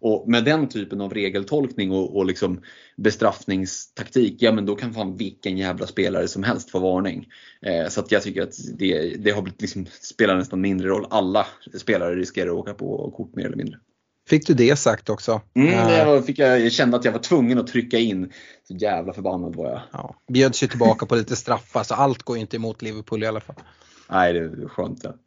Och 0.00 0.28
med 0.28 0.44
den 0.44 0.68
typen 0.68 1.00
av 1.00 1.14
regeltolkning 1.14 1.92
och, 1.92 2.16
och 2.16 2.26
liksom 2.26 2.60
bestraffningstaktik, 2.96 4.36
ja 4.42 4.52
men 4.52 4.66
då 4.66 4.74
kan 4.74 4.94
fan 4.94 5.16
vilken 5.16 5.58
jävla 5.58 5.86
spelare 5.86 6.28
som 6.28 6.42
helst 6.42 6.70
få 6.70 6.78
varning. 6.78 7.28
Eh, 7.62 7.88
så 7.88 8.00
att 8.00 8.12
jag 8.12 8.22
tycker 8.22 8.42
att 8.42 8.54
det, 8.78 9.16
det 9.18 9.30
har 9.30 9.42
blivit 9.42 9.60
liksom, 9.60 9.86
spelar 10.00 10.36
nästan 10.36 10.60
mindre 10.60 10.88
roll. 10.88 11.06
Alla 11.10 11.46
spelare 11.74 12.14
riskerar 12.14 12.48
att 12.48 12.56
åka 12.56 12.74
på 12.74 13.10
kort 13.16 13.34
mer 13.34 13.46
eller 13.46 13.56
mindre. 13.56 13.78
Fick 14.28 14.46
du 14.46 14.54
det 14.54 14.76
sagt 14.76 15.10
också? 15.10 15.40
Mm, 15.54 15.88
det 15.88 16.22
fick 16.22 16.38
jag, 16.38 16.60
jag 16.60 16.72
kände 16.72 16.96
att 16.96 17.04
jag 17.04 17.12
var 17.12 17.18
tvungen 17.18 17.58
att 17.58 17.66
trycka 17.66 17.98
in. 17.98 18.32
Så 18.68 18.74
jävla 18.74 19.12
förbannad 19.12 19.56
var 19.56 19.70
jag. 19.70 19.80
Ja, 19.92 20.16
bjöds 20.32 20.62
ju 20.62 20.66
tillbaka 20.66 21.06
på 21.06 21.14
lite 21.14 21.36
straffar 21.36 21.82
så 21.82 21.94
allt 21.94 22.22
går 22.22 22.36
inte 22.36 22.56
emot 22.56 22.82
Liverpool 22.82 23.22
i 23.22 23.26
alla 23.26 23.40
fall. 23.40 23.56
Nej, 24.10 24.32
det 24.32 24.38
är 24.38 24.68
skönt. 24.68 25.04
Ja. 25.04 25.14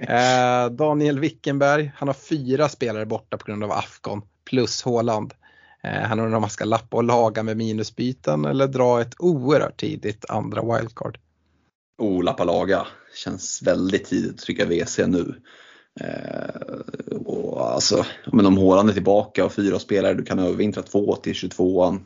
Eh, 0.00 0.70
Daniel 0.70 1.20
Wickenberg, 1.20 1.92
han 1.96 2.08
har 2.08 2.14
fyra 2.14 2.68
spelare 2.68 3.06
borta 3.06 3.38
på 3.38 3.44
grund 3.46 3.64
av 3.64 3.72
Afghan 3.72 4.22
plus 4.50 4.82
Håland. 4.82 5.34
Eh, 5.82 5.90
han 5.90 6.20
undrar 6.20 6.36
om 6.36 6.40
man 6.40 6.50
ska 6.50 6.64
lappa 6.64 6.96
och 6.96 7.04
laga 7.04 7.42
med 7.42 7.56
minusbyten 7.56 8.44
eller 8.44 8.66
dra 8.66 9.00
ett 9.00 9.14
oerhört 9.18 9.80
tidigt 9.80 10.24
andra 10.28 10.62
wildcard. 10.62 11.18
Oh, 11.98 12.24
lappa 12.24 12.44
laga. 12.44 12.86
Känns 13.14 13.62
väldigt 13.62 14.04
tidigt 14.04 14.30
att 14.30 14.38
trycka 14.38 14.64
WC 14.64 14.98
nu. 15.06 15.34
Eh, 16.00 17.16
och 17.24 17.70
alltså, 17.70 18.06
men 18.32 18.46
om 18.46 18.56
Håland 18.56 18.90
är 18.90 18.94
tillbaka 18.94 19.44
och 19.44 19.52
fyra 19.52 19.78
spelare, 19.78 20.14
du 20.14 20.24
kan 20.24 20.38
övervintra 20.38 20.82
två 20.82 21.16
till 21.16 21.32
22an. 21.32 21.98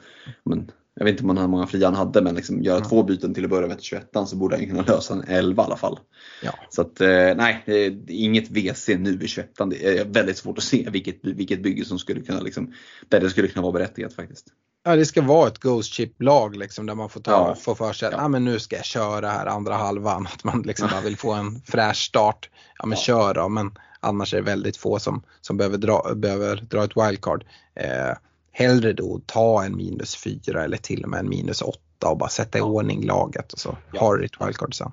Men 0.45 0.71
jag 0.95 1.05
vet 1.05 1.21
inte 1.21 1.41
hur 1.41 1.49
många 1.49 1.67
fria 1.67 1.87
han 1.87 1.95
hade, 1.95 2.23
men 2.23 2.35
liksom 2.35 2.63
göra 2.63 2.77
mm. 2.77 2.89
två 2.89 3.03
byten 3.03 3.35
till 3.35 3.45
att 3.45 3.51
börja 3.51 3.69
med 3.69 3.77
till 3.77 3.87
21 3.87 4.11
så 4.27 4.37
borde 4.37 4.57
han 4.57 4.67
kunna 4.67 4.83
lösa 4.83 5.15
en 5.15 5.25
11 5.29 5.63
i 5.63 5.67
alla 5.67 5.77
fall. 5.77 5.99
Ja. 6.43 6.53
Så 6.71 6.83
att 6.83 7.01
eh, 7.01 7.35
nej, 7.37 7.65
inget 8.09 8.51
WC 8.51 8.89
nu 8.89 9.19
i 9.23 9.29
21 9.29 9.51
Det 9.71 9.99
är 9.99 10.05
väldigt 10.05 10.37
svårt 10.37 10.59
att 10.59 10.65
se 10.65 10.89
vilket, 10.91 11.17
vilket 11.23 11.63
bygge 11.63 11.85
som 11.85 11.99
skulle 11.99 12.21
kunna, 12.21 12.41
liksom, 12.41 12.73
där 13.09 13.21
det 13.21 13.31
skulle 13.31 13.49
kunna 13.49 13.63
vara 13.63 13.73
berättigat 13.73 14.13
faktiskt. 14.13 14.47
Ja, 14.87 14.97
det 14.97 15.07
ska 15.07 15.23
vara 15.23 15.49
ett 15.49 15.59
Ghost 15.59 15.93
Chip-lag 15.93 16.57
liksom, 16.57 16.87
där 16.87 16.95
man 16.95 17.09
får, 17.09 17.21
ta, 17.21 17.31
ja. 17.31 17.55
få 17.55 17.75
för 17.75 17.93
sig 17.93 18.09
att 18.09 18.13
ja. 18.13 18.25
ah, 18.25 18.29
men 18.29 18.45
nu 18.45 18.61
ska 18.61 18.77
jag 18.77 18.85
köra 18.85 19.29
här 19.29 19.47
andra 19.47 19.75
halvan. 19.75 20.27
Att 20.35 20.45
man 20.45 20.63
liksom 20.63 20.89
bara 20.91 21.01
vill 21.01 21.17
få 21.17 21.33
en 21.33 21.61
fräsch 21.67 22.07
start. 22.07 22.51
Ja 22.79 22.87
men 22.87 22.99
ja. 22.99 23.03
kör 23.03 23.35
då, 23.35 23.49
men 23.49 23.79
annars 24.01 24.35
är 24.35 24.37
det 24.37 24.43
väldigt 24.43 24.77
få 24.77 24.99
som, 24.99 25.23
som 25.41 25.57
behöver, 25.57 25.79
dra, 25.79 26.15
behöver 26.15 26.57
dra 26.57 26.85
ett 26.85 26.97
wildcard. 26.97 27.45
Eh, 27.75 28.17
hellre 28.53 28.93
då 28.93 29.21
ta 29.27 29.65
en 29.65 29.77
minus 29.77 30.17
4 30.17 30.65
eller 30.65 30.77
till 30.77 31.05
och 31.05 31.11
med 31.11 31.21
en 31.21 31.29
minus 31.29 31.63
8 31.63 31.79
och 32.05 32.19
bara 32.19 32.31
sätta 32.31 32.59
i 32.59 32.61
ja. 32.61 32.65
ordning 32.65 33.07
laget 33.07 33.53
och 33.53 33.59
så 33.59 33.77
ja. 33.93 34.01
har 34.01 34.17
du 34.17 34.23
ditt 34.23 34.41
wildcard 34.41 34.75
sen. 34.75 34.93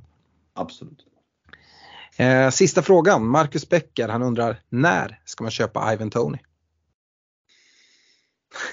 Absolut. 0.54 1.06
Eh, 2.18 2.50
sista 2.50 2.82
frågan, 2.82 3.28
Marcus 3.28 3.70
Becker, 3.70 4.08
han 4.10 4.24
undrar 4.24 4.62
när 4.70 5.20
ska 5.26 5.44
man 5.44 5.52
köpa 5.52 5.94
Ivan 5.94 6.10
Tony? 6.10 6.38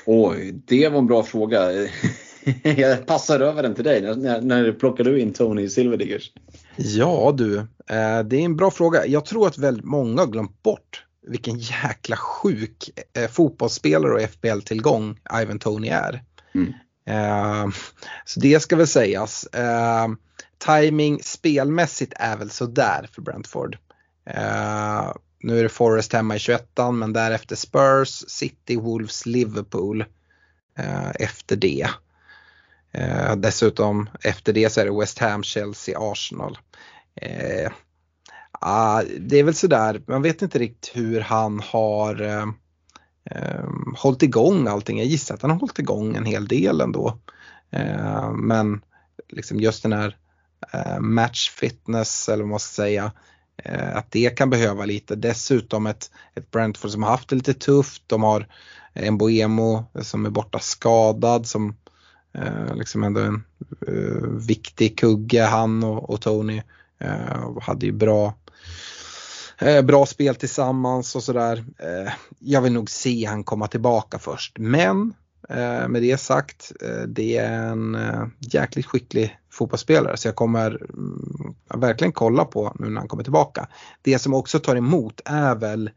Oj, 0.07 0.63
det 0.65 0.89
var 0.89 0.99
en 0.99 1.07
bra 1.07 1.23
fråga. 1.23 1.73
Jag 2.63 3.07
passar 3.07 3.41
över 3.41 3.63
den 3.63 3.75
till 3.75 3.85
dig. 3.85 4.17
När, 4.17 4.41
när 4.41 4.73
plockar 4.73 5.05
du 5.05 5.21
in 5.21 5.33
Tony 5.33 5.69
Silverdiggers? 5.69 6.33
Ja 6.77 7.35
du, 7.37 7.59
eh, 7.59 8.21
det 8.25 8.37
är 8.37 8.45
en 8.45 8.57
bra 8.57 8.71
fråga. 8.71 9.07
Jag 9.07 9.25
tror 9.25 9.47
att 9.47 9.59
väldigt 9.59 9.85
många 9.85 10.23
har 10.23 10.27
glömt 10.27 10.63
bort 10.63 11.05
vilken 11.27 11.59
jäkla 11.59 12.17
sjuk 12.17 12.91
eh, 13.17 13.31
fotbollsspelare 13.31 14.13
och 14.13 14.21
FBL-tillgång 14.21 15.19
Ivan 15.43 15.59
Tony 15.59 15.89
är. 15.89 16.23
Mm. 16.55 16.73
Eh, 17.07 17.71
så 18.25 18.41
det 18.41 18.61
ska 18.61 18.77
väl 18.77 18.87
sägas. 18.87 19.49
timing 20.67 21.23
spelmässigt 21.23 22.13
är 22.17 22.37
väl 22.37 22.51
sådär 22.51 23.09
för 23.13 23.23
Brentford. 23.23 23.79
Nu 25.41 25.59
är 25.59 25.63
det 25.63 25.69
Forest 25.69 26.13
hemma 26.13 26.37
i 26.37 26.39
21 26.39 26.69
men 26.93 27.13
därefter 27.13 27.57
Spurs, 27.57 28.25
City, 28.29 28.77
Wolves, 28.77 29.27
Liverpool 29.27 30.05
eh, 30.79 31.11
efter 31.15 31.57
det. 31.57 31.89
Eh, 32.93 33.37
dessutom 33.37 34.11
efter 34.23 34.53
det 34.53 34.71
så 34.71 34.81
är 34.81 34.85
det 34.85 34.99
West 35.01 35.19
Ham, 35.19 35.43
Chelsea, 35.43 35.99
Arsenal. 35.99 36.59
Eh, 37.15 37.73
ah, 38.53 39.03
det 39.19 39.39
är 39.39 39.45
väl 39.45 39.55
sådär, 39.55 40.03
man 40.07 40.23
vet 40.23 40.43
inte 40.43 40.59
riktigt 40.59 40.97
hur 40.97 41.21
han 41.21 41.61
har 41.61 42.23
eh, 42.23 42.47
eh 43.31 43.69
hållit 43.97 44.23
igång 44.23 44.69
allting. 44.69 44.99
Jag 44.99 45.07
gissar 45.07 45.35
att 45.35 45.43
han 45.43 45.51
har 45.51 45.59
hållit 45.59 45.79
igång 45.79 46.17
en 46.17 46.25
hel 46.25 46.49
del 46.49 46.81
ändå. 46.81 47.19
Eh, 47.71 48.33
men 48.33 48.81
liksom 49.29 49.61
just 49.61 49.83
den 49.83 49.93
här 49.93 50.17
matchfitness 51.01 51.01
match 51.01 51.51
fitness 51.51 52.29
eller 52.29 52.43
vad 52.43 52.51
man 52.51 52.61
ska 52.61 52.83
säga. 52.83 53.13
Eh, 53.65 53.97
att 53.97 54.11
det 54.11 54.37
kan 54.37 54.51
behöva 54.51 54.85
lite. 54.85 55.17
Dessutom 55.17 55.87
ett, 55.87 56.11
ett 56.35 56.51
Brentford 56.51 56.91
som 56.91 57.03
har 57.03 57.11
haft 57.11 57.29
det 57.29 57.37
lite 57.37 57.55
tufft. 57.55 58.03
De 58.07 58.23
har 58.23 58.47
en 58.93 59.19
Boemo 59.19 59.85
som 60.03 60.27
är 60.27 60.31
borta 60.31 60.59
skadad 60.59 61.47
som 61.47 61.75
Eh, 62.33 62.75
liksom 62.75 63.05
ändå 63.05 63.21
en 63.21 63.45
eh, 63.87 64.29
viktig 64.47 64.99
kugge 64.99 65.43
han 65.43 65.85
och, 65.85 66.11
och 66.11 66.21
Tony. 66.21 66.63
Eh, 66.99 67.61
hade 67.61 67.87
ju 67.87 67.93
bra, 67.93 68.35
eh, 69.59 69.83
bra 69.83 70.07
spel 70.07 70.35
tillsammans 70.35 71.17
och 71.17 71.23
sådär. 71.23 71.65
Eh, 71.79 72.13
jag 72.39 72.61
vill 72.61 72.73
nog 72.73 72.91
se 72.91 73.25
han 73.25 73.45
komma 73.45 73.67
tillbaka 73.67 74.19
först. 74.19 74.59
Men 74.59 75.15
Eh, 75.51 75.89
med 75.89 76.03
det 76.03 76.21
sagt, 76.21 76.73
eh, 76.83 77.03
det 77.03 77.37
är 77.37 77.53
en 77.53 77.95
eh, 77.95 78.27
jäkligt 78.39 78.87
skicklig 78.87 79.39
fotbollsspelare 79.51 80.17
så 80.17 80.29
jag 80.29 80.37
kommer 80.37 80.71
mm, 80.71 81.55
verkligen 81.75 82.13
kolla 82.13 82.45
på 82.45 82.77
nu 82.79 82.89
när 82.89 83.01
han 83.01 83.09
kommer 83.09 83.23
tillbaka. 83.23 83.69
Det 84.03 84.19
som 84.19 84.35
också 84.35 84.59
tar 84.59 84.77
emot 84.77 85.21
är 85.25 85.55
väl 85.55 85.91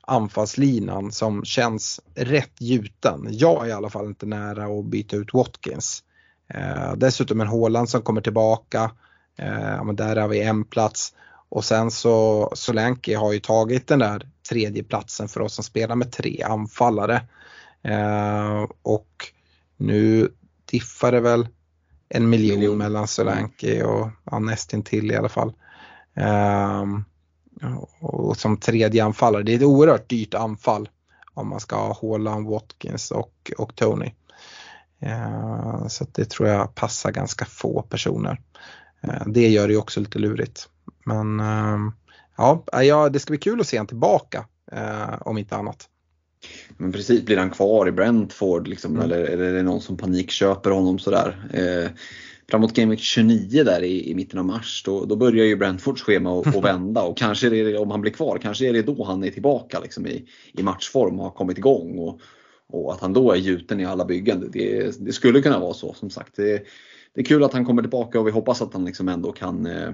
anfallslinan 0.00 1.12
som 1.12 1.44
känns 1.44 2.00
rätt 2.14 2.60
gjuten. 2.60 3.26
Jag 3.30 3.64
är 3.64 3.68
i 3.68 3.72
alla 3.72 3.90
fall 3.90 4.06
inte 4.06 4.26
nära 4.26 4.64
att 4.64 4.84
byta 4.84 5.16
ut 5.16 5.34
Watkins. 5.34 6.02
Dessutom 6.96 7.40
en 7.40 7.46
Håland 7.46 7.88
som 7.88 8.02
kommer 8.02 8.20
tillbaka. 8.20 8.90
Men 9.84 9.96
där 9.96 10.16
har 10.16 10.28
vi 10.28 10.42
en 10.42 10.64
plats. 10.64 11.14
Och 11.48 11.64
sen 11.64 11.90
så 11.90 12.50
Solanke 12.54 13.16
har 13.16 13.32
ju 13.32 13.40
tagit 13.40 13.86
den 13.86 13.98
där 13.98 14.28
tredje 14.48 14.82
platsen 14.82 15.28
för 15.28 15.40
oss 15.40 15.54
som 15.54 15.64
spelar 15.64 15.96
med 15.96 16.12
tre 16.12 16.42
anfallare. 16.42 17.22
Eh, 17.82 18.66
och 18.82 19.32
nu 19.76 20.32
diffar 20.70 21.12
det 21.12 21.20
väl 21.20 21.48
en 22.08 22.30
miljon, 22.30 22.58
miljon. 22.58 22.78
mellan 22.78 23.08
Solanke 23.08 23.84
och 23.84 24.08
ja, 24.24 24.38
nästintill 24.38 25.10
i 25.10 25.16
alla 25.16 25.28
fall. 25.28 25.52
Um, 26.82 27.04
och 28.00 28.36
som 28.36 28.56
tredje 28.56 29.04
anfallare, 29.04 29.42
det 29.42 29.52
är 29.52 29.56
ett 29.56 29.62
oerhört 29.62 30.08
dyrt 30.08 30.34
anfall 30.34 30.88
om 31.34 31.48
man 31.48 31.60
ska 31.60 31.76
ha 31.76 31.98
Haaland, 32.02 32.48
Watkins 32.48 33.10
och, 33.10 33.52
och 33.58 33.76
Tony. 33.76 34.12
Uh, 35.02 35.86
så 35.88 36.06
det 36.12 36.30
tror 36.30 36.48
jag 36.48 36.74
passar 36.74 37.12
ganska 37.12 37.44
få 37.44 37.82
personer. 37.82 38.40
Uh, 39.08 39.26
det 39.26 39.48
gör 39.48 39.66
det 39.68 39.72
ju 39.72 39.78
också 39.78 40.00
lite 40.00 40.18
lurigt. 40.18 40.68
Men 41.04 41.40
uh, 41.40 41.92
ja, 42.82 43.08
det 43.08 43.18
ska 43.18 43.30
bli 43.30 43.38
kul 43.38 43.60
att 43.60 43.66
se 43.66 43.76
honom 43.76 43.86
tillbaka 43.86 44.46
om 45.20 45.38
inte 45.38 45.56
annat. 45.56 45.88
Men 46.76 46.92
precis, 46.92 47.22
blir 47.22 47.36
han 47.36 47.50
kvar 47.50 47.88
i 47.88 47.92
Brentford 47.92 48.68
liksom, 48.68 48.92
mm. 48.92 49.04
eller, 49.04 49.24
eller 49.24 49.44
är 49.44 49.52
det 49.52 49.62
någon 49.62 49.80
som 49.80 49.96
panikköper 49.96 50.70
honom 50.70 50.98
sådär? 50.98 51.36
Eh, 51.52 51.90
framåt 52.50 52.74
Game 52.74 52.90
Week 52.90 53.00
29 53.00 53.64
där 53.64 53.82
i, 53.82 54.10
i, 54.10 54.14
mitten 54.14 54.38
av 54.38 54.44
mars 54.44 54.82
då, 54.84 55.04
då 55.04 55.16
börjar 55.16 55.44
ju 55.44 55.56
Brentfords 55.56 56.02
schema 56.02 56.40
att 56.40 56.64
vända 56.64 57.02
och 57.02 57.16
kanske 57.16 57.46
är 57.46 57.64
det, 57.64 57.78
om 57.78 57.90
han 57.90 58.00
blir 58.00 58.12
kvar, 58.12 58.38
kanske 58.42 58.68
är 58.68 58.72
det 58.72 58.82
då 58.82 59.04
han 59.04 59.24
är 59.24 59.30
tillbaka 59.30 59.80
liksom, 59.80 60.06
i, 60.06 60.24
i 60.52 60.62
matchform 60.62 61.18
och 61.18 61.24
har 61.24 61.32
kommit 61.32 61.58
igång. 61.58 61.98
Och, 61.98 62.20
och 62.70 62.92
att 62.92 63.00
han 63.00 63.12
då 63.12 63.32
är 63.32 63.36
gjuten 63.36 63.80
i 63.80 63.84
alla 63.84 64.04
byggen, 64.04 64.50
det, 64.52 65.00
det 65.00 65.12
skulle 65.12 65.42
kunna 65.42 65.58
vara 65.58 65.74
så 65.74 65.94
som 65.94 66.10
sagt. 66.10 66.36
Det, 66.36 66.62
det 67.14 67.20
är 67.20 67.24
kul 67.24 67.44
att 67.44 67.52
han 67.52 67.64
kommer 67.64 67.82
tillbaka 67.82 68.20
och 68.20 68.26
vi 68.26 68.30
hoppas 68.30 68.62
att 68.62 68.72
han 68.72 68.84
liksom 68.84 69.08
ändå 69.08 69.32
kan 69.32 69.66
eh, 69.66 69.90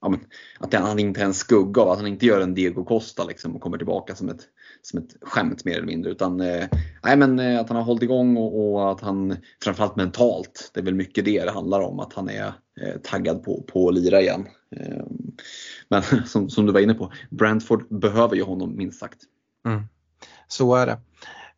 ja, 0.00 0.08
men, 0.08 0.20
att 0.58 0.74
han 0.74 0.98
inte 0.98 1.20
är 1.20 1.24
en 1.24 1.34
skugga 1.34 1.82
av, 1.82 1.90
att 1.90 1.98
han 1.98 2.06
inte 2.06 2.26
gör 2.26 2.40
en 2.40 2.54
Diego 2.54 2.84
Costa 2.84 3.24
liksom, 3.24 3.56
och 3.56 3.60
kommer 3.60 3.78
tillbaka 3.78 4.14
som 4.14 4.28
ett, 4.28 4.40
som 4.82 4.98
ett 4.98 5.16
skämt 5.22 5.64
mer 5.64 5.74
eller 5.74 5.86
mindre. 5.86 6.10
Utan 6.10 6.40
eh, 6.40 6.64
nej, 7.04 7.16
men, 7.16 7.38
eh, 7.38 7.60
att 7.60 7.68
han 7.68 7.76
har 7.76 7.84
hållit 7.84 8.02
igång 8.02 8.36
och, 8.36 8.72
och, 8.72 8.90
att 8.90 9.00
han 9.00 9.36
framförallt 9.62 9.96
mentalt, 9.96 10.70
det 10.74 10.80
är 10.80 10.84
väl 10.84 10.94
mycket 10.94 11.24
det 11.24 11.44
det 11.44 11.50
handlar 11.50 11.80
om, 11.80 12.00
att 12.00 12.12
han 12.12 12.30
är 12.30 12.46
eh, 12.80 13.00
taggad 13.02 13.44
på, 13.44 13.62
på 13.62 13.88
att 13.88 13.94
lira 13.94 14.20
igen. 14.20 14.46
Eh, 14.76 15.04
men 15.88 16.02
som, 16.26 16.50
som 16.50 16.66
du 16.66 16.72
var 16.72 16.80
inne 16.80 16.94
på, 16.94 17.12
Brentford 17.30 17.98
behöver 18.00 18.36
ju 18.36 18.42
honom 18.42 18.76
minst 18.76 19.00
sagt. 19.00 19.18
Mm. 19.66 19.82
Så 20.48 20.74
är 20.74 20.86
det. 20.86 20.98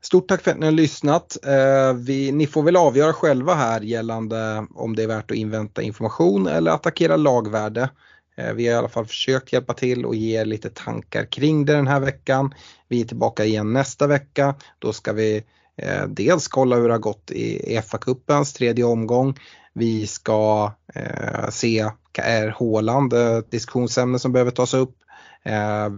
Stort 0.00 0.28
tack 0.28 0.42
för 0.42 0.50
att 0.50 0.58
ni 0.58 0.66
har 0.66 0.72
lyssnat. 0.72 1.36
Eh, 1.46 1.94
vi, 1.94 2.32
ni 2.32 2.46
får 2.46 2.62
väl 2.62 2.76
avgöra 2.76 3.12
själva 3.12 3.54
här 3.54 3.80
gällande 3.80 4.66
om 4.74 4.96
det 4.96 5.02
är 5.02 5.06
värt 5.06 5.30
att 5.30 5.36
invänta 5.36 5.82
information 5.82 6.46
eller 6.46 6.70
attackera 6.70 7.16
lagvärde. 7.16 7.90
Eh, 8.38 8.52
vi 8.52 8.66
har 8.66 8.74
i 8.74 8.78
alla 8.78 8.88
fall 8.88 9.06
försökt 9.06 9.52
hjälpa 9.52 9.74
till 9.74 10.04
och 10.04 10.14
ge 10.14 10.44
lite 10.44 10.70
tankar 10.70 11.24
kring 11.24 11.64
det 11.64 11.72
den 11.72 11.86
här 11.86 12.00
veckan. 12.00 12.54
Vi 12.88 13.00
är 13.00 13.04
tillbaka 13.04 13.44
igen 13.44 13.72
nästa 13.72 14.06
vecka. 14.06 14.54
Då 14.78 14.92
ska 14.92 15.12
vi 15.12 15.44
eh, 15.76 16.06
dels 16.08 16.48
kolla 16.48 16.76
hur 16.76 16.88
det 16.88 16.94
har 16.94 16.98
gått 16.98 17.30
i 17.30 17.80
FA-cupens 17.80 18.56
tredje 18.56 18.84
omgång. 18.84 19.38
Vi 19.72 20.06
ska 20.06 20.72
eh, 20.94 21.48
se, 21.50 21.90
är 22.18 22.48
Håland 22.48 23.12
ett 23.12 23.50
diskussionsämne 23.50 24.18
som 24.18 24.32
behöver 24.32 24.50
tas 24.50 24.74
upp? 24.74 24.94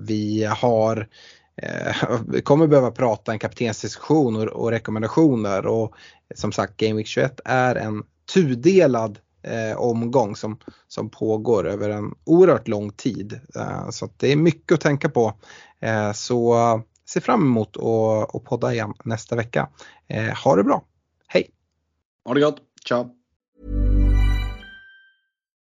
Vi 0.07 0.45
har 0.45 1.09
vi 2.29 2.43
kommer 2.43 2.67
behöva 2.67 2.91
prata 2.91 3.33
en 3.33 3.39
kaptensdiskussion 3.39 4.37
och, 4.37 4.43
och 4.43 4.71
rekommendationer 4.71 5.67
och 5.67 5.95
som 6.35 6.53
sagt 6.53 6.77
Game 6.77 6.95
Week 6.95 7.07
21 7.07 7.41
är 7.45 7.75
en 7.75 8.03
tudelad 8.35 9.19
eh, 9.43 9.77
omgång 9.77 10.37
som, 10.37 10.59
som 10.89 11.11
pågår 11.11 11.69
över 11.69 11.91
en 11.91 12.15
oerhört 12.25 12.69
lång 12.69 12.91
tid. 12.91 13.41
Eh, 13.57 13.91
så 13.91 14.09
det 14.17 14.33
är 14.33 14.37
mycket 14.37 14.75
att 14.75 14.81
tänka 14.81 15.09
på. 15.09 15.35
Eh, 15.81 16.13
så 16.13 16.57
se 17.05 17.21
fram 17.21 17.43
emot 17.43 17.77
att 18.35 18.45
podda 18.45 18.73
igen 18.73 18.95
nästa 19.05 19.37
vecka. 19.37 19.69
Eh, 20.09 20.35
ha 20.45 20.57
det 20.57 20.65
bra. 20.65 20.85
Hej! 21.27 21.51
Ha 22.25 22.35
det 22.35 22.41
gott. 22.41 22.57
Ciao! 22.89 23.20